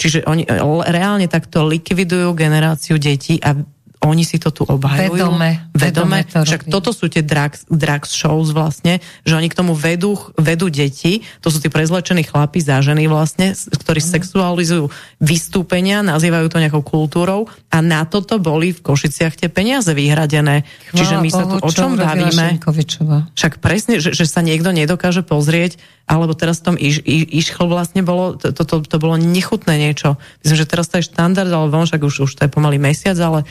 Čiže 0.00 0.24
oni 0.24 0.48
reálne 0.88 1.28
takto 1.28 1.68
likvidujú 1.68 2.32
generáciu 2.32 2.96
detí 2.96 3.36
a 3.44 3.52
oni 4.00 4.24
si 4.24 4.40
to 4.40 4.48
tu 4.48 4.64
obhajujú. 4.64 5.12
Vedome. 5.12 5.68
Vedome. 5.76 6.24
to 6.24 6.40
Však 6.40 6.64
robí. 6.64 6.72
toto 6.72 6.90
sú 6.96 7.12
tie 7.12 7.20
drugs, 7.20 7.68
drugs 7.68 8.16
shows 8.16 8.48
vlastne, 8.56 8.96
že 9.28 9.36
oni 9.36 9.52
k 9.52 9.58
tomu 9.60 9.76
vedú, 9.76 10.16
vedú 10.40 10.72
deti, 10.72 11.20
to 11.44 11.52
sú 11.52 11.60
tí 11.60 11.68
prezlečení 11.68 12.24
chlapi 12.24 12.64
za 12.64 12.80
ženy 12.80 13.12
vlastne, 13.12 13.52
ktorí 13.52 14.00
mm. 14.00 14.08
sexualizujú 14.08 14.88
vystúpenia, 15.20 16.00
nazývajú 16.00 16.48
to 16.48 16.64
nejakou 16.64 16.80
kultúrou 16.80 17.52
a 17.68 17.84
na 17.84 18.08
toto 18.08 18.40
boli 18.40 18.72
v 18.72 18.80
Košiciach 18.80 19.36
tie 19.36 19.52
peniaze 19.52 19.92
vyhradené. 19.92 20.64
Chvála 20.64 20.96
Čiže 20.96 21.14
my 21.20 21.28
sa 21.28 21.44
tu 21.44 21.56
o 21.60 21.68
čom 21.68 22.00
bavíme? 22.00 22.56
Však 23.36 23.60
presne, 23.60 24.00
že, 24.00 24.16
že 24.16 24.24
sa 24.24 24.40
niekto 24.40 24.72
nedokáže 24.72 25.20
pozrieť, 25.20 25.76
alebo 26.08 26.32
teraz 26.32 26.64
v 26.64 26.72
tom 26.72 26.76
iš, 26.80 27.04
iš, 27.04 27.52
išchl 27.52 27.68
vlastne 27.68 28.00
bolo, 28.00 28.34
to, 28.40 28.50
to, 28.50 28.80
to 28.80 28.96
bolo 28.96 29.14
nechutné 29.20 29.76
niečo. 29.76 30.16
Myslím, 30.42 30.56
že 30.58 30.66
teraz 30.66 30.88
to 30.88 30.98
je 30.98 31.06
štandard, 31.06 31.52
ale 31.52 31.70
von, 31.70 31.86
však 31.86 32.02
už, 32.02 32.26
už 32.26 32.32
to 32.34 32.48
je 32.48 32.50
pomaly 32.50 32.80
mesiac, 32.82 33.14
ale 33.20 33.46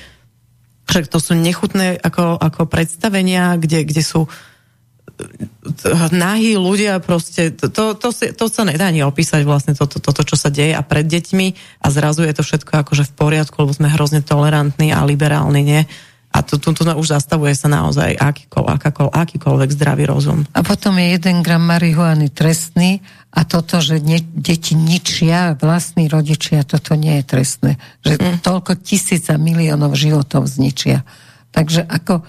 však 0.89 1.05
to 1.05 1.21
sú 1.21 1.37
nechutné 1.37 2.01
ako, 2.01 2.41
ako 2.41 2.65
predstavenia, 2.65 3.53
kde, 3.61 3.85
kde 3.85 4.01
sú 4.01 4.25
eh, 4.25 6.09
nahí 6.09 6.57
ľudia 6.57 6.97
proste, 6.97 7.53
to, 7.53 7.69
to, 7.69 7.93
to, 7.93 8.09
to 8.11 8.45
sa 8.49 8.65
nedá 8.65 8.89
ani 8.89 9.05
opísať 9.05 9.45
vlastne 9.45 9.77
toto, 9.77 10.01
to, 10.01 10.09
to, 10.09 10.23
čo 10.25 10.35
sa 10.35 10.49
deje 10.49 10.73
a 10.73 10.81
pred 10.81 11.05
deťmi 11.05 11.47
a 11.85 11.87
zrazu 11.93 12.25
je 12.25 12.33
to 12.33 12.41
všetko 12.41 12.81
akože 12.81 13.05
v 13.05 13.13
poriadku, 13.13 13.55
lebo 13.61 13.77
sme 13.77 13.93
hrozne 13.93 14.25
tolerantní 14.25 14.89
a 14.89 15.05
liberálni, 15.05 15.61
nie? 15.61 15.81
A 16.29 16.45
tu, 16.45 16.61
tu, 16.61 16.77
tu 16.77 16.85
už 16.85 17.07
zastavuje 17.09 17.57
sa 17.57 17.65
naozaj 17.73 18.13
akýkoľvek, 18.13 19.01
akýkoľvek 19.09 19.69
zdravý 19.73 20.05
rozum. 20.05 20.45
A 20.53 20.61
potom 20.61 20.93
je 21.01 21.17
jeden 21.17 21.41
gram 21.41 21.65
marihuany 21.65 22.29
trestný 22.29 23.01
a 23.29 23.45
toto, 23.45 23.77
že 23.77 24.01
ne, 24.01 24.19
deti 24.21 24.73
ničia, 24.73 25.53
vlastní 25.53 26.09
rodičia, 26.09 26.65
toto 26.65 26.97
nie 26.97 27.21
je 27.21 27.23
trestné. 27.29 27.71
Že 28.01 28.13
mm. 28.17 28.37
toľko 28.41 28.71
tisíc 28.81 29.29
a 29.29 29.37
miliónov 29.37 29.93
životov 29.93 30.49
zničia. 30.49 31.05
Takže 31.53 31.85
ako 31.85 32.25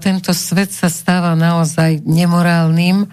tento 0.00 0.32
svet 0.36 0.72
sa 0.72 0.92
stáva 0.92 1.32
naozaj 1.36 2.04
nemorálnym 2.04 3.08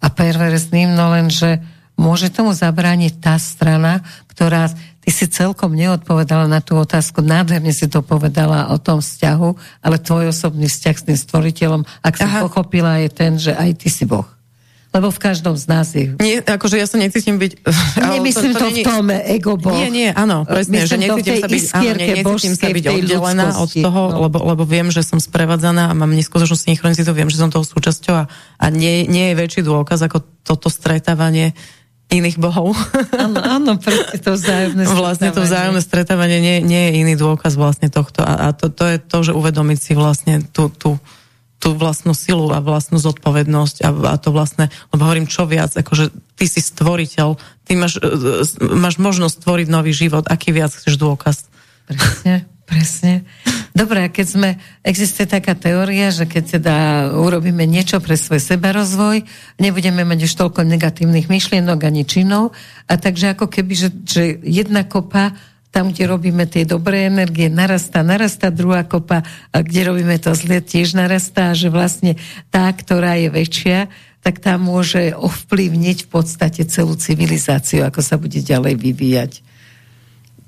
a 0.00 0.06
perverzným, 0.12 0.92
no 0.92 1.12
lenže 1.12 1.60
môže 1.96 2.28
tomu 2.28 2.52
zabrániť 2.52 3.12
tá 3.20 3.36
strana, 3.40 4.04
ktorá 4.28 4.68
Ty 5.04 5.12
si 5.12 5.28
celkom 5.28 5.76
neodpovedala 5.76 6.48
na 6.48 6.64
tú 6.64 6.80
otázku, 6.80 7.20
nádherne 7.20 7.76
si 7.76 7.84
to 7.92 8.00
povedala 8.00 8.72
o 8.72 8.80
tom 8.80 9.04
vzťahu, 9.04 9.52
ale 9.84 10.00
tvoj 10.00 10.32
osobný 10.32 10.64
vzťah 10.64 10.96
s 10.96 11.04
tým 11.04 11.18
stvoriteľom, 11.20 11.84
ak 12.00 12.14
si 12.16 12.24
pochopila, 12.24 13.04
je 13.04 13.10
ten, 13.12 13.36
že 13.36 13.52
aj 13.52 13.84
ty 13.84 13.92
si 13.92 14.08
Boh. 14.08 14.24
Lebo 14.94 15.10
v 15.10 15.18
každom 15.18 15.58
z 15.58 15.64
nás 15.66 15.90
je... 15.90 16.14
Nie, 16.22 16.38
akože 16.38 16.78
ja 16.78 16.86
sa 16.86 17.02
necítim 17.02 17.34
byť... 17.34 17.66
Nemyslím 18.14 18.54
to, 18.54 18.62
to, 18.62 18.66
to 18.70 18.78
v 18.78 18.86
tom 18.86 19.10
ego 19.10 19.58
boh. 19.58 19.74
Nie, 19.74 19.90
nie, 19.90 20.08
áno, 20.14 20.46
presne, 20.46 20.86
že 20.86 20.94
necítim 20.94 21.42
sa 21.42 21.48
byť, 21.50 21.62
áno, 21.74 21.82
nie, 21.82 22.06
necítim 22.22 22.54
sa 22.54 22.66
byť 22.70 22.84
oddelená 22.86 23.46
od 23.58 23.70
toho, 23.74 24.02
no. 24.14 24.30
lebo, 24.30 24.38
lebo 24.46 24.62
viem, 24.62 24.94
že 24.94 25.02
som 25.02 25.18
sprevádzaná 25.18 25.90
a 25.90 25.98
mám 25.98 26.14
neskutočnú 26.14 26.54
synchronicitu, 26.54 27.10
viem, 27.10 27.26
že 27.26 27.42
som 27.42 27.50
toho 27.50 27.66
súčasťou 27.66 28.14
a, 28.14 28.24
a 28.62 28.66
nie, 28.70 29.10
nie 29.10 29.34
je 29.34 29.38
väčší 29.42 29.60
dôkaz 29.66 29.98
ako 30.06 30.22
toto 30.46 30.70
stretávanie 30.70 31.58
iných 32.12 32.38
bohov. 32.38 32.76
Áno, 33.24 33.40
áno, 33.40 33.72
presne 33.80 34.20
to 34.20 34.36
vzájomné 34.36 34.84
stretávanie. 34.84 35.00
Vlastne 35.00 35.28
to 35.32 35.40
vzájomné 35.40 35.80
stretávanie 35.82 36.38
nie, 36.38 36.56
nie 36.60 36.82
je 36.86 36.92
iný 37.00 37.14
dôkaz 37.16 37.56
vlastne 37.56 37.88
tohto. 37.88 38.22
A, 38.22 38.46
a 38.46 38.52
to, 38.52 38.68
to 38.68 38.84
je 38.86 38.98
to, 39.00 39.18
že 39.24 39.32
uvedomiť 39.32 39.78
si 39.80 39.92
vlastne 39.96 40.44
tú, 40.52 40.68
tú, 40.68 41.00
tú 41.58 41.72
vlastnú 41.72 42.12
silu 42.12 42.52
a 42.52 42.60
vlastnú 42.60 43.00
zodpovednosť 43.00 43.76
a, 43.84 43.88
a 44.12 44.16
to 44.20 44.34
vlastne, 44.34 44.68
lebo 44.92 45.02
hovorím 45.08 45.30
čo 45.30 45.48
viac, 45.48 45.72
akože 45.72 46.12
ty 46.36 46.44
si 46.44 46.60
stvoriteľ, 46.60 47.40
ty 47.64 47.72
máš, 47.78 47.96
e, 48.02 48.64
máš 48.74 49.00
možnosť 49.00 49.40
stvoriť 49.40 49.68
nový 49.72 49.96
život, 49.96 50.28
aký 50.28 50.52
viac 50.52 50.76
chceš 50.76 51.00
dôkaz. 51.00 51.48
Presne. 51.88 52.48
Presne. 52.64 53.28
Dobre, 53.76 54.08
a 54.08 54.08
keď 54.08 54.26
sme, 54.26 54.50
existuje 54.80 55.28
taká 55.28 55.52
teória, 55.52 56.08
že 56.08 56.24
keď 56.24 56.44
teda 56.60 56.76
urobíme 57.12 57.68
niečo 57.68 58.00
pre 58.00 58.16
svoj 58.16 58.40
sebarozvoj, 58.40 59.20
nebudeme 59.60 60.00
mať 60.00 60.24
už 60.24 60.32
toľko 60.32 60.64
negatívnych 60.64 61.28
myšlienok 61.28 61.76
ani 61.84 62.08
činov, 62.08 62.56
a 62.88 62.96
takže 62.96 63.36
ako 63.36 63.52
keby, 63.52 63.72
že, 63.76 63.88
že 64.08 64.22
jedna 64.40 64.80
kopa 64.88 65.36
tam, 65.74 65.90
kde 65.90 66.06
robíme 66.06 66.46
tie 66.46 66.62
dobré 66.62 67.10
energie, 67.10 67.50
narastá, 67.50 68.06
narastá 68.06 68.54
druhá 68.54 68.86
kopa, 68.86 69.26
a 69.50 69.56
kde 69.58 69.90
robíme 69.90 70.14
to 70.22 70.30
zle, 70.38 70.62
tiež 70.62 70.94
narastá, 70.94 71.50
že 71.50 71.66
vlastne 71.66 72.14
tá, 72.54 72.70
ktorá 72.70 73.18
je 73.18 73.28
väčšia, 73.34 73.90
tak 74.22 74.38
tá 74.38 74.54
môže 74.54 75.10
ovplyvniť 75.18 76.06
v 76.06 76.08
podstate 76.08 76.62
celú 76.70 76.94
civilizáciu, 76.94 77.82
ako 77.82 78.00
sa 78.00 78.14
bude 78.16 78.38
ďalej 78.38 78.78
vyvíjať. 78.78 79.32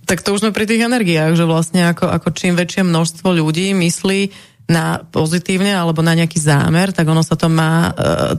Tak 0.06 0.22
to 0.22 0.38
už 0.38 0.46
sme 0.46 0.54
pri 0.54 0.70
tých 0.70 0.86
energiách, 0.86 1.34
že 1.34 1.42
vlastne 1.42 1.90
ako, 1.90 2.06
ako 2.06 2.30
čím 2.30 2.54
väčšie 2.54 2.86
množstvo 2.86 3.26
ľudí 3.26 3.74
myslí 3.74 4.30
na 4.70 5.02
pozitívne 5.02 5.74
alebo 5.74 6.06
na 6.06 6.14
nejaký 6.14 6.38
zámer, 6.38 6.94
tak 6.94 7.10
ono 7.10 7.26
sa 7.26 7.34
to 7.34 7.50
má 7.50 7.90
e, 7.90 7.92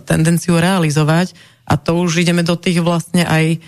tendenciu 0.07 0.55
realizovať 0.55 1.35
a 1.67 1.75
to 1.75 1.99
už 1.99 2.23
ideme 2.23 2.47
do 2.47 2.55
tých 2.55 2.79
vlastne 2.79 3.27
aj 3.27 3.59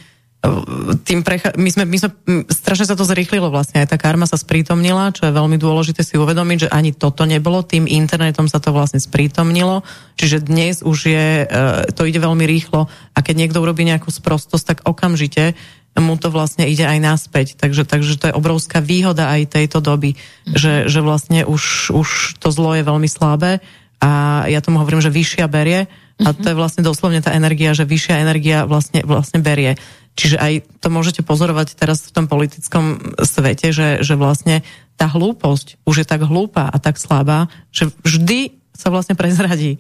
tým 1.04 1.20
precha- 1.20 1.52
my, 1.60 1.68
sme, 1.68 1.84
my 1.84 1.98
sme, 2.00 2.10
strašne 2.48 2.88
sa 2.88 2.96
to 2.96 3.04
zrýchlilo 3.04 3.52
vlastne, 3.52 3.84
aj 3.84 3.92
tá 3.92 3.98
karma 4.00 4.24
sa 4.24 4.40
sprítomnila, 4.40 5.12
čo 5.12 5.28
je 5.28 5.36
veľmi 5.36 5.60
dôležité 5.60 6.00
si 6.00 6.16
uvedomiť, 6.16 6.58
že 6.68 6.70
ani 6.72 6.96
toto 6.96 7.28
nebolo, 7.28 7.60
tým 7.60 7.84
internetom 7.84 8.48
sa 8.48 8.64
to 8.64 8.72
vlastne 8.72 9.04
sprítomnilo, 9.04 9.84
čiže 10.16 10.48
dnes 10.48 10.80
už 10.80 10.98
je, 11.12 11.28
e, 11.44 11.92
to 11.92 12.08
ide 12.08 12.24
veľmi 12.24 12.48
rýchlo. 12.48 12.88
A 12.88 13.20
keď 13.20 13.36
niekto 13.36 13.60
urobí 13.60 13.84
nejakú 13.84 14.08
sprostosť, 14.08 14.64
tak 14.64 14.78
okamžite 14.88 15.60
mu 16.00 16.16
to 16.16 16.32
vlastne 16.32 16.64
ide 16.64 16.88
aj 16.88 17.00
naspäť. 17.04 17.60
Takže, 17.60 17.84
takže 17.84 18.16
to 18.16 18.32
je 18.32 18.38
obrovská 18.38 18.80
výhoda 18.80 19.28
aj 19.36 19.60
tejto 19.60 19.84
doby, 19.84 20.16
mm. 20.16 20.56
že, 20.56 20.74
že 20.88 21.04
vlastne 21.04 21.44
už, 21.44 21.92
už 21.92 22.40
to 22.40 22.48
zlo 22.56 22.80
je 22.80 22.88
veľmi 22.88 23.10
slabé. 23.12 23.60
A 24.00 24.46
ja 24.48 24.64
tomu 24.64 24.80
hovorím, 24.80 25.04
že 25.04 25.12
vyššia 25.12 25.52
berie. 25.52 25.92
A 26.20 26.36
to 26.36 26.52
je 26.52 26.56
vlastne 26.56 26.84
doslovne 26.84 27.24
tá 27.24 27.32
energia, 27.32 27.72
že 27.72 27.88
vyššia 27.88 28.20
energia 28.20 28.68
vlastne, 28.68 29.08
vlastne 29.08 29.40
berie. 29.40 29.80
Čiže 30.20 30.36
aj 30.36 30.84
to 30.84 30.92
môžete 30.92 31.24
pozorovať 31.24 31.80
teraz 31.80 32.04
v 32.04 32.12
tom 32.12 32.26
politickom 32.28 33.16
svete, 33.24 33.72
že, 33.72 34.04
že 34.04 34.20
vlastne 34.20 34.68
tá 35.00 35.08
hlúposť 35.08 35.80
už 35.88 36.04
je 36.04 36.06
tak 36.12 36.28
hlúpa 36.28 36.68
a 36.68 36.76
tak 36.76 37.00
slabá, 37.00 37.48
že 37.72 37.88
vždy 38.04 38.60
sa 38.76 38.92
vlastne 38.92 39.16
prezradí. 39.16 39.80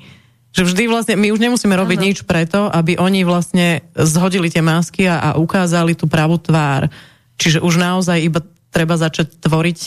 Že 0.55 0.71
vždy 0.71 0.83
vlastne, 0.87 1.19
my 1.19 1.35
už 1.35 1.43
nemusíme 1.43 1.75
robiť 1.75 1.99
uh-huh. 1.99 2.09
nič 2.15 2.17
preto, 2.23 2.71
aby 2.71 2.95
oni 2.95 3.27
vlastne 3.27 3.83
zhodili 3.99 4.47
tie 4.47 4.63
masky 4.63 5.11
a, 5.11 5.19
a 5.19 5.29
ukázali 5.35 5.91
tú 5.91 6.07
pravú 6.07 6.39
tvár. 6.39 6.87
Čiže 7.35 7.59
už 7.59 7.75
naozaj 7.75 8.23
iba 8.23 8.39
treba 8.71 8.95
začať 8.95 9.43
tvoriť 9.43 9.79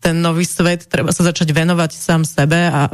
ten 0.00 0.24
nový 0.24 0.48
svet, 0.48 0.88
treba 0.88 1.12
sa 1.12 1.20
začať 1.20 1.52
venovať 1.52 1.90
sám 1.92 2.24
sebe 2.24 2.56
a, 2.64 2.88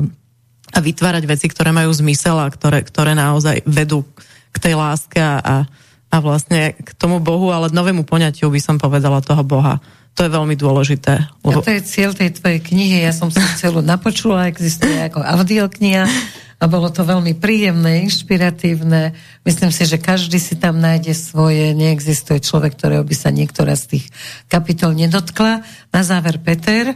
a 0.75 0.79
vytvárať 0.83 1.31
veci, 1.31 1.47
ktoré 1.47 1.71
majú 1.71 1.95
zmysel 1.95 2.43
a 2.43 2.51
ktoré, 2.51 2.83
ktoré 2.83 3.15
naozaj 3.15 3.63
vedú 3.71 4.03
k 4.51 4.57
tej 4.59 4.75
láske 4.75 5.23
a, 5.23 5.63
a 6.15 6.23
vlastne 6.23 6.79
k 6.79 6.91
tomu 6.95 7.19
Bohu, 7.19 7.51
ale 7.51 7.75
novému 7.75 8.07
poňatiu 8.07 8.47
by 8.47 8.61
som 8.63 8.79
povedala 8.79 9.19
toho 9.19 9.43
Boha. 9.43 9.83
To 10.15 10.23
je 10.23 10.31
veľmi 10.31 10.55
dôležité. 10.55 11.27
Lebo... 11.43 11.59
A 11.59 11.67
to 11.67 11.75
je 11.75 11.83
cieľ 11.83 12.15
tej 12.15 12.39
tvojej 12.39 12.63
knihy, 12.63 13.03
ja 13.03 13.11
som 13.11 13.35
sa 13.35 13.43
celú 13.59 13.83
napočula, 13.83 14.47
existuje 14.47 14.95
ako 14.95 15.27
audiokniha 15.27 16.07
a 16.63 16.65
bolo 16.71 16.87
to 16.95 17.03
veľmi 17.03 17.35
príjemné, 17.35 18.07
inšpiratívne. 18.07 19.11
Myslím 19.43 19.75
si, 19.75 19.91
že 19.91 19.99
každý 19.99 20.39
si 20.39 20.55
tam 20.55 20.79
nájde 20.79 21.19
svoje, 21.19 21.75
neexistuje 21.75 22.39
človek, 22.39 22.79
ktorého 22.79 23.03
by 23.03 23.17
sa 23.19 23.35
niektorá 23.35 23.75
z 23.75 23.99
tých 23.99 24.05
kapitol 24.47 24.95
nedotkla. 24.95 25.67
Na 25.91 26.01
záver 26.07 26.39
Peter. 26.39 26.95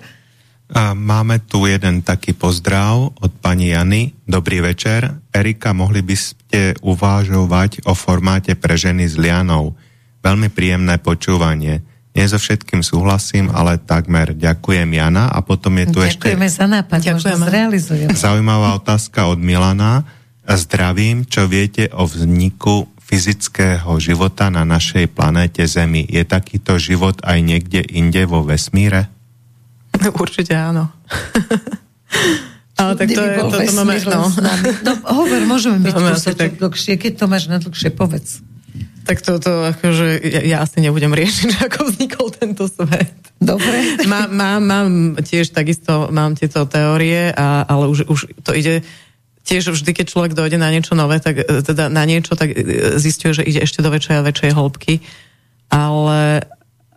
A 0.69 0.93
máme 0.93 1.41
tu 1.41 1.65
jeden 1.65 2.05
taký 2.05 2.37
pozdrav 2.37 3.17
od 3.17 3.33
pani 3.41 3.73
Jany. 3.73 4.13
Dobrý 4.29 4.61
večer. 4.61 5.17
Erika, 5.33 5.73
mohli 5.73 6.05
by 6.05 6.17
ste 6.17 6.61
uvážovať 6.85 7.89
o 7.89 7.97
formáte 7.97 8.53
pre 8.53 8.77
ženy 8.77 9.09
s 9.09 9.17
lianou. 9.17 9.73
Veľmi 10.21 10.53
príjemné 10.53 11.01
počúvanie. 11.01 11.81
Nie 12.13 12.27
so 12.29 12.37
všetkým 12.37 12.85
súhlasím, 12.85 13.49
ale 13.49 13.81
takmer 13.81 14.37
ďakujem 14.37 14.91
Jana 14.93 15.33
a 15.33 15.41
potom 15.41 15.73
je 15.81 15.87
tu 15.89 15.99
Ďakujeme 16.05 16.47
ešte... 16.51 16.59
za 16.61 16.67
nápad, 16.69 16.99
Ďakujeme. 17.01 17.45
zrealizujeme. 17.49 18.11
Zaujímavá 18.13 18.77
otázka 18.77 19.31
od 19.31 19.41
Milana. 19.41 20.05
Zdravím, 20.45 21.25
čo 21.25 21.49
viete 21.49 21.89
o 21.95 22.05
vzniku 22.05 22.91
fyzického 23.09 23.89
života 24.03 24.53
na 24.53 24.69
našej 24.69 25.09
planéte 25.17 25.65
Zemi. 25.65 26.05
Je 26.05 26.29
takýto 26.29 26.77
život 26.77 27.17
aj 27.25 27.39
niekde 27.41 27.81
inde 27.89 28.29
vo 28.29 28.45
vesmíre? 28.45 29.09
Určite 30.25 30.55
áno. 30.57 30.89
Ale 32.79 32.95
tak 32.95 33.11
to 33.11 33.19
je, 33.19 33.31
to, 33.43 33.59
to 33.59 33.73
máme, 33.75 33.99
no. 34.07 34.31
no. 34.87 34.93
hovor, 35.03 35.43
môžeme 35.51 35.83
byť 35.83 35.95
kúsoček 35.99 36.53
dlhšie, 36.63 36.95
keď 36.95 37.13
to 37.19 37.25
máš 37.27 37.51
na 37.51 37.59
dlhšie, 37.59 37.91
povedz. 37.91 38.39
Tak 39.03 39.19
toto, 39.19 39.67
akože 39.75 40.23
ja, 40.23 40.41
ja 40.47 40.57
asi 40.63 40.79
nebudem 40.79 41.11
riešiť, 41.11 41.59
ako 41.67 41.91
vznikol 41.91 42.31
tento 42.31 42.71
svet. 42.71 43.19
Dobre. 43.43 44.07
Má, 44.07 44.31
má, 44.31 44.63
mám 44.63 45.19
tiež 45.19 45.51
takisto, 45.51 46.07
mám 46.15 46.39
tieto 46.39 46.71
teórie, 46.71 47.35
a, 47.35 47.67
ale 47.67 47.91
už, 47.91 48.07
už 48.07 48.21
to 48.47 48.55
ide 48.55 48.87
tiež 49.49 49.73
vždy, 49.73 49.91
keď 49.97 50.07
človek 50.13 50.33
dojde 50.37 50.61
na 50.61 50.69
niečo 50.69 50.93
nové, 50.93 51.19
tak 51.25 51.41
teda 51.41 51.89
na 51.89 52.05
niečo, 52.05 52.37
tak 52.37 52.53
zistuje, 53.01 53.43
že 53.43 53.47
ide 53.49 53.65
ešte 53.65 53.81
do 53.81 53.89
väčšej 53.89 54.21
a 54.21 54.27
väčšej 54.29 54.53
hĺbky. 54.53 54.95
Ale, 55.73 56.45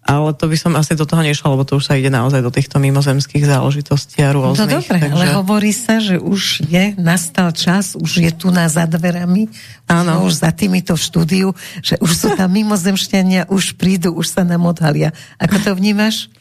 ale 0.02 0.34
to 0.34 0.50
by 0.50 0.58
som 0.58 0.74
asi 0.74 0.98
do 0.98 1.06
toho 1.06 1.22
nešla, 1.22 1.54
lebo 1.54 1.62
to 1.62 1.78
už 1.78 1.86
sa 1.86 1.94
ide 1.94 2.10
naozaj 2.10 2.42
do 2.42 2.50
týchto 2.50 2.82
mimozemských 2.82 3.46
záležitostí 3.46 4.26
a 4.26 4.34
rôznych. 4.34 4.66
No 4.66 4.76
dobre, 4.82 4.98
takže... 4.98 5.14
ale 5.14 5.26
hovorí 5.38 5.72
sa, 5.72 6.02
že 6.02 6.18
už 6.18 6.66
je, 6.66 6.98
nastal 6.98 7.54
čas, 7.54 7.94
už 7.94 8.26
je 8.26 8.32
tu 8.34 8.50
na 8.50 8.66
za 8.66 8.90
dverami, 8.90 9.46
Áno. 9.86 10.26
už 10.26 10.42
za 10.42 10.50
týmito 10.50 10.98
v 10.98 11.02
štúdiu, 11.06 11.48
že 11.86 12.02
už 12.02 12.12
sú 12.18 12.28
tam 12.34 12.50
mimozemšťania, 12.50 13.54
už 13.54 13.78
prídu, 13.78 14.18
už 14.18 14.26
sa 14.26 14.42
nám 14.42 14.66
odhalia. 14.66 15.14
Ako 15.38 15.62
to 15.62 15.72
vnímaš? 15.78 16.34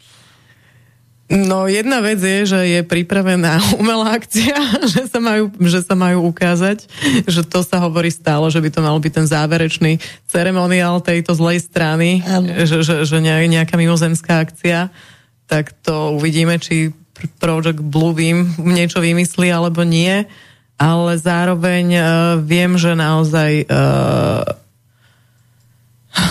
No 1.31 1.63
jedna 1.71 2.03
vec 2.03 2.19
je, 2.19 2.43
že 2.43 2.59
je 2.67 2.81
pripravená 2.83 3.63
umelá 3.81 4.19
akcia, 4.19 4.59
že 4.91 5.07
sa 5.07 5.23
majú, 5.23 5.47
že 5.63 5.79
sa 5.79 5.95
majú 5.95 6.27
ukázať, 6.27 6.83
že 7.23 7.41
to 7.47 7.63
sa 7.63 7.79
hovorí 7.79 8.11
stále, 8.11 8.51
že 8.51 8.59
by 8.59 8.67
to 8.67 8.83
mal 8.83 8.99
byť 8.99 9.13
ten 9.15 9.27
záverečný 9.31 10.03
ceremoniál 10.27 10.99
tejto 10.99 11.31
zlej 11.31 11.63
strany, 11.63 12.19
že, 12.67 12.83
že, 12.83 12.95
že 13.07 13.17
nejaká 13.23 13.79
mimozemská 13.79 14.43
akcia, 14.43 14.91
tak 15.47 15.71
to 15.79 16.19
uvidíme, 16.19 16.59
či 16.59 16.91
Project 17.39 17.79
Bluebeam 17.79 18.49
niečo 18.59 18.99
vymyslí 18.99 19.53
alebo 19.53 19.85
nie, 19.87 20.25
ale 20.81 21.11
zároveň 21.21 21.85
uh, 21.93 22.05
viem, 22.41 22.73
že 22.73 22.97
naozaj 22.97 23.69
uh, 23.69 24.41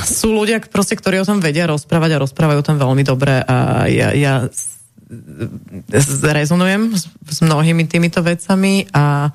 sú 0.02 0.34
ľudia, 0.34 0.58
proste, 0.66 0.98
ktorí 0.98 1.22
o 1.22 1.28
tom 1.28 1.38
vedia 1.38 1.70
rozprávať 1.70 2.10
a 2.18 2.22
rozprávajú 2.26 2.58
o 2.58 2.66
tom 2.66 2.76
veľmi 2.76 3.06
dobre. 3.06 3.40
A 3.46 3.86
ja, 3.86 4.10
ja 4.12 4.50
rezonujem 6.22 6.94
s, 6.94 7.10
s 7.10 7.38
mnohými 7.42 7.84
týmito 7.90 8.22
vecami 8.22 8.86
a 8.94 9.34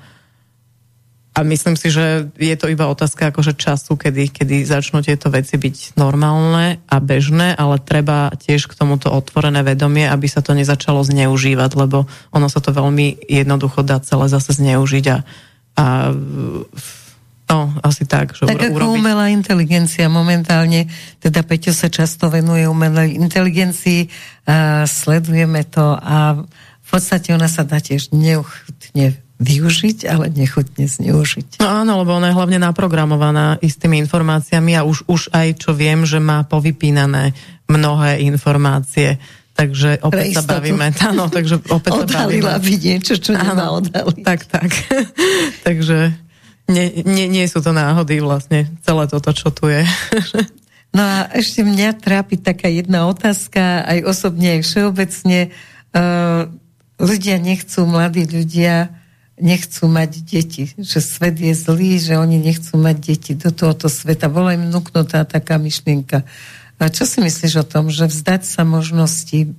a 1.36 1.44
myslím 1.44 1.76
si, 1.76 1.92
že 1.92 2.32
je 2.40 2.56
to 2.56 2.72
iba 2.72 2.88
otázka 2.88 3.28
akože 3.28 3.60
času, 3.60 4.00
kedy, 4.00 4.32
kedy 4.32 4.64
začnú 4.64 5.04
tieto 5.04 5.28
veci 5.28 5.60
byť 5.60 6.00
normálne 6.00 6.80
a 6.88 6.96
bežné, 6.96 7.52
ale 7.52 7.76
treba 7.76 8.32
tiež 8.32 8.72
k 8.72 8.72
tomuto 8.72 9.12
otvorené 9.12 9.60
vedomie, 9.60 10.08
aby 10.08 10.32
sa 10.32 10.40
to 10.40 10.56
nezačalo 10.56 11.04
zneužívať, 11.04 11.76
lebo 11.76 12.08
ono 12.32 12.48
sa 12.48 12.64
to 12.64 12.72
veľmi 12.72 13.28
jednoducho 13.28 13.84
dá 13.84 14.00
celé 14.00 14.32
zase 14.32 14.56
zneužiť 14.56 15.04
a, 15.12 15.18
a 15.76 15.84
no, 17.50 17.72
asi 17.82 18.04
tak. 18.06 18.34
Že 18.34 18.50
tak 18.50 18.74
ako 18.74 18.94
umelá 18.94 19.30
inteligencia 19.30 20.10
momentálne, 20.10 20.90
teda 21.22 21.46
Peťo 21.46 21.70
sa 21.70 21.90
často 21.90 22.30
venuje 22.30 22.66
umelej 22.66 23.16
inteligencii, 23.18 24.10
a 24.46 24.86
sledujeme 24.86 25.66
to 25.66 25.98
a 25.98 26.46
v 26.86 26.88
podstate 26.88 27.34
ona 27.34 27.50
sa 27.50 27.66
dá 27.66 27.82
tiež 27.82 28.14
neuchutne 28.14 29.18
využiť, 29.36 30.08
ale 30.08 30.32
nechutne 30.32 30.88
zneužiť. 30.88 31.60
No 31.60 31.84
áno, 31.84 32.00
lebo 32.00 32.16
ona 32.16 32.32
je 32.32 32.38
hlavne 32.38 32.58
naprogramovaná 32.62 33.60
istými 33.60 34.00
informáciami 34.00 34.72
a 34.78 34.86
už, 34.86 35.04
už 35.04 35.28
aj 35.34 35.60
čo 35.60 35.76
viem, 35.76 36.08
že 36.08 36.22
má 36.22 36.46
povypínané 36.48 37.36
mnohé 37.68 38.24
informácie. 38.24 39.20
Takže 39.56 40.04
opäť 40.04 40.40
sa 40.40 40.44
bavíme. 40.44 40.92
Áno, 41.10 41.32
takže 41.32 41.56
opäť 41.72 42.04
Odhalila 42.04 42.60
sa 42.60 42.60
bavíme. 42.60 42.76
by 42.76 42.84
niečo, 42.84 43.14
čo 43.16 43.32
nemá 43.32 43.72
odhaliť. 43.72 44.20
Tak, 44.20 44.40
tak. 44.52 44.70
takže 45.66 46.12
nie, 46.66 47.06
nie, 47.06 47.26
nie 47.30 47.46
sú 47.46 47.62
to 47.62 47.70
náhody 47.70 48.18
vlastne, 48.18 48.66
celé 48.82 49.04
toto, 49.06 49.30
čo 49.30 49.54
tu 49.54 49.70
je. 49.70 49.86
no 50.96 51.02
a 51.02 51.30
ešte 51.30 51.62
mňa 51.62 51.98
trápi 52.02 52.42
taká 52.42 52.66
jedna 52.66 53.06
otázka, 53.06 53.86
aj 53.86 53.98
osobne, 54.02 54.58
aj 54.58 54.60
všeobecne. 54.66 55.54
Uh, 55.94 56.50
ľudia 56.98 57.38
nechcú, 57.38 57.86
mladí 57.86 58.26
ľudia, 58.26 58.90
nechcú 59.36 59.84
mať 59.86 60.10
deti, 60.24 60.72
že 60.80 60.98
svet 60.98 61.36
je 61.38 61.52
zlý, 61.52 62.00
že 62.00 62.16
oni 62.16 62.40
nechcú 62.40 62.80
mať 62.80 62.96
deti 62.98 63.32
do 63.36 63.52
tohoto 63.52 63.86
sveta. 63.86 64.32
Bola 64.32 64.56
im 64.56 64.72
vnúknutá 64.72 65.28
taká 65.28 65.60
myšlienka. 65.60 66.24
A 66.76 66.92
čo 66.92 67.08
si 67.08 67.24
myslíš 67.24 67.62
o 67.62 67.68
tom, 67.68 67.88
že 67.88 68.08
vzdať 68.08 68.42
sa 68.44 68.64
možnosti 68.64 69.52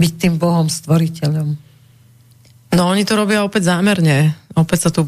byť 0.00 0.12
tým 0.16 0.34
Bohom 0.40 0.72
stvoriteľom? 0.72 1.56
No 2.72 2.82
oni 2.88 3.04
to 3.04 3.16
robia 3.16 3.44
opäť 3.44 3.68
zámerne. 3.68 4.32
Opäť 4.56 4.88
sa 4.88 4.90
tu 4.92 5.04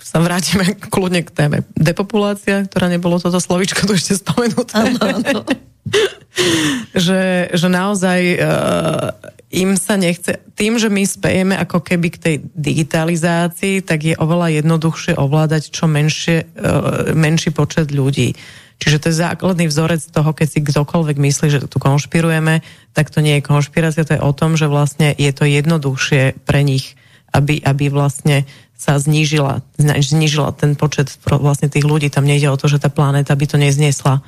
sa 0.00 0.18
vrátime 0.18 0.74
kľudne 0.92 1.22
k 1.22 1.30
téme 1.30 1.58
depopulácia, 1.76 2.64
ktorá 2.66 2.88
nebolo 2.88 3.20
toto 3.20 3.38
slovičko 3.38 3.86
tu 3.86 3.92
ešte 3.94 4.18
spomenuté. 4.18 4.74
Ano, 4.74 4.98
ano. 5.00 5.40
že, 7.06 7.50
že 7.52 7.68
naozaj 7.68 8.20
uh, 8.36 9.12
im 9.50 9.74
sa 9.74 9.98
nechce, 9.98 10.38
tým, 10.54 10.78
že 10.78 10.86
my 10.86 11.02
spejeme 11.02 11.54
ako 11.58 11.82
keby 11.82 12.08
k 12.14 12.18
tej 12.22 12.36
digitalizácii, 12.54 13.82
tak 13.82 14.06
je 14.06 14.14
oveľa 14.14 14.62
jednoduchšie 14.62 15.18
ovládať 15.18 15.74
čo 15.74 15.90
menšie, 15.90 16.46
uh, 16.46 17.12
menší 17.12 17.50
počet 17.50 17.90
ľudí. 17.90 18.38
Čiže 18.80 18.96
to 18.96 19.06
je 19.12 19.20
základný 19.20 19.68
vzorec 19.68 20.00
toho, 20.08 20.32
keď 20.32 20.48
si 20.48 20.64
kdokoľvek 20.64 21.16
myslí, 21.20 21.46
že 21.52 21.68
tu 21.68 21.76
konšpirujeme, 21.76 22.64
tak 22.96 23.12
to 23.12 23.20
nie 23.20 23.36
je 23.38 23.44
konšpirácia, 23.44 24.08
to 24.08 24.16
je 24.16 24.24
o 24.24 24.32
tom, 24.32 24.56
že 24.56 24.72
vlastne 24.72 25.12
je 25.12 25.28
to 25.36 25.44
jednoduchšie 25.44 26.40
pre 26.48 26.64
nich, 26.64 26.96
aby, 27.36 27.60
aby 27.60 27.92
vlastne 27.92 28.48
sa 28.80 28.96
znížila, 28.96 29.60
znížila 29.76 30.56
ten 30.56 30.72
počet 30.72 31.12
vlastne 31.28 31.68
tých 31.68 31.84
ľudí. 31.84 32.08
Tam 32.08 32.24
nejde 32.24 32.48
o 32.48 32.56
to, 32.56 32.64
že 32.64 32.80
tá 32.80 32.88
planéta 32.88 33.36
by 33.36 33.44
to 33.44 33.60
nezniesla. 33.60 34.24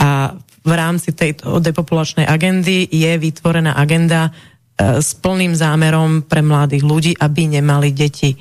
A 0.00 0.32
v 0.64 0.72
rámci 0.72 1.12
tejto 1.12 1.60
depopulačnej 1.60 2.24
agendy 2.24 2.88
je 2.88 3.12
vytvorená 3.20 3.76
agenda 3.76 4.32
E, 4.72 5.04
s 5.04 5.12
plným 5.20 5.52
zámerom 5.52 6.24
pre 6.24 6.40
mladých 6.40 6.84
ľudí, 6.84 7.12
aby 7.20 7.60
nemali 7.60 7.92
deti. 7.92 8.34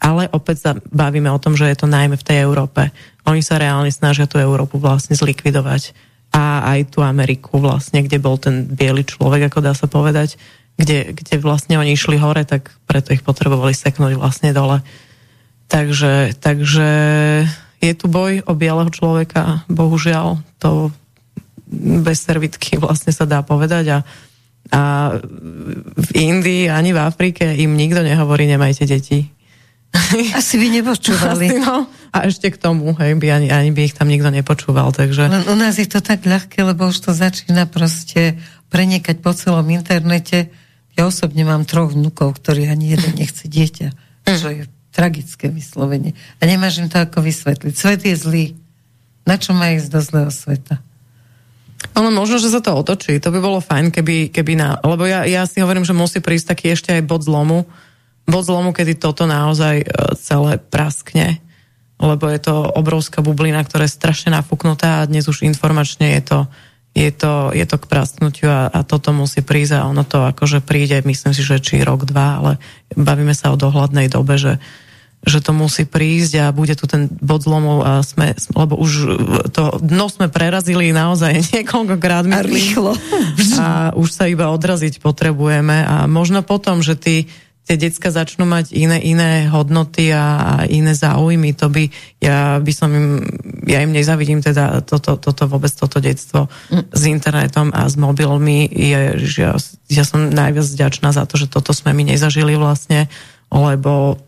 Ale 0.00 0.28
opäť 0.28 0.56
sa 0.60 0.70
bavíme 0.76 1.28
o 1.32 1.40
tom, 1.40 1.56
že 1.56 1.68
je 1.72 1.76
to 1.76 1.88
najmä 1.88 2.16
v 2.16 2.26
tej 2.26 2.38
Európe. 2.44 2.92
Oni 3.28 3.40
sa 3.40 3.60
reálne 3.60 3.92
snažia 3.92 4.28
tú 4.28 4.40
Európu 4.40 4.80
vlastne 4.80 5.16
zlikvidovať. 5.16 5.92
A 6.36 6.68
aj 6.76 6.92
tú 6.92 7.00
Ameriku 7.00 7.62
vlastne, 7.62 8.04
kde 8.04 8.20
bol 8.20 8.36
ten 8.36 8.68
biely 8.68 9.08
človek, 9.08 9.48
ako 9.48 9.58
dá 9.64 9.72
sa 9.72 9.88
povedať, 9.88 10.36
kde, 10.76 11.16
kde 11.16 11.34
vlastne 11.40 11.80
oni 11.80 11.96
išli 11.96 12.20
hore, 12.20 12.44
tak 12.44 12.72
preto 12.88 13.12
ich 13.16 13.24
potrebovali 13.24 13.72
seknúť 13.72 14.16
vlastne 14.16 14.52
dole. 14.52 14.84
Takže, 15.66 16.36
takže 16.38 16.88
je 17.82 17.92
tu 17.96 18.06
boj 18.06 18.44
o 18.46 18.52
bieleho 18.54 18.88
človeka, 18.92 19.66
bohužiaľ, 19.66 20.40
to 20.62 20.94
bez 21.66 22.22
servitky 22.22 22.78
vlastne 22.78 23.10
sa 23.10 23.26
dá 23.26 23.42
povedať 23.42 23.84
a 23.90 23.98
a 24.66 25.14
v 25.94 26.10
Indii 26.18 26.66
ani 26.66 26.90
v 26.90 26.98
Afrike 26.98 27.46
im 27.54 27.78
nikto 27.78 28.02
nehovorí, 28.02 28.50
nemajte 28.50 28.82
deti. 28.86 29.30
Asi 30.34 30.58
by 30.58 30.66
nepočúvali. 30.82 31.46
Asi, 31.54 31.62
no. 31.62 31.86
A 32.10 32.26
ešte 32.26 32.50
k 32.50 32.58
tomu, 32.58 32.90
hej, 32.98 33.14
by 33.14 33.26
ani, 33.30 33.48
ani 33.48 33.70
by 33.70 33.86
ich 33.86 33.94
tam 33.94 34.10
nikto 34.10 34.28
nepočúval, 34.28 34.90
takže... 34.90 35.30
Len 35.30 35.46
u 35.46 35.54
nás 35.56 35.78
je 35.78 35.86
to 35.86 36.02
tak 36.02 36.26
ľahké, 36.26 36.66
lebo 36.66 36.90
už 36.90 36.98
to 36.98 37.12
začína 37.14 37.70
proste 37.70 38.36
prenikať 38.68 39.22
po 39.22 39.30
celom 39.32 39.64
internete. 39.70 40.50
Ja 40.96 41.04
osobne 41.04 41.44
mám 41.44 41.68
troch 41.68 41.92
vnúkov, 41.92 42.40
ktorí 42.40 42.66
ani 42.66 42.96
jeden 42.96 43.12
nechce 43.20 43.44
dieťa. 43.46 43.88
Mm. 44.26 44.38
Čo 44.40 44.48
je 44.50 44.64
tragické 44.96 45.52
vyslovenie. 45.52 46.16
A 46.40 46.48
nemáš 46.48 46.80
im 46.80 46.88
to 46.88 46.96
ako 46.96 47.20
vysvetliť. 47.20 47.74
Svet 47.76 48.00
je 48.08 48.16
zlý. 48.16 48.44
Na 49.28 49.36
čo 49.36 49.52
má 49.52 49.76
ísť 49.76 49.92
do 49.92 50.00
zlého 50.00 50.32
sveta? 50.32 50.80
Ale 51.92 52.08
možno, 52.08 52.40
že 52.40 52.48
sa 52.48 52.64
to 52.64 52.72
otočí. 52.72 53.20
To 53.20 53.28
by 53.28 53.38
bolo 53.44 53.60
fajn, 53.60 53.92
keby, 53.92 54.32
keby 54.32 54.56
na... 54.56 54.80
Lebo 54.80 55.04
ja, 55.04 55.28
ja 55.28 55.44
si 55.44 55.60
hovorím, 55.60 55.84
že 55.84 55.92
musí 55.92 56.24
prísť 56.24 56.56
taký 56.56 56.72
ešte 56.72 56.96
aj 56.96 57.04
bod 57.04 57.28
zlomu. 57.28 57.68
Bod 58.24 58.48
zlomu, 58.48 58.72
kedy 58.72 58.96
toto 58.96 59.28
naozaj 59.28 59.84
e, 59.84 59.86
celé 60.16 60.56
praskne. 60.56 61.44
Lebo 62.00 62.28
je 62.32 62.40
to 62.40 62.54
obrovská 62.72 63.20
bublina, 63.20 63.60
ktorá 63.60 63.84
je 63.84 63.96
strašne 63.96 64.32
nafúknutá 64.32 65.04
a 65.04 65.08
dnes 65.08 65.28
už 65.28 65.44
informačne 65.44 66.16
je 66.16 66.22
to, 66.24 66.38
je 66.96 67.12
to, 67.12 67.52
je 67.52 67.68
to 67.68 67.76
k 67.76 67.90
prasknutiu 67.92 68.48
a, 68.48 68.72
a 68.72 68.80
toto 68.80 69.12
musí 69.12 69.44
prísť 69.44 69.76
a 69.76 69.84
ono 69.84 70.00
to 70.08 70.24
akože 70.32 70.64
príde, 70.64 71.04
myslím 71.04 71.36
si, 71.36 71.44
že 71.44 71.60
či 71.60 71.84
rok, 71.84 72.08
dva, 72.08 72.40
ale 72.40 72.52
bavíme 72.96 73.36
sa 73.36 73.52
o 73.52 73.60
dohľadnej 73.60 74.08
dobe, 74.08 74.40
že, 74.40 74.56
že 75.20 75.44
to 75.44 75.52
musí 75.52 75.84
prísť 75.84 76.40
a 76.40 76.56
bude 76.56 76.72
tu 76.72 76.88
ten 76.88 77.12
bod 77.20 77.44
zlomov 77.44 77.84
a 77.84 78.00
sme, 78.00 78.32
lebo 78.56 78.80
už 78.80 78.92
to 79.52 79.76
dno 79.84 80.08
sme 80.08 80.32
prerazili 80.32 80.96
naozaj 80.96 81.36
niekoľkokrát. 81.52 82.24
A 82.32 82.40
rýchlo. 82.40 82.96
A 83.60 83.92
už 83.92 84.08
sa 84.08 84.24
iba 84.24 84.48
odraziť 84.48 85.04
potrebujeme 85.04 85.84
a 85.84 86.08
možno 86.08 86.40
potom, 86.40 86.80
že 86.80 86.96
tí, 86.96 87.28
tie 87.66 87.74
decka 87.74 88.14
začnú 88.14 88.46
mať 88.46 88.70
iné, 88.70 89.02
iné 89.02 89.50
hodnoty 89.50 90.14
a, 90.14 90.38
a 90.38 90.52
iné 90.70 90.94
záujmy, 90.94 91.50
to 91.58 91.66
by, 91.66 91.90
ja 92.22 92.62
by 92.62 92.72
som 92.72 92.94
im, 92.94 93.26
ja 93.66 93.82
im 93.82 93.90
nezavidím 93.90 94.38
teda 94.38 94.86
toto, 94.86 95.18
toto 95.18 95.50
vôbec 95.50 95.74
toto 95.74 95.98
detstvo 95.98 96.46
mm. 96.46 96.94
s 96.94 97.02
internetom 97.10 97.74
a 97.74 97.90
s 97.90 97.98
mobilmi. 97.98 98.70
Je, 98.70 99.18
ja, 99.42 99.58
ja 99.90 100.04
som 100.06 100.30
najviac 100.30 100.62
vďačná 100.62 101.10
za 101.10 101.26
to, 101.26 101.42
že 101.42 101.50
toto 101.50 101.74
sme 101.74 101.90
my 101.90 102.14
nezažili 102.14 102.54
vlastne, 102.54 103.10
lebo 103.50 104.22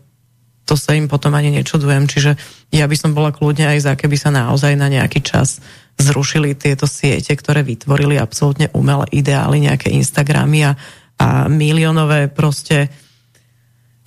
to 0.67 0.75
sa 0.75 0.93
im 0.93 1.07
potom 1.07 1.31
ani 1.33 1.55
nečudujem. 1.55 2.11
Čiže 2.11 2.35
ja 2.75 2.85
by 2.85 2.95
som 2.99 3.15
bola 3.15 3.31
kľudne 3.31 3.71
aj 3.71 3.87
za, 3.87 3.93
keby 3.95 4.19
sa 4.19 4.35
naozaj 4.35 4.75
na 4.75 4.91
nejaký 4.91 5.23
čas 5.23 5.63
zrušili 5.95 6.59
tieto 6.59 6.85
siete, 6.85 7.31
ktoré 7.33 7.63
vytvorili 7.63 8.19
absolútne 8.19 8.67
umelé 8.75 9.07
ideály, 9.15 9.63
nejaké 9.63 9.89
Instagramy 9.95 10.67
a, 10.67 10.77
a 11.17 11.47
miliónové 11.47 12.27
proste 12.29 12.91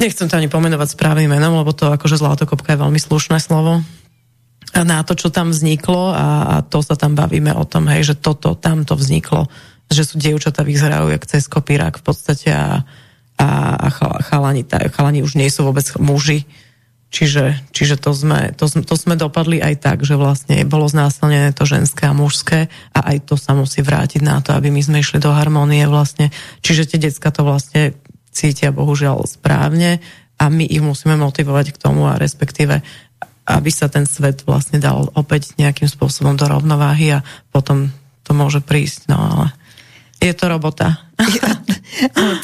nechcem 0.00 0.28
to 0.28 0.36
ani 0.38 0.48
pomenovať 0.48 0.94
správnym 0.94 1.28
menom, 1.28 1.60
lebo 1.60 1.74
to 1.74 1.90
akože 1.90 2.20
zlatokopka 2.20 2.74
je 2.74 2.82
veľmi 2.82 3.00
slušné 3.00 3.42
slovo. 3.42 3.84
A 4.72 4.80
na 4.88 5.04
to, 5.04 5.12
čo 5.12 5.28
tam 5.28 5.52
vzniklo 5.52 6.16
a, 6.16 6.26
a 6.48 6.54
to 6.64 6.80
sa 6.80 6.96
tam 6.96 7.12
bavíme 7.12 7.52
o 7.52 7.68
tom, 7.68 7.92
hej, 7.92 8.14
že 8.14 8.14
toto, 8.16 8.56
tamto 8.56 8.96
vzniklo, 8.96 9.52
že 9.92 10.08
sú 10.08 10.16
dievčatá 10.16 10.64
vyzerajú 10.64 11.12
jak 11.12 11.28
cez 11.28 11.44
kopírák 11.44 12.00
v 12.00 12.04
podstate 12.04 12.48
a, 12.48 12.80
a, 13.36 13.48
chalani, 14.24 14.64
chalani 14.64 15.20
už 15.20 15.36
nie 15.36 15.52
sú 15.52 15.68
vôbec 15.68 15.84
muži, 16.00 16.48
čiže, 17.12 17.60
čiže 17.76 18.00
to, 18.00 18.16
sme, 18.16 18.56
to, 18.56 18.64
to 18.64 18.94
sme 18.96 19.20
dopadli 19.20 19.60
aj 19.60 19.84
tak, 19.84 19.98
že 20.08 20.16
vlastne 20.16 20.64
bolo 20.64 20.88
znásilnené 20.88 21.52
to 21.52 21.68
ženské 21.68 22.08
a 22.08 22.16
mužské 22.16 22.72
a 22.96 23.12
aj 23.12 23.28
to 23.28 23.36
sa 23.36 23.52
musí 23.52 23.84
vrátiť 23.84 24.24
na 24.24 24.40
to, 24.40 24.56
aby 24.56 24.72
my 24.72 24.80
sme 24.80 25.04
išli 25.04 25.20
do 25.20 25.28
harmónie 25.28 25.84
vlastne. 25.84 26.32
Čiže 26.64 26.96
tie 26.96 26.98
decka 27.12 27.28
to 27.28 27.44
vlastne 27.44 27.92
cítia 28.32 28.72
bohužiaľ 28.72 29.28
správne 29.28 30.00
a 30.40 30.48
my 30.48 30.64
ich 30.66 30.82
musíme 30.82 31.14
motivovať 31.20 31.76
k 31.76 31.80
tomu 31.80 32.08
a 32.08 32.18
respektíve 32.18 32.80
aby 33.42 33.70
sa 33.74 33.90
ten 33.90 34.06
svet 34.06 34.46
vlastne 34.46 34.78
dal 34.78 35.10
opäť 35.18 35.58
nejakým 35.58 35.90
spôsobom 35.90 36.38
do 36.38 36.46
rovnováhy 36.46 37.18
a 37.18 37.24
potom 37.50 37.90
to 38.22 38.30
môže 38.38 38.62
prísť, 38.62 39.10
no 39.10 39.18
ale 39.18 39.46
Je 40.22 40.30
to 40.38 40.46
robota. 40.46 41.02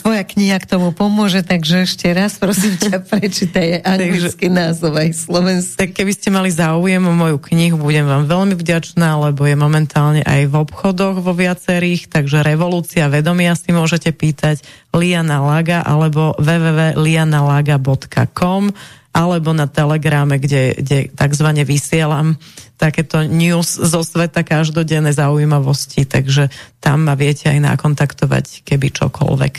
Tvoja 0.03 0.27
kniha 0.27 0.59
k 0.59 0.67
tomu 0.67 0.91
pomôže, 0.91 1.47
takže 1.47 1.87
ešte 1.87 2.11
raz 2.11 2.35
prosím 2.37 2.75
ťa 2.75 2.99
prečítaj 3.11 3.87
anglický 3.87 4.51
názov 4.51 4.99
aj 4.99 5.15
slovenský. 5.15 5.87
Tak 5.87 5.95
keby 5.95 6.11
ste 6.11 6.35
mali 6.35 6.51
záujem 6.51 6.99
o 7.07 7.15
moju 7.15 7.39
knihu, 7.39 7.79
budem 7.79 8.11
vám 8.11 8.27
veľmi 8.27 8.59
vďačná, 8.59 9.31
lebo 9.31 9.47
je 9.47 9.55
momentálne 9.55 10.27
aj 10.27 10.51
v 10.51 10.59
obchodoch 10.59 11.23
vo 11.23 11.39
viacerých, 11.39 12.11
takže 12.11 12.43
Revolúcia 12.43 13.07
vedomia 13.07 13.55
si 13.55 13.71
môžete 13.71 14.11
pýtať 14.11 14.67
Liana 14.91 15.39
Laga 15.39 15.87
alebo 15.87 16.35
www.lianalaga.com 16.43 18.75
alebo 19.15 19.55
na 19.57 19.67
Telegrame, 19.71 20.43
kde, 20.43 20.75
kde 20.77 21.09
takzvané 21.15 21.65
vysielam 21.65 22.37
takéto 22.79 23.27
news 23.27 23.75
zo 23.75 24.01
sveta 24.07 24.47
každodenné 24.47 25.11
zaujímavosti, 25.11 26.07
takže 26.07 26.49
tam 26.79 27.11
ma 27.11 27.19
viete 27.19 27.51
aj 27.51 27.59
nakontaktovať, 27.75 28.63
keby 28.63 28.95
čokoľvek. 28.95 29.55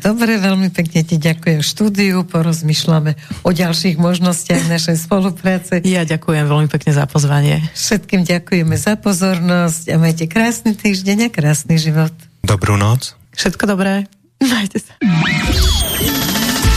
Dobre, 0.00 0.38
veľmi 0.38 0.70
pekne 0.70 1.02
ti 1.02 1.18
ďakujem 1.18 1.60
štúdiu, 1.60 2.22
porozmýšľame 2.24 3.18
o 3.42 3.50
ďalších 3.50 3.98
možnostiach 3.98 4.70
našej 4.70 4.96
spolupráce. 5.04 5.82
Ja 5.82 6.06
ďakujem 6.06 6.46
veľmi 6.46 6.68
pekne 6.70 6.94
za 6.94 7.04
pozvanie. 7.10 7.60
Všetkým 7.74 8.22
ďakujeme 8.22 8.78
za 8.78 8.94
pozornosť 8.94 9.90
a 9.90 9.96
majte 9.98 10.30
krásny 10.30 10.78
týždeň 10.78 11.28
a 11.28 11.34
krásny 11.34 11.76
život. 11.82 12.14
Dobrú 12.46 12.78
noc. 12.78 13.18
Všetko 13.34 13.66
dobré. 13.66 14.06
Majte 14.38 14.78
sa. 14.80 14.94